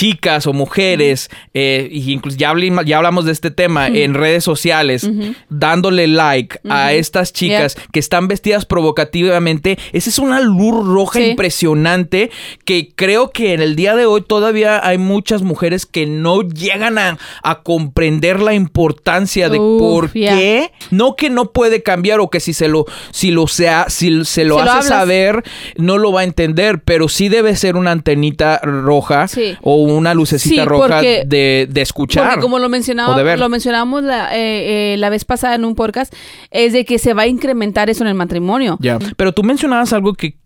chicas 0.00 0.46
o 0.46 0.52
mujeres, 0.52 1.30
eh, 1.54 1.88
y 1.90 2.12
incluso 2.12 2.36
ya, 2.36 2.52
hablim- 2.52 2.84
ya 2.84 2.98
hablamos 2.98 3.24
de 3.24 3.32
este 3.32 3.50
tema 3.50 3.86
en 3.88 4.12
redes 4.12 4.44
sociales, 4.44 5.08
dándole 5.48 6.06
like 6.06 6.58
a 6.68 6.92
estas 6.92 7.32
chicas 7.32 7.76
que 7.92 7.98
están 8.00 8.28
vestidas 8.28 8.66
provocativamente, 8.66 9.78
esa 9.92 10.10
es 10.10 10.18
una 10.18 10.40
luz 10.40 10.86
roja 10.86 11.18
Sí. 11.18 11.26
impresionante 11.30 12.30
que 12.66 12.90
creo 12.94 13.30
que 13.30 13.54
en 13.54 13.62
el 13.62 13.74
día 13.74 13.96
de 13.96 14.04
hoy 14.04 14.20
todavía 14.20 14.86
hay 14.86 14.98
muchas 14.98 15.40
mujeres 15.42 15.86
que 15.86 16.04
no 16.06 16.42
llegan 16.42 16.98
a, 16.98 17.18
a 17.42 17.62
comprender 17.62 18.40
la 18.40 18.52
importancia 18.52 19.48
de 19.48 19.58
Uf, 19.58 19.80
por 19.80 20.10
qué, 20.12 20.72
no 20.90 21.16
que 21.16 21.30
no 21.30 21.52
puede 21.52 21.82
cambiar 21.82 22.20
o 22.20 22.28
que 22.28 22.40
si 22.40 22.52
se 22.52 22.68
lo, 22.68 22.84
si 23.12 23.30
lo 23.30 23.46
sea, 23.46 23.86
si 23.88 24.24
se 24.26 24.44
lo 24.44 24.62
Si 24.62 24.68
hace 24.68 24.88
saber, 24.88 25.42
no 25.76 25.96
lo 25.96 26.12
va 26.12 26.20
a 26.20 26.24
entender, 26.24 26.80
pero 26.84 27.08
sí 27.08 27.30
debe 27.30 27.56
ser 27.56 27.76
una 27.76 27.92
antenita 27.92 28.60
roja 28.62 29.26
Sí. 29.28 29.56
o 29.62 29.85
una 29.94 30.14
lucecita 30.14 30.62
Sí, 30.62 30.68
roja 30.68 30.88
porque- 30.96 31.24
de, 31.26 31.66
de 31.70 31.80
escuchar. 31.82 32.24
Porque 32.28 32.40
como 32.40 32.58
lo 32.58 32.68
mencionaba, 32.68 33.36
lo 33.36 33.48
mencionamos 33.48 34.02
la, 34.02 34.36
eh, 34.36 34.94
eh, 34.94 34.96
la 34.96 35.08
vez 35.10 35.24
pasada 35.24 35.54
en 35.54 35.64
un 35.64 35.74
podcast, 35.74 36.12
es 36.50 36.72
de 36.72 36.84
que 36.84 36.98
se 36.98 37.14
va 37.14 37.22
a 37.22 37.26
incrementar 37.26 37.90
eso 37.90 38.04
en 38.04 38.08
el 38.08 38.14
matrimonio. 38.14 38.76
Ya. 38.80 38.98
Pero 39.16 39.32
tú 39.32 39.42
mencionabas 39.42 39.92
algo 39.92 40.14
que 40.14 40.36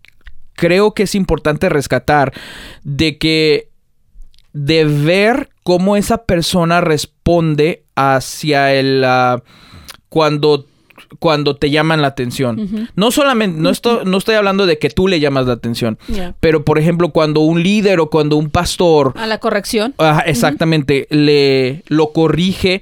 creo 0.53 0.93
que 0.93 1.03
es 1.03 1.15
importante 1.15 1.69
rescatar, 1.69 2.33
de 2.83 3.17
que 3.17 3.69
de 4.53 4.83
ver 4.85 5.49
cómo 5.63 5.95
esa 5.95 6.25
persona 6.25 6.81
responde 6.81 7.83
hacia 7.95 8.73
el 8.73 9.03
ah, 9.05 9.41
cuando 10.09 10.65
cuando 11.19 11.55
te 11.55 11.69
llaman 11.69 12.01
la 12.01 12.07
atención. 12.07 12.89
No 12.95 13.11
solamente, 13.11 13.59
no 13.59 13.69
estoy, 13.69 14.05
no 14.05 14.17
estoy 14.17 14.35
hablando 14.35 14.65
de 14.65 14.77
que 14.77 14.89
tú 14.89 15.07
le 15.07 15.19
llamas 15.19 15.47
la 15.47 15.53
atención, 15.53 15.97
pero 16.39 16.63
por 16.63 16.77
ejemplo, 16.79 17.09
cuando 17.09 17.41
un 17.41 17.61
líder 17.63 17.99
o 17.99 18.09
cuando 18.09 18.37
un 18.37 18.49
pastor 18.49 19.13
A 19.15 19.27
la 19.27 19.39
corrección. 19.39 19.93
Exactamente. 20.25 21.07
Le 21.09 21.83
lo 21.87 22.11
corrige 22.11 22.81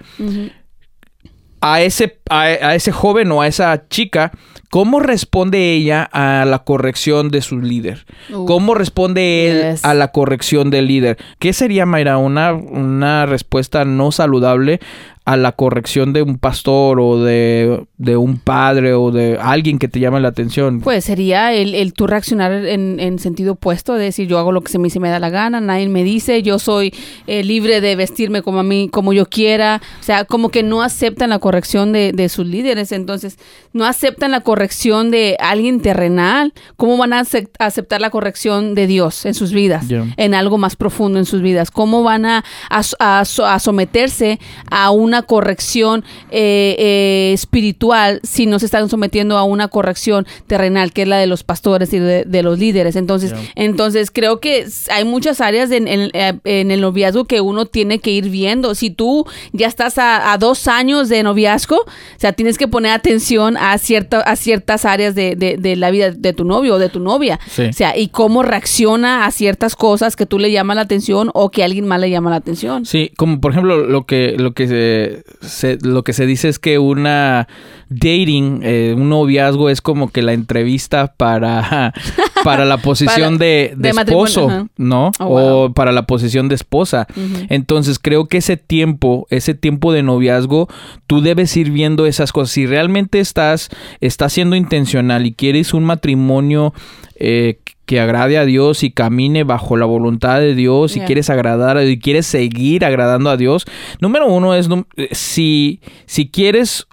a 1.61 1.81
ese, 1.81 2.18
a, 2.29 2.41
a 2.43 2.75
ese 2.75 2.91
joven 2.91 3.31
o 3.31 3.41
a 3.41 3.47
esa 3.47 3.87
chica. 3.89 4.31
¿Cómo 4.69 4.99
responde 4.99 5.73
ella 5.73 6.03
a 6.03 6.45
la 6.45 6.59
corrección 6.59 7.29
de 7.31 7.41
su 7.41 7.59
líder? 7.59 8.05
Uf. 8.31 8.45
¿Cómo 8.45 8.75
responde 8.75 9.49
él 9.49 9.71
Yes. 9.73 9.83
a 9.83 9.95
la 9.95 10.09
corrección 10.11 10.69
del 10.69 10.87
líder? 10.87 11.17
¿Qué 11.39 11.53
sería, 11.53 11.87
Mayra, 11.87 12.17
una, 12.19 12.53
una 12.53 13.25
respuesta 13.25 13.83
no 13.83 14.11
saludable 14.11 14.79
a 15.25 15.37
la 15.37 15.51
corrección 15.51 16.11
de 16.11 16.23
un 16.23 16.39
pastor 16.39 16.99
o 16.99 17.21
de, 17.23 17.83
de 17.97 18.17
un 18.17 18.39
padre 18.39 18.95
o 18.95 19.11
de 19.11 19.37
alguien 19.39 19.77
que 19.77 19.87
te 19.87 19.99
llame 19.99 20.19
la 20.19 20.29
atención? 20.29 20.81
Pues 20.81 21.05
sería 21.05 21.53
el, 21.53 21.75
el 21.75 21.93
tú 21.93 22.07
reaccionar 22.07 22.51
en, 22.51 22.99
en 22.99 23.19
sentido 23.19 23.53
opuesto, 23.53 23.93
de 23.93 24.05
decir 24.05 24.27
yo 24.27 24.39
hago 24.39 24.51
lo 24.51 24.61
que 24.61 24.71
se 24.71 24.79
me, 24.79 24.89
se 24.89 24.99
me 24.99 25.09
da 25.09 25.19
la 25.19 25.29
gana, 25.29 25.61
nadie 25.61 25.87
me 25.87 26.03
dice, 26.03 26.41
yo 26.41 26.57
soy 26.57 26.95
eh, 27.27 27.43
libre 27.43 27.79
de 27.79 27.95
vestirme 27.95 28.41
como 28.41 28.59
a 28.59 28.63
mí, 28.63 28.89
como 28.91 29.13
yo 29.13 29.27
quiera. 29.27 29.81
O 29.99 30.03
sea, 30.03 30.25
como 30.25 30.49
que 30.49 30.63
no 30.63 30.81
aceptan 30.81 31.29
la 31.29 31.37
corrección 31.39 31.91
de, 31.91 32.11
de 32.23 32.29
sus 32.29 32.45
líderes. 32.47 32.91
Entonces, 32.91 33.37
no 33.73 33.85
aceptan 33.85 34.31
la 34.31 34.41
corrección 34.41 35.11
de 35.11 35.35
alguien 35.39 35.81
terrenal. 35.81 36.53
¿Cómo 36.77 36.97
van 36.97 37.13
a 37.13 37.21
acep- 37.23 37.49
aceptar 37.59 38.01
la 38.01 38.09
corrección 38.09 38.75
de 38.75 38.87
Dios 38.87 39.25
en 39.25 39.33
sus 39.33 39.51
vidas? 39.51 39.87
En 40.17 40.33
algo 40.33 40.57
más 40.57 40.75
profundo 40.75 41.19
en 41.19 41.25
sus 41.25 41.41
vidas. 41.41 41.71
¿Cómo 41.71 42.03
van 42.03 42.25
a, 42.25 42.43
a, 42.69 42.81
a 42.99 43.25
so- 43.25 43.45
a 43.45 43.59
someterse 43.59 44.39
a 44.69 44.91
una 44.91 45.21
corrección 45.23 46.03
eh, 46.31 46.75
eh, 46.79 47.31
espiritual 47.33 48.19
si 48.23 48.45
no 48.45 48.59
se 48.59 48.65
están 48.65 48.89
sometiendo 48.89 49.37
a 49.37 49.43
una 49.43 49.67
corrección 49.67 50.25
terrenal, 50.47 50.93
que 50.93 51.03
es 51.03 51.07
la 51.07 51.17
de 51.17 51.27
los 51.27 51.43
pastores 51.43 51.93
y 51.93 51.99
de, 51.99 52.23
de 52.25 52.43
los 52.43 52.59
líderes? 52.59 52.95
Entonces, 52.95 53.33
entonces 53.55 54.11
creo 54.11 54.39
que 54.39 54.65
hay 54.91 55.05
muchas 55.05 55.41
áreas 55.41 55.71
en, 55.71 55.87
en- 55.87 56.09
eh, 56.13 56.33
en 56.43 56.71
el 56.71 56.81
noviazgo 56.81 57.25
que 57.25 57.41
uno 57.41 57.65
tiene 57.65 57.99
que 57.99 58.11
ir 58.11 58.29
viendo. 58.29 58.75
Si 58.75 58.89
tú 58.89 59.25
ya 59.53 59.67
estás 59.67 59.97
a, 59.97 60.31
a 60.31 60.37
dos 60.37 60.67
años 60.67 61.09
de 61.09 61.23
noviazgo, 61.23 61.85
o 62.15 62.19
sea, 62.19 62.33
tienes 62.33 62.57
que 62.57 62.67
poner 62.67 62.91
atención 62.91 63.57
a, 63.57 63.77
cierta, 63.77 64.19
a 64.21 64.35
ciertas 64.35 64.85
áreas 64.85 65.15
de, 65.15 65.35
de- 65.35 65.57
de 65.57 65.75
la 65.75 65.91
vida 65.91 66.11
de 66.11 66.33
tu 66.33 66.43
novio 66.45 66.75
o 66.75 66.79
de 66.79 66.89
tu 66.89 66.99
novia. 66.99 67.39
Sí. 67.49 67.63
O 67.63 67.73
sea, 67.73 67.97
y 67.97 68.07
cómo 68.09 68.43
reacciona 68.43 69.25
a 69.25 69.31
ciertas 69.31 69.75
cosas 69.75 70.15
que 70.15 70.25
tú 70.25 70.39
le 70.39 70.51
llaman 70.51 70.75
la 70.77 70.83
atención 70.83 71.31
o 71.33 71.49
que 71.51 71.63
alguien 71.63 71.87
más 71.87 71.99
le 71.99 72.09
llama 72.09 72.29
la 72.29 72.37
atención. 72.37 72.85
Sí, 72.85 73.11
como 73.17 73.39
por 73.39 73.51
ejemplo 73.51 73.77
lo 73.85 74.05
que 74.05 74.35
lo 74.37 74.53
que 74.53 74.67
se, 74.67 75.47
se- 75.47 75.77
lo 75.81 76.03
que 76.03 76.13
se 76.13 76.25
dice 76.25 76.49
es 76.49 76.59
que 76.59 76.79
una 76.79 77.47
dating, 77.89 78.61
eh, 78.63 78.93
un 78.95 79.09
noviazgo 79.09 79.69
es 79.69 79.81
como 79.81 80.09
que 80.11 80.21
la 80.21 80.33
entrevista 80.33 81.13
para 81.17 81.93
para 82.43 82.65
la 82.65 82.77
posición 82.81 83.37
Para- 83.37 83.45
de, 83.45 83.73
de 83.75 83.87
de 83.89 83.93
matrimonio, 83.93 84.27
esposo. 84.27 84.67
¿no? 84.77 85.11
Oh, 85.19 85.63
o 85.65 85.73
para 85.73 85.91
la 85.91 86.03
posición 86.07 86.47
de 86.49 86.55
esposa. 86.55 87.07
Entonces 87.49 87.99
creo 87.99 88.27
que 88.27 88.37
ese 88.37 88.57
tiempo, 88.57 89.27
ese 89.29 89.53
tiempo 89.53 89.91
de 89.93 90.03
noviazgo, 90.03 90.67
tú 91.07 91.21
debes 91.21 91.55
ir 91.57 91.71
viendo 91.71 92.05
esas 92.05 92.31
cosas. 92.31 92.51
Si 92.51 92.65
realmente 92.65 93.19
estás, 93.19 93.69
estás 94.01 94.33
siendo 94.33 94.55
intencional 94.55 95.25
y 95.25 95.33
quieres 95.33 95.73
un 95.73 95.83
matrimonio 95.83 96.73
eh, 97.15 97.59
que 97.85 97.99
agrade 97.99 98.37
a 98.37 98.45
Dios 98.45 98.83
y 98.83 98.91
camine 98.91 99.43
bajo 99.43 99.75
la 99.75 99.85
voluntad 99.85 100.39
de 100.39 100.53
Dios 100.55 100.95
y 100.95 100.99
quieres 101.01 101.29
agradar 101.29 101.77
a- 101.77 101.83
y 101.85 101.97
quieres 101.99 102.27
seguir 102.27 102.85
agradando 102.85 103.29
a 103.31 103.37
Dios, 103.37 103.65
número 103.99 104.27
uno 104.27 104.53
es 104.53 104.69
eh, 104.95 105.09
si, 105.11 105.81
si 106.05 106.29
quieres 106.29 106.85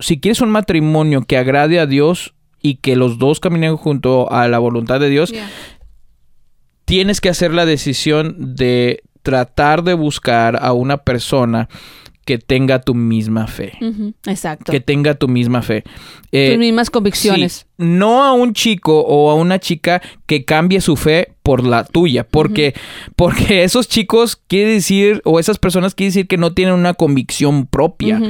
si 0.00 0.20
quieres 0.20 0.40
un 0.40 0.50
matrimonio 0.50 1.22
que 1.22 1.36
agrade 1.38 1.80
a 1.80 1.86
Dios 1.86 2.34
y 2.60 2.76
que 2.76 2.96
los 2.96 3.18
dos 3.18 3.40
caminen 3.40 3.76
junto 3.76 4.30
a 4.32 4.48
la 4.48 4.58
voluntad 4.58 4.98
de 5.00 5.08
Dios, 5.08 5.30
Yeah. 5.30 5.48
tienes 6.84 7.20
que 7.20 7.28
hacer 7.28 7.52
la 7.54 7.66
decisión 7.66 8.54
de 8.56 9.02
tratar 9.22 9.84
de 9.84 9.94
buscar 9.94 10.58
a 10.62 10.72
una 10.72 10.96
persona 10.98 11.68
que 12.24 12.38
tenga 12.38 12.80
tu 12.80 12.94
misma 12.94 13.46
fe. 13.46 13.72
Exacto. 14.26 14.70
Que 14.72 14.80
tenga 14.80 15.14
tu 15.14 15.28
misma 15.28 15.62
fe. 15.62 15.84
Eh, 16.32 16.50
Tus 16.50 16.58
mismas 16.58 16.90
convicciones. 16.90 17.66
No 17.78 18.24
a 18.24 18.32
un 18.32 18.52
chico 18.54 19.00
o 19.00 19.30
a 19.30 19.34
una 19.34 19.58
chica 19.58 20.02
que 20.26 20.44
cambie 20.44 20.80
su 20.80 20.96
fe 20.96 21.28
por 21.42 21.64
la 21.64 21.84
tuya, 21.84 22.24
porque, 22.28 22.74
porque 23.16 23.62
esos 23.64 23.88
chicos 23.88 24.36
quiere 24.36 24.72
decir, 24.72 25.22
o 25.24 25.40
esas 25.40 25.58
personas 25.58 25.94
quiere 25.94 26.08
decir 26.08 26.26
que 26.26 26.36
no 26.36 26.52
tienen 26.52 26.74
una 26.74 26.92
convicción 26.92 27.64
propia. 27.66 28.20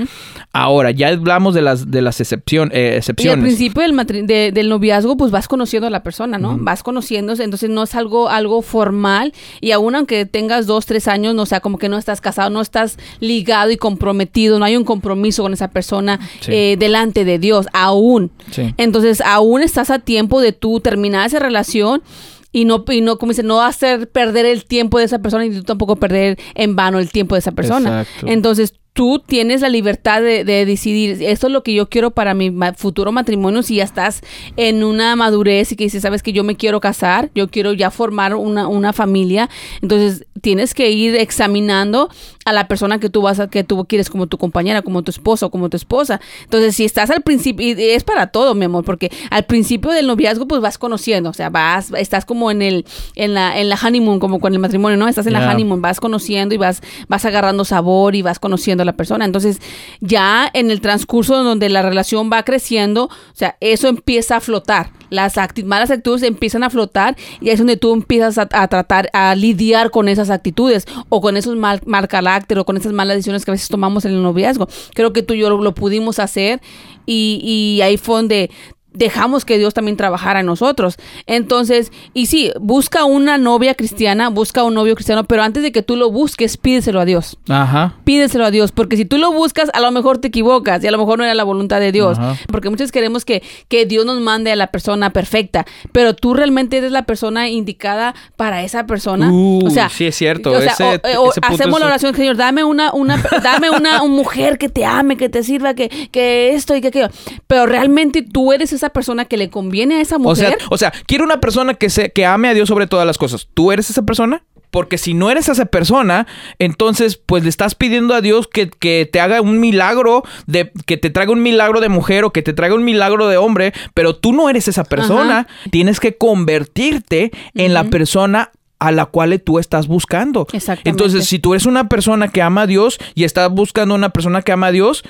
Ahora, 0.53 0.93
ya 0.93 1.09
hablamos 1.09 1.55
de 1.55 1.63
las, 1.63 1.91
de 1.91 2.01
las 2.03 2.21
excepción- 2.21 2.71
eh, 2.73 2.83
Y 2.83 2.87
al 2.93 2.97
excepciones. 2.99 3.45
principio 3.45 3.83
del, 3.83 4.27
de- 4.27 4.53
del 4.53 4.69
noviazgo, 4.69 5.17
pues 5.17 5.33
vas 5.33 5.49
conociendo 5.49 5.89
a 5.89 5.91
la 5.91 6.05
persona, 6.05 6.39
¿no? 6.39 6.57
Vas 6.61 6.85
conociéndose, 6.85 7.43
entonces 7.43 7.71
no 7.71 7.83
es 7.83 7.95
algo, 7.97 8.29
algo 8.29 8.63
formal. 8.63 9.33
Y 9.61 9.73
aún 9.73 9.97
aunque 9.97 10.25
tengas 10.27 10.67
dos, 10.67 10.87
tres 10.87 11.09
años, 11.09 11.35
no 11.35 11.43
o 11.43 11.47
sea, 11.47 11.59
como 11.61 11.79
que 11.79 11.89
no 11.89 11.99
estás 11.99 12.21
casado, 12.21 12.51
no 12.51 12.61
estás 12.61 12.99
ligado 13.19 13.73
y 13.73 13.77
comprometido, 13.79 14.61
no 14.61 14.65
hay 14.65 14.77
un 14.77 14.85
compromiso 14.85 15.43
con 15.43 15.53
esa 15.55 15.71
persona 15.71 16.21
Sí. 16.41 16.53
eh, 16.53 16.77
delante 16.79 17.25
de 17.25 17.41
Dios, 17.41 17.67
aún. 17.73 18.31
Sí. 18.53 18.75
Entonces, 18.77 19.21
aún 19.23 19.38
estás 19.63 19.91
a 19.91 19.99
tiempo 19.99 20.41
de 20.41 20.53
tú 20.53 20.81
terminar 20.81 21.27
esa 21.27 21.39
relación. 21.39 22.03
Y 22.51 22.65
no, 22.65 22.85
y 22.89 23.03
no, 23.03 23.19
como 23.19 23.31
dice, 23.31 23.43
no 23.43 23.61
hacer 23.61 24.11
perder 24.11 24.47
el 24.47 24.65
tiempo 24.65 24.99
de 24.99 25.05
esa 25.05 25.19
persona 25.19 25.45
y 25.45 25.51
tú 25.51 25.65
tampoco 25.65 25.97
perder 25.97 26.39
en 26.55 26.77
vano 26.77 26.99
el 26.99 27.11
tiempo 27.11 27.35
de 27.35 27.41
esa 27.41 27.53
persona. 27.53 28.01
Exacto. 28.01 28.27
Entonces, 28.27 28.73
tú 28.93 29.23
tienes 29.25 29.61
la 29.61 29.69
libertad 29.69 30.21
de, 30.21 30.45
de 30.45 30.67
decidir, 30.67 31.23
esto 31.23 31.47
es 31.47 31.53
lo 31.53 31.63
que 31.63 31.73
yo 31.73 31.89
quiero 31.89 32.11
para 32.11 32.35
mi 32.35 32.51
ma- 32.51 32.75
futuro 32.75 33.13
matrimonio, 33.13 33.63
si 33.63 33.77
ya 33.77 33.85
estás 33.85 34.23
en 34.57 34.83
una 34.83 35.15
madurez 35.15 35.71
y 35.71 35.77
que 35.77 35.85
dices, 35.85 36.03
sabes 36.03 36.23
que 36.23 36.33
yo 36.33 36.43
me 36.43 36.57
quiero 36.57 36.81
casar, 36.81 37.31
yo 37.33 37.49
quiero 37.49 37.73
ya 37.73 37.93
formar 37.93 38.35
una, 38.35 38.67
una 38.67 38.93
familia, 38.93 39.49
entonces 39.83 40.27
tienes 40.41 40.75
que 40.75 40.91
ir 40.91 41.15
examinando 41.17 42.09
a 42.45 42.53
la 42.53 42.67
persona 42.67 42.99
que 42.99 43.11
tú 43.11 43.23
vas 43.23 43.41
a, 43.41 43.49
que 43.49 43.63
tú 43.63 43.85
quieres 43.87 44.09
como 44.11 44.27
tu 44.27 44.39
compañera, 44.39 44.83
como 44.83 45.03
tu 45.03 45.11
esposo, 45.11 45.51
como 45.51 45.69
tu 45.69 45.77
esposa. 45.77 46.21
Entonces, 46.45 46.77
si 46.77 46.85
estás 46.85 47.11
al 47.11 47.23
principio, 47.23 47.67
y 47.67 47.73
es 47.91 48.05
para 48.05 48.29
todo, 48.29 48.55
mi 48.55 48.65
amor, 48.65 48.85
porque 48.85 49.11
al 49.31 49.45
principio 49.45 49.91
del 49.91 50.07
noviazgo, 50.07 50.47
pues 50.49 50.61
vas 50.63 50.79
conociendo, 50.79 51.31
o 51.31 51.35
sea, 51.35 51.51
vas, 51.51 51.93
estás 51.97 52.25
como 52.25 52.51
en 52.51 52.63
el, 52.63 52.87
en 53.17 53.35
la, 53.35 53.61
en 53.61 53.69
la 53.69 53.77
honeymoon, 53.83 54.19
como 54.19 54.41
con 54.41 54.55
el 54.55 54.61
matrimonio, 54.61 54.97
¿no? 54.97 55.09
Estás 55.09 55.27
en 55.27 55.35
la 55.35 55.51
honeymoon, 55.51 55.83
vas 55.83 56.01
conociendo 56.01 56.55
y 56.55 56.59
vas, 56.59 56.83
vas 57.09 57.25
agarrando 57.25 57.65
sabor 57.65 58.15
y 58.15 58.23
vas 58.23 58.39
conociendo 58.39 58.85
la 58.89 58.97
persona. 58.97 59.25
Entonces, 59.25 59.61
ya 60.01 60.51
en 60.53 60.71
el 60.71 60.81
transcurso 60.81 61.43
donde 61.43 61.69
la 61.69 61.83
relación 61.83 62.31
va 62.33 62.43
creciendo, 62.43 63.05
o 63.05 63.35
sea, 63.35 63.57
eso 63.61 63.89
empieza 63.89 64.37
a 64.37 64.41
flotar. 64.41 64.91
Las 65.11 65.37
acti- 65.37 65.65
malas 65.65 65.91
actitudes 65.91 66.23
empiezan 66.23 66.63
a 66.65 66.71
flotar 66.71 67.17
y 67.41 67.49
ahí 67.49 67.55
es 67.55 67.59
donde 67.59 67.77
tú 67.77 67.95
empiezas 67.95 68.37
a, 68.39 68.49
a 68.53 68.69
tratar, 68.69 69.09
a 69.13 69.35
lidiar 69.35 69.91
con 69.91 70.09
esas 70.09 70.29
actitudes 70.31 70.85
o 71.09 71.21
con 71.21 71.37
esos 71.37 71.57
mal, 71.57 71.81
mal 71.87 72.09
carácter 72.09 72.59
o 72.59 72.65
con 72.65 72.77
esas 72.77 72.93
malas 72.93 73.17
decisiones 73.17 73.45
que 73.45 73.51
a 73.51 73.55
veces 73.55 73.69
tomamos 73.69 74.05
en 74.05 74.13
el 74.13 74.23
noviazgo. 74.23 74.69
Creo 74.95 75.13
que 75.13 75.23
tú 75.23 75.35
y 75.35 75.39
yo 75.39 75.49
lo, 75.49 75.75
pudimos 75.75 76.19
hacer 76.19 76.61
y, 77.07 77.41
y 77.43 77.81
ahí 77.83 77.97
fue 77.97 78.17
donde 78.17 78.51
dejamos 78.93 79.45
que 79.45 79.59
Dios 79.59 79.75
también 79.75 79.97
trabajara 79.97 80.41
en 80.41 80.47
nosotros. 80.47 80.97
Entonces, 81.27 81.93
y 82.15 82.27
sí, 82.27 82.51
busca 82.61 83.05
una 83.05 83.39
novia 83.39 83.75
cristiana, 83.75 84.29
busca 84.31 84.65
un 84.65 84.75
novio 84.75 84.95
cristiano, 84.95 85.25
pero 85.25 85.43
antes 85.43 85.63
de 85.63 85.71
que 85.73 85.83
tú 85.83 85.95
lo 85.97 86.11
busques, 86.11 86.57
pídeselo 86.57 87.01
a 87.01 87.05
Dios. 87.05 87.39
Ajá. 87.49 87.95
Pídeselo 88.05 88.45
a 88.45 88.51
Dios, 88.51 88.73
porque 88.73 88.97
si 88.97 89.05
tú 89.05 89.19
lo 89.19 89.33
buscas, 89.33 89.71
a 89.75 89.81
lo 89.81 89.91
mejor 89.93 90.19
te 90.19 90.29
equivocas 90.29 90.83
y 90.83 90.87
a 90.87 90.91
lo 90.91 90.99
mejor 90.99 91.19
no 91.19 91.25
era 91.25 91.35
la 91.35 91.45
voluntad 91.45 91.81
de 91.81 91.93
Dios. 91.93 92.19
Ajá. 92.19 92.37
Porque 92.51 92.71
muchos 92.71 92.91
queremos 92.91 93.25
que, 93.25 93.43
que 93.69 93.87
Dios 93.87 94.07
nos 94.07 94.21
mande 94.21 94.51
a 94.51 94.57
la 94.57 94.69
persona 94.69 95.11
perfecta, 95.11 95.67
pero 95.93 96.15
tú 96.15 96.35
realmente 96.35 96.79
eres 96.79 96.91
la 96.91 97.03
persona 97.03 97.49
indicada 97.49 98.15
para 98.37 98.63
esa 98.65 98.87
persona. 98.87 99.31
Uh, 99.31 99.67
o 99.67 99.71
sea, 99.71 99.89
sí 99.91 100.07
es 100.07 100.17
cierto, 100.17 100.51
o 100.51 100.61
sea, 100.61 100.73
ese- 100.73 100.85
o- 100.85 100.95
eh, 101.09 101.17
o 101.19 101.31
ese 101.31 101.41
hacemos 101.43 101.79
la 101.81 101.87
oración, 101.87 102.15
Señor, 102.17 102.37
dame 102.37 102.65
una, 102.65 102.93
una, 102.93 103.23
dame 103.43 103.71
una, 103.71 104.03
una 104.03 104.05
mujer 104.05 104.59
que 104.59 104.69
te 104.69 104.85
ame, 104.85 105.17
que 105.17 105.29
te 105.29 105.43
sirva, 105.43 105.75
que, 105.75 105.89
que 106.11 106.55
esto 106.55 106.75
y 106.75 106.81
que 106.81 106.89
aquello. 106.89 107.09
Pero 107.47 107.67
realmente 107.67 108.23
tú 108.23 108.53
eres 108.53 108.73
esa 108.79 108.91
persona 108.91 109.27
que 109.27 109.37
le 109.37 109.51
conviene 109.51 109.97
a 109.97 110.01
esa 110.01 110.17
O 110.17 110.21
mujer. 110.21 110.57
sea, 110.59 110.67
o 110.71 110.79
sea, 110.79 110.93
quiero 111.07 111.25
una 111.25 111.41
persona 111.41 111.75
que, 111.75 111.91
se, 111.91 112.11
que 112.11 112.25
ame 112.25 112.49
a 112.49 112.55
Dios 112.55 112.69
sobre 112.69 112.87
todas 112.87 113.07
las 113.07 113.19
cosas. 113.19 113.49
¿Tú 113.55 113.73
eres 113.73 113.91
esa 113.91 114.03
persona? 114.03 114.43
Porque 114.71 114.99
si 114.99 115.15
no 115.15 115.31
eres 115.31 115.49
esa 115.49 115.65
persona, 115.65 116.27
entonces 116.59 117.17
pues 117.17 117.43
le 117.43 117.49
estás 117.49 117.75
pidiendo 117.75 118.15
a 118.15 118.21
Dios 118.21 118.49
que, 118.49 118.69
que 118.69 119.09
te 119.11 119.19
haga 119.19 119.41
un 119.41 119.61
milagro, 119.61 120.25
de, 120.47 120.73
que 120.85 120.99
te 120.99 121.09
traiga 121.09 121.33
un 121.33 121.43
milagro 121.43 121.81
de 121.81 121.89
mujer 121.89 122.25
o 122.25 122.33
que 122.33 122.43
te 122.43 122.53
traiga 122.53 122.75
un 122.75 122.85
milagro 122.85 123.29
de 123.29 123.39
hombre, 123.39 123.73
pero 123.95 124.15
tú 124.15 124.33
no 124.33 124.51
eres 124.51 124.69
esa 124.69 124.85
persona. 124.85 125.47
Tienes 125.71 126.01
que 126.01 126.17
convertirte 126.17 127.31
en 127.55 127.73
la 127.75 127.85
persona 127.85 128.51
a 128.79 128.93
la 128.93 129.07
cual 129.07 129.41
tú 129.41 129.59
estás 129.59 129.89
buscando. 129.89 130.47
Exactamente. 130.53 130.91
Entonces, 130.91 131.27
si 131.27 131.39
tú 131.39 131.55
eres 131.55 131.67
una 131.67 131.89
persona 131.89 132.29
que 132.29 132.43
ama 132.43 132.63
a 132.63 132.67
Dios 132.67 132.99
y 133.15 133.25
estás 133.25 133.51
buscando 133.51 133.95
una 133.95 134.11
persona 134.11 134.43
que 134.43 134.53
ama 134.53 134.69
a 134.69 134.73
Dios, 134.73 135.03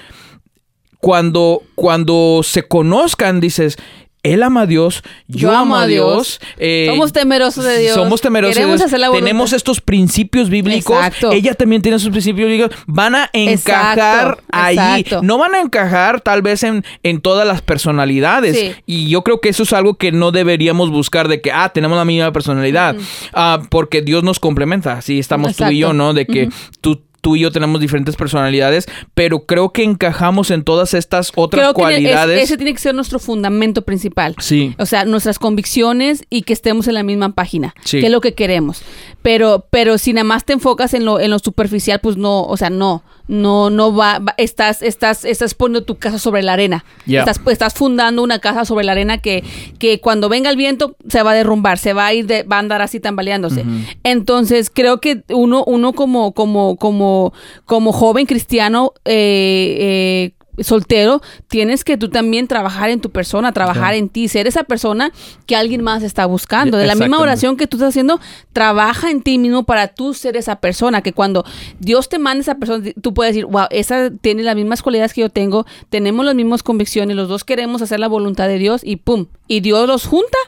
cuando, 1.00 1.62
cuando 1.74 2.40
se 2.42 2.62
conozcan, 2.66 3.40
dices, 3.40 3.76
él 4.24 4.42
ama 4.42 4.62
a 4.62 4.66
Dios, 4.66 5.04
yo, 5.28 5.52
amo 5.52 5.76
a 5.76 5.86
Dios. 5.86 6.40
eh, 6.58 6.86
Somos 6.90 7.12
temerosos 7.12 7.64
de 7.64 7.78
Dios. 7.78 7.94
Somos 7.94 8.20
temerosos 8.20 8.56
de 8.56 8.60
Queremos 8.60 8.80
Dios. 8.80 8.86
hacer 8.88 8.98
la. 8.98 9.12
Tenemos 9.12 9.52
estos 9.52 9.80
principios 9.80 10.50
bíblicos. 10.50 10.96
Exacto. 10.96 11.30
Ella 11.30 11.54
también 11.54 11.82
tiene 11.82 12.00
sus 12.00 12.10
principios 12.10 12.48
bíblicos. 12.48 12.76
Van 12.88 13.14
a 13.14 13.30
encajar 13.32 13.96
Exacto, 13.98 14.42
ahí. 14.50 14.74
exacto. 14.76 15.22
No 15.22 15.38
van 15.38 15.54
a 15.54 15.60
encajar 15.60 16.20
tal 16.20 16.42
vez 16.42 16.64
en, 16.64 16.84
en 17.04 17.20
todas 17.20 17.46
las 17.46 17.62
personalidades. 17.62 18.58
Sí. 18.58 18.72
Y 18.86 19.08
yo 19.08 19.22
creo 19.22 19.40
que 19.40 19.50
eso 19.50 19.62
es 19.62 19.72
algo 19.72 19.94
que 19.94 20.10
no 20.10 20.32
deberíamos 20.32 20.90
buscar 20.90 21.28
de 21.28 21.40
que, 21.40 21.52
ah, 21.52 21.70
tenemos 21.72 21.96
la 21.96 22.04
misma 22.04 22.32
personalidad. 22.32 22.96
Ah, 23.32 23.62
porque 23.70 24.02
Dios 24.02 24.24
nos 24.24 24.40
complementa. 24.40 24.94
Así 24.94 25.20
estamos 25.20 25.54
tú 25.56 25.64
y 25.66 25.78
yo. 25.78 25.92
¿no? 25.92 26.12
De 26.12 26.26
que 26.26 26.48
tú 26.80 27.02
tú 27.20 27.36
y 27.36 27.40
yo 27.40 27.50
tenemos 27.52 27.80
diferentes 27.80 28.16
personalidades, 28.16 28.86
pero 29.14 29.40
creo 29.46 29.72
que 29.72 29.82
encajamos 29.82 30.50
en 30.50 30.62
todas 30.64 30.94
estas 30.94 31.32
otras 31.34 31.60
Creo 31.62 31.74
que 31.74 31.80
es- 31.80 31.84
cualidades. 32.00 32.42
ese 32.42 32.56
tiene 32.56 32.72
que 32.72 32.78
ser 32.80 32.94
nuestro 32.94 33.18
fundamento 33.18 33.82
principal. 33.82 34.34
Sí. 34.38 34.74
O 34.78 34.86
sea, 34.86 35.04
nuestras 35.04 35.38
convicciones 35.38 36.24
y 36.30 36.42
que 36.42 36.52
estemos 36.52 36.88
en 36.88 36.94
la 36.94 37.02
misma 37.02 37.30
página. 37.34 37.74
Sí. 37.84 38.00
Que 38.00 38.06
es 38.06 38.12
lo 38.12 38.20
que 38.20 38.34
queremos. 38.34 38.82
Pero, 39.22 39.66
pero 39.70 39.98
si 39.98 40.12
nada 40.12 40.24
más 40.24 40.44
te 40.44 40.52
enfocas 40.52 40.94
en 40.94 41.04
lo, 41.04 41.20
en 41.20 41.30
lo 41.30 41.38
superficial, 41.38 42.00
pues 42.00 42.16
no, 42.16 42.42
o 42.44 42.56
sea, 42.56 42.70
no. 42.70 43.02
No, 43.28 43.68
no 43.70 43.94
va, 43.94 44.18
va- 44.18 44.34
estás, 44.38 44.82
estás, 44.82 45.24
estás 45.24 45.54
poniendo 45.54 45.84
tu 45.84 45.96
casa 45.98 46.18
sobre 46.18 46.42
la 46.42 46.54
arena. 46.54 46.84
Estás, 47.20 47.40
estás 47.46 47.74
fundando 47.74 48.22
una 48.22 48.38
casa 48.38 48.64
sobre 48.64 48.84
la 48.84 48.92
arena 48.92 49.18
que, 49.18 49.44
que 49.78 50.00
cuando 50.00 50.28
venga 50.28 50.48
el 50.50 50.56
viento 50.56 50.96
se 51.08 51.22
va 51.22 51.32
a 51.32 51.34
derrumbar, 51.34 51.78
se 51.78 51.92
va 51.92 52.06
a 52.06 52.14
ir 52.14 52.26
de, 52.26 52.42
va 52.44 52.56
a 52.56 52.60
andar 52.60 52.80
así 52.82 53.00
tambaleándose. 53.00 53.64
Entonces, 54.02 54.70
creo 54.72 54.98
que 55.00 55.22
uno, 55.28 55.62
uno 55.66 55.92
como, 55.92 56.32
como, 56.32 56.76
como, 56.76 57.32
como 57.66 57.92
joven 57.92 58.26
cristiano, 58.26 58.92
eh, 59.04 59.76
eh, 59.78 60.32
soltero, 60.60 61.22
tienes 61.48 61.84
que 61.84 61.96
tú 61.96 62.08
también 62.08 62.48
trabajar 62.48 62.90
en 62.90 63.00
tu 63.00 63.10
persona, 63.10 63.52
trabajar 63.52 63.94
en 63.94 64.08
ti, 64.08 64.28
ser 64.28 64.46
esa 64.46 64.64
persona 64.64 65.12
que 65.46 65.56
alguien 65.56 65.82
más 65.82 66.02
está 66.02 66.26
buscando. 66.26 66.76
De 66.76 66.86
la 66.86 66.94
misma 66.94 67.18
oración 67.18 67.56
que 67.56 67.66
tú 67.66 67.76
estás 67.76 67.90
haciendo, 67.90 68.20
trabaja 68.52 69.10
en 69.10 69.22
ti 69.22 69.38
mismo 69.38 69.64
para 69.64 69.88
tú 69.88 70.14
ser 70.14 70.36
esa 70.36 70.56
persona, 70.56 71.02
que 71.02 71.12
cuando 71.12 71.44
Dios 71.78 72.08
te 72.08 72.18
manda 72.18 72.42
esa 72.42 72.56
persona, 72.56 72.84
tú 73.00 73.14
puedes 73.14 73.34
decir, 73.34 73.46
wow, 73.46 73.66
esa 73.70 74.10
tiene 74.10 74.42
las 74.42 74.56
mismas 74.56 74.82
cualidades 74.82 75.12
que 75.12 75.20
yo 75.20 75.30
tengo, 75.30 75.66
tenemos 75.90 76.24
las 76.24 76.34
mismas 76.34 76.62
convicciones, 76.62 77.16
los 77.16 77.28
dos 77.28 77.44
queremos 77.44 77.82
hacer 77.82 78.00
la 78.00 78.08
voluntad 78.08 78.48
de 78.48 78.58
Dios 78.58 78.82
y 78.84 78.96
pum, 78.96 79.26
y 79.46 79.60
Dios 79.60 79.86
los 79.86 80.06
junta 80.06 80.38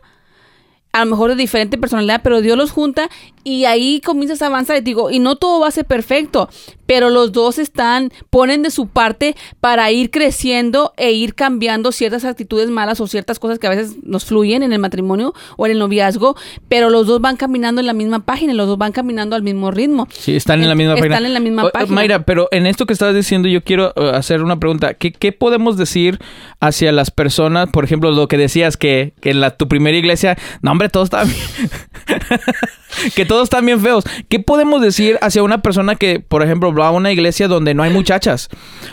a 0.92 1.04
lo 1.04 1.10
mejor 1.12 1.30
de 1.30 1.36
diferente 1.36 1.78
personalidad, 1.78 2.20
pero 2.22 2.40
Dios 2.40 2.56
los 2.56 2.72
junta 2.72 3.08
y 3.44 3.64
ahí 3.64 4.00
comienzas 4.00 4.42
a 4.42 4.46
avanzar 4.46 4.76
y 4.78 4.80
digo, 4.80 5.10
y 5.10 5.20
no 5.20 5.36
todo 5.36 5.60
va 5.60 5.68
a 5.68 5.70
ser 5.70 5.84
perfecto, 5.84 6.48
pero 6.90 7.08
los 7.08 7.30
dos 7.30 7.60
están, 7.60 8.10
ponen 8.30 8.62
de 8.64 8.72
su 8.72 8.88
parte 8.88 9.36
para 9.60 9.92
ir 9.92 10.10
creciendo 10.10 10.92
e 10.96 11.12
ir 11.12 11.36
cambiando 11.36 11.92
ciertas 11.92 12.24
actitudes 12.24 12.68
malas 12.68 13.00
o 13.00 13.06
ciertas 13.06 13.38
cosas 13.38 13.60
que 13.60 13.68
a 13.68 13.70
veces 13.70 13.98
nos 14.02 14.24
fluyen 14.24 14.64
en 14.64 14.72
el 14.72 14.80
matrimonio 14.80 15.32
o 15.56 15.66
en 15.66 15.72
el 15.72 15.78
noviazgo, 15.78 16.34
pero 16.68 16.90
los 16.90 17.06
dos 17.06 17.20
van 17.20 17.36
caminando 17.36 17.80
en 17.80 17.86
la 17.86 17.92
misma 17.92 18.24
página, 18.24 18.54
los 18.54 18.66
dos 18.66 18.76
van 18.76 18.90
caminando 18.90 19.36
al 19.36 19.44
mismo 19.44 19.70
ritmo. 19.70 20.08
Sí, 20.10 20.34
están 20.34 20.62
en 20.62 20.68
la 20.68 20.74
misma 20.74 20.94
Están 20.94 21.10
página. 21.10 21.28
en 21.28 21.34
la 21.34 21.38
misma 21.38 21.64
O- 21.66 21.70
página. 21.70 21.94
Mayra, 21.94 22.22
pero 22.24 22.48
en 22.50 22.66
esto 22.66 22.86
que 22.86 22.92
estás 22.92 23.14
diciendo 23.14 23.46
yo 23.48 23.62
quiero 23.62 23.92
eh, 23.94 24.10
hacer 24.12 24.42
una 24.42 24.58
pregunta. 24.58 24.94
¿Qué, 24.94 25.12
qué 25.12 25.30
podemos 25.30 25.76
decir 25.76 26.18
hacia 26.58 26.90
las 26.90 27.12
personas? 27.12 27.68
Por 27.70 27.84
ejemplo, 27.84 28.10
lo 28.10 28.26
que 28.26 28.36
decías 28.36 28.76
que, 28.76 29.14
que 29.20 29.30
en 29.30 29.38
la, 29.40 29.56
tu 29.56 29.68
primera 29.68 29.96
iglesia, 29.96 30.36
no 30.60 30.72
hombre, 30.72 30.88
todo 30.88 31.04
estaba 31.04 31.22
bien. 31.22 31.36
que 33.14 33.24
todos 33.24 33.44
están 33.44 33.66
bien 33.66 33.80
feos. 33.80 34.04
¿Qué 34.28 34.40
podemos 34.40 34.80
decir 34.82 35.18
hacia 35.20 35.42
una 35.42 35.62
persona 35.62 35.96
que, 35.96 36.20
por 36.20 36.42
ejemplo, 36.42 36.72
va 36.74 36.88
a 36.88 36.90
una 36.90 37.12
iglesia 37.12 37.48
donde 37.48 37.74
no 37.74 37.82
hay 37.82 37.90
muchachas? 37.90 38.48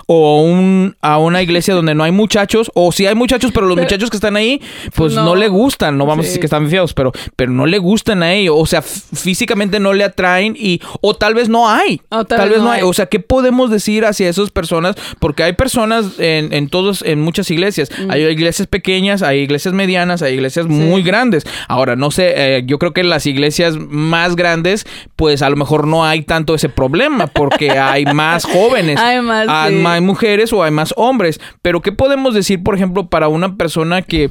O 0.06 0.42
un, 0.42 0.96
a 1.02 1.18
una 1.18 1.42
iglesia 1.42 1.74
donde 1.74 1.96
no 1.96 2.04
hay 2.04 2.12
muchachos, 2.12 2.72
o 2.74 2.92
si 2.92 3.06
hay 3.06 3.16
muchachos, 3.16 3.52
pero 3.54 3.66
los 3.68 3.78
muchachos 3.78 4.10
que 4.10 4.18
están 4.18 4.36
ahí, 4.36 4.62
pues 4.96 5.14
no, 5.14 5.24
No. 5.26 5.36
le 5.36 5.48
gustan. 5.48 5.98
No 5.98 6.06
vamos 6.06 6.26
a 6.26 6.28
decir 6.28 6.40
que 6.40 6.48
están 6.48 6.70
feos, 6.70 6.94
pero, 6.94 7.12
pero 7.36 7.52
no 7.52 7.66
le 7.66 7.78
gustan 7.78 8.24
a 8.24 8.34
ellos. 8.34 8.56
O 8.58 8.66
sea, 8.66 8.82
físicamente 8.82 9.80
no 9.80 9.94
le 9.94 10.04
atraen 10.04 10.56
y, 10.58 10.82
o 11.02 11.16
tal 11.16 11.34
vez 11.34 11.50
no 11.50 11.70
hay. 11.70 12.02
O 12.10 12.26
tal, 12.26 12.50
vez 12.50 12.60
no 12.60 12.72
hay. 12.72 12.82
O 12.84 12.94
sea, 12.94 13.08
¿qué 13.08 13.20
podemos 13.20 13.70
decir 13.70 14.06
hacia 14.06 14.30
esas 14.30 14.52
personas? 14.52 14.96
Porque 15.20 15.44
hay 15.44 15.54
personas 15.54 16.20
en, 16.20 16.54
en 16.54 16.70
todos, 16.70 17.02
en 17.02 17.22
muchas 17.22 17.50
iglesias. 17.52 17.90
Mm. 17.98 18.12
Hay 18.12 18.24
iglesias 18.24 18.68
pequeñas, 18.68 19.22
hay 19.22 19.40
iglesias 19.40 19.74
medianas, 19.74 20.22
hay 20.22 20.34
iglesias 20.34 20.68
muy 20.68 21.04
grandes. 21.04 21.44
Ahora, 21.68 21.96
no 21.96 22.12
sé, 22.12 22.34
eh, 22.36 22.64
yo 22.66 22.80
creo 22.80 22.94
que 22.94 23.04
las 23.04 23.26
iglesias 23.26 23.76
más 23.90 24.36
grandes, 24.36 24.86
pues 25.16 25.42
a 25.42 25.50
lo 25.50 25.56
mejor 25.56 25.88
no 25.88 26.06
hay 26.06 26.22
tanto 26.24 26.56
ese 26.56 26.70
problema 26.70 27.28
porque 27.28 27.72
hay 27.80 28.06
más 28.06 28.46
jóvenes. 28.46 29.00
Hay 29.00 29.22
más, 29.22 29.48
hay 29.50 29.76
sí. 29.76 29.82
más 29.82 30.02
mujeres 30.02 30.54
o 30.54 30.64
hay 30.64 30.72
más 30.72 30.94
hombres. 30.98 31.40
Pero 31.62 31.82
¿qué 31.82 31.92
podemos 31.92 32.34
decir, 32.34 32.64
por 32.64 32.76
ejemplo, 32.76 33.08
para 33.08 33.28
una 33.28 33.56
persona 33.56 34.02
que 34.02 34.30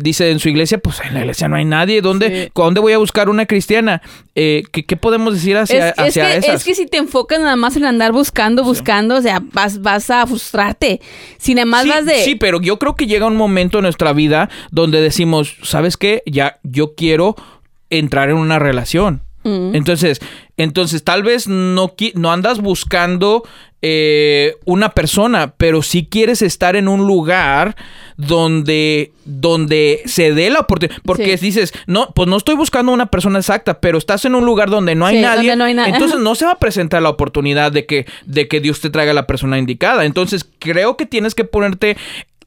dice 0.00 0.30
en 0.30 0.38
su 0.38 0.48
iglesia, 0.48 0.78
pues 0.78 1.00
en 1.00 1.14
la 1.14 1.20
iglesia 1.20 1.48
no 1.48 1.56
hay 1.56 1.64
nadie, 1.64 2.00
¿dónde, 2.00 2.24
Sí. 2.24 2.50
¿dónde 2.54 2.80
voy 2.80 2.92
a 2.92 2.98
buscar 2.98 3.28
una 3.28 3.46
cristiana? 3.46 4.02
Eh, 4.34 4.64
¿qué, 4.72 4.84
qué 4.84 4.96
podemos 4.96 5.34
decir 5.34 5.56
hacia, 5.56 5.90
Es, 5.90 5.94
es 5.98 6.08
hacia 6.08 6.30
que, 6.30 6.36
esas? 6.38 6.54
es 6.56 6.64
que 6.64 6.74
si 6.74 6.86
te 6.86 6.96
enfocas 6.96 7.40
nada 7.40 7.56
más 7.56 7.76
en 7.76 7.84
andar 7.84 8.12
buscando, 8.12 8.64
buscando, 8.64 9.16
o 9.16 9.22
sea, 9.22 9.42
vas, 9.52 9.80
vas 9.80 10.10
a 10.10 10.26
frustrarte. 10.26 11.00
Si 11.38 11.54
nada 11.54 11.66
más 11.66 11.86
vas 11.86 12.06
de... 12.06 12.24
sí, 12.24 12.34
pero 12.34 12.60
yo 12.60 12.78
creo 12.78 12.96
que 12.96 13.06
llega 13.06 13.26
un 13.26 13.36
momento 13.36 13.78
en 13.78 13.82
nuestra 13.84 14.12
vida 14.12 14.48
donde 14.70 15.00
decimos, 15.00 15.56
¿sabes 15.62 15.96
qué? 15.96 16.22
Ya, 16.26 16.58
yo 16.62 16.94
quiero 16.94 17.36
entrar 17.98 18.30
en 18.30 18.36
una 18.36 18.58
relación. 18.58 19.22
Mm. 19.44 19.74
Entonces, 19.74 20.20
entonces 20.56 21.04
tal 21.04 21.22
vez 21.22 21.48
no, 21.48 21.92
no 22.14 22.32
andas 22.32 22.60
buscando 22.60 23.42
eh, 23.82 24.56
una 24.64 24.90
persona, 24.92 25.52
pero 25.58 25.82
sí 25.82 26.06
quieres 26.10 26.40
estar 26.40 26.74
en 26.76 26.88
un 26.88 27.06
lugar 27.06 27.76
donde, 28.16 29.12
donde 29.26 30.00
se 30.06 30.32
dé 30.32 30.48
la 30.48 30.60
oportunidad. 30.60 30.96
Porque 31.04 31.36
Sí. 31.36 31.44
dices, 31.46 31.74
no, 31.86 32.08
pues 32.14 32.26
no 32.26 32.38
estoy 32.38 32.54
buscando 32.54 32.92
una 32.92 33.06
persona 33.06 33.38
exacta, 33.40 33.80
pero 33.80 33.98
estás 33.98 34.24
en 34.24 34.34
un 34.34 34.46
lugar 34.46 34.70
donde 34.70 34.94
no 34.94 35.04
hay 35.04 35.16
Sí, 35.16 35.22
nadie. 35.22 35.50
donde 35.50 35.56
no 35.56 35.64
hay 35.64 35.74
na- 35.74 35.88
entonces 35.88 36.18
no 36.18 36.34
se 36.34 36.46
va 36.46 36.52
a 36.52 36.58
presentar 36.58 37.02
la 37.02 37.10
oportunidad 37.10 37.72
de 37.72 37.84
que, 37.84 38.06
de 38.24 38.48
que 38.48 38.60
Dios 38.60 38.80
te 38.80 38.88
traiga 38.88 39.12
la 39.12 39.26
persona 39.26 39.58
indicada. 39.58 40.06
Entonces 40.06 40.48
creo 40.58 40.96
que 40.96 41.04
tienes 41.04 41.34
que 41.34 41.44
ponerte 41.44 41.98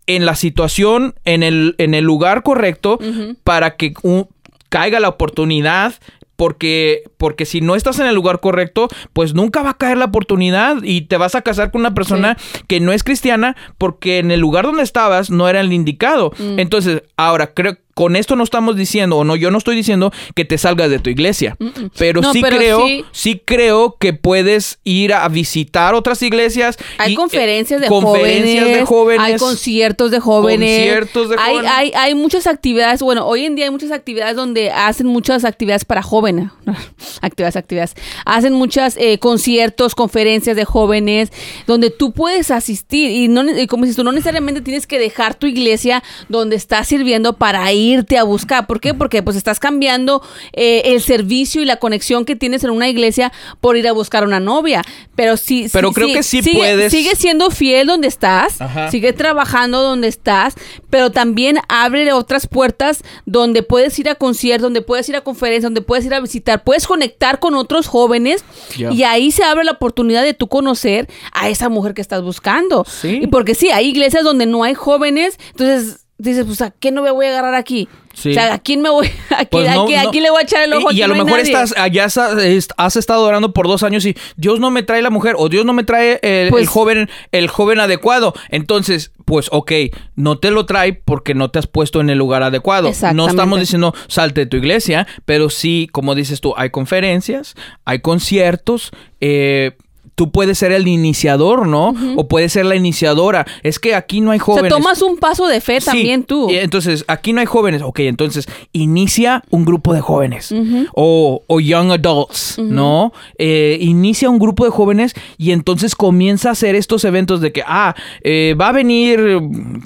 en 0.08 0.26
la 0.26 0.36
situación, 0.36 1.14
en 1.26 1.44
el, 1.44 1.76
en 1.78 1.94
el 1.94 2.06
lugar 2.06 2.42
correcto 2.42 2.98
para 3.44 3.76
que 3.76 3.94
un- 4.02 4.28
caiga 4.70 5.00
la 5.00 5.10
oportunidad. 5.10 5.96
Porque, 6.36 7.02
porque 7.18 7.46
si 7.46 7.62
no 7.62 7.74
estás 7.74 7.98
en 7.98 8.06
el 8.06 8.14
lugar 8.14 8.40
correcto, 8.40 8.90
pues 9.12 9.34
nunca 9.34 9.64
va 9.64 9.72
a 9.72 9.78
caer 9.80 9.98
la 9.98 10.06
oportunidad 10.06 10.84
y 10.84 11.02
te 11.02 11.18
vas 11.18 11.34
a 11.34 11.42
casar 11.42 11.72
con 11.72 11.82
una 11.82 11.96
persona 11.96 12.38
que 12.68 12.80
no 12.80 12.92
es 12.92 13.04
cristiana 13.04 13.56
porque 13.80 14.20
en 14.20 14.30
el 14.30 14.40
lugar 14.40 14.66
donde 14.66 14.84
estabas 14.84 15.32
no 15.32 15.50
era 15.50 15.62
el 15.62 15.74
indicado. 15.74 16.32
Mm. 16.38 16.60
Entonces, 16.60 17.02
ahora 17.18 17.56
creo 17.56 17.80
con 17.98 18.16
esto 18.16 18.36
no 18.36 18.44
estamos 18.44 18.76
diciendo 18.76 19.18
o 19.18 19.24
no 19.24 19.36
yo 19.36 19.50
no 19.50 19.58
estoy 19.58 19.76
diciendo 19.76 20.12
que 20.36 20.46
te 20.46 20.60
salgas 20.60 20.92
de 20.92 21.00
tu 21.00 21.10
iglesia, 21.10 21.58
pero 21.98 22.22
No, 22.22 22.32
sí 22.32 22.42
pero 22.44 22.58
creo 22.58 22.86
sí- 22.86 23.06
sí 23.12 23.42
creo 23.44 23.96
que 24.00 24.14
puedes 24.14 24.78
ir 24.84 25.16
a 25.16 25.28
visitar 25.30 25.96
otras 25.96 26.22
iglesias. 26.22 26.78
Hay 27.00 27.10
y, 27.10 27.14
eh, 27.14 27.16
conferencias 27.16 27.82
de 27.82 27.88
conferencias 27.88 28.60
jóvenes, 28.60 28.80
de 28.80 28.86
jóvenes. 28.86 29.26
hay 29.26 29.38
conciertos 29.40 30.12
de 30.12 30.20
jóvenes, 30.20 30.78
Conciertos 30.78 31.30
de 31.30 31.36
hay, 31.40 31.54
jóvenes. 31.56 31.72
Hay, 31.74 31.92
hay 31.96 32.14
muchas 32.14 32.46
actividades, 32.46 33.02
bueno, 33.02 33.26
hoy 33.26 33.46
en 33.46 33.56
día 33.56 33.66
hay 33.66 33.72
muchas 33.72 33.90
actividades 33.92 34.36
donde 34.36 34.70
hacen 34.70 35.08
muchas 35.08 35.44
actividades 35.44 35.84
para 35.84 36.04
jóvenes, 36.04 36.52
actividades, 37.22 37.56
actividades, 37.56 37.96
hacen 38.26 38.54
muchas 38.54 38.96
eh, 38.98 39.18
conciertos, 39.18 39.96
conferencias 39.96 40.56
de 40.56 40.66
jóvenes, 40.66 41.32
donde 41.66 41.90
tú 41.90 42.12
puedes 42.14 42.52
asistir 42.52 43.10
y 43.10 43.28
no, 43.28 43.44
y 43.60 43.66
como 43.66 43.86
dices 43.86 43.96
tú, 43.96 44.04
no 44.04 44.12
necesariamente 44.12 44.62
tienes 44.62 44.86
que 44.86 45.00
dejar 45.00 45.34
tu 45.34 45.48
iglesia 45.48 46.04
donde 46.30 46.56
estás 46.56 46.88
sirviendo 46.88 47.34
para 47.34 47.72
irte 47.88 48.18
a 48.18 48.24
buscar, 48.24 48.68
¿por 48.68 48.80
qué? 48.80 48.94
Porque 48.94 49.24
pues 49.24 49.36
estás 49.38 49.60
cambiando 49.60 50.22
eh, 50.54 50.82
el 50.86 51.02
servicio 51.02 51.62
y 51.62 51.66
la 51.66 51.78
conexión 51.78 52.26
que 52.26 52.36
tienes 52.36 52.64
en 52.64 52.70
una 52.70 52.88
iglesia 52.90 53.32
por 53.62 53.78
ir 53.78 53.88
a 53.88 53.92
buscar 53.92 54.24
una 54.24 54.40
novia, 54.40 54.84
pero 55.16 55.38
sí, 55.38 55.68
Pero 55.72 55.92
creo 55.92 56.08
que 56.08 56.24
sí 56.24 56.42
sigue, 56.44 56.60
puedes- 56.60 56.92
sigue 56.92 57.16
siendo 57.16 57.50
fiel 57.50 57.88
donde 57.88 58.08
estás, 58.08 58.62
Ajá. 58.62 58.92
sigue 58.92 59.14
trabajando 59.14 59.82
donde 59.82 60.08
estás, 60.08 60.54
pero 60.90 61.12
también 61.12 61.58
abre 61.70 62.12
otras 62.14 62.48
puertas 62.48 63.04
donde 63.26 63.64
puedes 63.64 63.98
ir 64.00 64.10
a 64.10 64.16
conciertos, 64.16 64.64
donde 64.64 64.82
puedes 64.82 65.08
ir 65.10 65.16
a 65.16 65.22
conferencias, 65.22 65.64
donde 65.64 65.82
puedes 65.82 66.06
ir 66.06 66.14
a 66.14 66.20
visitar, 66.20 66.64
puedes 66.64 66.86
conectar 66.88 67.40
con 67.40 67.56
otros 67.56 67.88
jóvenes 67.88 68.44
y 68.78 69.04
ahí 69.04 69.32
se 69.32 69.44
abre 69.44 69.64
la 69.64 69.72
oportunidad 69.72 70.24
de 70.24 70.34
tú 70.34 70.48
conocer 70.48 71.08
a 71.32 71.50
esa 71.50 71.70
mujer 71.70 71.94
que 71.94 72.02
estás 72.02 72.22
buscando. 72.22 72.86
Sí. 72.88 73.20
Y 73.24 73.28
porque 73.28 73.56
sí, 73.56 73.70
hay 73.70 73.88
iglesias 73.88 74.24
donde 74.24 74.46
no 74.46 74.64
hay 74.64 74.74
jóvenes, 74.74 75.40
entonces 75.52 76.06
dices, 76.18 76.46
pues 76.46 76.62
¿a 76.62 76.72
qué 76.72 76.92
no 76.92 77.02
me 77.04 77.12
voy 77.12 77.26
a 77.26 77.30
agarrar 77.30 77.56
aquí? 77.56 77.88
Sí. 78.14 78.32
O 78.32 78.34
sea, 78.34 78.56
¿a 78.56 78.60
quién 78.60 78.82
me 78.82 78.90
voy? 78.90 79.08
¿A 79.30 79.38
quién, 79.46 79.48
Pues 79.52 79.68
a 79.70 79.76
no, 79.76 79.86
quién- 79.86 80.00
a 80.00 80.04
no. 80.06 80.12
quién 80.12 80.24
le 80.24 80.32
voy 80.32 80.40
a 80.40 80.44
echar 80.44 80.64
el 80.64 80.74
ojo? 80.74 80.92
Y, 80.92 80.96
y 80.96 80.98
Aquí 80.98 81.02
a 81.04 81.08
lo 81.08 81.16
no 81.16 81.26
mejor 81.26 81.40
estás 81.42 81.76
allá 81.78 82.06
has, 82.06 82.18
est- 82.18 82.72
has 82.78 82.96
estado 82.96 83.24
orando 83.24 83.54
por 83.54 83.68
dos 83.68 83.84
años 83.84 84.04
y 84.06 84.16
Dios 84.38 84.60
no 84.60 84.72
me 84.72 84.82
trae 84.82 85.02
la 85.04 85.12
mujer 85.12 85.36
o 85.38 85.50
Dios 85.50 85.66
no 85.66 85.74
me 85.74 85.84
trae 85.84 86.20
el, 86.24 86.50
Pues- 86.50 86.64
el 86.64 86.68
joven 86.68 87.10
el 87.32 87.48
joven 87.48 87.80
adecuado. 87.80 88.34
Entonces, 88.50 89.12
pues 89.26 89.50
ok, 89.52 89.72
no 90.16 90.40
te 90.40 90.50
lo 90.50 90.66
trae 90.66 90.94
porque 90.94 91.36
no 91.36 91.52
te 91.52 91.60
has 91.60 91.68
puesto 91.68 92.02
en 92.02 92.10
el 92.10 92.18
lugar 92.18 92.42
adecuado. 92.42 92.92
No 93.14 93.28
estamos 93.28 93.60
diciendo 93.60 93.94
salte 94.08 94.42
de 94.42 94.46
tu 94.48 94.58
iglesia, 94.58 95.06
pero 95.26 95.50
sí, 95.52 95.88
como 95.92 96.16
dices 96.16 96.42
tú, 96.42 96.54
hay 96.58 96.72
conferencias, 96.72 97.54
hay 97.86 98.00
conciertos, 98.00 98.90
eh, 99.22 99.74
Tú 100.18 100.32
puedes 100.32 100.58
ser 100.58 100.72
el 100.72 100.88
iniciador, 100.88 101.68
¿no? 101.68 101.94
O 102.16 102.28
puedes 102.28 102.52
ser 102.52 102.66
la 102.66 102.76
iniciadora. 102.76 103.46
Es 103.62 103.78
que 103.78 103.94
aquí 103.94 104.20
no 104.20 104.32
hay 104.32 104.40
O 104.40 104.46
sea, 104.46 104.56
jóvenes. 104.56 104.74
tomas 104.74 105.02
un 105.04 105.18
paso 105.18 105.46
de 105.48 105.62
fe 105.62 105.80
Sí, 105.80 105.86
también 105.86 106.24
tú. 106.24 106.50
entonces, 106.50 107.06
aquí 107.08 107.34
no 107.34 107.40
hay 107.40 107.46
jóvenes. 107.46 107.84
Ok, 107.84 108.00
entonces, 108.00 108.48
inicia 108.74 109.44
un 109.52 109.64
grupo 109.64 109.94
de 109.94 110.02
jóvenes. 110.02 110.52
o, 110.96 111.44
o 111.46 111.60
young 111.60 111.92
adults, 111.92 112.58
¿no? 112.58 113.14
Eh, 113.38 113.78
inicia 113.80 114.28
un 114.30 114.40
grupo 114.40 114.66
de 114.66 114.72
jóvenes 114.72 115.14
y 115.38 115.52
entonces 115.52 115.94
comienza 115.96 116.50
a 116.50 116.52
hacer 116.54 116.74
estos 116.74 117.04
eventos 117.06 117.40
de 117.40 117.52
que, 117.52 117.62
ah, 117.68 117.94
eh, 118.24 118.56
va 118.60 118.70
a 118.70 118.72
venir, 118.72 119.40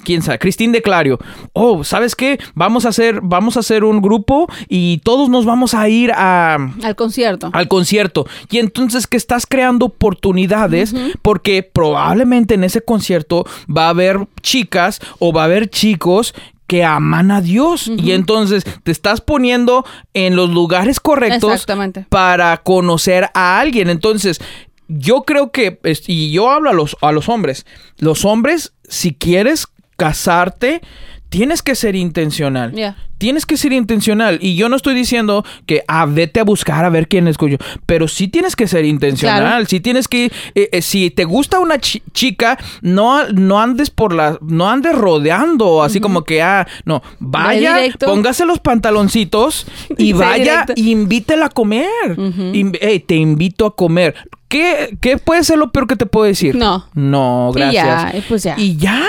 quién 0.04 0.22
sabe, 0.22 0.38
Cristín 0.38 0.72
de 0.72 0.80
Clario. 0.80 1.18
Oh, 1.52 1.84
¿sabes 1.84 2.16
qué? 2.16 2.38
Vamos 2.54 2.86
a 2.86 2.88
hacer, 2.88 3.20
vamos 3.22 3.58
a 3.58 3.60
hacer 3.60 3.84
un 3.84 4.00
grupo 4.00 4.48
y 4.68 4.98
todos 5.04 5.28
nos 5.28 5.44
vamos 5.44 5.74
a 5.74 5.88
ir 5.90 6.10
a 6.12 6.54
Al 6.82 6.96
concierto. 6.96 7.50
al 7.52 7.68
concierto. 7.68 8.26
Y 8.50 8.58
entonces 8.58 9.06
que 9.06 9.18
estás 9.18 9.44
creando 9.46 9.90
oportunidades 10.22 10.94
porque 11.20 11.62
probablemente 11.64 12.54
en 12.54 12.64
ese 12.64 12.80
concierto 12.80 13.44
va 13.68 13.86
a 13.86 13.90
haber 13.90 14.20
chicas 14.40 15.00
o 15.18 15.32
va 15.32 15.42
a 15.42 15.44
haber 15.46 15.68
chicos 15.68 16.34
que 16.68 16.84
aman 16.84 17.32
a 17.32 17.40
Dios. 17.40 17.90
Y 17.98 18.12
entonces 18.12 18.64
te 18.84 18.92
estás 18.92 19.20
poniendo 19.20 19.84
en 20.14 20.36
los 20.36 20.50
lugares 20.50 21.00
correctos 21.00 21.66
para 22.08 22.56
conocer 22.58 23.30
a 23.34 23.58
alguien. 23.58 23.90
Entonces, 23.90 24.40
yo 24.86 25.22
creo 25.22 25.50
que, 25.50 25.80
y 26.06 26.30
yo 26.30 26.50
hablo 26.50 26.70
a 26.70 26.72
los, 26.72 26.96
a 27.00 27.10
los 27.10 27.28
hombres, 27.28 27.66
los 27.98 28.24
hombres, 28.24 28.72
si 28.88 29.12
quieres 29.12 29.66
casarte, 29.96 30.82
tienes 31.32 31.62
que 31.62 31.74
ser 31.74 31.96
intencional. 31.96 32.72
Ya. 32.72 32.94
Tienes 33.16 33.46
que 33.46 33.56
ser 33.56 33.72
intencional. 33.72 34.38
Y 34.42 34.56
yo 34.56 34.68
no 34.68 34.76
estoy 34.76 34.94
diciendo 34.94 35.44
que 35.64 35.82
ah, 35.88 36.06
vete 36.06 36.40
a 36.40 36.44
buscar 36.44 36.84
a 36.84 36.90
ver 36.90 37.08
quién 37.08 37.26
escogió. 37.28 37.56
Pero 37.86 38.06
sí 38.08 38.28
tienes 38.28 38.54
que 38.56 38.66
ser 38.66 38.84
intencional. 38.84 39.40
Claro. 39.42 39.64
Sí 39.66 39.80
tienes 39.80 40.08
que. 40.08 40.26
eh, 40.54 40.68
eh, 40.72 40.82
si 40.82 41.08
te 41.10 41.24
gusta 41.24 41.58
una 41.60 41.78
chi- 41.78 42.02
chica, 42.12 42.58
no, 42.82 43.26
no 43.28 43.60
andes 43.60 43.90
por 43.90 44.12
la. 44.12 44.38
No 44.42 44.68
andes 44.68 44.94
rodeando. 44.94 45.82
Así 45.82 46.00
como 46.00 46.24
que, 46.24 46.42
ah, 46.42 46.66
no. 46.84 47.00
Vaya, 47.20 47.76
póngase 48.06 48.44
los 48.44 48.58
pantaloncitos 48.58 49.66
y 49.96 50.12
vaya 50.44 50.66
y 50.76 50.90
invítela 50.90 51.46
a 51.46 51.48
comer. 51.48 51.88
Te 53.06 53.14
invito 53.16 53.66
a 53.66 53.74
comer. 53.76 54.14
¿Qué, 54.48 54.98
¿Qué 55.00 55.16
puede 55.16 55.44
ser 55.44 55.56
lo 55.56 55.72
peor 55.72 55.86
que 55.86 55.96
te 55.96 56.04
puedo 56.04 56.26
decir? 56.26 56.54
No. 56.56 56.86
No, 56.92 57.52
gracias. 57.54 58.12
ya, 58.12 58.18
eh, 58.18 58.22
pues 58.28 58.42
ya. 58.42 58.54
Y 58.58 58.76
ya. 58.76 59.02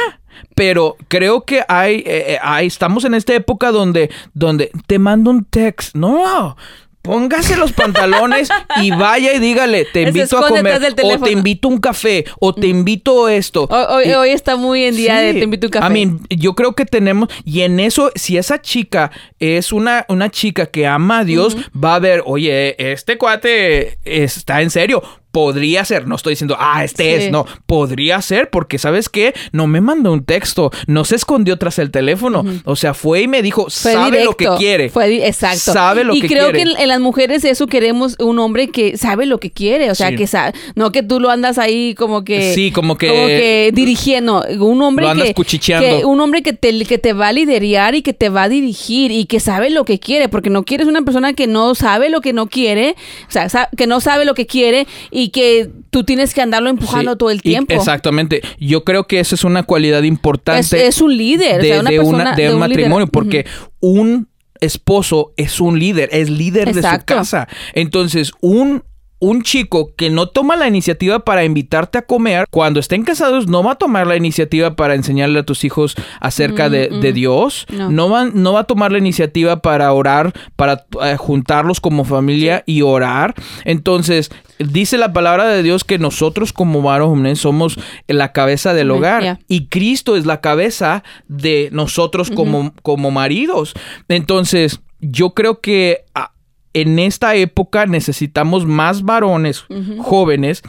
Pero 0.56 0.96
creo 1.08 1.44
que 1.46 1.64
hay, 1.68 1.96
eh, 1.98 2.04
eh, 2.34 2.38
hay- 2.42 2.68
estamos 2.68 3.06
en 3.06 3.14
esta 3.14 3.34
época 3.34 3.72
donde, 3.72 4.10
donde 4.34 4.72
te 4.88 5.00
mando 5.00 5.32
un 5.32 5.46
text. 5.46 5.96
No, 5.96 6.56
póngase 7.02 7.58
los 7.58 7.74
pantalones 7.74 8.48
y 8.82 8.92
vaya 8.92 9.34
y 9.34 9.40
dígale, 9.40 9.86
te 9.92 10.04
invito 10.04 10.38
a 10.38 10.42
comer, 10.58 10.74
o. 11.04 11.08
Mm. 11.20 11.24
te 11.24 11.32
invito 11.32 11.68
a 11.68 11.72
un 11.72 11.78
café, 11.80 12.24
o 12.40 12.54
te 12.56 12.68
invito 12.68 13.26
a 13.26 13.34
esto. 13.34 13.68
Hoy, 13.70 13.86
hoy- 13.90 14.10
Y- 14.10 14.14
hoy 14.14 14.30
está 14.30 14.56
muy 14.56 14.84
en 14.86 14.96
día 14.96 15.16
de 15.20 15.34
te 15.34 15.44
invito 15.44 15.66
a 15.66 15.68
un 15.68 15.72
café. 15.72 15.88
I 15.88 15.92
mean, 16.06 16.22
yo 16.30 16.56
creo 16.56 16.74
que 16.76 16.86
tenemos, 16.86 17.28
y 17.44 17.62
en 17.62 17.80
eso, 17.82 18.10
si 18.16 18.38
esa 18.38 18.62
chica 18.62 19.12
es 19.40 19.74
una, 19.74 20.06
una 20.08 20.30
chica 20.32 20.68
que 20.68 20.88
ama 20.88 21.20
a 21.20 21.24
Dios, 21.26 21.58
va 21.76 21.96
a 21.96 22.00
ver, 22.00 22.24
oye, 22.26 22.76
este 22.94 23.18
cuate 23.18 23.98
está 24.06 24.62
en 24.62 24.70
serio. 24.70 25.04
Podría 25.34 25.84
ser, 25.84 26.08
no 26.08 26.16
estoy 26.16 26.34
diciendo, 26.34 26.56
ah, 26.60 26.84
este 26.84 27.04
Sí. 27.18 27.24
es, 27.26 27.32
no, 27.32 27.46
podría 27.66 28.22
ser 28.22 28.52
porque, 28.52 28.78
¿sabes 28.78 29.10
qué? 29.10 29.34
No 29.52 29.66
me 29.66 29.82
mandó 29.82 30.14
un 30.14 30.24
texto, 30.24 30.70
no 30.86 31.06
se 31.06 31.16
escondió 31.16 31.58
tras 31.58 31.80
el 31.80 31.90
teléfono, 31.90 32.46
o 32.66 32.76
sea, 32.76 32.94
fue 32.94 33.24
y 33.24 33.28
me 33.28 33.42
dijo, 33.42 33.64
Fue 33.64 33.94
sabe 33.94 34.24
lo 34.24 34.38
que 34.38 34.48
quiere. 34.60 34.90
Fue 34.90 35.26
exacto. 35.28 35.74
Sabe 35.74 36.04
lo 36.04 36.14
y 36.14 36.22
que 36.22 36.28
creo 36.28 36.52
quiere. 36.52 36.64
que 36.66 36.72
en, 36.76 36.80
en 36.82 36.88
las 36.88 37.00
mujeres 37.00 37.44
eso 37.46 37.66
queremos 37.66 38.16
un 38.20 38.38
hombre 38.38 38.68
que 38.70 38.96
sabe 38.96 39.26
lo 39.26 39.40
que 39.40 39.50
quiere, 39.52 39.90
o 39.90 39.96
sea, 39.96 40.10
Sí. 40.10 40.18
que 40.18 40.28
sabe, 40.28 40.54
no 40.76 40.92
que 40.92 41.02
tú 41.02 41.20
lo 41.20 41.32
andas 41.32 41.58
ahí 41.58 41.96
como 41.96 42.24
que 42.24 42.54
Sí, 42.54 42.72
como 42.72 42.96
que- 42.96 43.08
como 43.08 43.26
que 43.26 43.72
dirigiendo, 43.74 44.46
un 44.60 44.84
hombre 44.84 45.06
Lo 45.06 45.12
andas 45.12 45.28
que, 45.30 45.34
cuchicheando. 45.34 45.98
que- 46.00 46.06
un 46.06 46.20
hombre 46.22 46.44
que 46.44 46.54
te 46.54 46.86
que 46.86 47.00
te 47.00 47.14
va 47.14 47.30
a 47.30 47.34
liderar 47.34 47.96
y 47.96 48.04
que 48.04 48.14
te 48.14 48.30
va 48.30 48.44
a 48.44 48.50
dirigir 48.50 49.12
y 49.12 49.26
que 49.26 49.40
sabe 49.40 49.72
lo 49.72 49.84
que 49.84 50.00
quiere, 50.00 50.30
porque 50.30 50.52
no 50.52 50.64
quieres 50.64 50.88
una 50.88 51.02
persona 51.02 51.34
que 51.34 51.48
no 51.48 51.74
sabe 51.74 52.10
lo 52.12 52.22
que 52.22 52.34
no 52.34 52.48
quiere, 52.48 52.96
o 53.28 53.32
sea, 53.32 53.48
que 53.76 53.88
no 53.88 54.00
sabe 54.00 54.26
lo 54.26 54.36
que 54.36 54.46
quiere 54.46 54.86
y 55.10 55.23
que 55.30 55.70
tú 55.90 56.04
tienes 56.04 56.34
que 56.34 56.42
andarlo 56.42 56.70
empujando 56.70 57.12
Sí, 57.14 57.18
todo 57.18 57.30
el 57.32 57.38
y- 57.38 57.42
tiempo. 57.42 57.74
exactamente. 57.74 58.42
Yo 58.60 58.84
creo 58.84 59.06
que 59.08 59.20
esa 59.20 59.36
es 59.36 59.44
una 59.44 59.64
cualidad 59.64 60.02
Es, 60.02 60.08
importante 60.08 60.88
es 60.88 61.02
un 61.02 61.16
líder, 61.18 61.62
de, 61.62 61.72
o 61.72 61.74
sea, 61.74 61.80
una 61.82 61.90
de 61.92 61.98
persona 61.98 62.18
una- 62.24 62.36
de 62.36 62.44
de 62.44 62.50
un 62.50 62.56
un 62.62 62.68
líder. 62.68 62.78
matrimonio, 62.80 63.08
porque 63.08 63.46
un 63.80 64.28
esposo 64.62 65.34
es 65.38 65.60
un 65.60 65.78
líder, 65.80 66.10
es 66.12 66.30
líder 66.30 66.74
de 66.74 66.82
su 66.82 67.06
casa. 67.06 67.48
Entonces, 67.74 68.32
un 68.42 68.84
un 69.20 69.42
chico 69.42 69.94
que 69.96 70.10
no 70.10 70.28
toma 70.28 70.58
la 70.58 70.68
iniciativa 70.68 71.20
para 71.24 71.46
invitarte 71.46 71.98
a 71.98 72.02
comer, 72.02 72.44
cuando 72.52 72.82
estén 72.82 73.04
casados, 73.06 73.48
no 73.48 73.64
va 73.64 73.72
a 73.72 73.76
tomar 73.76 74.06
la 74.06 74.18
iniciativa 74.18 74.76
para 74.76 74.96
enseñarle 74.96 75.40
a 75.40 75.44
tus 75.44 75.64
hijos 75.64 75.96
acerca 76.20 76.70
de, 76.70 76.90
Mm, 76.92 77.00
de 77.00 77.12
mm. 77.12 77.14
Dios. 77.16 77.66
No. 77.70 77.90
No. 77.90 78.10
va, 78.10 78.26
no 78.26 78.52
va 78.52 78.60
a 78.60 78.64
tomar 78.66 78.92
la 78.92 78.98
iniciativa 78.98 79.62
para 79.62 79.94
orar, 79.94 80.34
para 80.58 80.86
eh, 81.06 81.16
juntarlos 81.18 81.80
como 81.80 82.04
familia 82.04 82.64
y 82.66 82.82
orar. 82.82 83.34
Entonces, 83.64 84.30
dice 84.60 84.98
la 84.98 85.14
palabra 85.14 85.48
de 85.48 85.64
Dios 85.64 85.84
que 85.84 86.00
nosotros 86.00 86.54
como 86.54 86.82
varones 86.82 87.40
somos 87.40 87.80
la 88.08 88.32
cabeza 88.32 88.74
del 88.74 88.92
hogar 88.92 89.22
yeah. 89.22 89.40
y 89.48 89.68
Cristo 89.68 90.16
es 90.16 90.26
la 90.26 90.42
cabeza 90.42 91.04
de 91.28 91.70
nosotros 91.72 92.32
como, 92.32 92.74
como 92.82 93.12
maridos. 93.12 93.74
Entonces, 94.08 94.82
yo 95.00 95.34
creo 95.34 95.60
que 95.60 96.06
ah, 96.16 96.34
en 96.74 97.00
esta 97.00 97.36
época 97.36 97.86
necesitamos 97.86 98.66
más 98.66 99.04
varones 99.04 99.66
jóvenes 100.00 100.64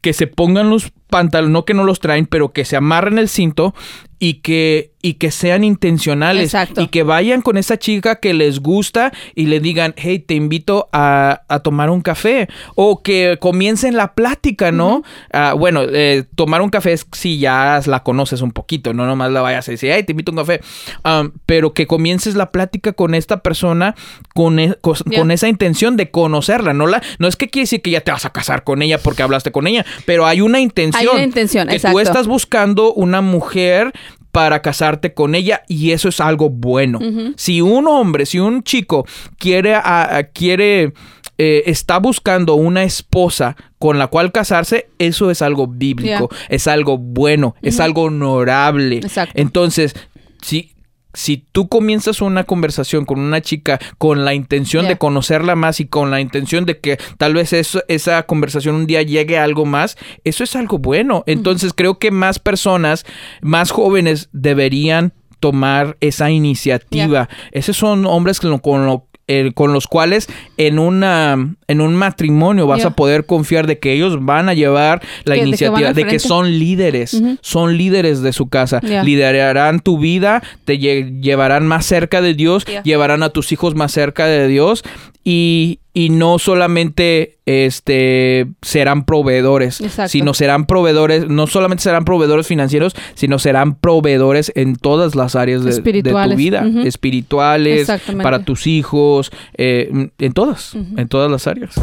que 0.00 0.12
se 0.12 0.26
pongan 0.26 0.70
los 0.70 0.92
pantalones, 1.08 1.52
no 1.52 1.64
que 1.64 1.74
no 1.74 1.84
los 1.84 2.00
traen, 2.00 2.26
pero 2.26 2.52
que 2.52 2.64
se 2.64 2.76
amarren 2.76 3.18
el 3.18 3.28
cinto 3.28 3.74
y 4.22 4.34
que, 4.34 4.92
y 5.02 5.14
que 5.14 5.30
sean 5.30 5.64
intencionales 5.64 6.44
Exacto. 6.44 6.82
y 6.82 6.88
que 6.88 7.02
vayan 7.02 7.40
con 7.42 7.56
esa 7.56 7.78
chica 7.78 8.20
que 8.20 8.34
les 8.34 8.60
gusta 8.60 9.12
y 9.34 9.46
le 9.46 9.60
digan, 9.60 9.94
hey, 9.96 10.18
te 10.20 10.34
invito 10.34 10.88
a, 10.92 11.40
a 11.48 11.60
tomar 11.60 11.88
un 11.90 12.02
café 12.02 12.48
o 12.76 13.02
que 13.02 13.38
comiencen 13.40 13.96
la 13.96 14.14
plática, 14.14 14.72
¿no? 14.72 15.02
Ah, 15.32 15.54
bueno, 15.58 15.82
eh, 15.90 16.24
tomar 16.34 16.60
un 16.60 16.68
café 16.68 16.92
es 16.92 17.06
si 17.12 17.38
ya 17.38 17.80
la 17.86 18.02
conoces 18.04 18.42
un 18.42 18.52
poquito, 18.52 18.92
no 18.92 19.06
nomás 19.06 19.32
la 19.32 19.40
vayas 19.40 19.66
a 19.68 19.72
decir, 19.72 19.90
hey, 19.92 20.04
te 20.04 20.12
invito 20.12 20.30
a 20.30 20.34
un 20.34 20.38
café, 20.38 20.60
Um, 21.02 21.32
pero 21.46 21.72
que 21.72 21.86
comiences 21.86 22.34
la 22.34 22.50
plática 22.52 22.92
con 22.92 23.14
esta 23.14 23.38
persona 23.42 23.94
con, 24.34 24.58
e- 24.60 24.76
con 24.82 25.30
esa 25.30 25.48
intención 25.48 25.96
de 25.96 26.10
conocerla, 26.10 26.74
no 26.74 26.86
la, 26.86 27.02
no 27.18 27.26
es 27.26 27.36
que 27.36 27.48
quiere 27.48 27.62
decir 27.64 27.80
que 27.80 27.90
ya 27.90 28.02
te 28.02 28.12
vas 28.12 28.26
a 28.26 28.30
casar 28.30 28.64
con 28.64 28.82
ella 28.82 28.98
porque 28.98 29.22
hablaste 29.22 29.50
con 29.50 29.66
ella, 29.66 29.86
pero 30.04 30.26
hay 30.26 30.40
una 30.40 30.60
intención. 30.60 31.00
Hay 31.00 31.06
una 31.14 31.22
intención, 31.24 31.68
que 31.68 31.76
exacto. 31.76 31.94
tú 31.96 32.00
estás 32.00 32.26
buscando 32.26 32.92
una 32.92 33.20
mujer 33.20 33.92
para 34.32 34.62
casarte 34.62 35.12
con 35.12 35.34
ella 35.34 35.62
y 35.66 35.90
eso 35.90 36.08
es 36.08 36.20
algo 36.20 36.50
bueno. 36.50 37.00
Si 37.36 37.60
un 37.60 37.88
hombre, 37.88 38.26
si 38.26 38.38
un 38.38 38.62
chico 38.62 39.04
quiere, 39.38 39.74
a- 39.74 40.16
a- 40.18 40.22
quiere 40.24 40.92
eh, 41.38 41.62
está 41.66 41.98
buscando 41.98 42.54
una 42.54 42.82
esposa 42.84 43.56
con 43.78 43.98
la 43.98 44.08
cual 44.08 44.30
casarse, 44.30 44.88
eso 44.98 45.30
es 45.30 45.40
algo 45.42 45.66
bíblico, 45.66 46.28
es 46.50 46.66
algo 46.66 46.98
bueno, 46.98 47.56
es 47.62 47.80
algo 47.80 48.02
honorable. 48.04 48.96
Exacto. 48.98 49.32
Entonces, 49.40 49.94
si 50.42 50.72
si 51.14 51.38
tú 51.52 51.68
comienzas 51.68 52.20
una 52.22 52.44
conversación 52.44 53.04
con 53.04 53.18
una 53.20 53.40
chica 53.40 53.78
con 53.98 54.24
la 54.24 54.34
intención 54.34 54.86
de 54.86 54.98
conocerla 54.98 55.56
más 55.56 55.80
y 55.80 55.86
con 55.86 56.10
la 56.10 56.20
intención 56.20 56.64
de 56.66 56.78
que 56.78 56.98
tal 57.18 57.34
vez 57.34 57.52
eso- 57.52 57.82
esa 57.88 58.22
conversación 58.24 58.74
un 58.76 58.86
día 58.86 59.02
llegue 59.02 59.38
a 59.38 59.44
algo 59.44 59.64
más, 59.66 59.96
eso 60.24 60.44
es 60.44 60.54
algo 60.56 60.78
bueno. 60.78 61.24
Entonces 61.26 61.72
creo 61.74 61.98
que 61.98 62.10
más 62.10 62.38
personas, 62.38 63.04
más 63.42 63.70
jóvenes 63.70 64.28
deberían 64.32 65.12
tomar 65.40 65.96
esa 66.00 66.30
iniciativa. 66.30 67.28
Esos 67.52 67.76
son 67.76 68.04
hombres 68.06 68.40
con, 68.40 68.50
lo- 68.50 68.60
con 68.60 68.86
lo- 68.86 69.06
eh, 69.32 69.52
con 69.54 69.72
los 69.72 69.86
cuales 69.86 70.26
en 70.56 70.78
una 70.80 71.54
en 71.68 71.80
un 71.80 71.94
matrimonio 71.94 72.66
vas 72.66 72.80
a 72.88 72.90
poder 72.96 73.26
confiar 73.26 73.66
de 73.68 73.78
que 73.78 73.92
ellos 73.92 74.16
van 74.24 74.48
a 74.48 74.54
llevar 74.54 75.00
la 75.24 75.34
Que- 75.36 75.40
de 75.40 75.44
que 75.44 75.48
iniciativa, 75.48 75.88
de 75.94 76.02
que 76.10 76.18
son 76.28 76.58
líderes, 76.58 77.22
son 77.42 77.76
líderes 77.78 78.22
de 78.22 78.32
su 78.32 78.48
casa, 78.48 78.80
liderarán 79.04 79.80
tu 79.80 79.98
vida, 79.98 80.42
te 80.64 80.78
lle- 80.80 81.20
llevarán 81.20 81.66
más 81.66 81.86
cerca 81.86 82.20
de 82.20 82.34
Dios, 82.34 82.64
llevarán 82.82 83.22
a 83.22 83.28
tus 83.30 83.52
hijos 83.52 83.74
más 83.74 83.92
cerca 83.92 84.26
de 84.26 84.48
Dios 84.48 84.82
y, 85.24 85.79
y 85.92 86.10
no 86.10 86.38
solamente 86.38 87.38
este 87.46 88.46
serán 88.62 89.04
proveedores, 89.04 89.80
Exacto. 89.80 90.08
sino 90.10 90.34
serán 90.34 90.66
proveedores, 90.66 91.28
no 91.28 91.46
solamente 91.48 91.82
serán 91.82 92.04
proveedores 92.04 92.46
financieros, 92.46 92.94
sino 93.14 93.38
serán 93.40 93.74
proveedores 93.74 94.52
en 94.54 94.76
todas 94.76 95.14
las 95.16 95.34
áreas 95.34 95.64
de, 95.64 95.72
de 95.80 96.02
tu 96.02 96.36
vida, 96.36 96.64
espirituales, 96.84 97.90
para 98.22 98.44
tus 98.44 98.66
hijos, 98.66 99.32
eh, 99.56 100.10
en 100.18 100.32
todas, 100.32 100.74
en 100.74 101.08
todas 101.08 101.30
las 101.30 101.46
áreas. 101.46 101.74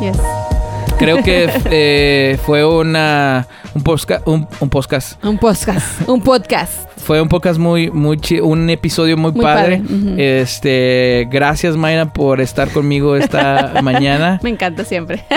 Yes. 0.00 0.16
Creo 0.98 1.22
que 1.22 1.48
eh, 1.70 2.38
fue 2.44 2.64
una 2.64 3.46
un, 3.74 3.82
posca- 3.84 4.22
un, 4.26 4.46
un 4.60 4.68
podcast. 4.70 5.22
Un 5.24 5.38
podcast. 5.38 6.08
Un 6.08 6.20
podcast. 6.22 6.88
Fue 6.96 7.20
un 7.20 7.28
podcast 7.28 7.58
muy, 7.58 7.90
muy 7.90 8.16
chi- 8.18 8.40
un 8.40 8.70
episodio 8.70 9.16
muy, 9.16 9.32
Muy 9.32 9.42
padre. 9.42 9.82
Este, 10.16 11.28
gracias 11.30 11.76
Mayra 11.76 12.12
por 12.12 12.40
estar 12.40 12.70
conmigo 12.70 13.16
esta 13.16 13.74
mañana. 13.82 14.40
Me 14.42 14.50
encanta 14.50 14.84
siempre. 14.84 15.22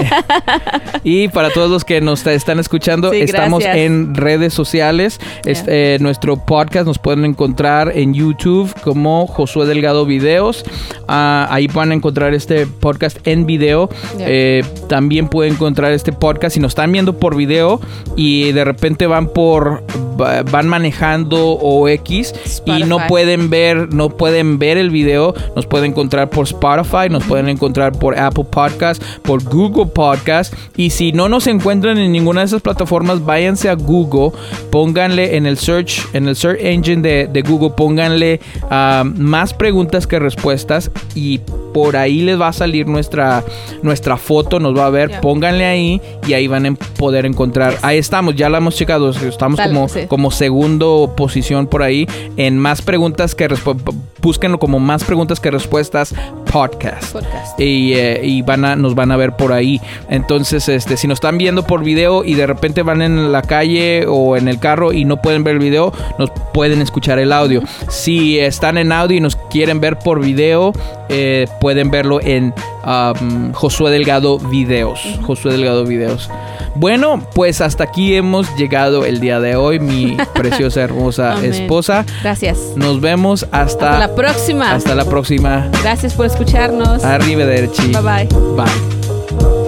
Y 1.03 1.27
para 1.29 1.49
todos 1.51 1.69
los 1.69 1.85
que 1.85 2.01
nos 2.01 2.25
están 2.27 2.59
escuchando, 2.59 3.11
Sí, 3.11 3.21
estamos 3.21 3.63
gracias. 3.63 3.85
en 3.85 4.15
redes 4.15 4.53
sociales. 4.53 5.19
Este, 5.45 5.95
eh, 5.95 5.99
nuestro 5.99 6.37
podcast 6.37 6.85
nos 6.85 6.99
pueden 6.99 7.23
encontrar 7.23 7.91
en 7.95 8.13
YouTube 8.13 8.73
como 8.81 9.25
Josué 9.27 9.65
Delgado 9.67 10.05
Videos. 10.05 10.65
Ah, 11.07 11.47
ahí 11.49 11.67
van 11.67 11.91
a 11.91 11.93
encontrar 11.93 12.33
este 12.33 12.65
podcast 12.67 13.25
en 13.25 13.45
video. 13.45 13.89
Eh, 14.19 14.63
también 14.89 15.27
pueden 15.29 15.53
encontrar 15.53 15.91
este 15.93 16.11
podcast 16.11 16.55
si 16.55 16.59
nos 16.59 16.71
están 16.71 16.91
viendo 16.91 17.17
por 17.19 17.35
video 17.35 17.79
y 18.17 18.51
de 18.51 18.65
repente 18.65 19.07
van 19.07 19.27
por 19.29 19.83
va- 20.19 20.43
van 20.43 20.67
manejando 20.67 21.46
o 21.53 21.87
X 21.87 22.33
y 22.65 22.83
no 22.83 22.99
pueden 23.07 23.49
ver 23.49 23.93
no 23.93 24.09
pueden 24.09 24.59
ver 24.59 24.77
el 24.77 24.89
video 24.89 25.33
nos 25.55 25.65
pueden 25.65 25.91
encontrar 25.91 26.29
por 26.29 26.45
Spotify 26.45 27.09
nos 27.09 27.23
pueden 27.23 27.49
encontrar 27.49 27.93
por 27.93 28.17
Apple 28.17 28.45
Podcast 28.45 29.01
por 29.23 29.43
Google 29.43 29.87
Podcast 29.87 30.53
y 30.75 30.89
si 30.89 31.11
no 31.11 31.29
nos 31.29 31.47
encuentran 31.47 31.97
en 31.97 32.11
ninguna 32.11 32.41
de 32.41 32.47
esas 32.47 32.61
plataformas 32.61 33.23
váyanse 33.25 33.69
a 33.69 33.75
Google 33.75 34.37
pónganle 34.71 35.37
en 35.37 35.45
el 35.45 35.57
search 35.57 36.07
en 36.13 36.27
el 36.27 36.35
search 36.35 36.59
engine 36.61 37.01
de, 37.01 37.27
de 37.27 37.41
Google 37.41 37.71
pónganle 37.75 38.39
ah, 38.69 39.03
más 39.05 39.53
preguntas 39.53 40.07
que 40.07 40.19
respuestas 40.19 40.91
y 41.15 41.39
por 41.73 41.95
ahí 41.95 42.21
les 42.21 42.39
va 42.39 42.47
a 42.47 42.53
salir 42.53 42.87
nuestra 42.87 43.43
nuestra 43.83 44.17
foto 44.17 44.59
nos 44.59 44.75
va 44.75 44.87
a 44.87 44.89
ver. 44.89 45.21
Pónganle 45.21 45.65
ahí 45.65 46.01
y 46.27 46.33
ahí 46.33 46.47
van 46.47 46.65
a 46.65 46.73
poder 46.97 47.25
encontrar. 47.25 47.77
Ahí 47.81 47.97
estamos 47.97 48.35
ya 48.35 48.49
la 48.49 48.57
hemos 48.57 48.75
checado 48.75 49.09
estamos 49.11 49.57
Dale, 49.57 49.73
como 49.73 49.89
sí. 49.89 50.01
como 50.07 50.31
segundo 50.31 51.13
posición 51.15 51.36
por 51.67 51.83
ahí 51.83 52.07
en 52.37 52.57
más 52.57 52.81
preguntas 52.81 53.35
que 53.35 53.47
respuestas 53.47 53.95
búsquenlo 54.27 54.59
como 54.59 54.81
más 54.81 55.05
preguntas 55.05 55.39
que 55.39 55.49
respuestas 55.49 56.13
podcast 56.51 57.13
Podcast. 57.13 57.57
y, 57.57 57.93
eh, 57.93 58.19
y 58.25 58.41
van 58.41 58.65
a, 58.65 58.75
nos 58.75 58.93
van 58.93 59.13
a 59.13 59.15
ver 59.15 59.37
por 59.37 59.53
ahí. 59.53 59.79
Entonces, 60.09 60.67
este, 60.67 60.97
si 60.97 61.07
nos 61.07 61.15
están 61.15 61.37
viendo 61.37 61.63
por 61.63 61.81
video 61.81 62.25
y 62.25 62.33
de 62.33 62.45
repente 62.45 62.81
van 62.81 63.01
en 63.01 63.31
la 63.31 63.41
calle 63.41 64.05
o 64.05 64.35
en 64.35 64.49
el 64.49 64.59
carro 64.59 64.91
y 64.91 65.05
no 65.05 65.21
pueden 65.21 65.45
ver 65.45 65.53
el 65.53 65.59
video, 65.59 65.93
nos 66.19 66.29
pueden 66.53 66.81
escuchar 66.81 67.19
el 67.19 67.31
audio. 67.31 67.61
Si 67.87 68.37
están 68.37 68.77
en 68.77 68.91
audio 68.91 69.15
y 69.15 69.21
nos 69.21 69.37
quieren 69.49 69.79
ver 69.79 69.97
por 69.97 70.19
video, 70.19 70.73
eh, 71.07 71.47
pueden 71.61 71.89
verlo 71.89 72.19
en 72.21 72.53
um, 72.85 73.53
Josué 73.53 73.91
Delgado 73.91 74.39
Videos. 74.39 74.99
Josué 75.25 75.53
Delgado 75.53 75.85
Videos. 75.85 76.29
Bueno, 76.75 77.25
pues 77.33 77.61
hasta 77.61 77.85
aquí 77.85 78.15
hemos 78.15 78.55
llegado 78.55 79.03
el 79.03 79.19
día 79.19 79.39
de 79.39 79.55
hoy, 79.55 79.79
mi 79.79 80.15
preciosa, 80.33 80.81
hermosa 80.81 81.43
esposa. 81.43 82.05
Gracias. 82.21 82.73
Nos 82.75 83.01
vemos 83.01 83.47
hasta, 83.51 83.91
Hasta 83.93 83.99
la 83.99 84.15
próxima. 84.17 84.73
Hasta 84.73 84.95
la 84.95 85.05
próxima. 85.05 85.69
Gracias 85.83 86.13
por 86.13 86.25
escucharnos. 86.25 87.03
Arrivederci. 87.03 87.93
Bye 87.93 88.01
bye. 88.01 88.27
Bye. 88.55 89.66